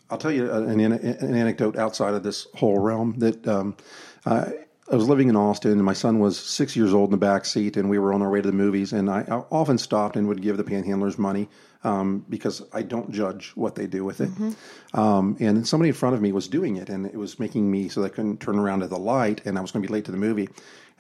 I'll 0.10 0.18
tell 0.18 0.32
you 0.32 0.52
an, 0.52 0.80
an 0.80 1.36
anecdote 1.36 1.78
outside 1.78 2.14
of 2.14 2.24
this 2.24 2.48
whole 2.56 2.80
realm 2.80 3.16
that 3.20 3.48
um, 3.48 3.76
uh, 4.26 4.52
I 4.90 4.96
was 4.96 5.10
living 5.10 5.28
in 5.28 5.36
Austin, 5.36 5.74
and 5.74 5.84
my 5.84 5.94
son 5.94 6.20
was 6.20 6.40
six 6.40 6.76
years 6.76 6.94
old 6.94 7.10
in 7.10 7.12
the 7.12 7.18
back 7.18 7.44
seat, 7.44 7.76
and 7.76 7.90
we 7.90 8.00
were 8.00 8.14
on 8.14 8.22
our 8.22 8.30
way 8.30 8.42
to 8.42 8.48
the 8.48 8.56
movies. 8.56 8.94
And 8.94 9.10
I, 9.10 9.20
I 9.30 9.44
often 9.52 9.78
stopped 9.78 10.16
and 10.16 10.28
would 10.30 10.42
give 10.42 10.56
the 10.56 10.64
panhandlers 10.64 11.18
money 11.18 11.50
um, 11.84 12.26
because 12.30 12.62
I 12.72 12.84
don't 12.84 13.12
judge 13.12 13.52
what 13.56 13.76
they 13.76 13.86
do 13.86 14.06
with 14.06 14.22
it. 14.22 14.30
Um, 14.94 15.36
and 15.42 15.68
somebody 15.68 15.90
in 15.90 15.94
front 15.94 16.16
of 16.16 16.22
me 16.22 16.32
was 16.32 16.48
doing 16.48 16.78
it, 16.78 16.88
and 16.88 17.06
it 17.06 17.18
was 17.18 17.38
making 17.38 17.70
me 17.70 17.90
so 17.90 18.04
I 18.04 18.10
couldn't 18.10 18.40
turn 18.40 18.58
around 18.58 18.82
at 18.82 18.90
the 18.90 18.98
light, 18.98 19.42
and 19.46 19.58
I 19.58 19.62
was 19.62 19.72
going 19.72 19.84
to 19.84 19.88
be 19.88 19.94
late 19.94 20.06
to 20.06 20.12
the 20.12 20.18
movie. 20.18 20.48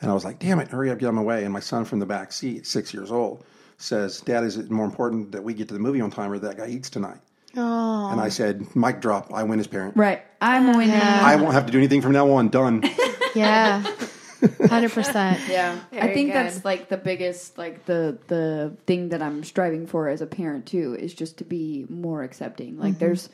And 0.01 0.11
I 0.11 0.13
was 0.13 0.25
like, 0.25 0.39
"Damn 0.39 0.59
it, 0.59 0.67
hurry 0.67 0.91
up, 0.91 0.99
get 0.99 1.07
on 1.07 1.15
my 1.15 1.21
way!" 1.21 1.45
And 1.45 1.53
my 1.53 1.61
son 1.61 1.85
from 1.85 1.99
the 1.99 2.05
back 2.05 2.33
seat, 2.33 2.67
six 2.67 2.93
years 2.93 3.11
old, 3.11 3.45
says, 3.77 4.19
"Dad, 4.21 4.43
is 4.43 4.57
it 4.57 4.69
more 4.69 4.85
important 4.85 5.31
that 5.31 5.43
we 5.43 5.53
get 5.53 5.69
to 5.69 5.73
the 5.73 5.79
movie 5.79 6.01
on 6.01 6.11
time 6.11 6.31
or 6.31 6.39
that 6.39 6.57
guy 6.57 6.67
eats 6.67 6.89
tonight?" 6.89 7.19
Oh, 7.57 8.09
And 8.11 8.21
I 8.21 8.29
said, 8.29 8.75
"Mic 8.75 9.01
drop. 9.01 9.33
I 9.33 9.43
win 9.43 9.59
as 9.59 9.67
parent. 9.67 9.97
Right. 9.97 10.21
I'm 10.39 10.77
winning. 10.77 10.95
I 10.95 11.35
won't 11.37 11.53
have 11.53 11.65
to 11.65 11.71
do 11.71 11.79
anything 11.79 12.01
from 12.01 12.11
now 12.11 12.29
on. 12.31 12.49
Done." 12.49 12.83
yeah, 13.35 13.81
hundred 14.69 14.91
percent. 14.91 15.39
Yeah, 15.49 15.79
I 15.91 16.13
think 16.13 16.29
good. 16.29 16.35
that's 16.35 16.63
like 16.63 16.89
the 16.89 16.97
biggest, 16.97 17.57
like 17.57 17.85
the 17.85 18.19
the 18.27 18.77
thing 18.85 19.09
that 19.09 19.21
I'm 19.21 19.43
striving 19.43 19.87
for 19.87 20.07
as 20.07 20.21
a 20.21 20.27
parent 20.27 20.67
too 20.67 20.95
is 20.95 21.13
just 21.13 21.39
to 21.39 21.43
be 21.43 21.87
more 21.89 22.23
accepting. 22.23 22.77
Like, 22.77 22.91
mm-hmm. 22.93 22.99
there's 22.99 23.29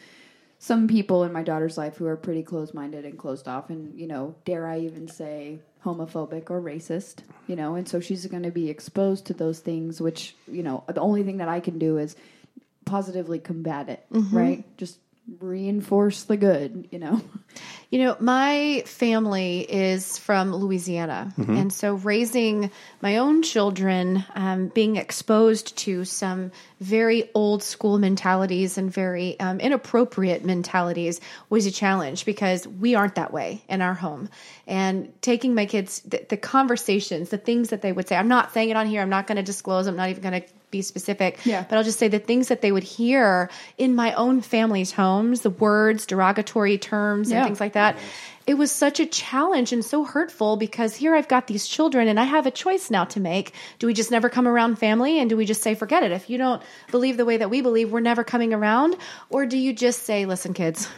some 0.57 0.87
people 0.87 1.25
in 1.25 1.33
my 1.33 1.43
daughter's 1.43 1.77
life 1.77 1.97
who 1.97 2.05
are 2.05 2.15
pretty 2.15 2.43
closed 2.43 2.73
minded 2.73 3.03
and 3.03 3.17
closed 3.17 3.49
off, 3.49 3.69
and 3.69 3.99
you 3.99 4.07
know, 4.07 4.35
dare 4.45 4.65
I 4.65 4.79
even 4.79 5.09
say 5.09 5.59
homophobic 5.83 6.49
or 6.49 6.61
racist, 6.61 7.17
you 7.47 7.57
know, 7.57 7.75
and 7.75 7.89
so 7.89 7.99
she's 7.99 8.25
going 8.27 8.43
to 8.43 8.51
be 8.51 8.69
exposed 8.69 9.25
to 9.25 9.33
those 9.33 9.59
things, 9.59 9.99
which 9.99 10.35
you 10.49 10.63
know, 10.63 10.85
the 10.87 11.01
only 11.01 11.23
thing 11.23 11.37
that 11.37 11.49
I 11.49 11.59
can 11.59 11.77
do 11.77 11.97
is 11.97 12.15
positively 12.85 13.39
combat 13.39 13.89
it, 13.89 14.05
right? 14.31 14.63
Just 14.77 14.97
reinforce 15.39 16.23
the 16.23 16.37
good, 16.37 16.87
you 16.91 16.99
know. 16.99 17.21
You 17.91 17.99
know, 17.99 18.17
my 18.19 18.81
family 18.87 19.59
is 19.59 20.17
from 20.17 20.51
Louisiana. 20.51 21.31
And 21.37 21.71
so 21.71 21.93
raising 21.93 22.71
my 23.03 23.17
own 23.17 23.43
children, 23.43 24.25
um, 24.33 24.69
being 24.69 24.95
exposed 24.95 25.77
to 25.77 26.03
some 26.03 26.51
very 26.79 27.29
old 27.35 27.61
school 27.61 27.99
mentalities 27.99 28.79
and 28.79 28.91
very 28.91 29.39
um, 29.39 29.59
inappropriate 29.59 30.43
mentalities 30.43 31.21
was 31.51 31.67
a 31.67 31.71
challenge 31.71 32.25
because 32.25 32.67
we 32.67 32.95
aren't 32.95 33.13
that 33.13 33.31
way 33.31 33.63
in 33.69 33.83
our 33.83 33.93
home. 33.93 34.27
And 34.65 35.13
taking 35.21 35.53
my 35.53 35.67
kids, 35.67 35.99
the, 35.99 36.25
the 36.27 36.37
conversations, 36.37 37.29
the 37.29 37.37
things 37.37 37.69
that 37.69 37.83
they 37.83 37.91
would 37.91 38.07
say, 38.07 38.15
I'm 38.15 38.27
not 38.27 38.53
saying 38.53 38.71
it 38.71 38.75
on 38.75 38.87
here, 38.87 39.03
I'm 39.03 39.09
not 39.09 39.27
going 39.27 39.35
to 39.35 39.43
disclose, 39.43 39.85
I'm 39.85 39.97
not 39.97 40.09
even 40.09 40.23
going 40.23 40.41
to 40.41 40.47
be 40.73 40.81
specific. 40.81 41.39
Yeah. 41.45 41.63
But 41.69 41.77
I'll 41.77 41.83
just 41.85 41.99
say 41.99 42.09
the 42.09 42.19
things 42.19 42.49
that 42.49 42.59
they 42.61 42.71
would 42.73 42.83
hear 42.83 43.49
in 43.77 43.95
my 43.95 44.11
own 44.13 44.41
family's 44.41 44.91
homes, 44.91 45.39
the 45.41 45.49
words, 45.49 46.05
derogatory 46.05 46.77
terms, 46.77 47.31
Yeah. 47.31 47.37
and 47.37 47.45
things 47.45 47.61
like 47.61 47.73
that. 47.73 47.95
It 48.45 48.55
was 48.55 48.71
such 48.73 48.99
a 48.99 49.05
challenge 49.05 49.71
and 49.71 49.85
so 49.85 50.03
hurtful 50.03 50.57
because 50.57 50.97
here 50.97 51.15
I've 51.15 51.29
got 51.29 51.47
these 51.47 51.65
children 51.65 52.09
and 52.09 52.19
I 52.19 52.25
have 52.25 52.45
a 52.45 52.51
choice 52.51 52.91
now 52.91 53.05
to 53.05 53.21
make. 53.21 53.53
Do 53.79 53.87
we 53.87 53.93
just 53.93 54.11
never 54.11 54.27
come 54.27 54.49
around 54.49 54.75
family 54.79 55.19
and 55.19 55.29
do 55.29 55.37
we 55.37 55.45
just 55.45 55.61
say, 55.61 55.75
forget 55.75 56.03
it? 56.03 56.11
If 56.11 56.29
you 56.29 56.37
don't 56.37 56.61
believe 56.91 57.15
the 57.15 57.23
way 57.23 57.37
that 57.37 57.49
we 57.49 57.61
believe, 57.61 57.89
we're 57.91 58.01
never 58.01 58.25
coming 58.25 58.53
around? 58.53 58.97
Or 59.29 59.45
do 59.45 59.57
you 59.57 59.71
just 59.71 60.03
say, 60.03 60.25
listen, 60.25 60.53
kids, 60.53 60.89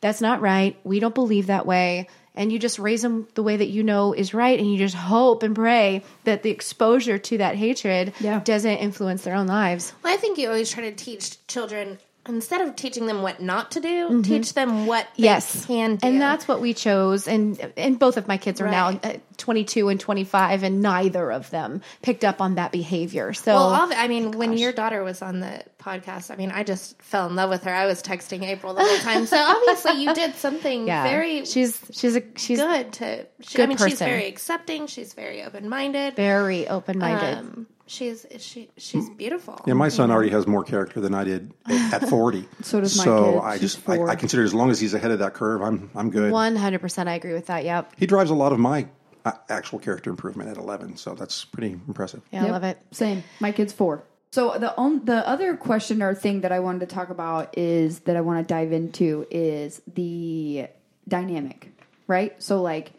that's 0.00 0.20
not 0.20 0.40
right. 0.40 0.76
We 0.82 0.98
don't 0.98 1.14
believe 1.14 1.46
that 1.46 1.64
way. 1.64 2.08
And 2.40 2.50
you 2.50 2.58
just 2.58 2.78
raise 2.78 3.02
them 3.02 3.28
the 3.34 3.42
way 3.42 3.56
that 3.58 3.68
you 3.68 3.82
know 3.82 4.14
is 4.14 4.32
right. 4.32 4.58
And 4.58 4.70
you 4.72 4.78
just 4.78 4.94
hope 4.96 5.42
and 5.42 5.54
pray 5.54 6.02
that 6.24 6.42
the 6.42 6.50
exposure 6.50 7.18
to 7.18 7.38
that 7.38 7.54
hatred 7.54 8.14
Yeah. 8.18 8.40
doesn't 8.42 8.78
influence 8.78 9.22
their 9.24 9.34
own 9.34 9.46
lives. 9.46 9.92
Well, 10.02 10.12
I 10.12 10.16
think 10.16 10.38
you 10.38 10.48
always 10.48 10.70
try 10.70 10.84
to 10.88 10.92
teach 10.92 11.46
children 11.46 11.98
instead 12.26 12.60
of 12.60 12.76
teaching 12.76 13.06
them 13.06 13.22
what 13.22 13.40
not 13.42 13.72
to 13.72 13.80
do, 13.80 14.22
teach 14.22 14.54
them 14.54 14.86
what 14.86 15.06
they 15.16 15.24
yes 15.24 15.66
can 15.66 15.96
do. 15.96 16.06
and 16.06 16.20
that's 16.20 16.46
what 16.46 16.60
we 16.60 16.74
chose 16.74 17.26
and 17.26 17.58
and 17.76 17.98
both 17.98 18.16
of 18.18 18.28
my 18.28 18.36
kids 18.36 18.60
are 18.60 18.64
Right. 18.66 19.02
now 19.02 19.10
uh, 19.10 19.14
22 19.38 19.88
and 19.88 19.98
25 19.98 20.62
and 20.62 20.80
neither 20.82 21.32
of 21.32 21.48
them 21.50 21.80
picked 22.02 22.22
up 22.24 22.40
on 22.42 22.56
that 22.56 22.72
behavior 22.72 23.32
so 23.32 23.54
well, 23.54 23.74
ob- 23.84 23.92
I 23.96 24.06
mean, 24.06 24.32
when 24.32 24.56
your 24.56 24.70
daughter 24.72 25.02
was 25.02 25.22
on 25.22 25.40
the 25.40 25.62
podcast, 25.80 26.30
I 26.30 26.36
mean, 26.36 26.50
I 26.50 26.62
just 26.62 27.00
fell 27.02 27.26
in 27.26 27.34
love 27.34 27.50
with 27.50 27.64
her. 27.64 27.74
I 27.74 27.86
was 27.86 28.02
texting 28.02 28.42
April 28.44 28.74
the 28.74 28.84
whole 28.84 28.98
time. 28.98 29.26
So 29.26 29.36
obviously, 29.36 30.02
you 30.02 30.14
did 30.14 30.34
something 30.46 30.86
yeah 30.86 31.02
very 31.04 31.44
she's 31.44 31.80
she's 31.92 32.16
a 32.16 32.22
she's 32.36 32.58
good 32.58 32.92
to. 32.94 33.26
She, 33.40 33.56
good 33.56 33.64
I 33.64 33.66
mean, 33.66 33.78
she's 33.78 33.98
very 33.98 34.26
accepting. 34.26 34.86
She's 34.86 35.14
very 35.14 35.42
open 35.42 35.68
minded. 35.68 36.14
very 36.16 36.68
open-minded 36.68 37.38
Um, 37.38 37.66
she's 37.86 38.26
she 38.38 38.68
she's 38.76 39.08
beautiful. 39.10 39.60
Yeah, 39.66 39.74
my 39.74 39.88
son 39.88 40.10
already 40.10 40.30
has 40.30 40.46
more 40.46 40.62
character 40.62 41.00
than 41.00 41.14
I 41.14 41.24
did 41.24 41.52
at 41.68 42.08
40. 42.08 42.46
So 42.62 42.80
does 42.80 42.96
my 42.96 43.04
So 43.04 43.32
kid. 43.32 43.38
I 43.40 43.52
She's 43.58 43.74
just 43.74 43.88
I, 43.88 43.96
four. 43.96 44.10
I 44.10 44.14
consider 44.14 44.44
as 44.44 44.54
long 44.54 44.70
as 44.70 44.78
he's 44.78 44.94
ahead 44.94 45.10
of 45.10 45.18
that 45.20 45.34
curve, 45.34 45.62
I'm 45.62 45.90
I'm 45.94 46.10
good. 46.10 46.32
100% 46.32 47.08
i 47.08 47.14
agree 47.14 47.32
with 47.32 47.46
that 47.46 47.64
yep 47.64 47.92
He 47.96 48.06
drives 48.06 48.30
a 48.30 48.34
lot 48.34 48.52
of 48.52 48.58
my 48.60 48.86
uh, 49.24 49.32
actual 49.48 49.78
character 49.78 50.08
improvement 50.10 50.48
at 50.50 50.56
11, 50.56 50.96
so 50.96 51.14
that's 51.14 51.44
pretty 51.44 51.72
impressive. 51.72 52.22
yeah 52.30 52.44
i 52.44 52.50
love 52.50 52.64
it 52.64 52.78
Same. 52.92 53.22
My 53.40 53.52
kid's 53.52 53.72
four. 53.72 54.04
So 54.32 54.56
the 54.58 54.76
on, 54.76 55.04
the 55.04 55.26
other 55.26 55.56
question 55.56 56.02
or 56.02 56.14
thing 56.14 56.42
that 56.42 56.52
I 56.52 56.60
wanted 56.60 56.80
to 56.80 56.94
talk 56.94 57.10
about 57.10 57.58
is 57.58 58.00
that 58.00 58.16
I 58.16 58.20
want 58.20 58.46
to 58.46 58.54
dive 58.54 58.72
into 58.72 59.26
is 59.30 59.82
the 59.92 60.68
dynamic, 61.08 61.72
right? 62.06 62.40
So 62.40 62.62
like 62.62 62.92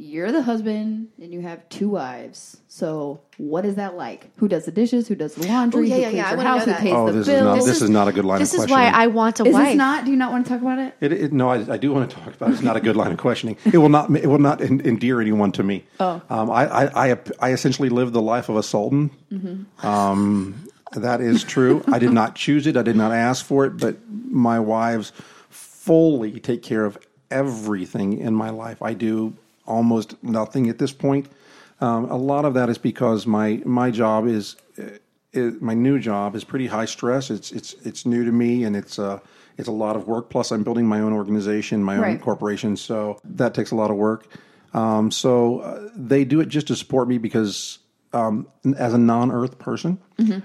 you're 0.00 0.32
the 0.32 0.40
husband 0.40 1.08
and 1.20 1.30
you 1.30 1.42
have 1.42 1.68
two 1.68 1.90
wives. 1.90 2.56
So 2.68 3.20
what 3.36 3.66
is 3.66 3.74
that 3.74 3.96
like? 3.96 4.30
Who 4.38 4.48
does 4.48 4.64
the 4.64 4.72
dishes? 4.72 5.06
Who 5.08 5.14
does 5.14 5.34
the 5.34 5.46
laundry? 5.46 5.80
Oh, 5.80 5.84
yeah, 5.84 5.94
who 5.94 6.00
yeah, 6.16 6.24
cleans 6.30 6.42
yeah. 6.42 6.52
I 6.52 6.58
house? 6.58 6.64
Who 6.64 6.72
pays 6.72 6.92
Oh, 6.94 7.06
the 7.06 7.12
this 7.12 7.26
bills? 7.26 7.38
is 7.38 7.44
not 7.44 7.54
This 7.56 7.64
this 7.66 7.76
is- 7.76 7.82
is 7.82 7.90
not 7.90 8.08
a 8.08 8.12
good 8.12 8.24
line 8.24 8.38
this 8.38 8.54
of 8.54 8.64
is 8.64 8.70
why 8.70 8.84
i 8.86 9.06
want 9.08 9.40
a 9.40 9.44
Is 9.44 9.52
wife 9.52 9.66
this 9.68 9.76
not? 9.76 10.04
Do 10.06 10.10
you 10.10 10.16
not 10.16 10.32
want 10.32 10.46
to 10.46 10.50
talk 10.52 10.62
about 10.62 10.78
it? 10.78 10.94
It, 11.02 11.12
it, 11.12 11.32
no, 11.32 11.50
I, 11.50 11.74
I 11.74 11.76
do 11.76 11.92
want 11.92 12.08
to 12.10 12.16
talk 12.16 12.34
about 12.34 12.48
it. 12.48 12.52
It's 12.54 12.62
not 12.62 12.76
a 12.76 12.80
good 12.80 12.96
line 12.96 13.12
of 13.12 13.18
questioning. 13.18 13.58
It 13.70 13.76
will 13.78 13.90
not. 13.90 14.10
It 14.16 14.26
will 14.26 14.38
not 14.38 14.62
endear 14.62 15.20
anyone 15.20 15.52
to 15.52 15.62
me. 15.62 15.84
Oh. 16.00 16.22
um, 16.30 16.50
I, 16.50 16.66
I, 16.66 17.10
I, 17.12 17.18
I 17.38 17.52
essentially 17.52 17.90
live 17.90 18.12
the 18.12 18.22
life 18.22 18.48
of 18.48 18.56
a 18.56 18.62
sultan. 18.62 19.10
Mm-hmm. 19.30 19.86
Um, 19.86 20.64
that 20.92 21.20
is 21.20 21.44
true. 21.44 21.84
I 21.88 21.98
did 21.98 22.12
not 22.12 22.34
choose 22.36 22.66
it. 22.66 22.76
I 22.76 22.82
did 22.82 22.96
not 22.96 23.12
ask 23.12 23.44
for 23.44 23.66
it. 23.66 23.76
But 23.76 23.96
my 24.08 24.58
wives 24.60 25.12
fully 25.50 26.40
take 26.40 26.62
care 26.62 26.84
of 26.86 26.96
everything 27.30 28.18
in 28.18 28.34
my 28.34 28.50
life. 28.50 28.80
I 28.82 28.94
do 28.94 29.34
almost 29.74 30.22
nothing 30.22 30.68
at 30.68 30.78
this 30.78 30.92
point. 30.92 31.28
Um, 31.80 32.04
a 32.10 32.16
lot 32.16 32.44
of 32.44 32.54
that 32.54 32.68
is 32.68 32.76
because 32.78 33.26
my 33.26 33.62
my 33.64 33.90
job 33.90 34.26
is, 34.26 34.56
is 35.32 35.60
my 35.60 35.74
new 35.74 35.98
job 35.98 36.34
is 36.34 36.44
pretty 36.44 36.66
high 36.66 36.84
stress. 36.84 37.30
It's 37.30 37.52
it's 37.52 37.72
it's 37.84 38.04
new 38.04 38.24
to 38.24 38.32
me, 38.32 38.64
and 38.64 38.76
it's 38.76 38.98
uh 38.98 39.20
it's 39.56 39.68
a 39.68 39.72
lot 39.72 39.96
of 39.96 40.06
work. 40.06 40.28
Plus, 40.30 40.50
I'm 40.52 40.62
building 40.62 40.86
my 40.86 41.00
own 41.00 41.12
organization, 41.12 41.82
my 41.82 41.96
own 41.96 42.02
Right. 42.02 42.20
corporation, 42.20 42.76
so 42.76 43.18
that 43.24 43.54
takes 43.54 43.70
a 43.70 43.76
lot 43.76 43.90
of 43.90 43.96
work. 43.96 44.26
Um, 44.72 45.10
so 45.10 45.60
uh, 45.60 45.88
they 45.96 46.24
do 46.24 46.40
it 46.40 46.48
just 46.48 46.68
to 46.68 46.76
support 46.76 47.08
me 47.08 47.18
because 47.18 47.78
um, 48.12 48.46
as 48.76 48.94
a 48.94 48.98
non-Earth 48.98 49.58
person, 49.58 49.98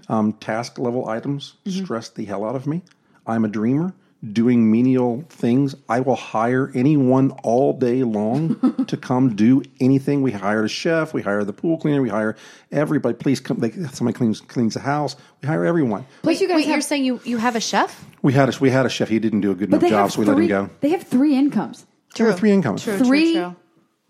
um, 0.10 0.34
task 0.34 0.80
level 0.80 1.08
items 1.08 1.54
stress 1.68 2.10
the 2.10 2.26
hell 2.26 2.44
out 2.44 2.56
of 2.56 2.66
me. 2.66 2.82
I'm 3.28 3.46
a 3.46 3.48
dreamer. 3.48 3.94
Doing 4.32 4.72
menial 4.72 5.24
things, 5.30 5.76
I 5.88 6.00
will 6.00 6.16
hire 6.16 6.72
anyone 6.74 7.32
all 7.44 7.74
day 7.78 8.04
long 8.04 8.86
to 8.88 8.98
come 8.98 9.36
do 9.36 9.62
anything. 9.80 10.22
We 10.22 10.32
hire 10.32 10.64
a 10.64 10.70
chef, 10.70 11.14
we 11.14 11.22
hire 11.22 11.44
the 11.44 11.54
pool 11.54 11.78
cleaner, 11.78 12.02
we 12.02 12.10
hire 12.10 12.36
everybody. 12.72 13.16
Please 13.16 13.40
come. 13.40 13.60
Like, 13.60 13.74
somebody 13.92 14.18
cleans 14.18 14.42
cleans 14.42 14.74
the 14.74 14.80
house. 14.80 15.16
We 15.42 15.48
hire 15.48 15.66
everyone. 15.66 16.06
Plus, 16.24 16.42
you 16.42 16.48
guys 16.48 16.56
wait 16.56 16.66
have, 16.66 16.72
you're 16.76 16.82
saying 16.82 17.06
you 17.06 17.20
you 17.24 17.38
have 17.38 17.56
a 17.56 17.60
chef 17.60 18.06
We 18.22 18.34
had 18.34 18.50
a 18.50 18.60
we 18.60 18.70
had 18.70 18.86
a 18.86 18.90
chef. 18.90 19.10
He 19.10 19.20
didn't 19.20 19.42
do 19.42 19.52
a 19.52 19.56
good 19.56 19.70
but 19.70 19.78
enough 19.78 19.90
job, 19.90 20.00
have 20.02 20.12
so 20.14 20.20
we 20.22 20.26
let 20.26 20.38
him 20.38 20.48
go. 20.48 20.70
They 20.82 20.90
have 20.90 21.04
three 21.04 21.36
incomes. 21.36 21.86
There 22.16 22.26
were 22.26 22.34
three 22.34 22.52
incomes. 22.52 22.84
True, 22.84 22.98
Three- 22.98 23.34
true, 23.34 23.42
true. 23.42 23.56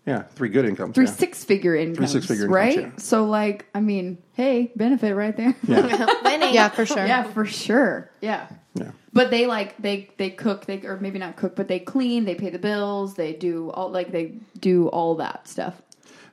Yeah, 0.06 0.22
three 0.22 0.50
good 0.50 0.64
incomes. 0.66 0.94
Three 0.94 1.06
yeah. 1.06 1.10
six-figure 1.12 1.74
incomes, 1.74 1.98
Three 2.12 2.20
six-figure 2.20 2.44
incomes, 2.44 2.54
right? 2.54 2.78
yeah. 2.78 2.90
So, 2.98 3.24
like, 3.24 3.66
I 3.74 3.80
mean, 3.80 4.18
hey, 4.34 4.70
benefit 4.76 5.16
right 5.16 5.36
there. 5.36 5.56
Winning. 5.66 6.54
yeah 6.54 6.68
for 6.68 6.86
sure 6.86 7.04
yeah, 7.04 7.24
for 7.24 7.44
sure. 7.44 8.08
Yeah. 8.20 8.46
Yeah. 8.74 8.92
But 9.16 9.30
they 9.30 9.46
like 9.46 9.76
they 9.78 10.10
they 10.18 10.30
cook 10.30 10.66
they 10.66 10.80
or 10.82 10.98
maybe 11.00 11.18
not 11.18 11.36
cook 11.36 11.56
but 11.56 11.68
they 11.68 11.78
clean 11.78 12.26
they 12.26 12.34
pay 12.34 12.50
the 12.50 12.58
bills 12.58 13.14
they 13.14 13.32
do 13.32 13.70
all 13.70 13.88
like 13.90 14.12
they 14.12 14.34
do 14.60 14.88
all 14.88 15.14
that 15.16 15.48
stuff. 15.48 15.80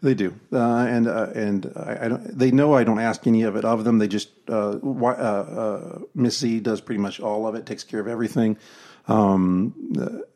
They 0.01 0.13
do, 0.13 0.33
uh, 0.51 0.85
and 0.89 1.07
uh, 1.07 1.29
and 1.33 1.71
I, 1.77 1.99
I 2.01 2.07
don't. 2.09 2.37
They 2.37 2.51
know 2.51 2.73
I 2.73 2.83
don't 2.83 2.99
ask 2.99 3.25
any 3.25 3.43
of 3.43 3.55
it 3.55 3.63
of 3.63 3.85
them. 3.85 3.99
They 3.99 4.09
just 4.09 4.31
uh, 4.49 4.77
uh, 4.81 5.05
uh, 5.07 5.99
Miss 6.13 6.37
Z 6.39 6.59
does 6.59 6.81
pretty 6.81 6.99
much 6.99 7.21
all 7.21 7.47
of 7.47 7.55
it, 7.55 7.65
takes 7.65 7.85
care 7.85 8.01
of 8.01 8.07
everything. 8.09 8.57
Um, 9.07 9.73
uh, 9.97 10.27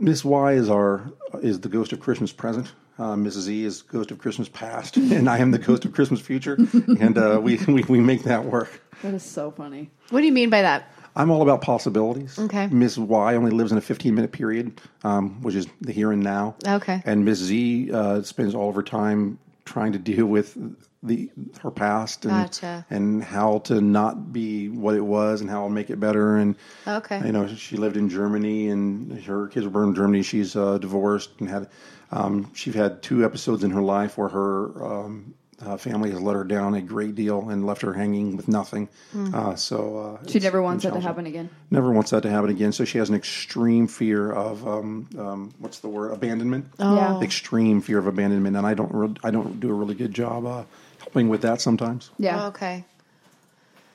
Miss 0.00 0.24
Y 0.24 0.52
is 0.54 0.70
our 0.70 1.12
is 1.42 1.60
the 1.60 1.68
ghost 1.68 1.92
of 1.92 2.00
Christmas 2.00 2.32
present. 2.32 2.72
Uh, 2.98 3.14
Mrs. 3.14 3.40
Z 3.40 3.64
is 3.64 3.82
ghost 3.82 4.10
of 4.10 4.18
Christmas 4.18 4.48
past, 4.48 4.96
and 4.96 5.28
I 5.28 5.38
am 5.38 5.50
the 5.50 5.58
ghost 5.58 5.84
of 5.84 5.92
Christmas 5.92 6.20
future, 6.20 6.54
and 7.00 7.18
uh, 7.18 7.40
we, 7.42 7.58
we 7.66 7.82
we 7.82 8.00
make 8.00 8.22
that 8.24 8.44
work. 8.44 8.80
That 9.02 9.14
is 9.14 9.22
so 9.22 9.50
funny. 9.50 9.90
what 10.10 10.20
do 10.20 10.26
you 10.26 10.32
mean 10.32 10.50
by 10.50 10.62
that 10.62 10.90
I'm 11.16 11.30
all 11.30 11.40
about 11.40 11.62
possibilities. 11.62 12.38
Okay. 12.38 12.66
Miss 12.66 12.98
Y 12.98 13.34
only 13.34 13.50
lives 13.50 13.72
in 13.72 13.78
a 13.78 13.80
15 13.80 14.14
minute 14.14 14.32
period, 14.32 14.80
um, 15.02 15.40
which 15.40 15.54
is 15.54 15.66
the 15.80 15.92
here 15.92 16.12
and 16.12 16.22
now. 16.22 16.54
Okay. 16.66 17.02
And 17.06 17.24
Miss 17.24 17.38
Z 17.38 17.90
uh, 17.90 18.22
spends 18.22 18.54
all 18.54 18.68
of 18.68 18.74
her 18.74 18.82
time 18.82 19.38
trying 19.64 19.92
to 19.92 19.98
deal 19.98 20.26
with 20.26 20.56
the 21.06 21.30
her 21.62 21.70
past 21.70 22.24
and 22.24 22.32
Gotcha. 22.34 22.84
and 22.90 23.22
how 23.22 23.58
to 23.60 23.80
not 23.80 24.32
be 24.32 24.68
what 24.68 24.94
it 24.94 25.00
was 25.04 25.40
and 25.40 25.48
how 25.50 25.64
to 25.64 25.70
make 25.70 25.90
it 25.90 26.00
better. 26.00 26.36
And 26.36 26.56
Okay. 26.86 27.24
you 27.24 27.32
know, 27.32 27.46
she 27.54 27.76
lived 27.76 27.96
in 27.96 28.08
Germany 28.08 28.68
and 28.68 29.22
her 29.24 29.48
kids 29.48 29.64
were 29.64 29.70
born 29.70 29.88
in 29.90 29.94
Germany. 29.94 30.22
She's 30.22 30.56
uh, 30.56 30.78
divorced 30.78 31.30
and 31.40 31.48
had 31.48 31.68
um, 32.12 32.50
she's 32.54 32.74
had 32.74 33.02
two 33.02 33.24
episodes 33.24 33.64
in 33.64 33.70
her 33.72 33.82
life 33.82 34.16
where 34.16 34.28
her 34.28 34.84
um, 34.84 35.34
uh, 35.64 35.76
family 35.76 36.10
has 36.10 36.20
let 36.20 36.36
her 36.36 36.44
down 36.44 36.74
a 36.74 36.82
great 36.82 37.14
deal 37.14 37.48
and 37.48 37.64
left 37.66 37.80
her 37.80 37.94
hanging 37.94 38.36
with 38.36 38.46
nothing. 38.46 38.88
Uh, 39.34 39.54
so 39.56 40.18
uh, 40.22 40.28
She 40.28 40.38
never 40.38 40.60
wants 40.60 40.84
that 40.84 40.92
to 40.92 41.00
happen 41.00 41.24
again. 41.26 41.48
Never 41.70 41.90
wants 41.90 42.10
that 42.10 42.22
to 42.24 42.30
happen 42.30 42.50
again. 42.50 42.72
So 42.72 42.84
she 42.84 42.98
has 42.98 43.08
an 43.08 43.14
extreme 43.14 43.88
fear 43.88 44.30
of 44.30 44.68
um, 44.68 45.08
um, 45.18 45.54
what's 45.58 45.78
the 45.80 45.88
word? 45.88 46.12
Abandonment. 46.12 46.66
Yeah. 46.78 47.20
Extreme 47.22 47.80
fear 47.80 47.98
of 47.98 48.06
abandonment, 48.06 48.54
and 48.56 48.66
I 48.66 48.74
don't. 48.74 48.92
Re- 48.94 49.14
I 49.24 49.30
don't 49.30 49.58
do 49.58 49.70
a 49.70 49.74
really 49.74 49.94
good 49.94 50.12
job 50.12 50.44
with 51.28 51.42
that 51.42 51.60
sometimes. 51.60 52.10
Yeah. 52.18 52.44
Oh, 52.44 52.46
okay. 52.48 52.84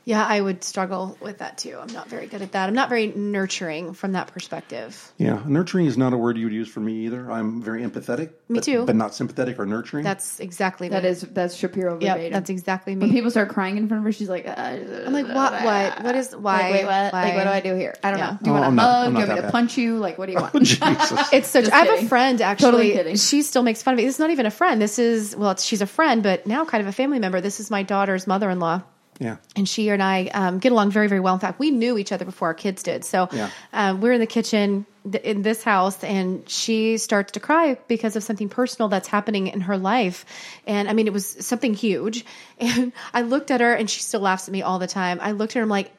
Yeah, 0.04 0.26
I 0.26 0.42
would 0.42 0.64
struggle 0.64 1.16
with 1.22 1.38
that 1.38 1.60
too. 1.60 1.78
I'm 1.80 1.94
not 1.94 2.10
very 2.10 2.26
good 2.26 2.42
at 2.42 2.54
that. 2.54 2.68
I'm 2.68 2.74
not 2.74 2.90
very 2.90 3.08
nurturing 3.08 3.94
from 3.94 4.14
that 4.14 4.28
perspective. 4.28 5.12
Yeah, 5.18 5.44
nurturing 5.46 5.86
is 5.86 5.96
not 5.96 6.12
a 6.12 6.18
word 6.18 6.38
you 6.38 6.46
would 6.48 6.54
use 6.54 6.68
for 6.68 6.80
me 6.80 7.06
either. 7.06 7.32
I'm 7.32 7.62
very 7.62 7.84
empathetic. 7.84 8.30
Me 8.50 8.56
but, 8.56 8.64
too. 8.64 8.84
but 8.86 8.96
not 8.96 9.14
sympathetic 9.14 9.60
or 9.60 9.66
nurturing. 9.68 10.04
That's 10.04 10.40
exactly 10.40 10.90
That 10.90 11.04
me. 11.04 11.10
is 11.10 11.22
that's 11.22 11.56
Shapiro 11.56 12.00
Yep, 12.02 12.32
that's 12.32 12.50
exactly 12.50 12.96
me. 12.96 13.02
when 13.06 13.12
people 13.12 13.30
start 13.30 13.50
crying 13.50 13.78
in 13.78 13.88
front 13.88 14.00
of 14.02 14.06
her, 14.06 14.12
she's 14.12 14.28
like, 14.28 14.48
uh, 14.48 14.52
I'm 14.58 15.14
like, 15.14 15.28
what? 15.28 15.64
What? 15.64 16.04
What 16.04 16.16
is? 16.16 16.36
Why? 16.36 16.62
Like, 16.62 16.72
wait, 16.74 16.86
what? 16.86 17.14
Why? 17.14 17.24
Like, 17.26 17.36
what 17.36 17.44
do 17.44 17.50
I 17.52 17.60
do 17.62 17.76
here? 17.76 17.94
I 18.04 18.10
don't 18.10 18.20
Yeah. 18.20 18.32
know. 18.32 18.38
Do 18.42 18.50
you 18.50 18.52
Oh, 18.52 18.60
want 18.60 18.66
I'm 18.66 18.74
a 18.74 18.76
not- 18.76 18.84
hug? 18.84 19.06
Do 19.06 19.12
you 19.12 19.18
want 19.18 19.30
me 19.30 19.36
that 19.36 19.42
to 19.46 19.52
punch 19.52 19.78
you? 19.78 19.98
Like, 20.00 20.18
what 20.18 20.26
do 20.26 20.32
you 20.32 20.40
want? 20.42 20.54
Jesus. 20.56 21.30
It's 21.32 21.48
so. 21.50 21.62
Just 21.62 21.72
I 21.74 21.86
have 21.86 22.04
a 22.04 22.08
friend 22.08 22.42
actually. 22.42 22.72
Totally 22.72 22.92
kidding. 22.94 23.16
She 23.18 23.44
still 23.44 23.62
makes 23.62 23.84
fun 23.84 23.94
of 23.94 23.98
me. 24.00 24.06
It's 24.06 24.18
not 24.18 24.32
even 24.32 24.48
a 24.48 24.52
friend. 24.52 24.82
This 24.82 24.98
is 24.98 25.36
well, 25.36 25.52
it's, 25.52 25.64
she's 25.64 25.82
a 25.82 25.86
friend, 25.88 26.24
but 26.24 26.48
now 26.48 26.66
kind 26.66 26.82
of 26.82 26.88
a 26.88 26.92
family 26.92 27.20
member. 27.20 27.40
This 27.40 27.60
is 27.60 27.70
my 27.70 27.84
daughter's 27.84 28.26
mother-in-law. 28.26 28.82
Yeah. 29.20 29.38
and 29.56 29.70
she 29.70 29.90
and 29.90 30.02
I 30.02 30.26
um, 30.34 30.58
get 30.60 30.72
along 30.72 30.92
very, 30.92 31.08
very 31.08 31.20
well. 31.22 31.34
In 31.36 31.40
fact, 31.40 31.60
we 31.60 31.70
knew 31.70 31.98
each 31.98 32.12
other 32.12 32.26
before 32.26 32.48
our 32.48 32.54
kids 32.56 32.82
did. 32.82 33.04
So 33.06 33.30
Yeah. 33.32 33.50
um, 33.72 34.02
we're 34.02 34.14
in 34.14 34.20
the 34.20 34.26
kitchen 34.26 34.86
th- 35.12 35.24
in 35.24 35.44
this 35.44 35.64
house, 35.64 36.04
and 36.04 36.50
she 36.50 36.98
starts 36.98 37.34
to 37.34 37.40
cry 37.40 37.78
because 37.88 38.16
of 38.16 38.24
something 38.24 38.50
personal 38.50 38.88
that's 38.90 39.08
happening 39.08 39.46
in 39.48 39.62
her 39.62 39.78
life. 39.78 40.26
And 40.66 40.90
I 40.90 40.94
mean, 40.94 41.06
it 41.06 41.14
was 41.14 41.46
something 41.46 41.74
huge. 41.74 42.26
And 42.60 42.94
I 43.14 43.22
looked 43.22 43.52
at 43.52 43.62
her, 43.62 43.74
and 43.74 43.90
she 43.90 44.02
still 44.02 44.22
laughs 44.22 44.48
at 44.48 44.52
me 44.52 44.62
all 44.64 44.80
the 44.80 44.88
time. 44.88 45.20
I 45.22 45.32
looked 45.34 45.52
at 45.56 45.60
her, 45.60 45.64
I'm 45.64 45.70
like, 45.70 45.92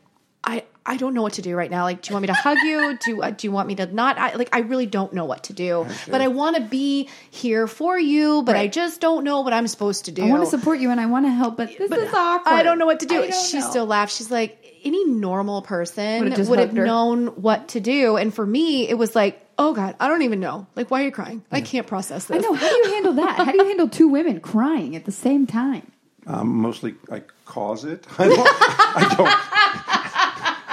I, 0.45 0.65
I 0.85 0.97
don't 0.97 1.15
know 1.15 1.23
what 1.23 1.35
to 1.35 1.43
do 1.43 1.55
right 1.55 1.71
now. 1.71 1.85
Like, 1.85 2.03
do 2.03 2.11
you 2.11 2.15
want 2.15 2.23
me 2.23 2.27
to 2.27 2.35
hug 2.35 2.59
you? 2.65 2.99
Do 3.05 3.23
uh, 3.23 3.31
do 3.31 3.47
you 3.47 3.53
want 3.53 3.69
me 3.69 3.77
to 3.77 3.87
not? 3.87 4.19
I, 4.19 4.35
like, 4.35 4.49
I 4.53 4.61
really 4.61 4.87
don't 4.87 5.13
know 5.13 5.25
what 5.25 5.45
to 5.45 5.53
do. 5.53 5.87
But 6.09 6.21
I 6.21 6.29
want 6.29 6.57
to 6.57 6.63
be 6.63 7.09
here 7.31 7.67
for 7.67 7.99
you. 7.99 8.43
But 8.43 8.57
I 8.57 8.67
just 8.67 9.01
don't 9.01 9.23
know 9.23 9.43
what 9.43 9.53
I'm 9.53 9.69
supposed 9.69 10.07
to 10.07 10.13
do. 10.13 10.25
I 10.25 10.29
want 10.29 10.43
to 10.43 10.51
support 10.51 10.81
you 10.81 10.91
and 10.91 11.01
I 11.01 11.07
want 11.07 11.27
to 11.27 11.31
help, 11.31 11.57
but 11.57 11.69
this 11.69 11.91
is 11.91 12.13
awkward. 12.13 12.53
I 12.53 12.63
don't 12.63 12.79
know 12.79 12.87
what 12.87 13.01
to 13.01 13.07
do. 13.07 13.31
She 13.33 13.61
know. 13.61 13.71
still 13.71 13.87
laughs. 13.87 14.17
She's 14.17 14.31
like, 14.31 14.59
any 14.85 15.05
normal 15.05 15.63
person 15.63 16.25
Would've 16.25 16.49
would 16.49 16.59
have 16.59 16.73
known 16.73 17.29
what 17.29 17.69
to 17.69 17.81
do. 17.81 18.17
And 18.17 18.35
for 18.35 18.45
me, 18.45 18.89
it 18.89 18.95
was 18.95 19.15
like, 19.15 19.41
oh 19.59 19.75
God, 19.75 19.95
I 20.01 20.09
don't 20.09 20.23
even 20.23 20.41
know. 20.41 20.67
Like, 20.75 20.91
why 20.91 21.03
are 21.03 21.05
you 21.05 21.13
crying? 21.13 21.45
I 21.51 21.61
can't 21.61 21.87
process 21.87 22.27
this. 22.27 22.39
I 22.39 22.41
know. 22.41 22.55
How 22.55 22.69
do 22.69 22.75
you 22.75 22.95
handle 22.95 23.13
that? 23.15 23.37
How 23.37 23.53
do 23.53 23.59
you 23.59 23.67
handle 23.67 23.89
two 23.89 24.09
women 24.09 24.41
crying 24.41 24.97
at 24.97 25.05
the 25.05 25.13
same 25.13 25.47
time? 25.47 25.91
Um, 26.27 26.49
mostly 26.49 26.95
I 27.11 27.23
cause 27.45 27.85
it. 27.85 28.07
I 28.19 28.29
don't. 28.29 28.49
I 28.49 29.15
don't. 29.17 30.02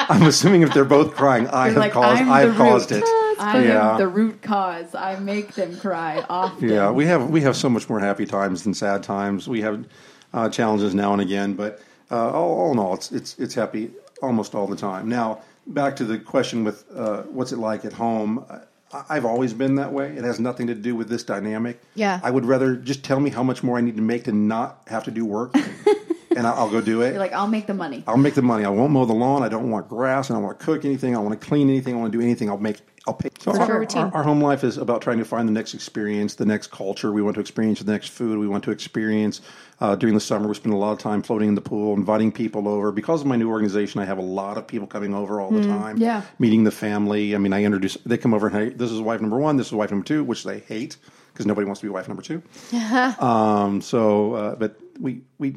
I'm 0.16 0.24
assuming 0.24 0.62
if 0.64 0.74
they're 0.74 0.86
both 0.86 1.14
crying, 1.16 1.48
I 1.48 1.66
You're 1.66 1.74
have 1.76 1.78
like, 1.82 1.92
caused. 1.94 2.22
I'm 2.22 2.32
I've 2.32 2.52
the 2.52 2.58
caused 2.58 2.92
root. 2.92 3.04
it. 3.04 3.10
I 3.40 3.64
Yeah. 3.64 3.92
am 3.94 3.98
the 4.00 4.08
root 4.08 4.42
cause. 4.42 4.94
I 4.96 5.18
make 5.20 5.54
them 5.54 5.78
cry 5.78 6.26
often. 6.30 6.68
Yeah, 6.70 6.92
we 6.92 7.06
have 7.06 7.30
we 7.30 7.42
have 7.42 7.56
so 7.56 7.70
much 7.70 7.90
more 7.90 8.00
happy 8.00 8.26
times 8.26 8.64
than 8.64 8.74
sad 8.74 9.04
times. 9.04 9.48
We 9.48 9.62
have 9.62 9.86
uh, 10.34 10.50
challenges 10.50 10.94
now 10.94 11.14
and 11.14 11.22
again, 11.22 11.54
but 11.54 11.80
uh, 12.12 12.32
all, 12.32 12.60
all 12.60 12.72
in 12.74 12.80
all, 12.80 12.94
it's 12.96 13.12
it's 13.12 13.38
it's 13.40 13.54
happy 13.56 13.92
almost 14.22 14.56
all 14.56 14.68
the 14.68 14.76
time. 14.76 15.08
Now, 15.08 15.42
back 15.68 15.96
to 15.98 16.04
the 16.06 16.18
question 16.20 16.64
with 16.66 16.84
uh, 16.94 17.22
what's 17.24 17.52
it 17.52 17.60
like 17.60 17.86
at 17.86 17.94
home. 17.94 18.46
I- 18.50 18.60
I've 19.08 19.24
always 19.24 19.54
been 19.54 19.76
that 19.76 19.94
way. 19.94 20.18
It 20.18 20.24
has 20.24 20.40
nothing 20.40 20.66
to 20.66 20.74
do 20.74 20.96
with 20.96 21.10
this 21.10 21.22
dynamic. 21.22 21.80
Yeah. 21.94 22.20
I 22.24 22.32
would 22.32 22.44
rather 22.44 22.76
just 22.76 23.04
tell 23.04 23.20
me 23.20 23.30
how 23.30 23.44
much 23.44 23.62
more 23.62 23.78
I 23.78 23.82
need 23.82 23.96
to 23.98 24.02
make 24.02 24.24
to 24.24 24.32
not 24.32 24.82
have 24.88 25.04
to 25.04 25.12
do 25.12 25.26
work, 25.26 25.54
and 26.36 26.46
I'll, 26.48 26.54
I'll 26.56 26.70
go 26.70 26.82
do 26.82 27.02
it. 27.02 27.10
You're 27.12 27.20
like, 27.20 27.34
I'll 27.34 27.48
make 27.48 27.68
the 27.68 27.74
money. 27.74 28.04
I'll 28.08 28.18
make 28.18 28.34
the 28.36 28.42
money. 28.42 28.66
I 28.66 28.70
won't 28.70 28.92
mow 28.92 29.06
the 29.06 29.14
lawn. 29.14 29.44
I 29.44 29.50
don't 29.50 29.70
want 29.70 29.88
grass. 29.90 30.30
I 30.30 30.34
don't 30.36 30.44
want 30.44 30.60
to 30.60 30.66
cook 30.66 30.86
anything. 30.86 31.14
I 31.14 31.18
don't 31.18 31.26
want 31.26 31.40
to 31.40 31.48
clean 31.48 31.70
anything. 31.70 31.96
I 31.96 31.98
want 31.98 32.12
to 32.12 32.18
do 32.18 32.24
anything. 32.24 32.50
I'll 32.50 32.58
make. 32.58 32.78
I'll 33.08 33.14
pay. 33.14 33.30
So 33.40 33.54
Sort 33.54 33.62
of 33.64 33.70
a 33.70 33.72
our, 33.74 33.80
routine. 33.80 34.02
our, 34.04 34.16
our 34.16 34.24
home 34.24 34.42
life 34.42 34.64
is 34.64 34.78
about 34.78 35.02
trying 35.02 35.18
to 35.20 35.26
find 35.26 35.48
the 35.48 35.54
next 35.54 35.74
experience, 35.74 36.36
the 36.36 36.46
next 36.46 36.68
culture. 36.70 37.12
We 37.12 37.22
want 37.22 37.36
to 37.36 37.40
experience 37.42 37.80
the 37.80 37.92
next 37.92 38.10
food. 38.10 38.38
We 38.38 38.48
want 38.48 38.64
to 38.66 38.72
experience. 38.72 39.42
Uh, 39.80 39.96
during 39.96 40.14
the 40.14 40.20
summer, 40.22 40.48
we 40.48 40.54
spend 40.56 40.74
a 40.74 40.78
lot 40.78 40.92
of 40.92 41.00
time 41.00 41.22
floating 41.24 41.48
in 41.48 41.56
the 41.56 41.62
pool, 41.62 41.94
inviting 41.96 42.34
people 42.34 42.68
over. 42.68 42.92
Because 42.92 43.22
of 43.22 43.28
my 43.28 43.38
new 43.38 43.50
organization, 43.50 44.02
I 44.02 44.06
have 44.06 44.18
a 44.18 44.22
lot 44.22 44.58
of 44.58 44.68
people 44.68 44.86
coming 44.88 45.14
over 45.14 45.40
all 45.40 45.50
the 45.52 45.64
time. 45.66 45.98
yeah. 45.98 46.24
meeting 46.38 46.66
the 46.66 46.72
family. 46.72 47.34
I 47.34 47.38
mean, 47.38 47.54
I 47.54 47.64
introduce. 47.64 47.96
They 48.06 48.18
come 48.18 48.34
over 48.34 48.48
and 48.48 48.56
hey, 48.56 48.70
this 48.70 48.92
is 48.92 49.00
wife 49.00 49.22
number 49.22 49.38
one. 49.38 49.56
This 49.56 49.68
is 49.68 49.74
wife 49.74 49.92
number 49.92 50.06
two, 50.06 50.24
which 50.26 50.44
they 50.44 50.60
hate 50.60 50.98
because 51.32 51.46
nobody 51.46 51.66
wants 51.66 51.80
to 51.80 51.86
be 51.86 51.90
wife 51.90 52.08
number 52.10 52.22
two. 52.22 52.44
um. 53.20 53.82
So, 53.82 54.34
uh, 54.34 54.56
but 54.56 54.78
we 55.00 55.22
we 55.38 55.56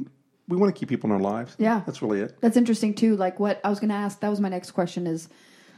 we 0.49 0.57
want 0.57 0.75
to 0.75 0.79
keep 0.79 0.89
people 0.89 1.11
in 1.11 1.17
our 1.17 1.23
lives. 1.23 1.55
Yeah. 1.59 1.83
that's 1.87 2.03
really 2.03 2.21
it. 2.21 2.41
That's 2.41 2.57
interesting 2.57 2.95
too. 2.95 3.17
Like 3.17 3.39
what 3.41 3.61
I 3.65 3.71
was 3.71 3.81
going 3.81 3.91
to 3.91 3.97
ask. 3.97 4.21
That 4.21 4.29
was 4.29 4.41
my 4.41 4.49
next 4.49 4.73
question. 4.73 5.07
Is 5.07 5.29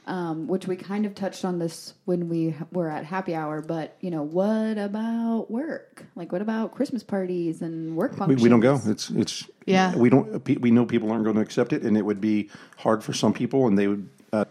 um, 0.07 0.49
which 0.49 0.67
we 0.67 0.77
kind 0.77 1.07
of 1.07 1.15
touched 1.15 1.45
on 1.45 1.59
this 1.59 1.95
when 2.05 2.29
we 2.29 2.55
were 2.73 2.91
at 2.91 3.05
happy 3.05 3.35
hour. 3.35 3.63
But 3.63 3.97
you 4.01 4.11
know, 4.11 4.23
what 4.23 4.79
about 4.79 5.51
work? 5.51 6.05
Like, 6.15 6.33
what 6.33 6.43
about 6.43 6.73
Christmas 6.73 7.03
parties 7.03 7.63
and 7.63 7.97
work 7.97 8.13
We, 8.13 8.19
functions? 8.19 8.43
we 8.43 8.49
don't 8.49 8.61
go. 8.61 8.81
It's 8.87 9.11
it's 9.11 9.49
Yeah. 9.67 9.95
We 9.97 10.11
don't. 10.11 10.47
We 10.61 10.71
know 10.71 10.85
people 10.85 11.11
aren't 11.11 11.25
going 11.25 11.37
to 11.37 11.43
accept 11.43 11.73
it, 11.73 11.83
and 11.83 11.97
it 11.97 12.03
would 12.03 12.21
be 12.21 12.51
hard 12.77 13.03
for 13.03 13.13
some 13.13 13.33
people, 13.33 13.67
and 13.67 13.79
they 13.79 13.89
would. 13.89 14.09
Uh, 14.33 14.45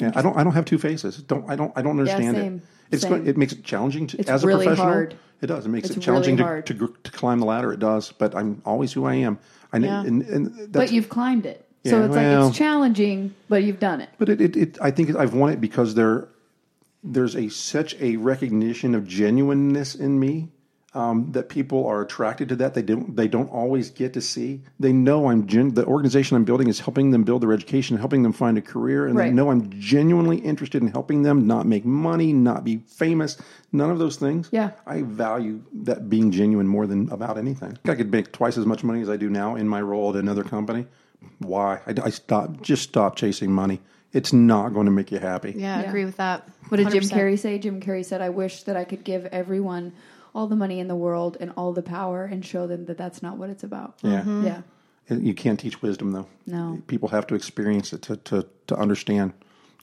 yeah, 0.00 0.12
I 0.14 0.22
don't. 0.22 0.36
I 0.36 0.44
don't 0.44 0.54
have 0.54 0.64
two 0.64 0.78
faces. 0.78 1.18
Don't. 1.22 1.48
I 1.50 1.56
don't. 1.56 1.72
I 1.76 1.82
don't 1.82 1.98
understand 1.98 2.36
same, 2.36 2.56
it. 2.56 2.62
It's 2.92 3.02
same. 3.02 3.24
go- 3.24 3.28
it 3.30 3.36
makes 3.36 3.52
it 3.52 3.64
challenging 3.64 4.06
to, 4.08 4.18
It's 4.18 4.28
as 4.30 4.44
a 4.44 4.46
really 4.46 4.66
professional. 4.66 4.92
hard. 4.92 5.14
It 5.40 5.46
does. 5.48 5.66
It 5.66 5.70
makes 5.70 5.88
It's 5.88 5.96
it 5.96 6.00
challenging 6.00 6.36
really 6.36 6.62
to, 6.62 6.74
to 6.74 6.94
to 7.02 7.10
climb 7.10 7.40
the 7.40 7.46
ladder. 7.46 7.72
It 7.72 7.80
does. 7.80 8.12
But 8.12 8.34
I'm 8.36 8.62
always 8.64 8.92
who 8.92 9.04
I 9.06 9.14
am. 9.16 9.38
I 9.72 9.78
Yeah. 9.78 10.02
and, 10.02 10.22
and 10.22 10.46
that's, 10.56 10.68
But 10.68 10.92
you've 10.92 11.08
climbed 11.08 11.46
it, 11.46 11.66
so 11.84 12.04
it's 12.04 12.14
well- 12.14 12.40
like 12.42 12.48
it's 12.50 12.58
challenging, 12.58 13.34
but 13.48 13.64
you've 13.64 13.80
done 13.80 14.00
it. 14.00 14.10
But 14.18 14.28
it, 14.28 14.40
it, 14.40 14.56
it 14.56 14.78
I 14.80 14.90
think 14.92 15.16
I've 15.16 15.34
won 15.34 15.50
it 15.52 15.60
because 15.60 15.94
there, 15.94 16.28
there's 17.02 17.34
a 17.34 17.48
such 17.48 17.96
a 18.00 18.16
recognition 18.18 18.94
of 18.94 19.06
genuineness 19.08 19.94
in 19.96 20.20
me 20.20 20.48
um, 20.94 21.32
that 21.32 21.48
people 21.48 21.86
are 21.86 22.02
attracted 22.02 22.48
to 22.50 22.56
that. 22.56 22.74
They 22.74 22.82
don't 22.82 23.16
they 23.16 23.26
don't 23.28 23.48
always 23.50 23.90
get 23.90 24.12
to 24.14 24.20
see. 24.20 24.60
They 24.78 24.92
know 24.92 25.28
I'm 25.30 25.46
gen- 25.46 25.74
the 25.74 25.86
organization 25.86 26.36
I'm 26.36 26.44
building 26.44 26.68
is 26.68 26.80
helping 26.80 27.10
them 27.10 27.22
build 27.24 27.42
their 27.42 27.52
education, 27.52 27.96
helping 27.96 28.22
them 28.22 28.32
find 28.32 28.58
a 28.58 28.62
career, 28.62 29.06
and 29.06 29.18
they 29.18 29.30
know 29.30 29.50
I'm 29.50 29.70
genuinely 29.80 30.38
interested 30.38 30.82
in 30.82 30.88
helping 30.88 31.22
them 31.22 31.46
not 31.46 31.66
make 31.66 31.84
money, 31.84 32.32
not 32.32 32.64
be 32.64 32.78
famous, 32.86 33.38
none 33.72 33.90
of 33.90 33.98
those 33.98 34.16
things. 34.16 34.48
Yeah. 34.52 34.72
I 34.86 35.02
value 35.02 35.62
that 35.72 36.10
being 36.10 36.30
genuine 36.30 36.68
more 36.68 36.86
than 36.86 37.08
about 37.10 37.38
anything. 37.38 37.78
I 37.86 37.94
could 37.94 38.12
make 38.12 38.32
twice 38.32 38.58
as 38.58 38.66
much 38.66 38.84
money 38.84 39.00
as 39.00 39.08
I 39.08 39.16
do 39.16 39.30
now 39.30 39.54
in 39.56 39.68
my 39.68 39.80
role 39.80 40.10
at 40.10 40.16
another 40.16 40.44
company. 40.44 40.86
Why? 41.38 41.80
I, 41.86 41.94
I 42.04 42.10
stop. 42.10 42.60
Just 42.62 42.82
stop 42.82 43.16
chasing 43.16 43.50
money. 43.50 43.80
It's 44.12 44.32
not 44.34 44.74
going 44.74 44.84
to 44.84 44.92
make 44.92 45.10
you 45.10 45.18
happy. 45.18 45.54
Yeah, 45.56 45.78
I 45.78 45.82
Yeah. 45.82 45.88
agree 45.88 46.04
with 46.04 46.18
that. 46.18 46.46
What 46.68 46.76
did 46.76 46.90
Jim 46.90 47.02
100%. 47.02 47.12
Carrey 47.12 47.38
say? 47.38 47.58
Jim 47.58 47.80
Carrey 47.80 48.04
said, 48.04 48.20
"I 48.20 48.28
wish 48.28 48.64
that 48.64 48.76
I 48.76 48.84
could 48.84 49.04
give 49.04 49.24
everyone 49.26 49.92
all 50.34 50.46
the 50.46 50.56
money 50.56 50.80
in 50.80 50.88
the 50.88 50.96
world 50.96 51.36
and 51.40 51.52
all 51.56 51.72
the 51.72 51.82
power, 51.82 52.24
and 52.24 52.44
show 52.44 52.66
them 52.66 52.84
that 52.86 52.96
that's 52.98 53.22
not 53.22 53.36
what 53.36 53.50
it's 53.50 53.64
about." 53.64 53.94
Yeah. 54.02 54.24
yeah. 54.42 54.62
You 55.08 55.34
can't 55.34 55.58
teach 55.60 55.82
wisdom 55.82 56.12
though. 56.12 56.26
No. 56.46 56.80
People 56.86 57.08
have 57.08 57.26
to 57.28 57.34
experience 57.34 57.92
it 57.92 58.02
to 58.02 58.16
to, 58.16 58.46
to 58.68 58.76
understand. 58.76 59.32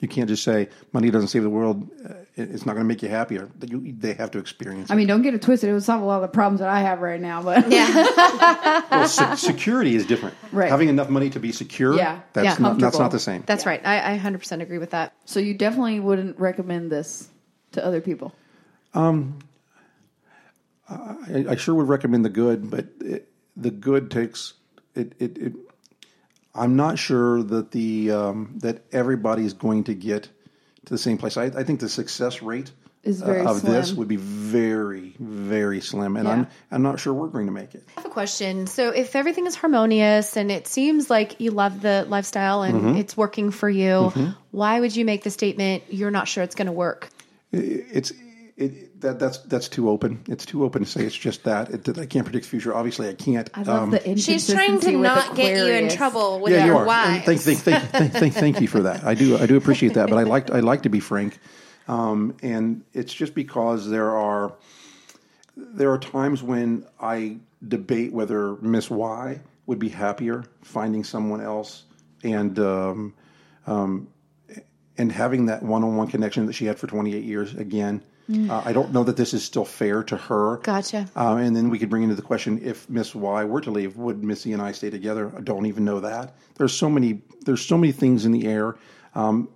You 0.00 0.08
can't 0.08 0.28
just 0.30 0.42
say 0.44 0.70
money 0.94 1.10
doesn't 1.10 1.28
save 1.28 1.42
the 1.42 1.50
world. 1.50 1.86
Uh, 2.02 2.14
It's 2.34 2.64
not 2.64 2.72
going 2.72 2.84
to 2.84 2.88
make 2.88 3.02
you 3.02 3.10
happier. 3.10 3.50
You, 3.60 3.92
they 3.98 4.14
have 4.14 4.30
to 4.30 4.38
experience. 4.38 4.90
I 4.90 4.94
it. 4.94 4.96
mean, 4.96 5.06
don't 5.06 5.20
get 5.20 5.34
it 5.34 5.42
twisted. 5.42 5.68
It 5.68 5.74
would 5.74 5.82
solve 5.82 6.00
a 6.00 6.06
lot 6.06 6.16
of 6.16 6.22
the 6.22 6.28
problems 6.34 6.60
that 6.60 6.70
I 6.70 6.80
have 6.80 7.02
right 7.02 7.20
now, 7.20 7.42
but 7.42 7.70
yeah, 7.70 8.82
well, 8.90 9.06
se- 9.06 9.36
security 9.36 9.94
is 9.94 10.06
different. 10.06 10.36
Right. 10.52 10.70
Having 10.70 10.88
enough 10.88 11.10
money 11.10 11.28
to 11.30 11.38
be 11.38 11.52
secure. 11.52 11.94
Yeah. 11.94 12.20
That's 12.32 12.44
Yeah. 12.46 12.56
not 12.58 12.78
that's 12.78 12.98
not 12.98 13.10
the 13.10 13.18
same. 13.18 13.42
That's 13.44 13.66
right. 13.66 13.82
I, 13.84 14.14
I 14.14 14.18
100% 14.18 14.62
agree 14.62 14.78
with 14.78 14.90
that. 14.92 15.12
so 15.26 15.38
you 15.38 15.52
definitely 15.52 16.00
wouldn't 16.00 16.38
recommend 16.40 16.90
this 16.90 17.28
to 17.72 17.84
other 17.84 18.00
people. 18.00 18.32
I, 20.90 21.44
I 21.50 21.56
sure 21.56 21.74
would 21.74 21.88
recommend 21.88 22.24
the 22.24 22.30
good, 22.30 22.70
but 22.70 22.86
it, 23.00 23.28
the 23.56 23.70
good 23.70 24.10
takes 24.10 24.54
it, 24.94 25.14
it, 25.18 25.38
it. 25.38 25.52
I'm 26.54 26.74
not 26.76 26.98
sure 26.98 27.42
that 27.42 27.70
the 27.70 28.10
um, 28.10 28.58
that 28.62 28.82
everybody's 28.92 29.52
going 29.52 29.84
to 29.84 29.94
get 29.94 30.24
to 30.24 30.30
the 30.94 30.98
same 30.98 31.16
place. 31.18 31.36
I, 31.36 31.44
I 31.44 31.62
think 31.64 31.78
the 31.80 31.88
success 31.88 32.42
rate 32.42 32.72
Is 33.04 33.22
uh, 33.22 33.26
very 33.26 33.46
of 33.46 33.62
this 33.62 33.92
would 33.92 34.08
be 34.08 34.16
very 34.16 35.14
very 35.20 35.80
slim, 35.80 36.16
and 36.16 36.26
Yeah. 36.26 36.32
I'm 36.32 36.46
I'm 36.72 36.82
not 36.82 36.98
sure 36.98 37.14
we're 37.14 37.28
going 37.28 37.46
to 37.46 37.52
make 37.52 37.74
it. 37.76 37.84
I 37.96 38.00
have 38.00 38.06
a 38.10 38.12
question. 38.12 38.66
So, 38.66 38.90
if 38.90 39.14
everything 39.14 39.46
is 39.46 39.54
harmonious 39.54 40.36
and 40.36 40.50
it 40.50 40.66
seems 40.66 41.08
like 41.08 41.40
you 41.40 41.52
love 41.52 41.82
the 41.82 42.04
lifestyle 42.08 42.62
and 42.62 42.80
Mm-hmm. 42.80 42.96
it's 42.96 43.16
working 43.16 43.52
for 43.52 43.70
you, 43.70 44.12
why 44.50 44.80
would 44.80 44.96
you 44.96 45.04
make 45.04 45.22
the 45.22 45.30
statement 45.30 45.84
you're 45.88 46.10
not 46.10 46.26
sure 46.26 46.42
it's 46.42 46.56
going 46.56 46.66
to 46.66 46.72
work? 46.72 47.08
It's 47.52 48.12
it, 48.60 49.00
that 49.00 49.18
that's 49.18 49.38
that's 49.38 49.68
too 49.68 49.88
open. 49.88 50.22
It's 50.28 50.44
too 50.44 50.64
open 50.64 50.84
to 50.84 50.88
say 50.88 51.04
it's 51.04 51.16
just 51.16 51.44
that. 51.44 51.70
It, 51.70 51.84
that 51.84 51.98
I 51.98 52.04
can't 52.04 52.26
predict 52.26 52.44
the 52.44 52.50
future. 52.50 52.74
Obviously, 52.74 53.08
I 53.08 53.14
can't. 53.14 53.48
I 53.54 53.62
love 53.62 53.82
um, 53.84 53.90
the 53.90 54.16
She's 54.18 54.48
trying 54.48 54.78
to 54.80 54.96
with 54.96 55.02
not 55.02 55.34
get 55.34 55.56
you 55.56 55.66
in 55.66 55.88
trouble 55.88 56.40
with 56.40 56.52
yeah, 56.52 56.66
you 56.66 56.72
your 56.72 56.80
are. 56.80 56.84
wives. 56.84 57.26
And 57.26 57.40
thank, 57.40 57.40
thank, 57.40 57.58
thank, 57.58 57.90
thank, 57.90 58.12
thank, 58.12 58.34
thank 58.34 58.60
you 58.60 58.68
for 58.68 58.82
that. 58.82 59.02
I 59.04 59.14
do, 59.14 59.38
I 59.38 59.46
do 59.46 59.56
appreciate 59.56 59.94
that. 59.94 60.10
But 60.10 60.18
I 60.18 60.24
like, 60.24 60.50
I 60.50 60.60
like 60.60 60.82
to 60.82 60.90
be 60.90 61.00
frank, 61.00 61.38
um, 61.88 62.36
and 62.42 62.84
it's 62.92 63.14
just 63.14 63.34
because 63.34 63.88
there 63.88 64.10
are, 64.10 64.54
there 65.56 65.90
are 65.90 65.98
times 65.98 66.42
when 66.42 66.86
I 67.00 67.38
debate 67.66 68.12
whether 68.12 68.56
Miss 68.56 68.90
Y 68.90 69.40
would 69.64 69.78
be 69.78 69.88
happier 69.88 70.44
finding 70.62 71.02
someone 71.04 71.40
else 71.40 71.84
and 72.22 72.58
um, 72.58 73.14
um, 73.66 74.08
and 74.98 75.10
having 75.10 75.46
that 75.46 75.62
one-on-one 75.62 76.08
connection 76.08 76.44
that 76.44 76.52
she 76.52 76.66
had 76.66 76.78
for 76.78 76.86
28 76.86 77.24
years 77.24 77.54
again. 77.54 78.02
Uh, 78.30 78.62
I 78.64 78.72
don't 78.72 78.92
know 78.92 79.04
that 79.04 79.16
this 79.16 79.34
is 79.34 79.44
still 79.44 79.64
fair 79.64 80.02
to 80.04 80.16
her. 80.16 80.58
Gotcha. 80.58 81.08
Uh, 81.16 81.36
and 81.36 81.54
then 81.56 81.70
we 81.70 81.78
could 81.78 81.90
bring 81.90 82.02
into 82.02 82.14
the 82.14 82.22
question: 82.22 82.60
If 82.62 82.88
Miss 82.88 83.14
Y 83.14 83.44
were 83.44 83.60
to 83.60 83.70
leave, 83.70 83.96
would 83.96 84.22
Miss 84.22 84.42
Z 84.42 84.52
and 84.52 84.62
I 84.62 84.72
stay 84.72 84.90
together? 84.90 85.32
I 85.36 85.40
don't 85.40 85.66
even 85.66 85.84
know 85.84 86.00
that. 86.00 86.36
There's 86.56 86.72
so 86.72 86.88
many. 86.88 87.22
There's 87.44 87.64
so 87.64 87.76
many 87.76 87.92
things 87.92 88.24
in 88.24 88.32
the 88.32 88.46
air. 88.46 88.76
Um, 89.14 89.48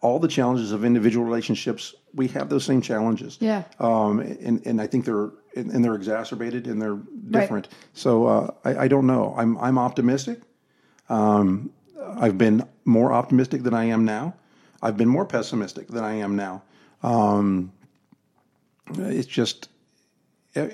all 0.00 0.18
the 0.18 0.28
challenges 0.28 0.72
of 0.72 0.84
individual 0.84 1.24
relationships, 1.24 1.94
we 2.14 2.28
have 2.28 2.48
those 2.48 2.64
same 2.64 2.80
challenges. 2.80 3.38
Yeah. 3.40 3.64
Um, 3.78 4.20
and 4.20 4.64
and 4.66 4.80
I 4.80 4.86
think 4.86 5.04
they're 5.04 5.30
and, 5.56 5.70
and 5.70 5.84
they're 5.84 5.94
exacerbated 5.94 6.66
and 6.66 6.80
they're 6.80 6.98
different. 7.30 7.68
So 7.92 8.26
uh, 8.26 8.50
I, 8.64 8.76
I 8.84 8.88
don't 8.88 9.06
know. 9.06 9.34
I'm 9.36 9.56
I'm 9.58 9.78
optimistic. 9.78 10.40
Um, 11.08 11.70
I've 12.16 12.38
been 12.38 12.66
more 12.84 13.12
optimistic 13.12 13.62
than 13.62 13.74
I 13.74 13.84
am 13.84 14.04
now. 14.04 14.34
I've 14.82 14.96
been 14.96 15.08
more 15.08 15.24
pessimistic 15.24 15.88
than 15.88 16.04
I 16.04 16.14
am 16.16 16.36
now. 16.36 16.62
Um, 17.02 17.72
it's 18.92 19.26
just 19.26 19.68
eh, 20.54 20.68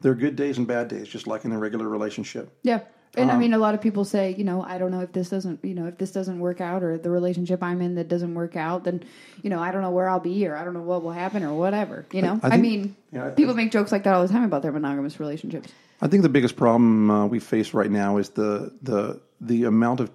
there 0.00 0.12
are 0.12 0.14
good 0.14 0.36
days 0.36 0.58
and 0.58 0.66
bad 0.66 0.88
days, 0.88 1.08
just 1.08 1.26
like 1.26 1.44
in 1.44 1.52
a 1.52 1.58
regular 1.58 1.88
relationship. 1.88 2.50
Yeah. 2.62 2.80
And 3.16 3.30
Um, 3.30 3.36
I 3.36 3.38
mean, 3.38 3.54
a 3.54 3.58
lot 3.58 3.74
of 3.74 3.80
people 3.80 4.04
say, 4.04 4.34
you 4.36 4.42
know, 4.42 4.62
I 4.62 4.76
don't 4.76 4.90
know 4.90 5.00
if 5.00 5.12
this 5.12 5.28
doesn't, 5.28 5.64
you 5.64 5.74
know, 5.74 5.86
if 5.86 5.98
this 5.98 6.10
doesn't 6.10 6.40
work 6.40 6.60
out, 6.60 6.82
or 6.82 6.98
the 6.98 7.10
relationship 7.10 7.62
I'm 7.62 7.80
in 7.80 7.94
that 7.94 8.08
doesn't 8.08 8.34
work 8.34 8.56
out, 8.56 8.82
then, 8.82 9.04
you 9.42 9.50
know, 9.50 9.60
I 9.60 9.70
don't 9.70 9.82
know 9.82 9.92
where 9.92 10.08
I'll 10.08 10.18
be, 10.18 10.46
or 10.48 10.56
I 10.56 10.64
don't 10.64 10.74
know 10.74 10.82
what 10.82 11.04
will 11.04 11.12
happen, 11.12 11.44
or 11.44 11.54
whatever. 11.54 12.06
You 12.12 12.22
know, 12.22 12.40
I 12.42 12.46
I, 12.48 12.50
think- 12.50 12.62
mean, 12.62 12.96
yeah, 13.12 13.26
I- 13.28 13.30
people 13.30 13.54
make 13.54 13.70
jokes 13.70 13.92
like 13.92 14.02
that 14.02 14.14
all 14.14 14.26
the 14.26 14.32
time 14.32 14.42
about 14.42 14.62
their 14.62 14.72
monogamous 14.72 15.20
relationships. 15.20 15.68
I 16.02 16.08
think 16.08 16.24
the 16.24 16.28
biggest 16.28 16.56
problem 16.56 17.08
uh, 17.10 17.26
we 17.26 17.38
face 17.38 17.72
right 17.72 17.90
now 17.90 18.16
is 18.18 18.30
the 18.30 18.72
the 18.82 19.20
the 19.40 19.62
amount 19.64 20.00
of 20.00 20.10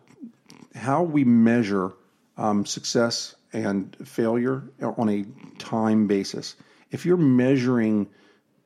how 0.76 1.02
we 1.04 1.24
measure 1.24 1.94
um, 2.38 2.66
success 2.66 3.34
and 3.54 3.96
failure 4.06 4.62
on 4.82 5.08
a 5.10 5.26
time 5.58 6.06
basis. 6.06 6.56
If 6.92 7.06
you're 7.06 7.18
measuring 7.18 8.08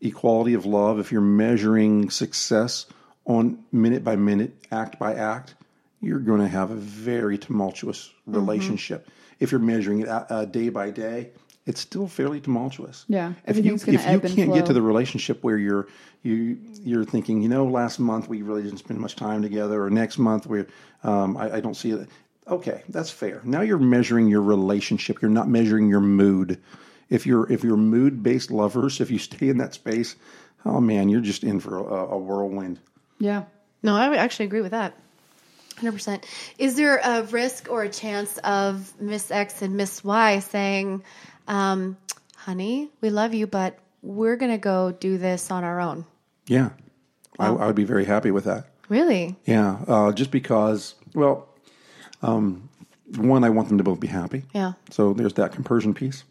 equality 0.01 0.53
of 0.53 0.65
love, 0.65 0.99
if 0.99 1.11
you're 1.11 1.21
measuring 1.21 2.09
success 2.09 2.85
on 3.25 3.63
minute 3.71 4.03
by 4.03 4.15
minute, 4.15 4.53
act 4.71 4.99
by 4.99 5.15
act, 5.15 5.55
you're 6.01 6.19
going 6.19 6.41
to 6.41 6.47
have 6.47 6.71
a 6.71 6.75
very 6.75 7.37
tumultuous 7.37 8.11
Mm-hmm. 8.25 8.39
relationship. 8.39 9.09
If 9.41 9.51
you're 9.51 9.59
measuring 9.59 9.99
it 9.99 10.07
uh, 10.07 10.25
uh, 10.29 10.45
day 10.45 10.69
by 10.69 10.91
day, 10.91 11.31
it's 11.65 11.81
still 11.81 12.07
fairly 12.07 12.39
tumultuous. 12.39 13.03
Yeah, 13.09 13.33
if 13.45 13.57
you 13.57 13.75
if 13.75 13.87
you 14.07 14.19
can't 14.21 14.53
get 14.53 14.65
to 14.67 14.73
the 14.73 14.81
relationship 14.81 15.43
where 15.43 15.57
you're 15.57 15.87
you 16.21 16.57
you're 16.83 17.03
thinking, 17.03 17.41
you 17.41 17.49
know, 17.49 17.65
last 17.65 17.99
month 17.99 18.29
we 18.29 18.41
really 18.43 18.63
didn't 18.63 18.77
spend 18.77 19.01
much 19.01 19.17
time 19.17 19.41
together, 19.41 19.83
or 19.83 19.89
next 19.89 20.17
month 20.17 20.47
we 20.47 20.63
um, 21.03 21.35
I, 21.35 21.55
I 21.55 21.59
don't 21.59 21.75
see 21.75 21.91
it. 21.91 22.07
Okay, 22.47 22.81
that's 22.87 23.09
fair. 23.09 23.41
Now 23.43 23.59
you're 23.59 23.77
measuring 23.77 24.29
your 24.29 24.41
relationship. 24.41 25.21
You're 25.21 25.31
not 25.31 25.49
measuring 25.49 25.89
your 25.89 25.99
mood. 26.01 26.61
If 27.09 27.25
you're 27.27 27.51
if 27.51 27.63
you're 27.63 27.77
mood 27.77 28.23
based 28.23 28.51
lovers, 28.51 29.01
if 29.01 29.11
you 29.11 29.19
stay 29.19 29.49
in 29.49 29.57
that 29.57 29.73
space, 29.73 30.15
oh 30.65 30.79
man, 30.79 31.09
you're 31.09 31.21
just 31.21 31.43
in 31.43 31.59
for 31.59 31.77
a, 31.77 32.13
a 32.13 32.17
whirlwind. 32.17 32.79
Yeah. 33.19 33.43
No, 33.81 33.95
I 33.95 34.15
actually 34.15 34.45
agree 34.45 34.61
with 34.61 34.71
that. 34.71 34.93
100%. 35.77 36.23
Is 36.57 36.75
there 36.75 36.97
a 36.97 37.23
risk 37.23 37.67
or 37.69 37.83
a 37.83 37.89
chance 37.89 38.37
of 38.39 38.93
Miss 39.01 39.31
X 39.31 39.61
and 39.61 39.75
Miss 39.75 40.03
Y 40.03 40.39
saying, 40.39 41.03
um, 41.47 41.97
honey, 42.35 42.89
we 43.01 43.09
love 43.09 43.33
you, 43.33 43.47
but 43.47 43.77
we're 44.01 44.35
going 44.35 44.51
to 44.51 44.57
go 44.57 44.91
do 44.91 45.17
this 45.17 45.51
on 45.51 45.63
our 45.63 45.81
own? 45.81 46.05
Yeah, 46.47 46.69
I, 47.39 47.47
I 47.47 47.67
would 47.67 47.75
be 47.75 47.85
very 47.85 48.05
happy 48.05 48.31
with 48.31 48.45
that. 48.45 48.67
Really? 48.89 49.35
Yeah, 49.45 49.77
uh, 49.87 50.11
just 50.11 50.29
because, 50.29 50.95
well, 51.15 51.49
um, 52.21 52.69
one, 53.15 53.43
I 53.43 53.49
want 53.49 53.69
them 53.69 53.77
to 53.77 53.83
both 53.83 53.99
be 53.99 54.07
happy. 54.07 54.43
Yeah. 54.53 54.73
So 54.91 55.13
there's 55.13 55.33
that 55.33 55.53
compersion 55.53 55.93
piece. 55.93 56.23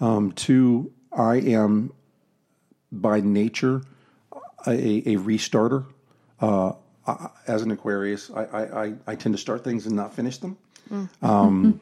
Um, 0.00 0.32
two, 0.32 0.92
I 1.12 1.36
am 1.36 1.92
by 2.92 3.20
nature 3.20 3.82
a, 4.66 4.70
a 4.72 5.16
restarter. 5.16 5.86
Uh, 6.40 6.72
I- 7.06 7.28
as 7.46 7.62
an 7.62 7.70
Aquarius, 7.70 8.30
I, 8.30 8.44
I, 8.44 8.84
I, 8.86 8.94
I 9.08 9.14
tend 9.14 9.34
to 9.34 9.38
start 9.40 9.64
things 9.64 9.86
and 9.86 9.96
not 9.96 10.14
finish 10.14 10.38
them. 10.38 10.56
Um, 11.22 11.80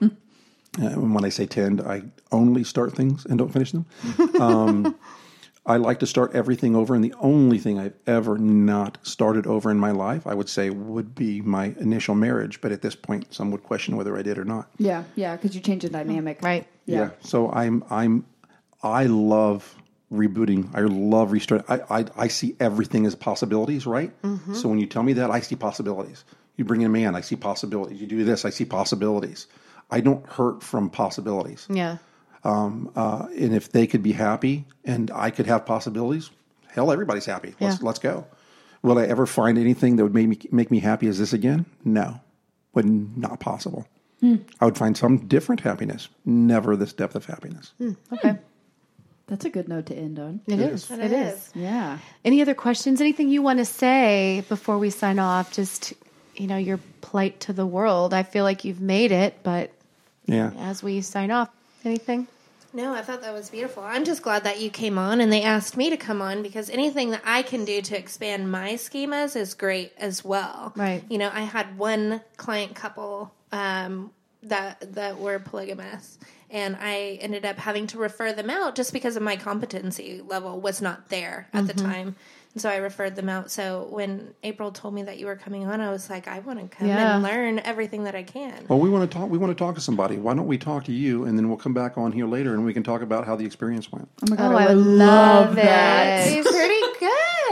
and 0.79 1.13
when 1.15 1.25
I 1.25 1.29
say 1.29 1.47
tend, 1.47 1.81
I 1.81 2.03
only 2.33 2.65
start 2.65 2.95
things 2.95 3.25
and 3.25 3.39
don't 3.39 3.53
finish 3.53 3.73
them. 3.73 3.87
Um, 4.41 4.95
I 5.67 5.77
like 5.77 5.99
to 6.01 6.07
start 6.07 6.35
everything 6.35 6.75
over, 6.75 6.95
and 6.95 7.05
the 7.05 7.13
only 7.21 7.59
thing 7.59 7.79
I've 7.79 7.93
ever 8.07 8.39
not 8.39 8.97
started 9.03 9.47
over 9.47 9.71
in 9.71 9.79
my 9.79 9.91
life, 9.91 10.27
I 10.27 10.33
would 10.33 10.49
say, 10.49 10.71
would 10.71 11.15
be 11.15 11.43
my 11.43 11.75
initial 11.79 12.15
marriage. 12.15 12.63
But 12.63 12.73
at 12.73 12.81
this 12.81 12.95
point, 12.95 13.35
some 13.35 13.51
would 13.51 13.63
question 13.63 13.95
whether 13.97 14.17
I 14.17 14.23
did 14.23 14.39
or 14.39 14.45
not. 14.47 14.71
Yeah. 14.79 15.05
Yeah. 15.15 15.37
Because 15.37 15.55
you 15.55 15.61
change 15.61 15.83
the 15.83 15.91
dynamic. 15.91 16.41
Right. 16.43 16.67
Yeah. 16.95 17.11
So 17.21 17.51
I'm 17.51 17.85
I'm 17.91 18.25
I 18.83 19.05
love 19.07 19.75
rebooting. 20.13 20.75
I 20.75 20.81
love 20.81 21.33
restarting. 21.33 21.67
I 21.69 22.01
I, 22.01 22.05
I 22.17 22.29
see 22.29 22.57
everything 22.61 23.07
as 23.07 23.15
possibilities, 23.15 23.87
right? 23.87 24.13
So 24.55 24.69
when 24.69 24.79
you 24.79 24.87
tell 24.87 25.03
me 25.03 25.15
that, 25.15 25.31
I 25.31 25.41
see 25.41 25.57
possibilities. 25.57 26.25
You 26.57 26.65
bring 26.65 26.81
in 26.81 26.87
a 26.87 26.91
man, 26.91 27.15
I 27.15 27.21
see 27.21 27.37
possibilities. 27.37 28.01
You 28.01 28.07
do 28.07 28.25
this, 28.25 28.45
I 28.45 28.51
see 28.51 28.65
possibilities. 28.65 29.47
I 29.91 30.01
don't 30.01 30.27
hurt 30.27 30.63
from 30.63 30.91
possibilities. 30.91 31.67
Yeah. 31.71 31.99
Um, 32.45 32.91
Uh, 32.97 33.27
and 33.39 33.55
if 33.55 33.71
they 33.71 33.87
could 33.87 34.03
be 34.03 34.13
happy 34.13 34.65
and 34.85 35.11
I 35.15 35.31
could 35.31 35.47
have 35.47 35.65
possibilities, 35.67 36.31
hell, 36.69 36.91
everybody's 36.91 37.27
happy. 37.27 37.55
Let's 37.61 37.77
Yeah. 37.81 37.87
let's 37.87 37.99
go. 37.99 38.25
Will 38.83 38.99
I 38.99 39.05
ever 39.05 39.27
find 39.27 39.59
anything 39.59 39.97
that 39.97 40.05
would 40.05 40.15
make 40.15 40.29
me 40.29 40.39
make 40.51 40.71
me 40.71 40.81
happy 40.81 41.07
as 41.09 41.19
this 41.19 41.33
again? 41.33 41.67
No, 41.85 42.21
would 42.75 42.87
not 43.19 43.41
possible. 43.41 43.87
I 44.23 44.65
would 44.65 44.77
find 44.77 44.97
some 44.97 45.27
different 45.27 45.61
happiness, 45.61 46.09
never 46.25 46.77
this 46.77 46.93
depth 46.93 47.15
of 47.15 47.27
happiness. 47.27 47.73
Hmm, 47.79 47.93
okay. 48.13 48.37
That's 49.29 49.45
a 49.45 49.51
good 49.51 49.69
note 49.69 49.87
to 49.87 49.95
end 49.95 50.19
on. 50.19 50.41
It 50.47 50.59
is. 50.59 50.91
It 50.91 51.13
is. 51.13 51.51
Yeah. 51.55 51.99
Any 52.25 52.41
other 52.43 52.55
questions? 52.55 53.01
Anything 53.01 53.29
you 53.29 53.43
want 53.43 53.59
to 53.59 53.65
say 53.65 54.43
before 54.49 54.79
we 54.79 54.89
sign 54.91 55.19
off? 55.19 55.53
Just, 55.53 55.93
you 56.35 56.47
know, 56.47 56.57
your 56.57 56.81
plight 57.03 57.39
to 57.41 57.53
the 57.53 57.67
world. 57.67 58.15
I 58.15 58.23
feel 58.23 58.43
like 58.45 58.65
you've 58.65 58.81
made 58.81 59.13
it, 59.13 59.37
but 59.43 59.71
Yeah. 60.27 60.51
as 60.59 60.83
we 60.83 61.03
sign 61.03 61.31
off, 61.31 61.51
anything? 61.85 62.27
No, 62.73 62.93
I 62.95 63.03
thought 63.03 63.21
that 63.23 63.33
was 63.35 63.51
beautiful. 63.51 63.83
I'm 63.83 64.05
just 64.05 64.23
glad 64.23 64.45
that 64.45 64.61
you 64.61 64.71
came 64.71 64.99
on 64.99 65.21
and 65.21 65.31
they 65.33 65.43
asked 65.43 65.77
me 65.77 65.91
to 65.91 65.97
come 65.97 66.21
on 66.23 66.43
because 66.43 66.69
anything 66.71 67.11
that 67.11 67.23
I 67.25 67.43
can 67.43 67.65
do 67.65 67.81
to 67.83 67.99
expand 67.99 68.51
my 68.51 68.73
schemas 68.75 69.37
is 69.37 69.55
great 69.55 69.93
as 69.99 70.25
well. 70.25 70.73
Right. 70.75 71.03
You 71.09 71.19
know, 71.19 71.31
I 71.33 71.43
had 71.43 71.79
one 71.79 72.23
client 72.37 72.75
couple 72.75 73.33
um, 73.53 74.11
that 74.45 74.95
that 74.95 75.19
were 75.19 75.39
polygamous, 75.39 76.19
and 76.51 76.77
I 76.81 77.19
ended 77.21 77.45
up 77.45 77.57
having 77.57 77.87
to 77.89 77.99
refer 77.99 78.33
them 78.33 78.51
out 78.51 78.75
just 78.77 78.93
because 78.93 79.17
of 79.17 79.23
my 79.23 79.37
competency 79.37 80.23
level 80.27 80.61
was 80.61 80.81
not 80.81 81.09
there 81.09 81.49
at 81.53 81.67
the 81.67 81.75
time. 81.75 82.15
And 82.55 82.63
so 82.63 82.71
I 82.71 82.77
referred 82.77 83.15
them 83.15 83.29
out. 83.29 83.51
So 83.51 83.87
when 83.91 84.33
April 84.43 84.73
told 84.73 84.95
me 84.95 85.03
that 85.03 85.19
you 85.19 85.27
were 85.27 85.37
coming 85.37 85.67
on, 85.67 85.83
I 85.83 85.91
was 85.91 86.09
like, 86.09 86.27
I 86.27 86.39
want 86.39 86.59
to 86.59 86.75
come 86.77 86.89
Yeah. 86.89 87.15
and 87.17 87.23
learn 87.23 87.59
everything 87.59 88.05
that 88.05 88.15
I 88.15 88.23
can. 88.23 88.65
Well, 88.69 88.79
we 88.79 88.89
want 88.89 89.09
to 89.09 89.19
talk. 89.19 89.29
We 89.29 89.37
want 89.37 89.57
to 89.57 89.65
talk 89.65 89.75
to 89.75 89.81
somebody. 89.83 90.17
Why 90.17 90.33
don't 90.35 90.47
we 90.47 90.57
talk 90.57 90.85
to 90.85 90.93
you, 90.93 91.25
and 91.25 91.37
then 91.39 91.49
we'll 91.49 91.59
come 91.59 91.75
back 91.75 91.99
on 91.99 92.11
here 92.13 92.27
later, 92.27 92.55
and 92.55 92.65
we 92.65 92.73
can 92.73 92.83
talk 92.83 93.03
about 93.03 93.27
how 93.27 93.37
the 93.37 93.45
experience 93.45 93.93
went. 93.93 94.09
Oh 94.23 94.31
my 94.31 94.37
god, 94.37 94.53
Oh, 94.53 94.57
I, 94.57 94.63
I 94.65 94.67
would 94.69 94.77
would 94.77 94.87
love 94.87 95.47
love 95.49 95.57
that. 95.57 96.27
it. 96.27 96.39
It's 96.39 96.51
pretty 96.51 96.75
good. 96.75 96.78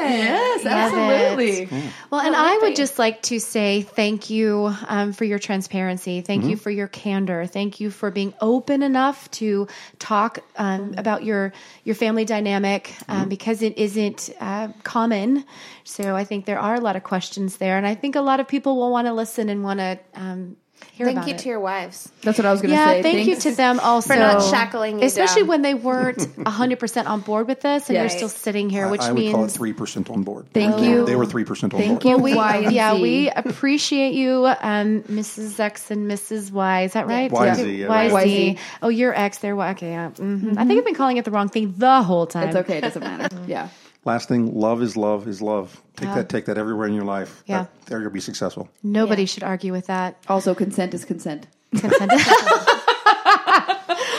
Yes, 0.09 0.64
Love 0.64 0.72
absolutely. 0.72 1.66
Well, 2.11 2.20
and 2.20 2.34
Oh, 2.34 2.38
I 2.38 2.59
would 2.62 2.76
just 2.76 2.98
like 2.98 3.22
to 3.22 3.40
say 3.40 3.82
thank 3.82 4.30
you 4.30 4.72
um, 4.88 5.12
for 5.12 5.24
your 5.24 5.38
transparency. 5.38 6.20
Thank 6.20 6.42
Mm-hmm. 6.42 6.50
you 6.50 6.57
for 6.57 6.70
your 6.70 6.88
candor. 6.88 7.46
Thank 7.46 7.80
you 7.80 7.90
for 7.90 8.11
being 8.11 8.34
open 8.40 8.82
enough 8.82 9.30
to 9.32 9.66
talk 9.98 10.38
um, 10.57 10.94
about 10.96 11.24
your 11.24 11.52
your 11.84 11.94
family 11.94 12.24
dynamic 12.24 12.94
um, 13.09 13.20
Mm-hmm. 13.20 13.28
because 13.28 13.62
it 13.62 13.76
isn't 13.78 14.30
uh, 14.40 14.68
common. 14.82 15.44
So 15.84 16.14
I 16.16 16.24
think 16.24 16.44
there 16.46 16.59
are 16.61 16.74
a 16.74 16.80
lot 16.80 16.96
of 16.96 17.02
questions 17.04 17.57
there, 17.59 17.76
and 17.76 17.86
I 17.86 17.94
think 17.94 18.16
a 18.16 18.20
lot 18.20 18.40
of 18.40 18.48
people 18.48 18.76
will 18.76 18.90
want 18.90 19.07
to 19.07 19.12
listen 19.12 19.48
and 19.48 19.62
want 19.64 19.80
to 19.80 19.98
um, 20.14 20.57
hear 20.93 21.07
Thank 21.07 21.27
you 21.27 21.35
it. 21.35 21.39
to 21.41 21.49
your 21.49 21.61
wives. 21.61 22.11
That's 22.22 22.39
what 22.39 22.47
I 22.47 22.53
was 22.53 22.62
going 22.62 22.70
to 22.70 22.77
say. 22.77 22.97
Yeah, 22.97 23.03
say. 23.03 23.12
thank 23.12 23.29
you 23.29 23.37
to 23.37 23.53
them 23.53 23.81
also 23.81 24.14
for 24.14 24.18
not 24.18 24.43
shackling 24.51 24.99
you 25.01 25.07
especially 25.07 25.43
down. 25.43 25.49
when 25.49 25.62
they 25.62 25.74
weren't 25.74 26.27
hundred 26.47 26.79
percent 26.79 27.07
on 27.09 27.20
board 27.20 27.49
with 27.49 27.61
this, 27.61 27.89
and 27.89 27.95
Yes. 27.95 28.12
you're 28.12 28.18
still 28.18 28.29
sitting 28.29 28.70
here, 28.70 28.89
which 28.89 29.03
I 29.03 29.12
would 29.12 29.20
means 29.20 29.35
call 29.35 29.45
it 29.45 29.51
three 29.51 29.72
percent 29.72 30.11
on 30.11 30.22
board. 30.22 30.47
Thank 30.53 30.81
you. 30.81 31.05
They 31.05 31.16
were 31.16 31.27
three 31.27 31.45
percent 31.45 31.74
on 31.74 31.81
Thank 31.81 32.03
board. 32.03 32.03
Thank 32.03 32.18
you. 32.18 32.22
we, 32.22 32.35
Y 32.35 32.59
yeah, 32.70 32.95
we 32.95 33.31
appreciate 33.31 34.14
you, 34.14 34.47
um, 34.47 35.03
Mrs. 35.03 35.59
X 35.61 35.91
and 35.91 36.11
Mrs. 36.11 36.51
Y. 36.53 36.83
Is 36.83 36.93
that 36.95 37.07
right? 37.07 37.31
YZ, 37.31 37.79
yeah, 37.79 37.87
YZ. 37.89 38.11
YZ. 38.11 38.59
Oh, 38.83 38.89
you're 38.89 39.14
X. 39.14 39.39
They're 39.39 39.57
Y. 39.57 39.70
Okay, 39.72 39.91
yeah. 39.91 40.11
hmm 40.11 40.55
I 40.59 40.64
think 40.64 40.79
I've 40.79 40.85
been 40.85 40.95
calling 40.95 41.16
it 41.18 41.24
the 41.24 41.31
wrong 41.31 41.49
thing 41.49 41.74
the 41.77 42.03
whole 42.03 42.27
time. 42.27 42.49
It's 42.49 42.57
okay. 42.57 42.79
It 42.79 42.83
doesn't 42.83 43.03
matter. 43.03 43.37
yeah. 43.47 43.68
Last 44.07 44.28
thing, 44.28 44.54
love 44.54 44.82
is 44.82 44.96
love 44.96 45.26
is 45.28 45.42
love. 45.42 45.82
Take 45.96 46.14
that, 46.14 46.28
take 46.28 46.44
that 46.46 46.57
everywhere 46.59 46.86
in 46.86 46.94
your 46.94 47.04
life. 47.04 47.42
Yeah. 47.46 47.62
That- 47.62 47.86
there 47.86 48.00
you'll 48.00 48.11
be 48.11 48.20
successful. 48.20 48.68
Nobody 48.82 49.22
Yeah. 49.22 49.26
should 49.26 49.42
argue 49.42 49.72
with 49.72 49.86
that. 49.88 50.16
Also, 50.28 50.54
consent 50.54 50.94
is 50.94 51.04
consent. 51.04 51.46
Consent. 51.72 52.12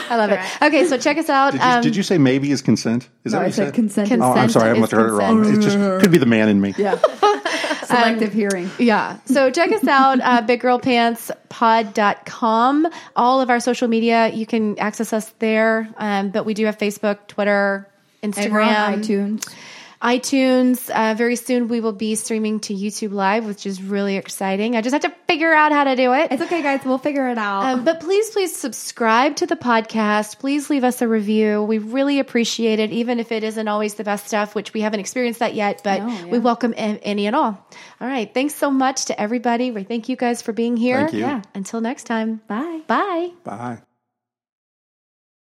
I 0.09 0.15
love 0.15 0.31
it. 0.31 0.39
Okay, 0.61 0.85
so 0.85 0.97
check 0.97 1.17
us 1.17 1.27
out. 1.29 1.51
Did 1.51 1.61
you, 1.61 1.67
um, 1.67 1.81
did 1.83 1.93
you 1.95 2.03
say 2.03 2.17
maybe 2.17 2.49
is 2.51 2.61
consent? 2.61 3.09
Is 3.25 3.33
No, 3.33 3.39
that 3.39 3.43
I 3.43 3.47
you 3.47 3.51
said? 3.53 3.65
said? 3.67 3.73
Consent. 3.73 4.07
consent. 4.09 4.37
Oh, 4.37 4.39
I'm 4.39 4.49
sorry. 4.49 4.69
I 4.69 4.73
is 4.73 4.79
must 4.79 4.91
have 4.93 5.01
heard 5.01 5.09
it 5.09 5.13
wrong. 5.13 5.43
It 5.45 5.59
just 5.61 5.77
could 6.01 6.11
be 6.11 6.17
the 6.17 6.25
man 6.25 6.47
in 6.49 6.61
me. 6.61 6.73
Yeah. 6.77 6.97
Selective 7.83 8.31
hearing. 8.33 8.69
Yeah. 8.79 9.17
So 9.25 9.49
check 9.51 9.71
us 9.71 9.85
out, 9.87 10.19
uh, 10.21 10.41
biggirlpantspod.com. 10.43 12.87
All 13.15 13.41
of 13.41 13.49
our 13.49 13.59
social 13.59 13.87
media, 13.87 14.29
you 14.29 14.45
can 14.45 14.77
access 14.79 15.11
us 15.13 15.33
there. 15.39 15.87
Um, 15.97 16.29
but 16.29 16.45
we 16.45 16.53
do 16.53 16.65
have 16.65 16.77
Facebook, 16.77 17.27
Twitter, 17.27 17.87
And 18.23 18.35
we're 18.35 18.61
on 18.61 18.69
Instagram, 18.69 19.03
iTunes. 19.03 19.53
iTunes. 20.01 20.89
Uh, 20.89 21.13
very 21.15 21.35
soon 21.35 21.67
we 21.67 21.79
will 21.79 21.93
be 21.93 22.15
streaming 22.15 22.59
to 22.61 22.73
YouTube 22.73 23.11
Live, 23.11 23.45
which 23.45 23.65
is 23.65 23.81
really 23.81 24.15
exciting. 24.15 24.75
I 24.75 24.81
just 24.81 24.93
have 24.93 25.01
to 25.03 25.13
figure 25.27 25.53
out 25.53 25.71
how 25.71 25.83
to 25.85 25.95
do 25.95 26.13
it. 26.13 26.31
It's 26.31 26.41
okay, 26.43 26.61
guys. 26.61 26.81
We'll 26.85 26.97
figure 26.97 27.29
it 27.29 27.37
out. 27.37 27.63
Um, 27.63 27.83
but 27.83 27.99
please, 27.99 28.29
please 28.29 28.55
subscribe 28.55 29.35
to 29.37 29.45
the 29.47 29.55
podcast. 29.55 30.39
Please 30.39 30.69
leave 30.69 30.83
us 30.83 31.01
a 31.01 31.07
review. 31.07 31.63
We 31.63 31.79
really 31.79 32.19
appreciate 32.19 32.79
it, 32.79 32.91
even 32.91 33.19
if 33.19 33.31
it 33.31 33.43
isn't 33.43 33.67
always 33.67 33.95
the 33.95 34.03
best 34.03 34.27
stuff, 34.27 34.55
which 34.55 34.73
we 34.73 34.81
haven't 34.81 34.99
experienced 34.99 35.39
that 35.39 35.53
yet, 35.55 35.81
but 35.83 36.01
No, 36.01 36.07
yeah. 36.07 36.25
we 36.25 36.39
welcome 36.39 36.73
any 36.77 37.27
and 37.27 37.35
all. 37.35 37.65
All 37.99 38.07
right. 38.07 38.31
Thanks 38.33 38.55
so 38.55 38.69
much 38.71 39.05
to 39.05 39.19
everybody. 39.19 39.71
We 39.71 39.83
thank 39.83 40.09
you 40.09 40.15
guys 40.15 40.41
for 40.41 40.53
being 40.53 40.77
here. 40.77 41.01
Thank 41.01 41.13
you. 41.13 41.19
Yeah. 41.21 41.41
Until 41.55 41.81
next 41.81 42.03
time. 42.03 42.41
Bye. 42.47 42.81
Bye. 42.87 43.31
Bye. 43.43 43.86